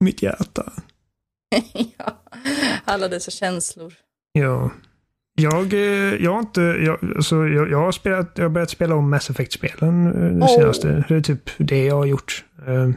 Mitt 0.00 0.22
hjärta. 0.22 0.72
ja, 1.96 2.22
alla 2.84 3.08
dessa 3.08 3.30
känslor. 3.30 3.94
Ja. 4.32 4.70
Jag, 5.34 5.72
eh, 5.72 6.14
jag 6.24 6.32
har 6.32 6.40
inte, 6.40 6.60
jag, 6.60 6.98
alltså, 7.16 7.36
jag, 7.48 7.70
jag, 7.70 7.78
har 7.78 7.92
spelat, 7.92 8.32
jag 8.34 8.44
har 8.44 8.50
börjat 8.50 8.70
spela 8.70 8.94
om 8.94 9.10
Mass 9.10 9.30
Effect-spelen 9.30 10.06
eh, 10.06 10.38
det 10.38 10.44
oh. 10.44 10.56
senaste. 10.56 11.04
Det 11.08 11.14
är 11.14 11.20
typ 11.20 11.50
det 11.58 11.84
jag 11.84 11.94
har 11.94 12.06
gjort. 12.06 12.44
Um, 12.66 12.96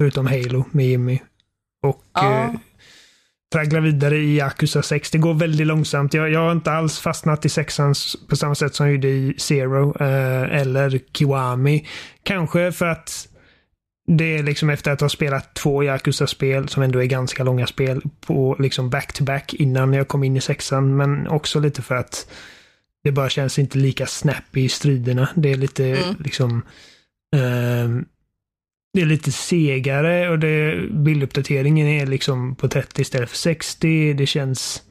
förutom 0.00 0.26
Halo 0.26 0.64
med 0.70 0.86
Jimmy. 0.86 1.20
Och 1.82 2.02
ja. 2.14 2.50
uh, 2.52 2.58
traggla 3.52 3.80
vidare 3.80 4.16
i 4.16 4.36
Yakuza 4.36 4.82
6. 4.82 5.10
Det 5.10 5.18
går 5.18 5.34
väldigt 5.34 5.66
långsamt. 5.66 6.14
Jag, 6.14 6.30
jag 6.30 6.40
har 6.40 6.52
inte 6.52 6.72
alls 6.72 6.98
fastnat 6.98 7.44
i 7.44 7.48
sexan 7.48 7.94
på 8.28 8.36
samma 8.36 8.54
sätt 8.54 8.74
som 8.74 8.86
jag 8.86 8.94
gjorde 8.94 9.08
i 9.08 9.34
Zero 9.38 9.88
uh, 10.00 10.56
eller 10.56 11.00
Kiwami. 11.12 11.86
Kanske 12.22 12.72
för 12.72 12.86
att 12.86 13.28
det 14.06 14.36
är 14.36 14.42
liksom 14.42 14.70
efter 14.70 14.90
att 14.90 15.00
ha 15.00 15.08
spelat 15.08 15.54
två 15.54 15.84
Yakuza-spel, 15.84 16.68
som 16.68 16.82
ändå 16.82 17.02
är 17.02 17.06
ganska 17.06 17.44
långa 17.44 17.66
spel, 17.66 18.02
på 18.20 18.56
liksom 18.58 18.90
back-to-back 18.90 19.52
-back 19.52 19.56
innan 19.56 19.92
jag 19.92 20.08
kom 20.08 20.24
in 20.24 20.36
i 20.36 20.40
sexan. 20.40 20.96
Men 20.96 21.28
också 21.28 21.60
lite 21.60 21.82
för 21.82 21.94
att 21.94 22.30
det 23.04 23.12
bara 23.12 23.28
känns 23.28 23.58
inte 23.58 23.78
lika 23.78 24.06
snappy 24.06 24.60
i 24.60 24.68
striderna. 24.68 25.28
Det 25.34 25.52
är 25.52 25.56
lite 25.56 25.86
mm. 25.86 26.14
liksom... 26.18 26.62
Uh, 27.36 28.02
det 28.92 29.02
är 29.02 29.06
lite 29.06 29.32
segare 29.32 30.30
och 30.30 30.38
det, 30.38 30.86
bilduppdateringen 30.90 31.86
är 31.86 32.06
liksom 32.06 32.56
på 32.56 32.68
30 32.68 33.02
istället 33.02 33.30
för 33.30 33.36
60. 33.36 34.14
Det 34.14 34.26
känns... 34.26 34.82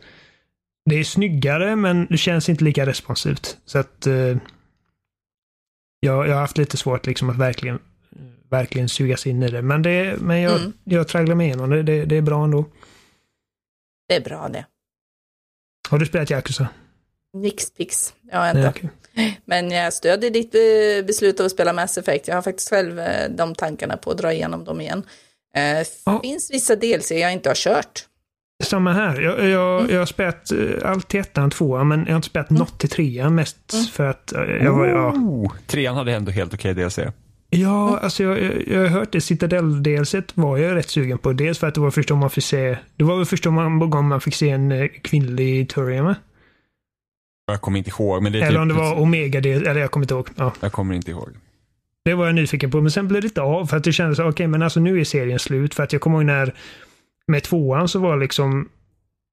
Det 0.89 0.95
är 0.95 1.03
snyggare 1.03 1.75
men 1.75 2.07
det 2.09 2.17
känns 2.17 2.49
inte 2.49 2.63
lika 2.63 2.85
responsivt. 2.85 3.57
Så 3.65 3.79
att... 3.79 4.07
Uh, 4.07 4.37
jag, 5.99 6.27
jag 6.27 6.33
har 6.33 6.41
haft 6.41 6.57
lite 6.57 6.77
svårt 6.77 7.05
liksom 7.05 7.29
att 7.29 7.37
verkligen 7.37 7.79
verkligen 8.49 8.89
sugas 8.89 9.27
in 9.27 9.43
i 9.43 9.49
det. 9.49 9.61
Men, 9.61 9.81
det, 9.81 10.21
men 10.21 10.41
jag, 10.41 10.59
mm. 10.59 10.73
jag 10.83 11.07
tragglar 11.07 11.35
mig 11.35 11.47
igenom 11.47 11.69
det. 11.69 11.83
det. 11.83 12.05
Det 12.05 12.17
är 12.17 12.21
bra 12.21 12.43
ändå. 12.43 12.65
Det 14.07 14.15
är 14.15 14.21
bra 14.21 14.49
det. 14.49 14.65
Har 15.89 15.99
du 15.99 16.05
spelat 16.05 16.31
Yakuza? 16.31 16.67
Nix 17.33 17.71
pix. 17.71 18.13
Har 18.31 18.47
inte. 18.47 18.59
Nej, 18.59 18.69
okay. 18.69 18.89
Men 19.45 19.71
jag 19.71 19.93
stödjer 19.93 20.31
ditt 20.31 20.55
eh, 20.55 21.05
beslut 21.07 21.39
att 21.39 21.51
spela 21.51 21.73
Mass 21.73 21.97
Effect. 21.97 22.27
Jag 22.27 22.35
har 22.35 22.41
faktiskt 22.41 22.69
själv 22.69 22.99
eh, 22.99 23.29
de 23.29 23.55
tankarna 23.55 23.97
på 23.97 24.11
att 24.11 24.17
dra 24.17 24.33
igenom 24.33 24.63
dem 24.63 24.81
igen. 24.81 25.03
Det 25.53 25.79
eh, 25.79 25.87
ja. 26.05 26.19
finns 26.23 26.51
vissa 26.51 26.75
DLC 26.75 27.11
jag 27.11 27.33
inte 27.33 27.49
har 27.49 27.55
kört. 27.55 28.05
Samma 28.63 28.93
här. 28.93 29.21
Jag, 29.21 29.49
jag, 29.49 29.79
mm. 29.79 29.93
jag 29.93 29.99
har 29.99 30.05
spelat 30.05 30.51
allt 30.83 31.07
till 31.07 31.19
ettan 31.19 31.51
tvåan, 31.51 31.87
men 31.87 31.99
jag 31.99 32.09
har 32.09 32.15
inte 32.15 32.27
spelat 32.27 32.49
mm. 32.49 32.59
något 32.59 32.79
till 32.79 32.89
trean. 32.89 33.35
Mest 33.35 33.73
mm. 33.73 33.85
för 33.85 34.05
att 34.05 34.33
jag 34.61 34.73
var... 34.73 34.85
Ja. 34.85 35.09
Oh, 35.09 35.53
trean 35.67 35.95
hade 35.95 36.13
ändå 36.13 36.31
helt 36.31 36.53
okej 36.53 36.71
okay 36.71 36.83
DLC. 36.83 36.99
Ja, 37.55 37.97
alltså 37.97 38.23
jag, 38.23 38.43
jag, 38.43 38.67
jag 38.67 38.79
har 38.81 38.87
hört 38.87 39.11
det. 39.11 39.21
Citadel-delset 39.21 40.37
var 40.37 40.57
jag 40.57 40.75
rätt 40.75 40.89
sugen 40.89 41.17
på. 41.17 41.33
Dels 41.33 41.59
för 41.59 41.67
att 41.67 41.75
det 41.75 41.81
var 41.81 41.91
första 41.91 42.15
man 42.15 42.29
fick 42.29 42.43
se... 42.43 42.77
Det 42.95 43.03
var 43.03 43.15
väl 43.17 43.25
första 43.25 43.49
gången 43.49 44.07
man 44.07 44.21
fick 44.21 44.35
se 44.35 44.49
en 44.49 44.71
eh, 44.71 44.87
kvinnlig 44.87 45.69
Turian 45.69 46.05
med. 46.05 46.15
Jag 47.47 47.61
kommer 47.61 47.77
inte 47.77 47.89
ihåg. 47.89 48.23
Men 48.23 48.31
det 48.31 48.39
eller 48.39 48.49
typ... 48.49 48.59
om 48.59 48.67
det 48.67 48.73
var 48.73 48.99
Omega 48.99 49.41
del, 49.41 49.67
eller 49.67 49.81
jag 49.81 49.91
kommer 49.91 50.03
inte 50.03 50.13
ihåg. 50.13 50.29
Ja. 50.35 50.53
Jag 50.59 50.71
kommer 50.71 50.95
inte 50.95 51.11
ihåg. 51.11 51.29
Det 52.05 52.13
var 52.13 52.25
jag 52.25 52.35
nyfiken 52.35 52.71
på, 52.71 52.81
men 52.81 52.91
sen 52.91 53.07
blev 53.07 53.21
det 53.21 53.27
inte 53.27 53.41
av 53.41 53.65
för 53.65 53.77
att 53.77 53.83
det 53.83 53.93
kändes, 53.93 54.19
okej 54.19 54.29
okay, 54.29 54.47
men 54.47 54.61
alltså 54.61 54.79
nu 54.79 54.99
är 54.99 55.03
serien 55.03 55.39
slut. 55.39 55.73
För 55.73 55.83
att 55.83 55.93
jag 55.93 56.01
kommer 56.01 56.17
ihåg 56.17 56.25
när 56.25 56.53
med 57.27 57.43
tvåan 57.43 57.87
så 57.87 57.99
var 57.99 58.17
liksom 58.17 58.69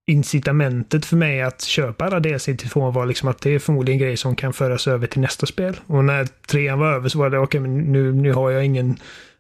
incitamentet 0.07 1.05
för 1.05 1.17
mig 1.17 1.43
att 1.43 1.63
köpa 1.63 2.05
alla 2.05 2.21
DLC 2.21 2.45
till 2.45 2.69
tvåan 2.69 2.93
var 2.93 3.07
liksom 3.07 3.29
att 3.29 3.41
det 3.41 3.51
är 3.51 3.59
förmodligen 3.59 3.99
grejer 3.99 4.17
som 4.17 4.37
kan 4.37 4.53
föras 4.53 4.89
över 4.89 5.07
till 5.07 5.21
nästa 5.21 5.47
spel. 5.47 5.81
Och 5.87 6.05
när 6.05 6.25
trean 6.25 6.79
var 6.79 6.93
över 6.93 7.09
så 7.09 7.19
var 7.19 7.31
det 7.31 7.39
okej, 7.39 7.61
okay, 7.61 7.71
men 7.71 7.93
nu, 7.93 8.13
nu 8.13 8.33
har 8.33 8.51
jag 8.51 8.65
ingen 8.65 8.97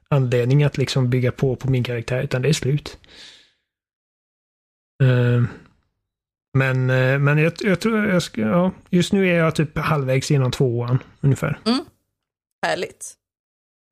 anledning 0.09 0.65
att 0.65 0.79
liksom 0.79 1.11
bygga 1.11 1.33
på 1.33 1.57
på 1.57 1.71
min 1.71 1.85
karaktär, 1.85 2.23
utan 2.23 2.43
det 2.43 2.49
är 2.49 2.53
slut. 2.53 2.99
Uh, 5.03 5.45
men, 6.59 6.91
uh, 6.91 7.19
men 7.19 7.39
jag, 7.39 7.53
jag, 7.61 7.81
tror 7.81 8.07
jag 8.07 8.23
ska, 8.23 8.41
ja, 8.41 8.71
just 8.91 9.13
nu 9.13 9.29
är 9.29 9.39
jag 9.39 9.55
typ 9.55 9.79
halvvägs 9.79 10.31
inom 10.31 10.51
tvåan 10.51 10.99
ungefär. 11.21 11.59
Mm. 11.65 11.85
Härligt. 12.67 13.15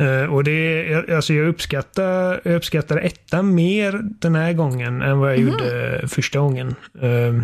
Uh, 0.01 0.35
och 0.35 0.45
det, 0.45 1.11
alltså 1.11 1.35
jag 1.35 1.49
uppskattar, 1.49 2.41
jag 2.45 2.55
uppskattar 2.55 2.97
ettan 2.97 3.55
mer 3.55 4.01
den 4.03 4.35
här 4.35 4.53
gången 4.53 5.03
än 5.03 5.19
vad 5.19 5.31
jag 5.31 5.39
mm. 5.39 5.53
gjorde 5.53 6.09
första 6.09 6.39
gången. 6.39 6.75
Uh, 7.03 7.43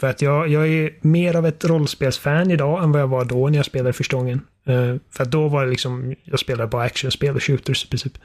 för 0.00 0.06
att 0.06 0.22
jag, 0.22 0.48
jag 0.48 0.68
är 0.68 0.90
mer 1.00 1.36
av 1.36 1.46
ett 1.46 1.64
rollspelsfan 1.64 2.50
idag 2.50 2.84
än 2.84 2.92
vad 2.92 3.00
jag 3.00 3.08
var 3.08 3.24
då 3.24 3.48
när 3.48 3.56
jag 3.56 3.66
spelade 3.66 3.92
första 3.92 4.16
gången. 4.16 4.40
Uh, 4.68 4.96
för 5.10 5.22
att 5.22 5.30
då 5.30 5.48
var 5.48 5.64
det 5.64 5.70
liksom, 5.70 6.14
jag 6.24 6.38
spelade 6.38 6.68
bara 6.68 6.82
actionspel 6.82 7.36
och 7.36 7.42
shooters 7.42 7.84
i 7.84 7.88
princip. 7.88 8.18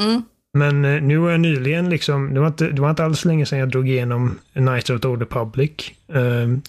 Mm. 0.00 0.22
Men 0.52 0.82
nu 0.82 1.18
har 1.18 1.30
jag 1.30 1.40
nyligen 1.40 1.90
liksom, 1.90 2.34
det 2.34 2.40
var, 2.40 2.46
inte, 2.46 2.70
det 2.70 2.82
var 2.82 2.90
inte 2.90 3.04
alls 3.04 3.24
länge 3.24 3.46
sedan 3.46 3.58
jag 3.58 3.68
drog 3.68 3.88
igenom 3.88 4.38
Knights 4.52 4.90
of 4.90 5.00
the 5.00 5.08
Old 5.08 5.22
Republic 5.22 5.70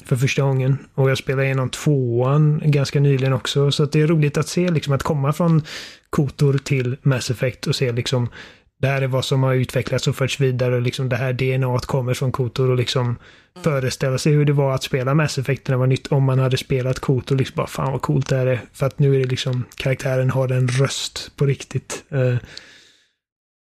för 0.05 0.15
första 0.15 0.41
gången. 0.41 0.77
Och 0.93 1.09
jag 1.09 1.17
spelade 1.17 1.45
igenom 1.45 1.69
tvåan 1.69 2.61
ganska 2.65 2.99
nyligen 2.99 3.33
också. 3.33 3.71
Så 3.71 3.83
att 3.83 3.91
det 3.91 4.01
är 4.01 4.07
roligt 4.07 4.37
att 4.37 4.47
se 4.47 4.71
liksom 4.71 4.93
att 4.93 5.03
komma 5.03 5.33
från 5.33 5.61
kotor 6.09 6.57
till 6.57 6.97
Mass 7.01 7.29
Effect 7.29 7.67
och 7.67 7.75
se 7.75 7.91
liksom 7.91 8.29
det 8.81 8.87
här 8.87 9.01
är 9.01 9.07
vad 9.07 9.25
som 9.25 9.43
har 9.43 9.53
utvecklats 9.53 10.07
och 10.07 10.15
förts 10.15 10.39
vidare 10.39 10.75
och 10.75 10.81
liksom 10.81 11.09
det 11.09 11.15
här 11.15 11.33
DNA 11.33 11.79
kommer 11.79 12.13
från 12.13 12.31
Kotor 12.31 12.69
och 12.69 12.77
liksom 12.77 13.05
mm. 13.05 13.17
föreställa 13.63 14.17
sig 14.17 14.33
hur 14.33 14.45
det 14.45 14.53
var 14.53 14.75
att 14.75 14.83
spela 14.83 15.13
Mass 15.13 15.37
Effect 15.37 15.67
när 15.67 15.73
det 15.73 15.79
var 15.79 15.87
nytt 15.87 16.07
om 16.07 16.23
man 16.23 16.39
hade 16.39 16.57
spelat 16.57 16.99
Kotor 16.99 17.35
liksom 17.35 17.55
bara 17.55 17.67
fan 17.67 17.91
vad 17.91 18.01
coolt 18.01 18.29
det 18.29 18.35
här 18.35 18.47
är. 18.47 18.61
För 18.73 18.85
att 18.85 18.99
nu 18.99 19.15
är 19.15 19.19
det 19.19 19.25
liksom 19.25 19.65
karaktären 19.75 20.29
har 20.29 20.51
en 20.51 20.67
röst 20.67 21.31
på 21.35 21.45
riktigt. 21.45 22.03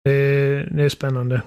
Det, 0.04 0.68
det, 0.70 0.82
är 0.82 0.88
spännande. 0.88 1.42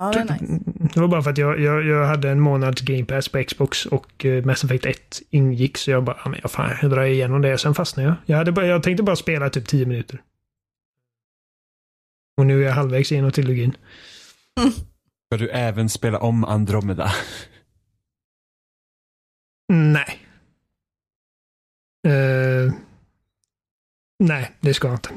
Ja, 0.00 0.12
det, 0.12 0.18
är 0.18 0.24
nice. 0.24 0.60
det 0.94 1.00
var 1.00 1.08
bara 1.08 1.22
för 1.22 1.30
att 1.30 1.38
jag, 1.38 1.60
jag, 1.60 1.84
jag 1.84 2.06
hade 2.06 2.30
en 2.30 2.40
månads 2.40 2.82
Game 2.82 3.04
Pass 3.04 3.28
på 3.28 3.44
Xbox 3.44 3.86
och 3.86 4.24
uh, 4.24 4.44
Mass 4.44 4.64
Effect 4.64 4.86
1 4.86 5.22
ingick 5.30 5.78
så 5.78 5.90
jag 5.90 6.04
bara, 6.04 6.20
ja 6.24 6.30
men 6.30 6.40
fan, 6.48 6.76
jag 6.82 6.90
drar 6.90 7.02
igenom 7.02 7.42
det. 7.42 7.58
Sen 7.58 7.74
fastnade 7.74 8.08
jag. 8.08 8.16
Jag, 8.26 8.36
hade 8.36 8.52
bara, 8.52 8.66
jag 8.66 8.82
tänkte 8.82 9.02
bara 9.02 9.16
spela 9.16 9.50
typ 9.50 9.66
10 9.68 9.86
minuter. 9.86 10.22
Och 12.36 12.46
nu 12.46 12.62
är 12.62 12.66
jag 12.66 12.74
halvvägs 12.74 13.12
igenom 13.12 13.32
trilogin. 13.32 13.76
Mm. 14.60 14.72
Ska 14.72 15.36
du 15.38 15.48
även 15.48 15.88
spela 15.88 16.18
om 16.18 16.44
Andromeda? 16.44 17.12
Nej. 19.72 20.18
Uh, 22.06 22.72
nej, 24.18 24.52
det 24.60 24.74
ska 24.74 24.88
jag 24.88 24.96
inte. 24.96 25.10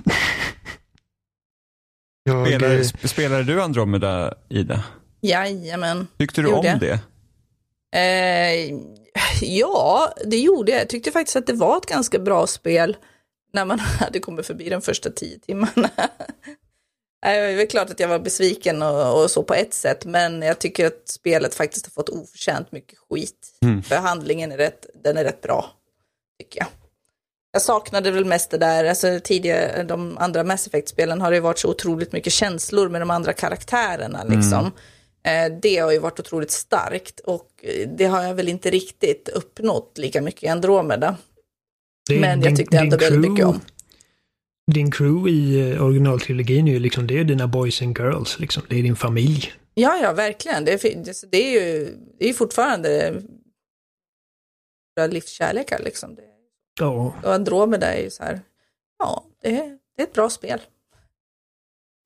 Jag... 2.23 2.48
Spelar, 2.48 3.07
spelade 3.07 3.43
du 3.43 3.61
Andromeda, 3.61 4.34
Ida? 4.49 4.84
Jajamän. 5.22 6.07
Tyckte 6.18 6.41
du 6.41 6.49
gjorde. 6.49 6.73
om 6.73 6.80
det? 6.80 6.99
Uh, 7.95 8.80
ja, 9.41 10.14
det 10.26 10.39
gjorde 10.39 10.72
jag. 10.72 10.81
Jag 10.81 10.89
tyckte 10.89 11.11
faktiskt 11.11 11.35
att 11.35 11.48
det 11.48 11.53
var 11.53 11.77
ett 11.77 11.85
ganska 11.85 12.19
bra 12.19 12.48
spel 12.48 12.98
när 13.53 13.65
man 13.65 13.80
hade 13.99 14.19
kommit 14.19 14.48
förbi 14.48 14.69
de 14.69 14.81
första 14.81 15.10
tio 15.10 15.39
timmarna. 15.39 15.89
Det 17.23 17.27
är 17.30 17.65
klart 17.65 17.89
att 17.89 17.99
jag 17.99 18.07
var 18.07 18.19
besviken 18.19 18.81
och, 18.81 19.23
och, 19.23 19.31
så 19.31 19.43
på 19.43 19.53
ett 19.53 19.73
sätt, 19.73 20.06
men 20.06 20.41
jag 20.41 20.60
tycker 20.60 20.88
att 20.88 21.07
spelet 21.10 21.56
faktiskt 21.56 21.85
har 21.85 21.91
fått 21.91 22.10
oförtjänt 22.10 22.72
mycket 22.72 22.99
skit. 23.10 23.48
Mm. 23.61 23.84
För 23.84 23.95
handlingen 23.95 24.52
är 24.52 24.57
rätt, 24.57 24.85
den 25.03 25.18
är 25.18 25.23
rätt 25.23 25.41
bra, 25.41 25.72
tycker 26.39 26.60
jag. 26.60 26.68
Jag 27.51 27.61
saknade 27.61 28.11
väl 28.11 28.25
mest 28.25 28.51
det 28.51 28.57
där, 28.57 28.85
alltså 28.85 29.19
tidigare, 29.23 29.83
de 29.83 30.17
andra 30.17 30.43
Mass 30.43 30.67
Effect-spelen 30.67 31.21
har 31.21 31.31
det 31.31 31.37
ju 31.37 31.41
varit 31.41 31.59
så 31.59 31.69
otroligt 31.69 32.11
mycket 32.11 32.33
känslor 32.33 32.89
med 32.89 33.01
de 33.01 33.11
andra 33.11 33.33
karaktärerna 33.33 34.23
liksom. 34.23 34.71
Mm. 35.23 35.59
Det 35.61 35.77
har 35.77 35.91
ju 35.91 35.99
varit 35.99 36.19
otroligt 36.19 36.51
starkt 36.51 37.19
och 37.19 37.49
det 37.97 38.05
har 38.05 38.23
jag 38.23 38.33
väl 38.33 38.47
inte 38.47 38.69
riktigt 38.69 39.29
uppnått 39.29 39.97
lika 39.97 40.21
mycket 40.21 40.43
i 40.43 40.47
Andromeda. 40.47 41.17
Men 42.09 42.41
jag 42.41 42.55
tyckte 42.55 42.77
ändå 42.77 42.97
väldigt 42.97 43.31
mycket 43.31 43.45
om 43.45 43.59
din 44.71 44.91
crew 44.91 45.31
i 45.31 45.71
eh, 45.71 45.85
originaltrilogin 45.85 46.67
är 46.67 46.71
ju 46.71 46.79
liksom, 46.79 47.07
det 47.07 47.19
är 47.19 47.23
dina 47.23 47.47
boys 47.47 47.81
and 47.81 47.97
girls, 47.97 48.39
liksom. 48.39 48.63
Det 48.69 48.79
är 48.79 48.83
din 48.83 48.95
familj. 48.95 49.53
Ja, 49.73 49.99
ja, 50.01 50.13
verkligen. 50.13 50.65
Det 50.65 50.85
är, 50.85 51.27
det 51.31 51.37
är 51.37 51.51
ju 51.51 51.97
det 52.19 52.29
är 52.29 52.33
fortfarande 52.33 53.21
livskärlekar 55.09 55.79
liksom. 55.83 56.15
Det. 56.15 56.30
Ja. 56.85 57.15
Och 57.23 57.33
Andromeda 57.33 57.93
är 57.93 58.03
ju 58.03 58.09
så 58.09 58.23
här, 58.23 58.41
ja, 58.99 59.23
det 59.41 59.57
är, 59.57 59.77
det 59.95 60.01
är 60.01 60.07
ett 60.07 60.13
bra 60.13 60.29
spel. 60.29 60.61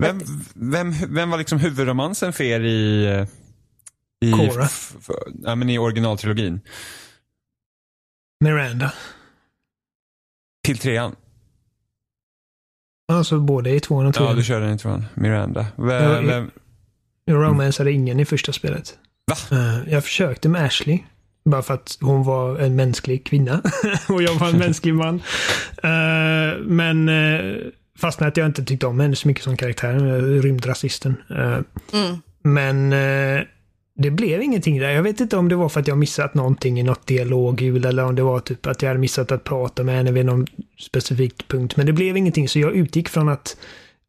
Vem, 0.03 0.21
vem, 0.53 0.93
vem 1.09 1.29
var 1.29 1.37
liksom 1.37 1.59
huvudromansen 1.59 2.33
för 2.33 2.43
er 2.43 2.59
i, 2.59 3.05
i, 4.21 4.31
Cora. 4.31 4.67
ja, 5.43 5.55
men 5.55 5.69
i 5.69 5.77
originaltrilogin? 5.77 6.61
Miranda. 8.39 8.93
Till 10.65 10.77
trean? 10.77 11.15
Alltså 13.07 13.39
både 13.39 13.69
i 13.69 13.79
tvåan 13.79 14.05
och 14.05 14.13
trean. 14.13 14.29
Ja, 14.29 14.35
du 14.35 14.43
körde 14.43 14.65
den 14.65 14.75
i 14.75 14.77
tvåan. 14.77 15.05
Miranda. 15.13 15.65
Vem, 15.75 16.27
vem... 16.27 16.51
Jag 17.25 17.43
romansade 17.43 17.91
ingen 17.91 18.19
i 18.19 18.25
första 18.25 18.53
spelet. 18.53 18.97
Va? 19.25 19.57
Eh, 19.57 19.93
jag 19.93 20.03
försökte 20.03 20.49
med 20.49 20.65
Ashley. 20.65 21.03
Bara 21.45 21.61
för 21.61 21.73
att 21.73 21.97
hon 22.01 22.23
var 22.23 22.59
en 22.59 22.75
mänsklig 22.75 23.25
kvinna 23.25 23.61
och 24.09 24.23
jag 24.23 24.33
var 24.33 24.49
en 24.49 24.57
mänsklig 24.57 24.95
man. 24.95 25.15
Uh, 25.15 26.63
men 26.65 27.09
uh, 27.09 27.57
fastnade 27.99 28.27
att 28.27 28.37
jag 28.37 28.45
inte 28.45 28.63
tyckte 28.63 28.87
om 28.87 28.99
henne 28.99 29.15
så 29.15 29.27
mycket 29.27 29.43
som 29.43 29.57
karaktär. 29.57 30.21
Rymdrasisten. 30.41 31.15
Uh, 31.31 31.59
mm. 31.93 32.17
Men 32.43 32.93
det 33.95 34.11
blev 34.11 34.41
ingenting 34.41 34.79
där. 34.79 34.89
Jag 34.89 35.03
vet 35.03 35.19
inte 35.19 35.37
om 35.37 35.49
det 35.49 35.55
var 35.55 35.69
för 35.69 35.79
att 35.79 35.87
jag 35.87 35.97
missat 35.97 36.33
någonting 36.33 36.79
i 36.79 36.83
något 36.83 37.07
dialoghjul 37.07 37.85
eller 37.85 38.05
om 38.05 38.15
det 38.15 38.23
var 38.23 38.39
typ 38.39 38.65
att 38.65 38.81
jag 38.81 38.89
hade 38.89 38.99
missat 38.99 39.31
att 39.31 39.43
prata 39.43 39.83
med 39.83 39.95
henne 39.95 40.11
vid 40.11 40.25
någon 40.25 40.47
specifik 40.79 41.47
punkt. 41.47 41.77
Men 41.77 41.85
det 41.85 41.93
blev 41.93 42.17
ingenting 42.17 42.49
så 42.49 42.59
jag 42.59 42.75
utgick 42.75 43.09
från 43.09 43.29
att 43.29 43.57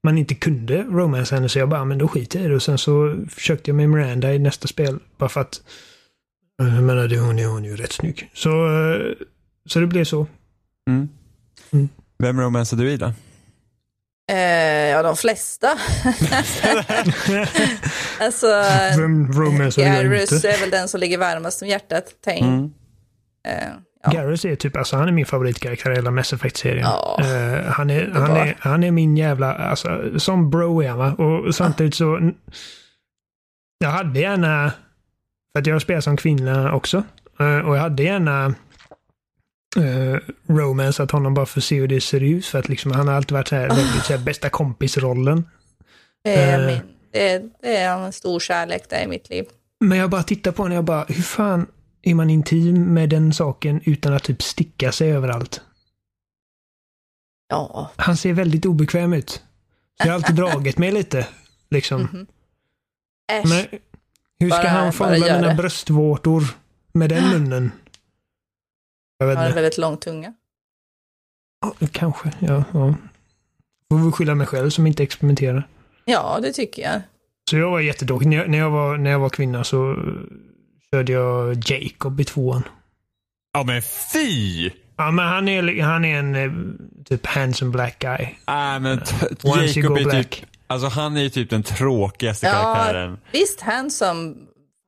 man 0.02 0.18
inte 0.18 0.34
kunde 0.34 0.82
romance 0.82 1.34
henne 1.34 1.48
så 1.48 1.58
jag 1.58 1.68
bara, 1.68 1.84
men 1.84 1.98
då 1.98 2.08
skiter 2.08 2.38
jag 2.38 2.46
i 2.46 2.48
det. 2.48 2.54
Och 2.54 2.62
sen 2.62 2.78
så 2.78 3.16
försökte 3.30 3.70
jag 3.70 3.76
med 3.76 3.90
Miranda 3.90 4.34
i 4.34 4.38
nästa 4.38 4.68
spel 4.68 4.98
bara 5.18 5.28
för 5.28 5.40
att 5.40 5.60
jag 6.56 6.82
menar, 6.82 7.08
det, 7.08 7.18
hon, 7.18 7.38
är, 7.38 7.46
hon 7.46 7.64
är 7.64 7.68
ju 7.68 7.76
rätt 7.76 7.92
snygg. 7.92 8.30
Så, 8.34 8.50
eh, 8.50 9.12
så 9.68 9.80
det 9.80 9.86
blev 9.86 10.04
så. 10.04 10.26
Mm. 10.90 11.08
Mm. 11.72 11.88
Vem 12.18 12.40
romansar 12.40 12.76
du 12.76 12.90
i 12.90 12.96
då? 12.96 13.12
Eh, 14.32 14.88
ja, 14.90 15.02
de 15.02 15.16
flesta. 15.16 15.68
alltså, 18.20 18.46
Vem 18.96 19.32
romansar 19.32 19.82
Garrus 19.82 20.44
är 20.44 20.60
väl 20.60 20.70
den 20.70 20.88
som 20.88 21.00
ligger 21.00 21.18
varmast 21.18 21.62
om 21.62 21.68
hjärtat. 21.68 22.04
Tänk. 22.24 22.42
Mm. 22.42 22.72
Eh, 23.48 23.68
ja. 24.04 24.10
Garrus 24.10 24.44
är 24.44 24.56
typ, 24.56 24.76
alltså 24.76 24.96
han 24.96 25.08
är 25.08 25.12
min 25.12 25.26
favoritkaraktär 25.26 25.90
i 25.90 25.94
hela 25.94 26.10
Mass 26.10 26.32
Effect-serien. 26.32 26.84
Ja, 26.84 27.18
uh, 27.20 27.70
han, 27.70 27.90
är, 27.90 28.10
han, 28.14 28.36
är, 28.36 28.56
han 28.60 28.84
är 28.84 28.90
min 28.90 29.16
jävla, 29.16 29.54
alltså 29.54 30.20
som 30.20 30.50
bro 30.50 30.82
är 30.82 30.88
han 30.88 30.98
va? 30.98 31.12
Och 31.12 31.54
samtidigt 31.54 31.94
så, 31.94 32.32
jag 33.78 33.90
hade 33.90 34.20
gärna 34.20 34.72
för 35.56 35.60
att 35.60 35.66
jag 35.66 35.82
spelar 35.82 36.00
som 36.00 36.16
kvinna 36.16 36.72
också. 36.72 37.04
Uh, 37.40 37.58
och 37.58 37.76
jag 37.76 37.80
hade 37.80 38.02
gärna 38.02 38.54
uh, 39.76 40.18
romance 40.46 41.02
att 41.02 41.10
honom 41.10 41.34
bara 41.34 41.46
för 41.46 41.60
att 41.60 41.64
se 41.64 41.80
hur 41.80 41.88
det 41.88 42.00
ser 42.00 42.22
ut. 42.22 42.46
För 42.46 42.58
att 42.58 42.68
liksom, 42.68 42.92
han 42.92 43.08
har 43.08 43.14
alltid 43.14 43.32
varit 43.32 43.48
så 43.48 43.56
här, 43.56 43.68
väldigt 43.68 44.04
så 44.04 44.12
här, 44.12 44.24
bästa 44.24 44.50
kompisrollen. 44.50 45.48
Det 46.24 46.34
är, 46.34 46.66
min, 46.66 46.80
det, 47.12 47.42
det 47.62 47.76
är 47.76 47.98
en 47.98 48.12
stor 48.12 48.40
kärlek 48.40 48.90
där 48.90 49.02
i 49.02 49.06
mitt 49.06 49.30
liv. 49.30 49.44
Men 49.80 49.98
jag 49.98 50.10
bara 50.10 50.22
tittar 50.22 50.52
på 50.52 50.62
honom 50.62 50.72
och 50.72 50.76
jag 50.76 50.84
bara, 50.84 51.04
hur 51.08 51.22
fan 51.22 51.66
är 52.02 52.14
man 52.14 52.30
intim 52.30 52.94
med 52.94 53.08
den 53.08 53.32
saken 53.32 53.80
utan 53.84 54.12
att 54.12 54.24
typ 54.24 54.42
sticka 54.42 54.92
sig 54.92 55.12
överallt? 55.12 55.60
Ja. 57.48 57.90
Han 57.96 58.16
ser 58.16 58.32
väldigt 58.32 58.66
obekväm 58.66 59.12
ut. 59.12 59.30
Så 59.30 59.40
jag 59.98 60.06
har 60.06 60.14
alltid 60.14 60.36
dragit 60.36 60.78
mig 60.78 60.92
lite. 60.92 61.26
Liksom. 61.70 62.00
Mm 62.00 62.12
-hmm. 62.12 62.26
Äsch. 63.32 63.70
Men, 63.70 63.80
hur 64.38 64.50
ska 64.50 64.62
bara, 64.62 64.68
han 64.68 64.92
fånga 64.92 65.10
mina 65.10 65.48
det. 65.48 65.54
bröstvårtor 65.54 66.42
med 66.92 67.10
den 67.10 67.28
munnen? 67.28 67.72
Jag 69.18 69.26
vet 69.26 69.38
har 69.38 69.46
en 69.46 69.54
väldigt 69.54 69.78
lång 69.78 69.96
tunga. 69.96 70.34
Ja, 71.60 71.86
kanske, 71.92 72.32
ja. 72.38 72.64
ja. 72.72 72.94
Får 73.90 73.98
väl 73.98 74.12
skylla 74.12 74.34
mig 74.34 74.46
själv 74.46 74.70
som 74.70 74.86
inte 74.86 75.02
experimenterar. 75.02 75.68
Ja, 76.04 76.38
det 76.42 76.52
tycker 76.52 76.82
jag. 76.82 77.00
Så 77.50 77.56
jag 77.56 77.70
var 77.70 77.80
jättedålig. 77.80 78.28
När 78.28 78.36
jag, 78.36 78.50
när 78.50 78.58
jag, 78.58 78.70
var, 78.70 78.96
när 78.96 79.10
jag 79.10 79.18
var 79.18 79.28
kvinna 79.28 79.64
så 79.64 79.96
körde 80.90 81.12
jag 81.12 81.62
Jacob 81.66 82.20
i 82.20 82.24
tvåan. 82.24 82.62
Ja 83.52 83.64
men 83.64 83.82
fy! 83.82 84.70
Ja 84.96 85.10
men 85.10 85.26
han 85.26 85.48
är, 85.48 85.82
han 85.82 86.04
är 86.04 86.18
en 86.18 86.34
eh, 86.34 86.52
typ 87.04 87.26
handsome 87.26 87.70
black 87.70 87.98
guy. 87.98 88.28
Nej 88.46 88.76
äh, 88.76 88.80
men 88.80 89.00
Jacob 89.42 89.96
är 89.96 90.04
black. 90.04 90.30
typ 90.30 90.46
Alltså 90.66 90.88
han 90.88 91.16
är 91.16 91.22
ju 91.22 91.30
typ 91.30 91.50
den 91.50 91.62
tråkigaste 91.62 92.46
ja, 92.46 92.52
karaktären. 92.52 93.18
Visst, 93.32 93.60
handsome, 93.60 94.34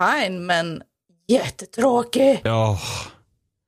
fine, 0.02 0.46
men 0.46 0.82
jättetråkig. 1.28 2.40
Ja. 2.44 2.80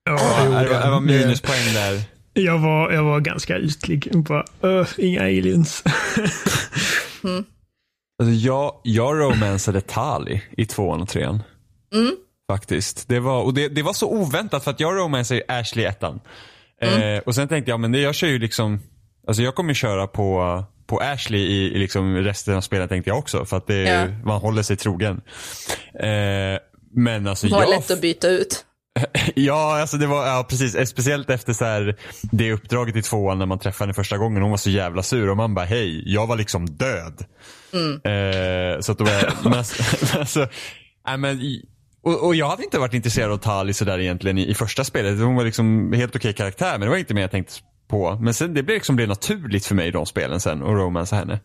Ja, 0.05 0.45
det, 0.45 0.49
var, 0.51 0.65
det 0.65 0.91
var 0.91 1.01
minuspoäng 1.01 1.75
där. 1.75 2.03
Jag 2.33 2.59
var, 2.59 2.93
jag 2.93 3.05
var 3.05 3.21
ganska 3.21 3.59
ytlig. 3.59 4.11
Bara, 4.15 4.45
uh, 4.65 4.89
inga 4.99 5.21
aliens. 5.21 5.85
mm. 7.25 7.45
alltså 8.23 8.35
jag, 8.35 8.81
jag 8.85 9.21
romansade 9.21 9.81
Tali 9.81 10.43
i 10.57 10.67
tvåan 10.67 11.03
och 11.03 11.09
trean. 11.09 11.43
Mm. 11.95 12.17
Faktiskt. 12.53 13.09
Det 13.09 13.21
var, 13.21 13.43
och 13.43 13.55
det, 13.55 13.69
det 13.69 13.83
var 13.83 13.93
så 13.93 14.11
oväntat 14.11 14.65
för 14.65 14.71
att 14.71 14.81
jag 14.81 14.97
romansade 14.97 15.43
Ashley 15.49 15.85
i 15.85 15.89
ettan. 15.89 16.21
Mm. 16.83 17.17
Eh, 17.17 17.23
och 17.23 17.35
sen 17.35 17.49
tänkte 17.49 17.71
jag, 17.71 17.81
men 17.81 17.93
det, 17.93 18.01
jag 18.01 18.15
kör 18.15 18.29
ju 18.29 18.39
liksom, 18.39 18.81
alltså 19.27 19.43
jag 19.43 19.55
kommer 19.55 19.75
köra 19.75 20.07
på 20.07 20.65
på 20.91 20.99
Ashley 20.99 21.41
i, 21.41 21.75
i 21.75 21.79
liksom 21.79 22.17
resten 22.17 22.57
av 22.57 22.61
spelet 22.61 22.89
tänkte 22.89 23.11
jag 23.11 23.19
också. 23.19 23.45
För 23.45 23.57
att 23.57 23.67
det, 23.67 23.83
ja. 23.83 24.07
man 24.25 24.41
håller 24.41 24.63
sig 24.63 24.77
trogen. 24.77 25.21
Eh, 25.95 26.61
men 26.95 27.27
alltså 27.27 27.47
det 27.47 27.53
var 27.53 27.63
jag... 27.63 27.71
lätt 27.71 27.91
att 27.91 28.01
byta 28.01 28.29
ut. 28.29 28.65
ja, 29.35 29.81
alltså 29.81 29.97
det 29.97 30.07
var, 30.07 30.27
ja 30.27 30.47
precis. 30.49 30.89
Speciellt 30.89 31.31
efter 31.31 31.53
så 31.53 31.65
här, 31.65 31.97
det 32.23 32.53
uppdraget 32.53 32.97
i 32.97 33.03
tvåan 33.03 33.39
när 33.39 33.47
man 33.47 33.59
träffade 33.59 33.87
henne 33.87 33.95
första 33.95 34.19
gången. 34.19 34.43
Hon 34.43 34.51
var 34.51 34.59
så 34.59 34.71
jävla 34.71 35.03
sur 35.03 35.31
och 35.31 35.37
man 35.37 35.55
bara 35.55 35.65
hej, 35.65 36.13
jag 36.13 36.27
var 36.27 36.37
liksom 36.37 36.67
död. 36.67 37.25
Mm. 37.73 37.93
Eh, 37.95 38.81
så 38.81 38.93
att 38.93 38.99
då 38.99 39.05
var 39.05 39.35
men, 39.51 39.55
alltså, 40.21 40.41
äh, 41.09 41.17
men, 41.19 41.41
och, 42.03 42.27
och, 42.27 42.35
jag 42.35 42.49
hade 42.49 42.65
inte 42.65 42.79
varit 42.79 42.95
intresserad 42.95 43.33
av 43.33 43.37
Tali 43.37 43.73
sådär 43.73 43.99
egentligen 43.99 44.39
i, 44.39 44.49
i 44.49 44.55
första 44.55 44.85
spelet. 44.85 45.19
Hon 45.21 45.35
var 45.35 45.45
liksom 45.45 45.93
helt 45.93 46.17
okej 46.17 46.33
karaktär 46.33 46.73
men 46.73 46.81
det 46.81 46.89
var 46.89 46.97
inte 46.97 47.15
mer 47.15 47.23
jag 47.23 47.31
tänkte 47.31 47.53
på. 47.91 48.19
Men 48.21 48.35
sen 48.35 48.55
det 48.55 48.63
blev 48.63 48.75
liksom 48.75 48.97
blev 48.97 49.09
naturligt 49.09 49.67
för 49.67 49.75
mig 49.75 49.89
i 49.89 49.91
de 49.91 50.07
spelen 50.07 50.41
sen 50.41 50.63
och 50.63 50.77
romansa 50.77 51.17
henne. 51.17 51.41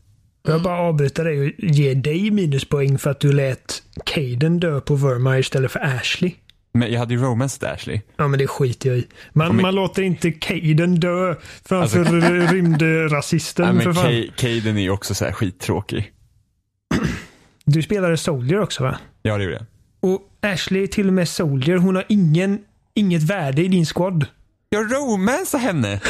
Jag 0.48 0.62
bara 0.62 0.80
avbryta 0.80 1.24
dig 1.24 1.40
och 1.40 1.52
ge 1.58 1.94
dig 1.94 2.32
minuspoäng 2.32 2.98
för 2.98 3.10
att 3.10 3.20
du 3.20 3.32
lät 3.32 3.84
Caden 4.06 4.60
dö 4.60 4.82
på 4.82 4.96
Verma 4.96 5.40
istället 5.40 5.72
för 5.72 5.80
Ashley. 5.80 6.34
Men 6.74 6.92
jag 6.92 7.00
hade 7.00 7.14
ju 7.14 7.22
romansat 7.22 7.64
Ashley. 7.64 8.02
Ja 8.18 8.28
men 8.28 8.40
det 8.40 8.48
skiter 8.48 8.90
jag 8.90 8.98
i. 8.98 9.08
Man, 9.34 9.62
man 9.62 9.76
låter 9.76 10.04
inte 10.04 10.32
Caden 10.32 11.00
dö 11.00 11.36
framför 11.66 12.00
alltså, 12.00 12.16
rymdrasisten. 12.54 13.66
Ja, 13.66 13.74
men 13.74 13.94
för 13.94 14.38
Caden 14.38 14.78
är 14.78 14.82
ju 14.82 14.90
också 14.90 15.16
så 15.16 15.26
här 15.26 15.32
skittråkig. 15.32 16.12
Du 17.66 17.82
spelade 17.82 18.18
Soldier 18.18 18.62
också 18.62 18.84
va? 18.84 18.98
Ja 19.22 19.38
det 19.38 19.44
gjorde 19.44 19.56
jag. 19.56 19.66
Och 20.12 20.22
Ashley 20.42 20.84
är 20.84 20.88
till 20.88 21.08
och 21.08 21.14
med 21.14 21.30
Soldier. 21.30 21.78
Hon 21.78 21.96
har 21.96 22.06
ingen, 22.10 22.60
inget 22.94 23.24
värde 23.24 23.62
i 23.62 23.68
din 23.68 23.86
squad. 23.86 24.26
Jag 24.70 24.92
romansade 24.92 25.64
henne. 25.64 26.02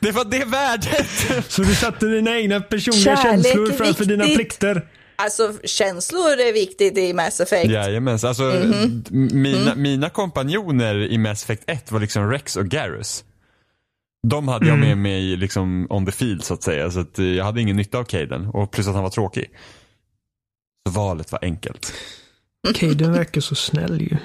Det 0.00 0.12
var 0.12 0.24
det 0.24 0.44
värdet. 0.44 1.06
Så 1.52 1.62
du 1.62 1.74
satte 1.74 2.06
dina 2.06 2.38
egna 2.38 2.60
personliga 2.60 3.16
Kärlek 3.16 3.46
känslor 3.46 3.72
framför 3.72 4.04
dina 4.04 4.24
plikter? 4.24 4.88
Alltså 5.16 5.52
känslor 5.64 6.30
är 6.30 6.52
viktigt 6.52 6.98
i 6.98 7.12
Mass 7.12 7.40
Effect. 7.40 7.70
Jajamän, 7.70 8.18
alltså 8.22 8.42
mm 8.42 8.72
-hmm. 8.72 9.34
mina, 9.34 9.72
mm. 9.72 9.82
mina 9.82 10.10
kompanjoner 10.10 10.94
i 10.94 11.18
Mass 11.18 11.42
Effect 11.42 11.62
1 11.66 11.92
var 11.92 12.00
liksom 12.00 12.30
Rex 12.30 12.56
och 12.56 12.66
Garrus. 12.66 13.24
De 14.26 14.48
hade 14.48 14.66
jag 14.66 14.78
med 14.78 14.92
mm. 14.92 15.02
mig 15.02 15.36
liksom 15.36 15.86
on 15.90 16.06
the 16.06 16.12
field 16.12 16.44
så 16.44 16.54
att 16.54 16.62
säga. 16.62 16.90
Så 16.90 17.00
att 17.00 17.18
jag 17.18 17.44
hade 17.44 17.60
ingen 17.60 17.76
nytta 17.76 17.98
av 17.98 18.04
Caden 18.04 18.46
och 18.46 18.70
plus 18.70 18.88
att 18.88 18.94
han 18.94 19.02
var 19.02 19.10
tråkig. 19.10 19.50
Så 20.86 20.92
valet 20.92 21.32
var 21.32 21.38
enkelt. 21.42 21.92
Caden 22.74 23.12
verkar 23.12 23.40
så 23.40 23.54
snäll 23.54 24.00
ju. 24.00 24.16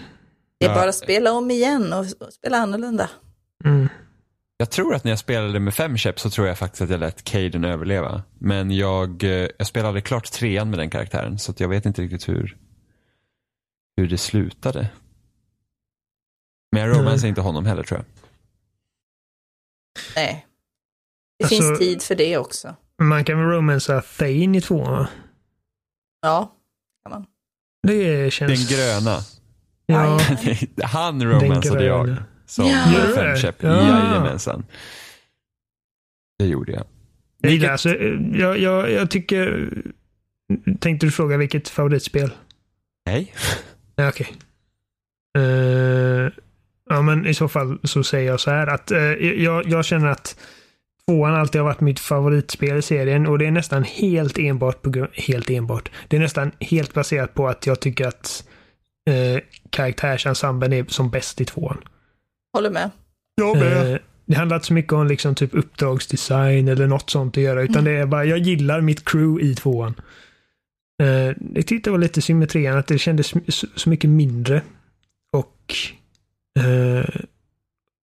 Det 0.60 0.66
är 0.66 0.76
bara 0.76 0.90
att 0.90 0.96
spela 0.96 1.32
om 1.32 1.52
igen 1.52 1.94
och 1.94 2.06
spela 2.34 2.58
annorlunda. 2.58 3.10
Mm. 3.66 3.90
Jag 4.64 4.70
tror 4.70 4.96
att 4.96 5.04
när 5.04 5.12
jag 5.12 5.20
spelade 5.20 5.60
med 5.60 5.74
fem 5.74 5.98
käpp 5.98 6.20
så 6.20 6.30
tror 6.30 6.48
jag 6.48 6.58
faktiskt 6.58 6.82
att 6.82 6.90
jag 6.90 7.00
lät 7.00 7.24
Caden 7.24 7.66
överleva. 7.66 8.24
Men 8.40 8.72
jag, 8.72 9.24
eh, 9.24 9.48
jag 9.58 9.68
spelade 9.68 10.02
klart 10.02 10.32
trean 10.32 10.70
med 10.70 10.80
den 10.80 10.90
karaktären 10.90 11.40
så 11.40 11.54
jag 11.58 11.70
vet 11.70 11.86
inte 11.86 12.02
riktigt 12.02 12.30
hur, 12.30 12.58
hur 13.98 14.08
det 14.08 14.18
slutade. 14.18 14.90
Men 16.72 16.82
jag 16.82 16.90
romansar 16.90 17.18
mm. 17.18 17.30
inte 17.30 17.42
honom 17.42 17.66
heller 17.66 17.84
tror 17.84 18.00
jag. 18.00 18.06
Nej. 20.16 20.46
Det 21.38 21.46
alltså, 21.46 21.62
finns 21.62 21.80
tid 21.80 22.02
för 22.02 22.16
det 22.16 22.38
också. 22.38 22.76
Man 23.02 23.26
kan 23.26 23.38
väl 23.38 23.48
romansa 23.48 24.02
Thane 24.02 24.58
i 24.58 24.62
tvåan 24.62 25.08
Ja, 26.22 26.56
kan 27.04 27.12
man. 27.12 27.26
Det 27.88 28.34
känns... 28.34 28.70
Den 28.70 28.78
gröna. 28.78 29.20
Ja. 29.86 30.20
Han 30.84 31.24
romansade 31.24 31.86
jag 31.86 32.18
som 32.54 32.66
ja. 32.68 32.86
femkäpp. 33.16 33.56
Ja. 33.64 33.88
Jajamensan. 33.88 34.66
Det 36.40 36.46
gjorde 36.46 36.72
jag. 36.72 36.84
Vilket... 37.42 37.72
Alltså, 37.72 37.90
jag, 38.34 38.60
jag, 38.60 38.92
jag 38.92 39.12
tycker... 39.12 39.70
Tänkte 40.80 41.06
du 41.06 41.12
fråga 41.12 41.38
vilket 41.38 41.70
favoritspel? 41.70 42.32
Nej. 43.06 43.34
Ja, 43.96 44.10
Okej. 44.10 44.28
Okay. 44.28 45.44
Uh, 45.44 46.26
eh, 46.26 46.32
ja, 46.90 47.02
men 47.02 47.26
i 47.26 47.34
så 47.34 47.48
fall 47.48 47.78
så 47.84 48.04
säger 48.04 48.32
jag 48.32 48.40
så 48.40 48.52
här 48.52 48.68
att 48.68 48.92
eh, 48.92 49.02
jag, 49.44 49.68
jag 49.68 49.86
känner 49.86 50.08
att 50.08 50.38
tvåan 51.08 51.36
alltid 51.36 51.62
har 51.62 51.66
varit 51.66 51.82
mitt 51.82 52.00
favoritspel 52.00 52.78
i 52.78 52.82
serien 52.82 53.28
och 53.28 53.40
det 53.40 53.46
är 53.46 53.52
nästan 53.52 53.84
helt 53.84 54.38
enbart 54.38 54.82
på 54.82 55.08
helt 55.14 55.50
enbart. 55.50 55.92
Det 56.08 56.18
är 56.18 56.22
nästan 56.22 56.52
helt 56.60 56.94
baserat 56.94 57.34
på 57.34 57.48
att 57.48 57.68
jag 57.68 57.80
tycker 57.80 58.08
att 58.08 58.48
eh, 59.10 59.42
karaktärsensemblen 59.70 60.74
är 60.74 60.86
som 60.88 61.10
bäst 61.10 61.42
i 61.42 61.46
tvåan. 61.46 61.78
Håller 62.54 62.70
med. 62.70 62.92
Jag 63.36 63.58
med. 63.58 63.94
Eh, 63.94 64.00
det 64.26 64.36
handlar 64.36 64.56
inte 64.56 64.68
så 64.68 64.74
mycket 64.74 64.94
om 64.94 65.08
liksom 65.08 65.36
typ 65.36 65.54
uppdragsdesign 65.54 66.68
eller 66.68 66.88
något 66.88 67.10
sånt 67.10 67.38
att 67.38 67.44
göra, 67.44 67.62
utan 67.62 67.82
mm. 67.82 67.94
det 67.94 68.00
är 68.00 68.06
bara, 68.06 68.26
jag 68.26 68.40
gillar 68.40 68.82
mitt 68.82 69.06
crew 69.06 69.46
i 69.46 69.56
tvåan. 69.56 69.96
Eh, 71.04 71.36
jag 71.56 71.68
tyckte 71.68 71.90
det 71.90 71.92
var 71.92 71.98
lite 71.98 72.22
symmetrian, 72.22 72.78
att 72.78 72.88
det 72.88 72.98
kändes 73.00 73.34
så 73.76 73.90
mycket 73.90 74.10
mindre. 74.10 74.62
Och 75.38 75.76
eh, 76.60 77.22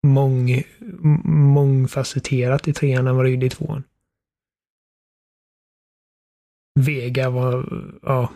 mång, 0.07 0.63
mångfacetterat 1.25 2.67
i 2.67 2.73
trean 2.73 3.07
än 3.07 3.15
vad 3.15 3.25
det 3.25 3.29
gjorde 3.29 3.45
i 3.45 3.49
tvåan. 3.49 3.83
Vega 6.79 7.29
var, 7.29 7.83
ja. 8.03 8.31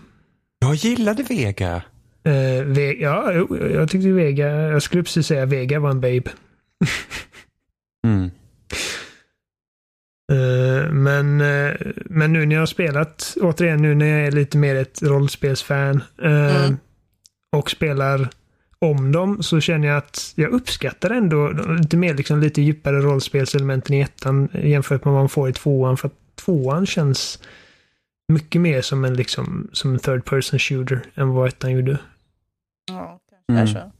Jag 0.59 0.75
gillade 0.75 1.23
Vega. 1.23 1.83
Eh, 2.23 2.65
Ve 2.65 2.93
ja, 2.93 3.33
jag 3.71 3.89
tyckte 3.89 4.11
Vega, 4.11 4.47
jag 4.47 4.83
skulle 4.83 5.03
precis 5.03 5.27
säga 5.27 5.45
Vega 5.45 5.79
var 5.79 5.89
en 5.89 6.01
babe. 6.01 6.23
mm. 8.07 8.31
Eh, 10.31 10.91
men, 10.91 11.41
eh, 11.41 11.73
men 12.05 12.33
nu 12.33 12.45
när 12.45 12.55
jag 12.55 12.61
har 12.61 12.65
spelat, 12.65 13.37
återigen 13.41 13.81
nu 13.81 13.95
när 13.95 14.05
jag 14.05 14.27
är 14.27 14.31
lite 14.31 14.57
mer 14.57 14.75
ett 14.75 15.03
rollspelsfan 15.03 16.03
mm. 16.21 16.77
och 17.51 17.71
spelar 17.71 18.29
om 18.79 19.11
dem 19.11 19.43
så 19.43 19.59
känner 19.59 19.87
jag 19.87 19.97
att 19.97 20.33
jag 20.35 20.51
uppskattar 20.51 21.09
ändå 21.09 21.49
lite 21.79 21.97
mer 21.97 22.13
liksom 22.13 22.39
lite 22.39 22.61
djupare 22.61 23.01
rollspelselementen 23.01 23.95
i 23.95 23.99
ettan 23.99 24.49
jämfört 24.53 25.05
med 25.05 25.13
vad 25.13 25.21
man 25.21 25.29
får 25.29 25.49
i 25.49 25.53
tvåan. 25.53 25.97
För 25.97 26.07
att 26.07 26.35
tvåan 26.35 26.85
känns 26.85 27.39
mycket 28.27 28.61
mer 28.61 28.81
som 28.81 29.05
en 29.05 29.13
liksom 29.13 29.67
som 29.73 29.93
en 29.93 29.99
third 29.99 30.25
person 30.25 30.59
shooter 30.59 31.01
än 31.15 31.29
vad 31.29 31.47
ettan 31.47 31.71
gjorde. 31.71 31.97
Ja, 32.87 33.19
kanske 33.47 33.79
mm. 33.79 33.91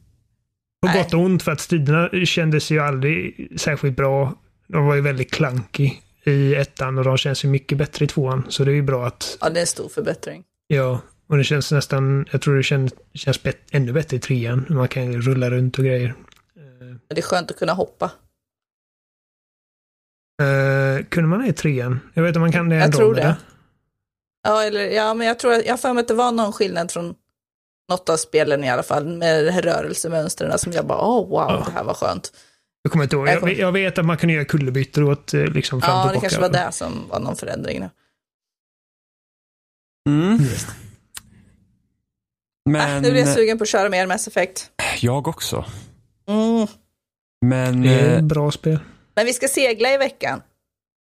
På 0.81 0.97
gott 0.97 1.13
och 1.13 1.19
ont 1.19 1.43
för 1.43 1.51
att 1.51 1.59
striderna 1.59 2.25
kändes 2.25 2.71
ju 2.71 2.79
aldrig 2.79 3.47
särskilt 3.59 3.97
bra. 3.97 4.33
De 4.67 4.85
var 4.85 4.95
ju 4.95 5.01
väldigt 5.01 5.31
clunky 5.31 5.91
i 6.23 6.55
ettan 6.55 6.97
och 6.97 7.03
de 7.03 7.17
känns 7.17 7.45
ju 7.45 7.49
mycket 7.49 7.77
bättre 7.77 8.05
i 8.05 8.07
tvåan. 8.07 8.45
Så 8.49 8.63
det 8.63 8.71
är 8.71 8.75
ju 8.75 8.81
bra 8.81 9.07
att... 9.07 9.37
Ja, 9.41 9.49
det 9.49 9.59
är 9.59 9.61
en 9.61 9.67
stor 9.67 9.89
förbättring. 9.89 10.43
Ja, 10.67 11.01
och 11.27 11.37
det 11.37 11.43
känns 11.43 11.71
nästan, 11.71 12.25
jag 12.31 12.41
tror 12.41 12.55
det 12.55 12.63
känns, 12.63 12.93
känns 13.13 13.43
bet, 13.43 13.57
ännu 13.71 13.93
bättre 13.93 14.17
i 14.17 14.19
trean. 14.19 14.65
Man 14.69 14.87
kan 14.87 15.21
rulla 15.21 15.49
runt 15.49 15.77
och 15.79 15.85
grejer. 15.85 16.15
Det 17.07 17.17
är 17.17 17.21
skönt 17.21 17.51
att 17.51 17.57
kunna 17.57 17.73
hoppa. 17.73 18.11
Uh, 20.41 21.05
kunde 21.05 21.29
man 21.29 21.41
det 21.41 21.47
i 21.47 21.53
trean? 21.53 21.99
Jag 22.13 22.23
vet 22.23 22.29
inte 22.29 22.39
om 22.39 22.41
man 22.41 22.51
kan 22.51 22.69
det 22.69 22.75
Jag 22.75 22.93
tror 22.93 23.15
det. 23.15 23.35
Ja, 24.43 24.63
eller, 24.63 24.81
ja, 24.81 25.13
men 25.13 25.27
jag 25.27 25.39
tror 25.39 25.53
jag 25.53 25.73
har 25.73 25.77
för 25.77 25.93
mig 25.93 26.01
att 26.01 26.07
det 26.07 26.13
var 26.13 26.31
någon 26.31 26.53
skillnad 26.53 26.91
från 26.91 27.15
något 27.89 28.09
av 28.09 28.17
spelen 28.17 28.63
i 28.63 28.69
alla 28.69 28.83
fall 28.83 29.05
med 29.05 29.45
det 29.45 29.51
här 29.51 29.61
rörelsemönstren 29.61 30.59
som 30.59 30.71
jag 30.71 30.85
bara, 30.85 30.99
oh, 30.99 31.29
wow, 31.29 31.45
ja. 31.49 31.63
det 31.65 31.71
här 31.71 31.83
var 31.83 31.93
skönt. 31.93 32.33
Jag 32.83 32.91
kommer 32.91 33.03
inte 33.03 33.15
ihåg. 33.15 33.27
Jag, 33.27 33.53
jag, 33.53 33.71
vet 33.71 33.97
att 33.97 34.05
man 34.05 34.17
kunde 34.17 34.33
göra 34.33 34.45
kullerbyttor 34.45 35.03
åt 35.03 35.33
eh, 35.33 35.45
liksom 35.45 35.81
fram 35.81 36.07
Ja, 36.07 36.13
det 36.13 36.19
kanske 36.19 36.41
var 36.41 36.49
det 36.49 36.71
som 36.71 37.07
var 37.09 37.19
någon 37.19 37.35
förändring. 37.35 37.89
Mm. 40.09 40.39
Men... 42.69 42.95
Äh, 42.95 43.01
nu 43.01 43.11
blir 43.11 43.21
jag 43.21 43.35
sugen 43.35 43.57
på 43.57 43.63
att 43.63 43.69
köra 43.69 43.89
mer 43.89 44.07
Mass 44.07 44.27
Effect. 44.27 44.71
Jag 45.01 45.27
också. 45.27 45.65
Mm. 46.27 46.67
Men... 47.45 47.81
Det 47.81 47.89
är 47.89 48.13
ett 48.13 48.19
eh, 48.19 48.25
bra 48.25 48.51
spel. 48.51 48.79
Men 49.15 49.25
vi 49.25 49.33
ska 49.33 49.47
segla 49.47 49.93
i 49.93 49.97
veckan. 49.97 50.41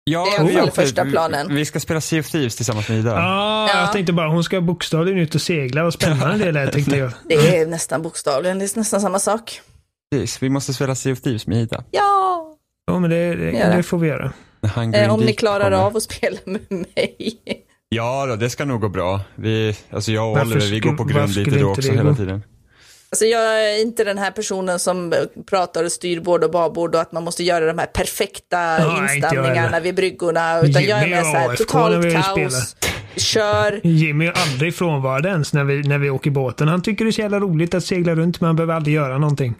Ja, 0.04 0.28
det 0.38 0.44
är 0.44 0.50
i 0.50 0.56
alla 0.56 0.70
fall 0.70 0.70
första 0.70 1.04
planen. 1.04 1.54
Vi, 1.54 1.64
ska 1.64 1.80
spela 1.80 2.00
Sea 2.00 2.20
of 2.20 2.30
Thieves 2.30 2.56
tillsammans 2.56 2.88
med 2.88 2.98
Ida. 2.98 3.16
Ah, 3.16 3.68
ja, 3.68 3.80
jag 3.80 3.92
tänkte 3.92 4.12
bara 4.12 4.28
hon 4.28 4.44
ska 4.44 4.60
bokstavligen 4.60 5.18
ut 5.18 5.34
och 5.34 5.42
segla. 5.42 5.82
Vad 5.82 5.94
spännande 5.94 6.44
det 6.44 6.52
lät 6.52 6.72
tänkte 6.72 6.96
jag. 6.96 7.12
Det 7.28 7.58
är 7.58 7.66
nästan 7.66 8.02
bokstavligen, 8.02 8.58
det 8.58 8.64
är 8.64 8.78
nästan 8.78 9.00
samma 9.00 9.18
sak. 9.18 9.60
Precis, 10.10 10.42
vi 10.42 10.48
måste 10.48 10.74
spela 10.74 10.94
Sea 10.94 11.12
of 11.12 11.20
Thieves 11.20 11.46
med 11.46 11.62
Ida. 11.62 11.84
Ja! 11.90 12.56
Ja, 12.86 12.98
men 12.98 13.10
det, 13.10 13.34
det, 13.34 13.76
det 13.76 13.82
får 13.82 13.98
vi 13.98 14.08
göra. 14.08 14.32
Eh, 14.94 15.14
om 15.14 15.20
ni 15.20 15.32
klarar 15.32 15.70
kommer. 15.70 15.76
av 15.76 15.96
att 15.96 16.02
spela 16.02 16.38
med 16.44 16.66
mig. 16.70 17.16
Ja, 17.88 18.26
då, 18.26 18.36
det 18.36 18.50
ska 18.50 18.64
nog 18.64 18.80
gå 18.80 18.88
bra. 18.88 19.20
Vi, 19.34 19.76
alltså 19.90 20.12
jag 20.12 20.32
och 20.32 20.40
Oliver, 20.40 20.70
vi 20.70 20.80
går 20.80 20.92
på 20.92 21.04
grund 21.04 21.34
lite 21.34 21.58
då 21.58 21.70
också 21.70 21.92
hela 21.92 22.14
tiden. 22.14 22.42
Alltså 23.12 23.24
jag 23.24 23.64
är 23.64 23.80
inte 23.80 24.04
den 24.04 24.18
här 24.18 24.30
personen 24.30 24.78
som 24.78 25.14
pratar 25.46 25.88
styrbord 25.88 26.44
och 26.44 26.50
babord 26.50 26.94
och 26.94 27.00
att 27.00 27.12
man 27.12 27.24
måste 27.24 27.44
göra 27.44 27.66
de 27.66 27.78
här 27.78 27.86
perfekta 27.86 28.56
ja, 28.56 29.02
inställningarna 29.02 29.80
vid 29.80 29.94
bryggorna. 29.94 30.60
Utan 30.60 30.82
Jimmy 30.82 30.86
jag 30.86 31.02
är 31.02 31.08
mer 31.08 31.22
såhär, 31.22 31.56
totalt 31.56 32.12
kaos. 32.12 32.76
Kör. 33.16 33.80
Jimmy 33.82 34.26
är 34.26 34.32
aldrig 34.32 34.74
frånvarande 34.74 35.28
ens 35.28 35.52
när 35.52 35.64
vi, 35.64 35.82
när 35.82 35.98
vi 35.98 36.10
åker 36.10 36.30
båten. 36.30 36.68
Han 36.68 36.82
tycker 36.82 37.04
det 37.04 37.10
är 37.10 37.12
så 37.12 37.20
jävla 37.20 37.40
roligt 37.40 37.74
att 37.74 37.84
segla 37.84 38.14
runt 38.14 38.40
men 38.40 38.46
han 38.46 38.56
behöver 38.56 38.74
aldrig 38.74 38.94
göra 38.94 39.18
någonting. 39.18 39.54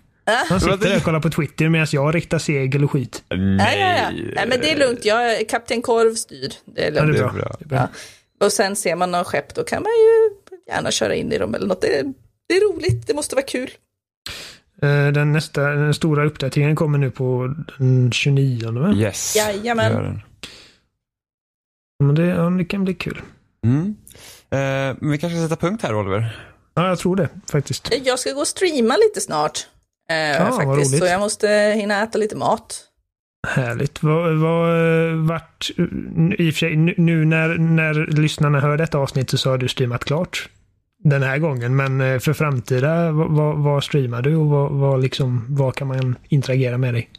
Han 0.48 0.60
sitter 0.60 0.76
där 0.76 0.96
och 0.96 1.02
kollar 1.02 1.20
på 1.20 1.30
Twitter 1.30 1.68
medan 1.68 1.86
jag 1.90 2.14
riktar 2.14 2.38
segel 2.38 2.84
och 2.84 2.90
skit. 2.90 3.24
Nej. 3.30 3.80
Ja, 3.80 3.86
ja, 3.86 3.96
ja. 3.96 4.10
Nej, 4.34 4.46
men 4.48 4.60
det 4.60 4.70
är 4.70 4.78
lugnt. 4.78 5.04
Jag 5.04 5.34
är 5.34 5.44
Kapten 5.44 5.82
Korv 5.82 6.14
styr. 6.14 6.52
Det 6.64 6.86
är 6.86 6.90
lugnt. 6.90 7.18
Ja, 7.18 7.24
det 7.24 7.28
är 7.28 7.32
bra. 7.32 7.56
Det 7.58 7.64
är 7.64 7.68
bra. 7.68 7.78
Ja. 7.78 8.46
Och 8.46 8.52
sen 8.52 8.76
ser 8.76 8.96
man 8.96 9.10
någon 9.10 9.24
skepp, 9.24 9.54
då 9.54 9.64
kan 9.64 9.82
man 9.82 9.92
ju 9.92 10.30
gärna 10.72 10.90
köra 10.90 11.14
in 11.14 11.32
i 11.32 11.38
dem 11.38 11.54
eller 11.54 11.66
något. 11.66 11.80
Det 11.80 11.98
är, 11.98 12.04
det 12.48 12.54
är 12.54 12.74
roligt, 12.74 13.06
det 13.06 13.14
måste 13.14 13.34
vara 13.34 13.46
kul. 13.46 13.70
Eh, 14.82 15.06
den 15.06 15.32
nästa, 15.32 15.62
den 15.62 15.94
stora 15.94 16.24
uppdateringen 16.24 16.76
kommer 16.76 16.98
nu 16.98 17.10
på 17.10 17.54
den 17.78 18.12
29 18.12 18.70
va? 18.70 18.92
Yes. 18.92 19.36
Jajamän. 19.36 20.22
Men 22.04 22.14
det, 22.14 22.26
ja, 22.26 22.50
det 22.50 22.64
kan 22.64 22.84
bli 22.84 22.94
kul. 22.94 23.22
Mm. 23.64 23.96
Eh, 24.50 24.96
men 25.00 25.10
vi 25.10 25.18
kanske 25.18 25.38
ska 25.38 25.48
sätta 25.48 25.66
punkt 25.66 25.82
här 25.82 25.94
Oliver? 25.94 26.36
Ja, 26.74 26.88
jag 26.88 26.98
tror 26.98 27.16
det 27.16 27.28
faktiskt. 27.50 27.88
Jag 28.04 28.18
ska 28.18 28.32
gå 28.32 28.40
och 28.40 28.46
streama 28.46 28.96
lite 28.96 29.20
snart. 29.20 29.66
Eh, 30.10 30.16
ja, 30.16 30.52
faktiskt, 30.52 30.98
så 30.98 31.04
jag 31.04 31.20
måste 31.20 31.48
hinna 31.76 32.02
äta 32.02 32.18
lite 32.18 32.36
mat. 32.36 32.84
Härligt. 33.48 34.02
Vad, 34.02 34.36
vad, 34.36 34.76
vart, 35.14 35.70
i 36.38 36.50
och 36.50 36.54
för 36.54 36.58
sig, 36.58 36.76
nu 36.76 37.24
när, 37.24 37.58
när 37.58 37.94
lyssnarna 37.94 38.60
hör 38.60 38.76
detta 38.76 38.98
avsnitt 38.98 39.40
så 39.40 39.50
har 39.50 39.58
du 39.58 39.68
streamat 39.68 40.04
klart 40.04 40.48
den 41.02 41.22
här 41.22 41.38
gången. 41.38 41.76
Men 41.76 42.00
eh, 42.00 42.18
för 42.18 42.32
framtida, 42.32 43.12
vad, 43.12 43.58
vad 43.58 43.84
streamar 43.84 44.22
du 44.22 44.36
och 44.36 44.46
vad, 44.46 44.72
vad, 44.72 45.02
liksom, 45.02 45.46
vad 45.48 45.74
kan 45.74 45.88
man 45.88 46.18
interagera 46.28 46.78
med 46.78 46.94
dig? 46.94 47.10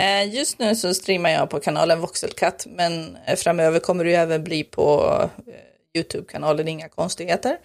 Eh, 0.00 0.34
just 0.34 0.58
nu 0.58 0.74
så 0.74 0.94
streamar 0.94 1.30
jag 1.30 1.50
på 1.50 1.60
kanalen 1.60 2.00
Voxelkatt, 2.00 2.66
men 2.76 3.16
framöver 3.36 3.78
kommer 3.78 4.04
det 4.04 4.14
även 4.14 4.44
bli 4.44 4.64
på 4.64 5.14
YouTube-kanalen 5.96 6.68
Inga 6.68 6.88
konstigheter. 6.88 7.56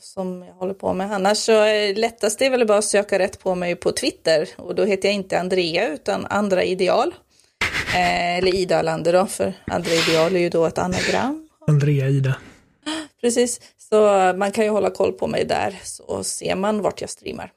Som 0.00 0.42
jag 0.42 0.54
håller 0.54 0.74
på 0.74 0.92
med. 0.92 1.12
Annars 1.12 1.38
så 1.38 1.52
är 1.52 1.94
lättast 1.94 2.42
är 2.42 2.50
väl 2.50 2.66
bara 2.66 2.78
att 2.78 2.84
söka 2.84 3.18
rätt 3.18 3.38
på 3.38 3.54
mig 3.54 3.76
på 3.76 3.92
Twitter 3.92 4.48
och 4.56 4.74
då 4.74 4.84
heter 4.84 5.08
jag 5.08 5.14
inte 5.14 5.40
Andrea 5.40 5.88
utan 5.88 6.26
Andra 6.26 6.64
Ideal. 6.64 7.14
Eller 7.96 8.54
Ida 8.54 8.78
Alander 8.78 9.12
då, 9.12 9.26
för 9.26 9.54
Andra 9.66 9.90
Ideal 9.90 10.36
är 10.36 10.40
ju 10.40 10.48
då 10.48 10.66
ett 10.66 10.78
anagram. 10.78 11.48
Andrea 11.66 12.08
Ida. 12.08 12.34
Precis, 13.22 13.60
så 13.90 13.96
man 14.36 14.52
kan 14.52 14.64
ju 14.64 14.70
hålla 14.70 14.90
koll 14.90 15.12
på 15.12 15.26
mig 15.26 15.44
där 15.44 15.80
så 15.82 16.24
ser 16.24 16.56
man 16.56 16.82
vart 16.82 17.00
jag 17.00 17.10
streamar. 17.10 17.50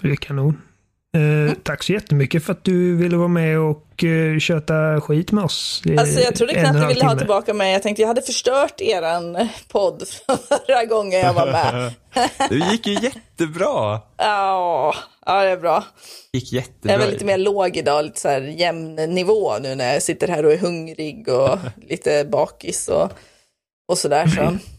Det 0.00 0.10
är 0.10 0.16
kanon. 0.16 0.62
Eh, 1.14 1.20
mm. 1.20 1.54
Tack 1.62 1.82
så 1.82 1.92
jättemycket 1.92 2.44
för 2.44 2.52
att 2.52 2.64
du 2.64 2.96
ville 2.96 3.16
vara 3.16 3.28
med 3.28 3.58
och 3.58 4.04
eh, 4.04 4.38
köta 4.38 5.00
skit 5.00 5.32
med 5.32 5.44
oss. 5.44 5.82
Alltså 5.98 6.20
jag 6.20 6.34
trodde 6.34 6.54
knappt 6.54 6.80
du 6.80 6.86
ville 6.86 7.04
ha 7.04 7.18
tillbaka 7.18 7.54
mig. 7.54 7.72
Jag 7.72 7.82
tänkte 7.82 8.02
jag 8.02 8.08
hade 8.08 8.22
förstört 8.22 8.80
eran 8.80 9.48
podd 9.68 10.02
förra 10.48 10.84
gången 10.84 11.20
jag 11.20 11.34
var 11.34 11.46
med. 11.46 11.92
det 12.48 12.70
gick 12.70 12.86
ju 12.86 12.92
jättebra. 12.92 14.00
Ja, 14.16 14.94
ja 15.26 15.42
det 15.42 15.50
är 15.50 15.56
bra. 15.56 15.84
Det 16.32 16.38
gick 16.38 16.52
jättebra. 16.52 16.92
Jag 16.92 16.94
är 16.94 16.98
väl 16.98 17.12
lite 17.12 17.24
mer 17.24 17.38
låg 17.38 17.76
idag, 17.76 18.04
lite 18.04 18.20
så 18.20 18.28
här 18.28 18.40
jämn 18.40 18.94
nivå 18.94 19.58
nu 19.58 19.74
när 19.74 19.92
jag 19.92 20.02
sitter 20.02 20.28
här 20.28 20.46
och 20.46 20.52
är 20.52 20.58
hungrig 20.58 21.28
och 21.28 21.58
lite 21.88 22.24
bakis 22.24 22.88
och, 22.88 23.12
och 23.88 23.98
sådär. 23.98 24.26
Så. 24.26 24.56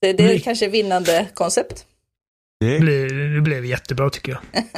Det, 0.00 0.12
det 0.12 0.34
är 0.34 0.38
kanske 0.38 0.68
vinnande 0.68 1.28
koncept. 1.34 1.86
Det 2.60 2.80
blev, 2.80 3.08
det 3.34 3.40
blev 3.40 3.64
jättebra 3.64 4.10
tycker 4.10 4.32
jag. 4.32 4.64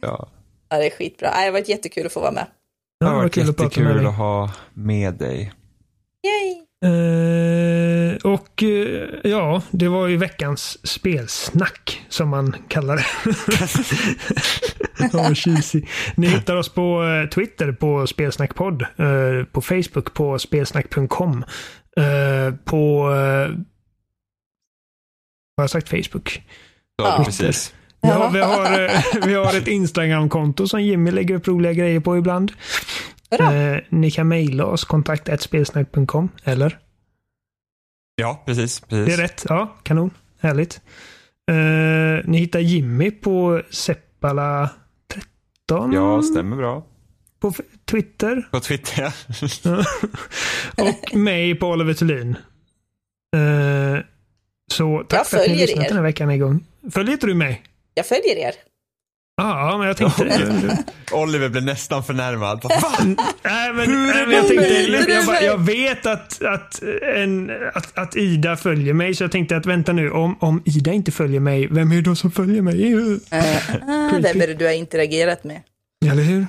Ja. 0.00 0.28
ja, 0.68 0.76
det 0.76 0.86
är 0.86 0.90
skitbra. 0.90 1.30
Det 1.30 1.36
har 1.36 1.50
varit 1.50 1.68
jättekul 1.68 2.06
att 2.06 2.12
få 2.12 2.20
vara 2.20 2.32
med. 2.32 2.46
Det 3.00 3.06
har 3.06 3.16
varit 3.16 3.36
jättekul 3.36 4.00
att, 4.00 4.06
att 4.06 4.14
ha 4.14 4.50
med 4.74 5.14
dig. 5.14 5.52
Yay! 6.26 6.66
Uh, 6.84 8.16
och 8.16 8.62
uh, 8.62 9.08
ja, 9.24 9.62
det 9.70 9.88
var 9.88 10.06
ju 10.06 10.16
veckans 10.16 10.88
spelsnack 10.88 12.06
som 12.08 12.28
man 12.28 12.56
kallar 12.68 12.96
det. 12.96 13.06
oh, 15.16 15.32
Ni 16.16 16.26
hittar 16.26 16.56
oss 16.56 16.68
på 16.68 17.02
uh, 17.02 17.28
Twitter 17.28 17.72
på 17.72 18.06
spelsnackpodd. 18.06 18.86
på 19.52 19.60
Facebook 19.60 20.14
på 20.14 20.38
spelsnack.com. 20.38 21.44
på... 22.64 23.10
har 25.56 25.62
jag 25.62 25.70
sagt 25.70 25.88
Facebook? 25.88 26.42
Ja, 26.96 27.22
precis. 27.24 27.74
Vi 28.02 28.08
har, 28.08 28.30
vi 28.30 28.40
har, 28.40 28.84
eh, 28.84 29.26
vi 29.26 29.34
har 29.34 29.56
ett 29.56 29.68
Instagram-konto 29.68 30.68
som 30.68 30.82
Jimmy 30.82 31.10
lägger 31.10 31.34
upp 31.34 31.48
roliga 31.48 31.72
grejer 31.72 32.00
på 32.00 32.16
ibland. 32.16 32.52
Eh, 33.30 33.76
ni 33.88 34.10
kan 34.10 34.28
mejla 34.28 34.64
oss, 34.64 34.84
kontakt.spelsnack.com, 34.84 36.28
eller? 36.44 36.78
Ja, 38.16 38.42
precis, 38.46 38.80
precis. 38.80 39.06
Det 39.06 39.22
är 39.22 39.22
rätt. 39.22 39.44
Ja, 39.48 39.76
kanon. 39.82 40.10
Härligt. 40.40 40.80
Eh, 41.50 42.24
ni 42.30 42.38
hittar 42.38 42.60
Jimmy 42.60 43.10
på 43.10 43.62
Seppala 43.70 44.70
13. 45.08 45.92
Ja, 45.92 46.22
stämmer 46.22 46.56
bra. 46.56 46.86
På 47.40 47.52
Twitter. 47.90 48.48
På 48.50 48.60
Twitter, 48.60 49.14
ja. 49.62 49.84
och 50.84 51.16
mig 51.16 51.54
på 51.54 51.66
Oliver 51.66 51.94
Thulin. 51.94 52.36
Uh, 53.36 54.00
så 54.72 55.04
tack 55.08 55.26
för 55.26 55.36
att 55.36 55.48
ni 55.48 55.56
lyssnat 55.56 55.88
den 55.88 55.96
här 55.96 56.04
veckan 56.04 56.30
en 56.30 56.40
gång. 56.40 56.64
Följer 56.90 57.12
inte 57.12 57.26
du 57.26 57.34
mig? 57.34 57.62
Jag 57.94 58.06
följer 58.06 58.36
er. 58.36 58.54
Ja, 59.36 59.76
men 59.78 59.86
jag 59.86 59.96
tänkte... 59.96 60.84
Oliver 61.12 61.48
blev 61.48 61.64
nästan 61.64 62.04
förnärmad. 62.04 62.62
Va? 62.64 62.92
nej, 63.42 63.72
men, 63.72 64.06
nej, 64.06 64.26
men 64.26 64.36
jag 64.36 64.48
tänkte... 64.48 65.12
Jag, 65.12 65.26
bara, 65.26 65.42
jag 65.42 65.58
vet 65.58 66.06
att, 66.06 66.42
att, 66.42 66.82
en, 67.16 67.50
att, 67.74 67.98
att, 67.98 68.16
Ida 68.16 68.56
följer 68.56 68.94
mig, 68.94 69.14
så 69.14 69.24
jag 69.24 69.32
tänkte 69.32 69.56
att 69.56 69.66
vänta 69.66 69.92
nu, 69.92 70.10
om, 70.10 70.36
om 70.40 70.62
Ida 70.64 70.92
inte 70.92 71.12
följer 71.12 71.40
mig, 71.40 71.68
vem 71.70 71.92
är 71.92 71.96
det 71.96 72.02
då 72.02 72.14
som 72.14 72.30
följer 72.30 72.62
mig? 72.62 72.76
Uh, 72.96 73.02
uh, 73.02 74.20
vem 74.20 74.40
är 74.40 74.46
det 74.46 74.54
du 74.54 74.64
har 74.64 74.72
interagerat 74.72 75.44
med? 75.44 75.62
Eller 76.10 76.22
hur? 76.22 76.46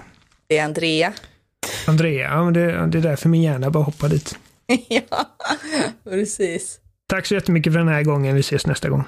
Det 0.48 0.58
är 0.58 0.66
Andrea. 0.66 1.14
Andrea, 1.88 2.30
ja, 2.30 2.44
men 2.44 2.54
det, 2.54 2.88
det 2.88 2.98
är 2.98 3.02
därför 3.02 3.30
min 3.30 3.42
hjärna 3.42 3.70
bara 3.70 3.84
hoppar 3.84 4.10
dit. 4.10 4.38
ja, 4.88 5.36
precis. 6.04 6.80
Tack 7.10 7.26
så 7.26 7.34
jättemycket 7.34 7.74
för 7.74 7.80
den 7.80 7.88
här 7.88 8.04
gången. 8.04 8.36
Vi 8.36 8.40
ses 8.40 8.68
nästa 8.68 8.90
gång. 8.90 9.04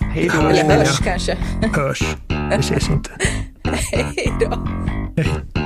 Hej 0.00 0.30
då. 0.34 0.48
Eller 0.48 0.78
hörs 0.78 0.98
kanske. 0.98 1.36
Hörs. 1.74 2.02
Vi 2.50 2.56
ses 2.56 2.90
inte. 2.90 3.10
Hej 3.92 4.32
då. 4.40 4.68
Hej. 5.16 5.63